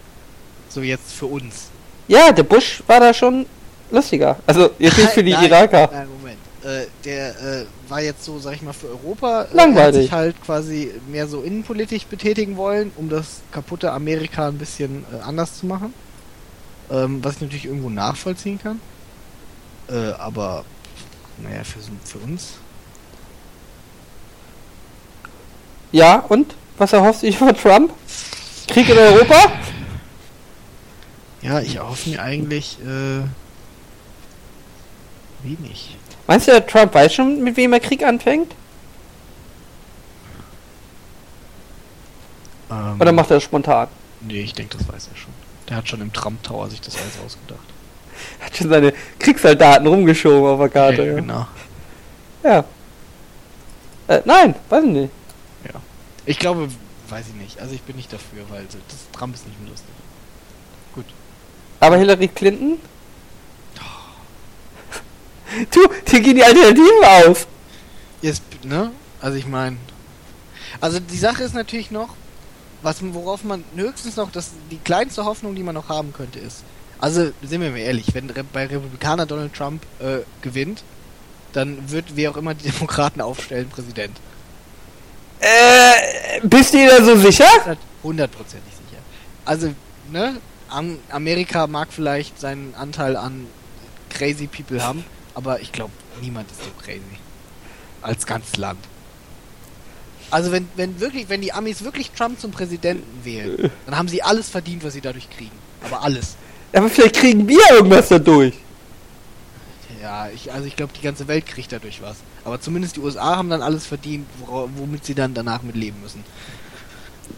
So 0.69 0.81
jetzt 0.81 1.13
für 1.13 1.25
uns. 1.25 1.69
Ja, 2.07 2.31
der 2.31 2.43
Bush 2.43 2.83
war 2.85 2.99
da 2.99 3.11
schon 3.13 3.47
lustiger. 3.91 4.37
Also 4.45 4.71
jetzt 4.79 4.97
nicht 4.97 5.09
für 5.11 5.23
die 5.23 5.31
Nein, 5.33 5.45
Iraker. 5.45 5.89
Nein, 5.91 6.07
Moment. 6.09 6.37
Äh, 6.63 6.87
der 7.03 7.29
äh, 7.29 7.65
war 7.87 8.01
jetzt 8.01 8.23
so, 8.23 8.37
sag 8.39 8.53
ich 8.53 8.61
mal, 8.61 8.73
für 8.73 8.87
Europa. 8.87 9.43
Äh, 9.43 9.55
Langweilig. 9.55 9.85
Hat 9.85 9.93
sich 9.93 10.11
halt 10.11 10.43
quasi 10.45 10.91
mehr 11.07 11.27
so 11.27 11.41
innenpolitisch 11.41 12.05
betätigen 12.05 12.55
wollen, 12.57 12.91
um 12.97 13.09
das 13.09 13.41
kaputte 13.51 13.91
Amerika 13.91 14.47
ein 14.47 14.57
bisschen 14.57 15.05
äh, 15.11 15.21
anders 15.23 15.59
zu 15.59 15.65
machen. 15.65 15.93
Ähm, 16.91 17.23
was 17.23 17.35
ich 17.35 17.41
natürlich 17.41 17.65
irgendwo 17.65 17.89
nachvollziehen 17.89 18.59
kann. 18.61 18.79
Äh, 19.89 20.11
aber, 20.13 20.65
naja, 21.37 21.63
für, 21.63 21.79
für 22.03 22.19
uns. 22.19 22.53
Ja, 25.91 26.19
und? 26.29 26.55
Was 26.77 26.93
erhoffst 26.93 27.21
du 27.21 27.27
dich 27.27 27.37
von 27.37 27.55
Trump? 27.55 27.93
Krieg 28.67 28.89
in 28.89 28.97
Europa? 28.97 29.51
Ja, 31.41 31.59
ich 31.59 31.75
erhoffe 31.75 32.09
mir 32.09 32.21
eigentlich 32.21 32.77
äh, 32.79 33.23
wenig. 35.43 35.97
Meinst 36.27 36.47
du, 36.47 36.65
Trump 36.65 36.93
weiß 36.93 37.13
schon, 37.13 37.43
mit 37.43 37.57
wem 37.57 37.73
er 37.73 37.79
Krieg 37.79 38.03
anfängt? 38.03 38.53
Ähm, 42.69 42.99
Oder 42.99 43.11
macht 43.11 43.31
er 43.31 43.35
das 43.37 43.43
spontan? 43.43 43.87
Nee, 44.21 44.41
ich 44.41 44.53
denke, 44.53 44.77
das 44.77 44.87
weiß 44.87 45.09
er 45.11 45.17
schon. 45.17 45.33
Der 45.67 45.77
hat 45.77 45.87
schon 45.87 46.01
im 46.01 46.13
Trump 46.13 46.43
Tower 46.43 46.69
sich 46.69 46.81
das 46.81 46.95
alles 46.95 47.17
ausgedacht. 47.25 47.59
Hat 48.39 48.55
schon 48.55 48.69
seine 48.69 48.93
Kriegssoldaten 49.19 49.87
rumgeschoben 49.87 50.45
auf 50.51 50.59
der 50.59 50.69
Karte. 50.69 51.01
ja, 51.03 51.07
Ja. 51.09 51.15
genau. 51.15 51.47
ja. 52.43 52.63
Äh, 54.07 54.21
nein, 54.25 54.55
weiß 54.69 54.83
ich 54.83 54.89
nicht. 54.91 55.11
Ich 56.27 56.37
glaube, 56.37 56.69
weiß 57.09 57.25
ich 57.29 57.33
nicht. 57.33 57.59
Also 57.59 57.73
ich 57.73 57.81
bin 57.81 57.95
nicht 57.95 58.13
dafür, 58.13 58.43
weil 58.49 58.61
so, 58.69 58.77
das 58.89 58.99
Trump 59.11 59.33
ist 59.33 59.47
nicht 59.47 59.59
mehr 59.59 59.71
lustig. 59.71 59.89
Aber 61.79 61.97
Hillary 61.97 62.27
Clinton? 62.27 62.77
Du, 65.71 65.79
dir 66.11 66.21
gehen 66.21 66.35
die 66.35 66.43
Alternativen 66.43 67.03
aus. 67.03 67.47
Jetzt, 68.21 68.43
ne? 68.63 68.91
Also 69.19 69.37
ich 69.37 69.47
meine. 69.47 69.77
Also 70.79 70.99
die 70.99 71.17
Sache 71.17 71.43
ist 71.43 71.53
natürlich 71.53 71.91
noch, 71.91 72.09
was 72.81 72.97
worauf 73.01 73.43
man 73.43 73.63
höchstens 73.75 74.15
noch 74.15 74.31
das 74.31 74.51
die 74.69 74.77
kleinste 74.77 75.25
Hoffnung, 75.25 75.55
die 75.55 75.63
man 75.63 75.75
noch 75.75 75.89
haben 75.89 76.13
könnte, 76.13 76.39
ist. 76.39 76.63
Also 76.99 77.31
sind 77.41 77.61
wir 77.61 77.71
mal 77.71 77.77
ehrlich, 77.77 78.13
wenn 78.13 78.29
Re 78.29 78.43
bei 78.43 78.67
Republikaner 78.67 79.25
Donald 79.25 79.53
Trump 79.53 79.83
äh, 79.99 80.19
gewinnt, 80.41 80.83
dann 81.53 81.89
wird 81.89 82.15
wer 82.15 82.31
auch 82.31 82.37
immer 82.37 82.53
die 82.53 82.69
Demokraten 82.71 83.21
aufstellen 83.21 83.69
Präsident. 83.69 84.17
Äh, 85.39 86.39
bist 86.43 86.73
du 86.73 86.77
dir 86.77 86.97
da 86.97 87.03
so 87.03 87.17
sicher? 87.17 87.47
Hundertprozentig 88.03 88.73
sicher. 88.73 89.01
Also, 89.45 89.73
ne? 90.11 90.37
Am 90.69 90.99
Amerika 91.09 91.67
mag 91.67 91.89
vielleicht 91.91 92.39
seinen 92.39 92.73
Anteil 92.75 93.17
an 93.17 93.47
crazy 94.09 94.47
people 94.47 94.81
haben, 94.81 95.03
aber 95.33 95.61
ich 95.61 95.71
glaube, 95.71 95.93
niemand 96.21 96.49
ist 96.51 96.63
so 96.63 96.69
crazy. 96.83 97.01
Als 98.01 98.25
ganzes 98.25 98.57
Land. 98.57 98.79
Also 100.31 100.51
wenn, 100.51 100.67
wenn 100.75 100.99
wirklich, 100.99 101.29
wenn 101.29 101.41
die 101.41 101.51
Amis 101.51 101.83
wirklich 101.83 102.11
Trump 102.11 102.39
zum 102.39 102.51
Präsidenten 102.51 103.25
wählen, 103.25 103.69
dann 103.85 103.97
haben 103.97 104.07
sie 104.07 104.23
alles 104.23 104.49
verdient, 104.49 104.83
was 104.83 104.93
sie 104.93 105.01
dadurch 105.01 105.29
kriegen. 105.29 105.51
Aber 105.83 106.01
alles. 106.03 106.35
Aber 106.73 106.89
vielleicht 106.89 107.15
kriegen 107.17 107.47
wir 107.47 107.61
irgendwas 107.71 108.07
dadurch. 108.07 108.53
Ja, 110.01 110.29
ich, 110.29 110.51
also 110.51 110.65
ich 110.65 110.75
glaube, 110.75 110.93
die 110.97 111.03
ganze 111.03 111.27
Welt 111.27 111.45
kriegt 111.45 111.71
dadurch 111.71 112.01
was. 112.01 112.17
Aber 112.43 112.59
zumindest 112.59 112.95
die 112.95 113.01
USA 113.01 113.35
haben 113.35 113.49
dann 113.49 113.61
alles 113.61 113.85
verdient, 113.85 114.27
womit 114.47 115.05
sie 115.05 115.13
dann 115.13 115.33
danach 115.33 115.61
mit 115.61 115.75
leben 115.75 116.01
müssen. 116.01 116.23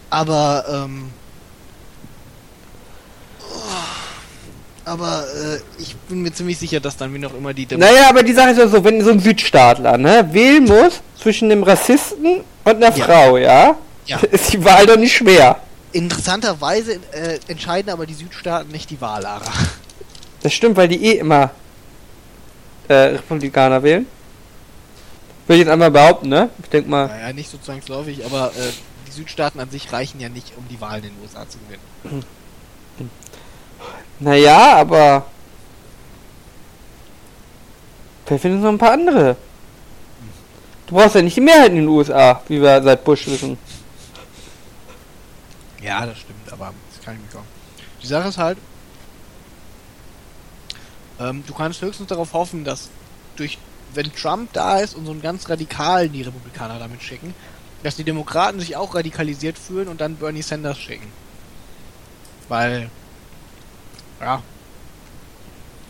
Aber, 0.10 0.66
ähm. 0.70 1.10
oh, 3.42 4.03
Aber 4.86 5.24
äh, 5.24 5.82
ich 5.82 5.96
bin 5.96 6.22
mir 6.22 6.34
ziemlich 6.34 6.58
sicher, 6.58 6.80
dass 6.80 6.98
dann 6.98 7.14
wie 7.14 7.18
noch 7.20 7.34
immer 7.34 7.54
die 7.54 7.66
Dem 7.66 7.80
Naja, 7.80 8.10
aber 8.10 8.22
die 8.22 8.34
Sache 8.34 8.50
ist 8.52 8.58
ja 8.58 8.68
so, 8.68 8.84
wenn 8.84 9.04
so 9.04 9.12
ein 9.12 9.20
Südstaatler, 9.20 9.98
ne, 9.98 10.28
wählen 10.32 10.66
muss 10.66 11.02
zwischen 11.18 11.52
einem 11.52 11.64
Rassisten 11.64 12.42
und 12.66 12.76
einer 12.76 12.96
Ja. 12.96 13.06
Frau, 13.06 13.38
ja, 13.38 13.76
Ja. 14.06 14.18
ist 14.32 14.52
die 14.52 14.64
Wahl 14.64 14.86
doch 14.86 14.98
nicht 14.98 15.16
schwer. 15.16 15.60
Interessanterweise 15.94 17.00
äh, 17.12 17.40
entscheiden 17.48 17.92
aber 17.92 18.06
die 18.06 18.16
Südstaaten 18.16 18.72
nicht 18.72 18.90
die 18.90 19.00
Wahllager. 19.00 19.52
Das 20.42 20.54
stimmt, 20.54 20.76
weil 20.76 20.90
die 20.90 21.06
eh 21.06 21.18
immer 21.20 21.52
äh, 22.90 22.94
Republikaner 22.94 23.82
wählen. 23.84 24.06
Würde 25.48 25.56
ich 25.56 25.66
jetzt 25.66 25.72
einmal 25.72 25.92
behaupten, 25.92 26.30
ne? 26.30 26.50
Ich 26.62 26.70
denk 26.70 26.88
mal. 26.88 27.08
Naja, 27.08 27.32
nicht 27.34 27.50
so 27.50 27.58
zwangsläufig, 27.58 28.26
aber 28.26 28.50
äh, 28.50 28.72
die 29.08 29.12
Südstaaten 29.12 29.60
an 29.60 29.70
sich 29.70 29.92
reichen 29.94 30.20
ja 30.20 30.30
nicht, 30.30 30.54
um 30.58 30.66
die 30.70 30.80
Wahlen 30.82 31.04
in 31.04 31.12
den 31.12 31.22
USA 31.22 31.48
zu 31.48 31.58
gewinnen. 31.60 32.24
Naja, 34.20 34.78
aber. 34.78 35.26
Vielleicht 38.26 38.42
finden 38.42 38.62
noch 38.62 38.70
ein 38.70 38.78
paar 38.78 38.94
andere. 38.94 39.36
Du 40.88 40.96
brauchst 40.96 41.16
ja 41.16 41.22
nicht 41.22 41.36
die 41.36 41.42
Mehrheit 41.42 41.70
in 41.70 41.78
den 41.78 41.88
USA, 41.88 42.42
wie 42.48 42.62
wir 42.62 42.82
seit 42.84 43.04
Bush 43.04 43.28
wissen. 43.28 43.58
Ja, 45.82 46.06
das 46.06 46.20
stimmt, 46.20 46.52
aber 46.52 46.74
das 46.94 47.04
kann 47.04 47.16
ich 47.16 47.22
nicht 47.22 47.34
kommen. 47.34 47.48
Die 48.02 48.08
Sache 48.08 48.30
ist 48.30 48.38
halt, 48.38 48.58
ähm, 51.20 51.44
du 51.46 51.54
kannst 51.54 51.82
höchstens 51.82 52.08
darauf 52.08 52.34
hoffen, 52.34 52.64
dass 52.64 52.90
durch, 53.36 53.58
wenn 53.94 54.14
Trump 54.14 54.52
da 54.54 54.80
ist 54.80 54.96
und 54.96 55.06
so 55.06 55.12
einen 55.12 55.22
ganz 55.22 55.50
radikalen 55.50 56.12
die 56.12 56.22
Republikaner 56.22 56.80
damit 56.80 57.02
schicken, 57.02 57.34
dass 57.84 57.96
die 57.96 58.04
Demokraten 58.04 58.60
sich 58.60 58.76
auch 58.76 58.96
radikalisiert 58.96 59.58
fühlen 59.58 59.88
und 59.88 60.00
dann 60.02 60.16
Bernie 60.16 60.42
Sanders 60.42 60.80
schicken. 60.80 61.12
Weil, 62.48 62.90
ja, 64.24 64.42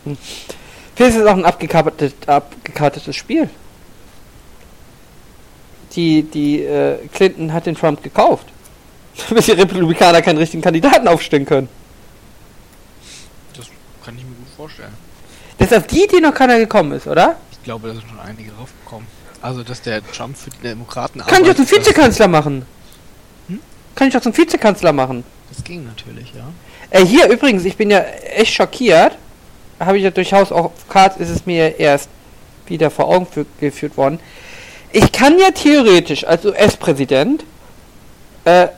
Vielleicht 0.04 1.16
ist 1.16 1.22
es 1.22 1.26
auch 1.26 1.36
ein 1.36 1.44
abgekartetes, 1.44 2.14
abgekartetes 2.26 3.16
Spiel. 3.16 3.48
Die, 5.92 6.22
die 6.22 6.62
äh, 6.62 6.98
Clinton 7.12 7.52
hat 7.52 7.66
den 7.66 7.74
Trump 7.74 8.02
gekauft. 8.02 8.46
Damit 9.28 9.46
die 9.46 9.52
Republikaner 9.52 10.22
keinen 10.22 10.38
richtigen 10.38 10.62
Kandidaten 10.62 11.06
aufstellen 11.08 11.46
können. 11.46 11.68
das 13.56 13.66
kann 14.04 14.16
ich 14.16 14.24
mir 14.24 14.34
gut 14.34 14.48
vorstellen. 14.56 14.92
Das 15.58 15.70
ist 15.70 15.76
auf 15.76 15.86
die 15.86 16.04
Idee 16.04 16.20
noch 16.20 16.34
keiner 16.34 16.58
gekommen 16.58 16.92
ist, 16.92 17.06
oder? 17.06 17.36
Ich 17.52 17.62
glaube, 17.62 17.88
da 17.88 17.94
sind 17.94 18.08
schon 18.08 18.20
einige 18.20 18.50
drauf 18.50 18.70
gekommen. 18.84 19.06
Also, 19.40 19.62
dass 19.62 19.82
der 19.82 20.04
Trump 20.12 20.36
für 20.36 20.50
die 20.50 20.58
Demokraten 20.58 21.20
Kann 21.20 21.42
ich 21.42 21.48
doch 21.48 21.54
zum 21.54 21.64
arbeitet, 21.64 21.86
Vizekanzler 21.86 22.28
machen. 22.28 22.66
Hm? 23.48 23.60
Kann 23.94 24.08
ich 24.08 24.14
doch 24.14 24.20
zum 24.20 24.36
Vizekanzler 24.36 24.92
machen. 24.92 25.22
Das 25.50 25.62
ging 25.62 25.84
natürlich, 25.84 26.32
ja. 26.34 26.48
Äh, 26.94 27.04
hier 27.04 27.28
übrigens, 27.28 27.64
ich 27.64 27.76
bin 27.76 27.90
ja 27.90 27.98
echt 28.36 28.54
schockiert. 28.54 29.16
Habe 29.80 29.98
ich 29.98 30.04
ja 30.04 30.10
durchaus 30.12 30.52
auch 30.52 30.66
auf 30.66 30.88
Cards 30.88 31.16
ist 31.16 31.28
es 31.28 31.44
mir 31.44 31.80
erst 31.80 32.08
wieder 32.66 32.88
vor 32.88 33.08
Augen 33.08 33.26
fü- 33.26 33.46
geführt 33.58 33.96
worden. 33.96 34.20
Ich 34.92 35.10
kann 35.10 35.36
ja 35.40 35.50
theoretisch 35.50 36.24
als 36.24 36.44
US-Präsident, 36.44 37.44
äh, 38.44 38.68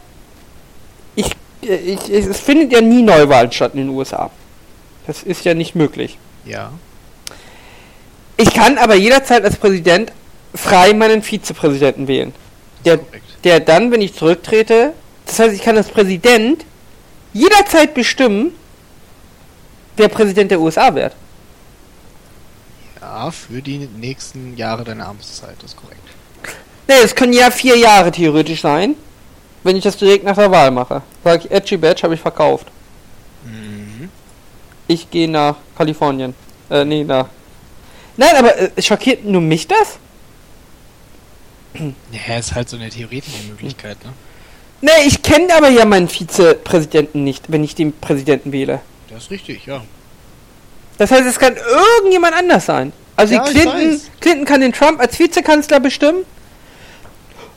ich, 1.15 1.27
äh, 1.63 1.75
ich, 1.75 2.09
es 2.09 2.41
findet 2.41 2.73
ja 2.73 2.81
nie 2.81 3.03
Neuwahlen 3.03 3.53
statt 3.53 3.73
in 3.75 3.81
den 3.81 3.89
USA. 3.91 4.31
Das 5.07 5.23
ist 5.23 5.45
ja 5.45 5.53
nicht 5.53 5.75
möglich. 5.75 6.17
Ja. 6.47 6.73
Ich 8.39 8.55
kann 8.55 8.79
aber 8.79 8.95
jederzeit 8.95 9.45
als 9.45 9.57
Präsident 9.57 10.11
frei 10.55 10.95
meinen 10.95 11.23
Vizepräsidenten 11.23 12.09
wählen. 12.09 12.33
Der, 12.87 12.99
der 13.45 13.61
dann, 13.61 13.93
wenn 13.93 14.01
ich 14.01 14.15
zurücktrete, 14.15 14.95
das 15.27 15.39
heißt, 15.39 15.55
ich 15.55 15.61
kann 15.63 15.77
als 15.77 15.89
Präsident 15.89 16.65
jederzeit 17.37 17.95
bestimmen, 17.95 18.53
wer 19.97 20.09
Präsident 20.09 20.51
der 20.51 20.61
USA 20.61 20.95
wird. 20.95 21.15
Ja, 23.01 23.31
für 23.31 23.63
die 23.63 23.89
nächsten 23.99 24.57
Jahre 24.57 24.85
deiner 24.85 25.07
Amtszeit, 25.07 25.57
das 25.61 25.73
ist 25.73 25.77
korrekt. 25.77 26.01
Ne, 26.89 26.95
es 27.03 27.15
können 27.15 27.33
ja 27.33 27.51
vier 27.51 27.77
Jahre 27.77 28.11
theoretisch 28.13 28.61
sein. 28.63 28.95
wenn 29.65 29.77
ich 29.77 29.83
das 29.83 29.97
direkt 29.97 30.25
nach 30.25 30.37
der 30.37 30.51
Wahl 30.53 30.71
mache. 30.71 31.03
Sag 31.25 31.45
ich, 31.45 31.51
Edgy 31.51 31.77
Badge 31.77 32.05
habe 32.05 32.15
ich 32.15 32.21
verkauft. 32.21 32.69
Mhm. 33.45 34.11
Ich 34.87 35.11
gehe 35.11 35.29
nach 35.29 35.57
Kalifornien. 35.77 36.35
Äh, 36.71 36.85
nee, 36.85 37.03
nach. 37.03 37.27
Nein, 38.17 38.37
aber 38.37 38.57
äh, 38.57 38.71
schockiert 38.81 39.25
nur 39.25 39.41
mich 39.41 39.67
das? 39.67 39.99
Ja, 42.13 42.37
ist 42.39 42.55
halt 42.55 42.69
so 42.69 42.77
eine 42.77 42.91
theoretische 42.91 43.43
Möglichkeit, 43.49 44.03
ne? 44.05 44.13
Nee, 44.81 44.91
ich 45.07 45.23
kenne 45.23 45.55
aber 45.55 45.69
ja 45.69 45.85
meinen 45.85 46.09
Vizepräsidenten 46.09 47.25
nicht, 47.25 47.51
wenn 47.51 47.65
ich 47.65 47.75
den 47.75 47.93
Präsidenten 47.93 48.53
wähle. 48.53 48.81
Das 49.11 49.25
ist 49.25 49.31
richtig, 49.31 49.67
ja. 49.67 49.83
Das 50.99 51.11
heißt, 51.11 51.27
es 51.27 51.39
kann 51.39 51.57
irgendjemand 51.57 52.35
anders 52.35 52.67
sein. 52.67 52.93
Also 53.17 53.35
Ja, 53.35 53.45
Clinton. 53.45 54.01
Clinton 54.21 54.45
kann 54.45 54.61
den 54.61 54.73
Trump 54.73 55.01
als 55.01 55.19
Vizekanzler 55.19 55.81
bestimmen. 55.81 56.25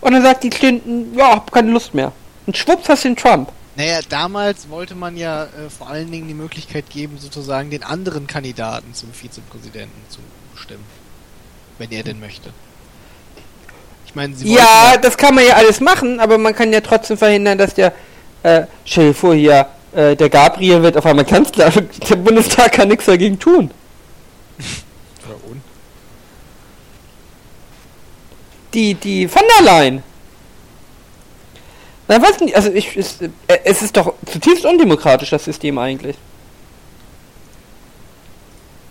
Und 0.02 0.14
dann 0.14 0.24
sagt 0.24 0.44
die 0.44 0.50
Clinton, 0.50 1.14
ja, 1.16 1.32
hab 1.36 1.52
keine 1.52 1.72
Lust 1.72 1.94
mehr. 1.94 2.14
Und 2.46 2.56
schwupps 2.56 2.88
hast 2.88 3.04
du 3.04 3.10
den 3.10 3.18
Trump. 3.18 3.52
Naja, 3.76 4.00
damals 4.08 4.70
wollte 4.70 4.96
man 4.96 5.16
ja 5.18 5.44
äh, 5.44 5.70
vor 5.70 5.90
allen 5.90 6.12
Dingen 6.12 6.28
die 6.28 6.34
Möglichkeit 6.34 6.90
geben, 6.90 7.18
sozusagen 7.18 7.70
den 7.70 7.84
anderen 7.84 8.28
Kandidaten 8.28 8.94
zum 8.94 9.14
Vizepräsidenten 9.14 10.02
zu 10.10 10.20
bestimmen. 10.54 10.86
Wenn 11.78 11.92
er 11.92 12.04
denn 12.04 12.20
möchte. 12.20 12.52
Ich 14.10 14.16
meine, 14.16 14.36
sie 14.36 14.52
Ja, 14.52 14.98
das 15.00 15.18
kann 15.18 15.36
man 15.36 15.46
ja 15.46 15.54
alles 15.54 15.82
machen, 15.82 16.20
aber 16.20 16.40
man 16.40 16.56
kann 16.56 16.74
ja 16.74 16.82
trotzdem 16.82 17.16
verhindern, 17.16 17.60
dass 17.60 17.76
der, 17.76 17.94
äh, 18.42 18.64
stell 18.84 19.10
dir 19.10 19.14
vor 19.14 19.36
hier, 19.36 19.68
äh, 19.94 20.16
der 20.16 20.30
Gabriel 20.32 20.82
wird 20.82 20.98
auf 20.98 21.06
einmal 21.06 21.26
Kanzler. 21.26 21.72
Der 22.10 22.16
Bundestag 22.16 22.72
kann 22.72 22.88
nichts 22.88 23.06
dagegen 23.06 23.38
tun. 23.40 23.72
Ja, 25.28 25.36
und? 25.48 25.62
Die, 28.74 28.96
die 28.96 29.28
von 29.28 29.44
der 29.58 29.66
Leyen. 29.66 30.04
Na, 32.08 32.20
weiß 32.20 32.40
nicht, 32.40 32.56
also 32.56 32.72
ich, 32.72 32.98
es, 32.98 33.22
äh, 33.22 33.30
es 33.64 33.84
ist 33.84 33.96
doch 33.96 34.16
zutiefst 34.26 34.66
undemokratisch, 34.66 35.30
das 35.30 35.46
System 35.46 35.78
eigentlich. 35.78 36.16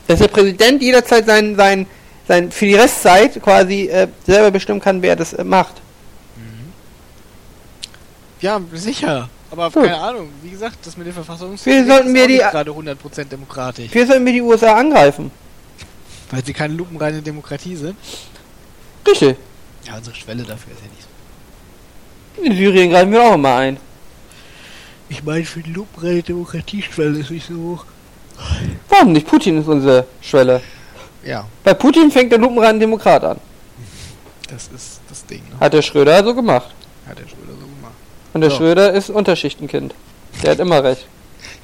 Dass 0.06 0.20
der 0.20 0.28
Präsident 0.28 0.80
jederzeit 0.80 1.26
sein, 1.26 1.56
sein, 1.56 1.88
sein, 2.28 2.52
für 2.52 2.66
die 2.66 2.74
Restzeit 2.74 3.42
quasi 3.42 3.88
äh, 3.88 4.06
selber 4.26 4.50
bestimmen 4.52 4.80
kann, 4.80 5.02
wer 5.02 5.16
das 5.16 5.32
äh, 5.32 5.42
macht. 5.44 5.74
Ja, 8.40 8.60
sicher. 8.72 9.28
Aber 9.50 9.70
Gut. 9.70 9.84
keine 9.84 9.98
Ahnung, 9.98 10.28
wie 10.42 10.50
gesagt, 10.50 10.76
das 10.84 10.96
mit 10.96 11.06
der 11.06 11.14
Verfassungs 11.14 11.64
Wir 11.64 11.84
sollten 11.86 12.08
ist 12.08 12.14
wir 12.14 12.28
die- 12.28 12.36
gerade 12.38 12.70
100% 12.70 13.24
demokratisch. 13.24 13.92
Wir 13.92 14.06
sollten 14.06 14.24
wir 14.26 14.32
die 14.32 14.42
USA 14.42 14.74
angreifen. 14.76 15.30
Weil 16.30 16.44
sie 16.44 16.52
keine 16.52 16.74
lupenreine 16.74 17.22
Demokratie 17.22 17.74
sind. 17.74 17.96
Richtig. 19.06 19.36
Ja, 19.86 19.96
unsere 19.96 20.14
Schwelle 20.14 20.42
dafür 20.42 20.74
ist 20.74 20.80
ja 20.82 20.88
nicht 20.90 21.02
so. 21.02 22.42
In 22.42 22.56
Syrien 22.56 22.90
greifen 22.90 23.10
wir 23.10 23.22
auch 23.22 23.34
immer 23.34 23.56
ein. 23.56 23.78
Ich 25.08 25.24
meine, 25.24 25.44
für 25.46 25.60
die 25.62 25.72
lupenreine 25.72 26.22
Demokratieschwelle 26.22 27.18
ist 27.18 27.30
nicht 27.30 27.48
so 27.48 27.54
hoch. 27.54 27.84
Warum 28.90 29.12
nicht? 29.12 29.26
Putin 29.26 29.58
ist 29.62 29.66
unsere 29.66 30.06
Schwelle. 30.20 30.60
Ja, 31.28 31.44
Bei 31.62 31.74
Putin 31.74 32.10
fängt 32.10 32.32
der 32.32 32.38
lupenreine 32.38 32.78
Demokrat 32.78 33.22
an. 33.22 33.38
das 34.48 34.68
ist 34.74 35.00
das 35.10 35.26
Ding, 35.26 35.42
ne? 35.50 35.60
Hat 35.60 35.74
der 35.74 35.82
Schröder 35.82 36.24
so 36.24 36.34
gemacht. 36.34 36.70
Hat 37.06 37.18
der 37.18 37.24
Schröder 37.28 37.52
so 37.52 37.66
gemacht. 37.66 37.92
Und 38.32 38.40
der 38.40 38.50
So. 38.50 38.56
Schröder 38.56 38.92
ist 38.94 39.10
Unterschichtenkind. 39.10 39.94
Der 40.42 40.52
hat 40.52 40.58
immer 40.58 40.82
recht. 40.82 41.06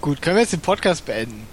Gut, 0.03 0.21
können 0.21 0.37
wir 0.37 0.43
jetzt 0.43 0.53
den 0.53 0.61
Podcast 0.61 1.07
beenden? 1.07 1.47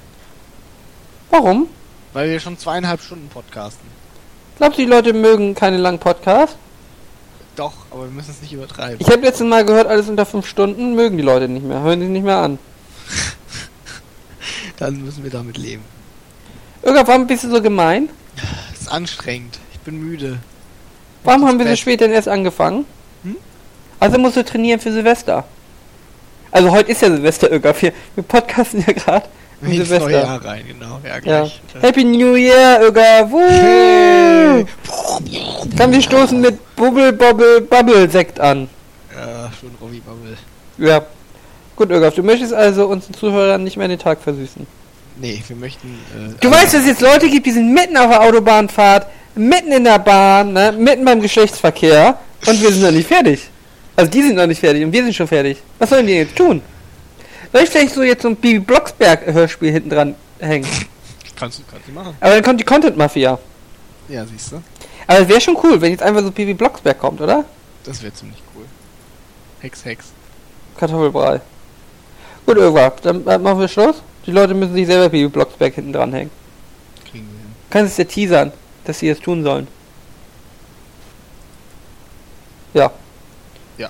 Warum? 1.30 1.68
Weil 2.12 2.30
wir 2.32 2.40
schon 2.42 2.58
zweieinhalb 2.58 3.02
Stunden 3.02 3.30
podcasten. 3.30 3.88
Glaubst 4.58 4.78
du, 4.78 4.82
die 4.84 4.90
Leute 4.90 5.14
mögen 5.14 5.56
keine 5.56 5.78
langen 5.78 6.00
Podcasts? 6.00 6.58
Doch, 7.56 7.72
aber 7.92 8.04
wir 8.04 8.12
müssen 8.12 8.32
es 8.32 8.42
nicht 8.42 8.52
übertreiben. 8.52 8.98
Ich 9.00 9.08
habe 9.10 9.22
letztes 9.22 9.48
Mal 9.48 9.64
gehört, 9.64 9.88
alles 9.88 10.10
unter 10.10 10.26
5 10.26 10.46
Stunden 10.46 10.96
mögen 10.96 11.16
die 11.16 11.24
Leute 11.24 11.48
nicht 11.48 11.66
mehr. 11.66 11.80
Hören 11.82 12.02
sie 12.02 12.08
nicht 12.08 12.24
mehr 12.26 12.38
an. 12.40 12.60
Dann 14.80 15.02
müssen 15.02 15.24
wir 15.24 15.32
damit 15.32 15.58
leben. 15.58 15.84
Irgendwann, 16.84 17.08
warum 17.08 17.28
bist 17.28 17.44
du 17.44 17.50
so 17.50 17.62
gemein? 17.62 18.10
Es 18.74 18.82
ist 18.82 18.92
anstrengend. 18.92 19.60
Ich 19.74 19.80
bin 19.82 20.00
müde. 20.00 20.40
Warum 21.24 21.42
Ins 21.42 21.48
haben 21.48 21.60
wir 21.60 21.68
so 21.68 21.76
spät 21.76 22.02
denn 22.02 22.12
erst 22.12 22.28
angefangen? 22.28 22.86
Hm? 23.24 23.36
Also 24.00 24.18
musst 24.18 24.38
du 24.38 24.44
trainieren 24.44 24.80
für 24.80 24.92
Silvester. 24.92 25.44
Also 26.52 26.72
heute 26.72 26.92
ist 26.92 27.02
ja 27.02 27.10
Silvester, 27.10 27.52
Irga. 27.52 27.74
Wir, 27.80 27.94
wir 28.16 28.24
podcasten 28.24 28.84
ja 28.86 28.94
gerade 28.94 29.26
um 29.62 29.68
Ins 29.68 29.78
neue 29.78 29.86
Silvester. 29.86 30.10
Jahr 30.12 30.44
rein, 30.46 30.64
genau. 30.68 31.00
Ja, 31.04 31.10
Ja. 31.10 31.20
gleich. 31.20 31.62
Happy 31.82 32.04
New 32.04 32.36
Year, 32.36 32.82
Irga. 32.82 33.32
Woo! 33.32 33.40
Hey. 33.48 34.66
Komm, 35.78 35.92
wir 35.92 36.02
stoßen 36.02 36.42
mit 36.42 36.76
Bubble 36.76 37.14
Bobble 37.14 37.62
Bubble 37.62 38.10
Sekt 38.10 38.40
an. 38.40 38.68
Ja, 39.16 39.52
schon 39.60 39.70
Robby 39.80 40.00
Bubble. 40.00 40.36
Ja. 40.78 41.02
Gut, 41.76 41.92
Irga, 41.92 42.10
du 42.10 42.24
möchtest 42.24 42.54
also 42.54 42.88
unseren 42.88 43.14
Zuhörern 43.14 43.64
nicht 43.64 43.78
mehr 43.78 43.88
den 43.88 44.00
Tag 44.00 44.20
versüßen. 44.22 44.66
Nee, 45.18 45.42
wir 45.48 45.56
möchten. 45.56 45.88
Äh, 46.16 46.34
Du 46.40 46.50
weißt, 46.50 46.74
dass 46.74 46.82
es 46.82 46.88
jetzt 46.88 47.02
Leute 47.02 47.30
gibt, 47.30 47.46
die 47.46 47.52
sind 47.52 47.74
mitten 47.74 47.98
auf 47.98 48.10
der 48.10 48.22
Autobahnfahrt, 48.22 49.08
mitten 49.36 49.72
in 49.72 49.84
der 49.84 50.00
Bahn, 50.00 50.54
ne, 50.54 50.72
mitten 50.72 51.06
beim 51.06 51.22
Geschlechtsverkehr 51.22 52.18
und 52.48 52.62
wir 52.62 52.72
sind 52.72 52.82
noch 52.84 52.92
nicht 52.92 53.08
fertig. 53.08 53.50
Also 53.96 54.10
die 54.10 54.22
sind 54.24 54.36
noch 54.36 54.48
nicht 54.48 54.60
fertig 54.60 54.84
und 54.84 54.92
wir 54.92 55.04
sind 55.04 55.14
schon 55.14 55.28
fertig. 55.28 55.58
Was 55.78 55.90
sollen 55.90 56.08
die 56.08 56.14
jetzt 56.14 56.36
tun? 56.36 56.62
Soll 57.52 57.64
ich 57.64 57.70
vielleicht 57.70 57.94
so 57.94 58.02
jetzt 58.04 58.22
so 58.22 58.30
ein 58.30 58.36
Bibi 58.36 58.60
Blocksberg 58.60 59.26
Hörspiel 59.26 59.72
hinten 59.74 59.90
dran 59.90 60.16
hängen? 60.40 60.66
Kannst 61.38 61.60
du, 61.60 61.64
kannst 61.70 61.88
du 61.88 61.92
machen. 61.92 62.16
Aber 62.20 62.34
dann 62.34 62.44
kommt 62.44 62.60
die 62.60 62.64
Content 62.64 62.96
Mafia. 62.98 63.38
Ja, 64.08 64.26
siehst 64.26 64.54
du. 64.54 64.62
Aber 65.08 65.20
es 65.20 65.28
wäre 65.28 65.42
schon 65.42 65.58
cool, 65.64 65.82
wenn 65.82 65.92
jetzt 65.92 66.04
einfach 66.04 66.22
so 66.24 66.32
Bibi 66.32 66.54
Blocksberg 66.54 66.98
kommt, 66.98 67.20
oder? 67.20 67.44
Das 67.84 68.02
wäre 68.02 68.14
ziemlich 68.14 68.42
cool. 68.56 68.66
Hex, 69.60 69.84
Hex. 69.84 70.06
Kartoffelbrei. 70.80 71.42
Gut, 72.46 72.58
irgendwann. 72.58 72.92
Dann 73.26 73.44
machen 73.44 73.60
wir 73.60 73.68
Schluss. 73.68 74.02
Die 74.26 74.32
Leute 74.32 74.54
müssen 74.54 74.74
sich 74.74 74.86
selber 74.86 75.10
Bibi 75.10 75.30
Blocksberg 75.30 75.74
hinten 75.74 75.94
dran 75.94 76.14
hängen. 76.14 76.32
Kriegen 77.10 77.28
wir 77.32 77.40
hin. 77.40 77.56
Kannst 77.70 77.94
es 77.94 77.98
ja 77.98 78.04
teasern, 78.06 78.52
dass 78.86 79.00
sie 79.00 79.10
es 79.10 79.20
tun 79.20 79.44
sollen. 79.44 79.68
Ja. 82.74 82.92
Ja. 83.78 83.90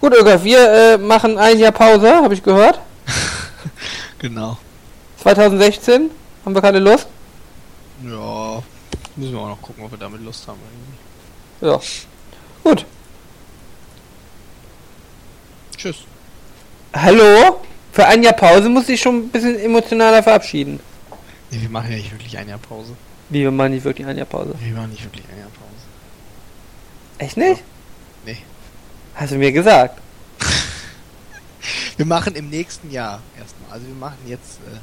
Gut, 0.00 0.14
Irga, 0.14 0.42
wir 0.42 0.70
äh, 0.72 0.98
machen 0.98 1.38
ein 1.38 1.58
Jahr 1.58 1.72
Pause, 1.72 2.14
habe 2.16 2.34
ich 2.34 2.42
gehört. 2.42 2.80
Genau. 4.18 4.56
2016. 5.18 6.10
Haben 6.44 6.54
wir 6.54 6.62
keine 6.62 6.78
Lust? 6.78 7.06
Ja. 8.02 8.62
Müssen 9.14 9.32
wir 9.32 9.40
auch 9.40 9.48
noch 9.48 9.62
gucken, 9.62 9.84
ob 9.84 9.90
wir 9.90 9.98
damit 9.98 10.22
Lust 10.22 10.48
haben. 10.48 10.58
Irgendwie. 11.60 11.74
Ja. 11.74 11.80
Gut. 12.64 12.86
Tschüss. 15.76 15.96
Hallo? 16.94 17.60
Für 17.96 18.06
ein 18.06 18.22
Jahr 18.22 18.34
Pause 18.34 18.68
muss 18.68 18.90
ich 18.90 19.00
schon 19.00 19.16
ein 19.20 19.28
bisschen 19.30 19.58
emotionaler 19.58 20.22
verabschieden. 20.22 20.80
Nee, 21.50 21.62
wir 21.62 21.70
machen 21.70 21.90
ja 21.90 21.96
nicht 21.96 22.12
wirklich 22.12 22.36
ein 22.36 22.46
Jahr 22.46 22.58
Pause. 22.58 22.94
Wie, 23.30 23.40
wir 23.40 23.50
machen 23.50 23.70
nicht 23.70 23.84
wirklich 23.84 24.06
ein 24.06 24.18
Jahr 24.18 24.26
Pause? 24.26 24.54
Wir 24.60 24.74
machen 24.74 24.90
nicht 24.90 25.02
wirklich 25.02 25.24
ein 25.32 25.38
Jahr 25.38 25.48
Pause. 25.48 25.86
Echt 27.16 27.38
nicht? 27.38 27.62
Nee. 28.26 28.36
Hast 29.14 29.32
du 29.32 29.36
mir 29.36 29.50
gesagt. 29.50 29.98
Wir 31.96 32.04
machen 32.04 32.34
im 32.34 32.50
nächsten 32.50 32.90
Jahr 32.90 33.22
erstmal. 33.38 33.70
Also 33.70 33.86
wir 33.86 33.94
machen 33.94 34.18
jetzt 34.26 34.58
äh, 34.66 34.76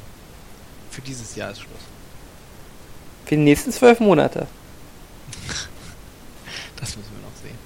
für 0.90 1.02
dieses 1.02 1.35
Jahr 1.35 1.52
ist 1.52 1.61
Schluss. 1.61 1.84
Für 3.26 3.35
die 3.35 3.44
nächsten 3.44 3.72
zwölf 3.72 3.99
Monate. 3.99 4.48
Das 6.77 6.98
müssen 6.98 7.11
wir 7.15 7.22
noch 7.22 7.38
sehen. 7.41 7.57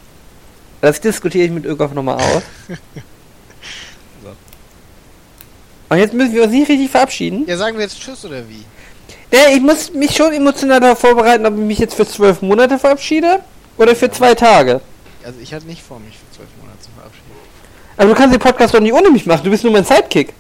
Das 0.82 1.00
diskutiere 1.00 1.46
ich 1.46 1.52
mit 1.52 1.66
Ökoff 1.66 1.94
nochmal 1.94 2.18
aus. 2.18 2.44
Und 5.90 5.98
jetzt 5.98 6.14
müssen 6.14 6.34
wir 6.34 6.44
uns 6.44 6.52
nicht 6.52 6.70
richtig 6.70 6.90
verabschieden. 6.90 7.46
Ja, 7.48 7.58
sagen 7.58 7.78
wir 7.78 7.84
jetzt 7.84 8.00
Tschüss 8.00 8.26
oder 8.26 8.48
wie? 8.50 8.64
Ja, 9.32 9.50
ich 9.54 9.62
muss 9.62 9.94
mich 9.94 10.16
schon 10.16 10.34
emotional 10.34 10.80
darauf 10.80 11.00
vorbereiten, 11.00 11.46
ob 11.46 11.54
ich 11.54 11.60
mich 11.60 11.80
jetzt 11.80 11.96
für 11.96 12.08
zwölf 12.08 12.42
Monate 12.42 12.80
verabschiede 12.80 13.40
oder 13.78 13.96
für 13.96 14.10
zwei 14.12 14.36
Tage. 14.36 14.82
Also 15.24 15.40
ich 15.42 15.54
hatte 15.54 15.66
nicht 15.66 15.82
vor, 15.82 16.00
mich 16.00 16.18
für 16.18 16.38
zwölf 16.38 16.50
Monate 16.62 16.80
zu 16.80 16.90
verabschieden. 16.96 17.24
Aber 17.98 18.10
du 18.10 18.16
kannst 18.16 18.34
den 18.34 18.40
Podcast 18.40 18.74
doch 18.74 18.80
nicht 18.80 18.94
ohne 18.94 19.10
mich 19.10 19.26
machen. 19.26 19.42
Du 19.44 19.50
bist 19.50 19.64
nur 19.64 19.74
mein 19.74 19.84
Sidekick. 19.84 20.34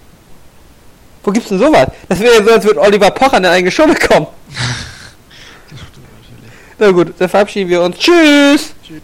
Wo 1.23 1.31
gibt's 1.31 1.49
denn 1.49 1.59
sowas? 1.59 1.87
Das 2.07 2.19
wäre 2.19 2.35
ja 2.35 2.43
so, 2.43 2.51
als 2.51 2.63
würde 2.63 2.79
Oliver 2.79 3.11
Pocher 3.11 3.37
eine 3.37 3.49
eigene 3.49 3.71
Show 3.71 3.85
bekommen. 3.85 4.27
Na 6.79 6.91
gut, 6.91 7.13
dann 7.17 7.27
verabschieden 7.27 7.69
wir 7.69 7.81
uns. 7.81 7.97
Tschüss! 7.97 8.73
Tschüss. 8.85 9.01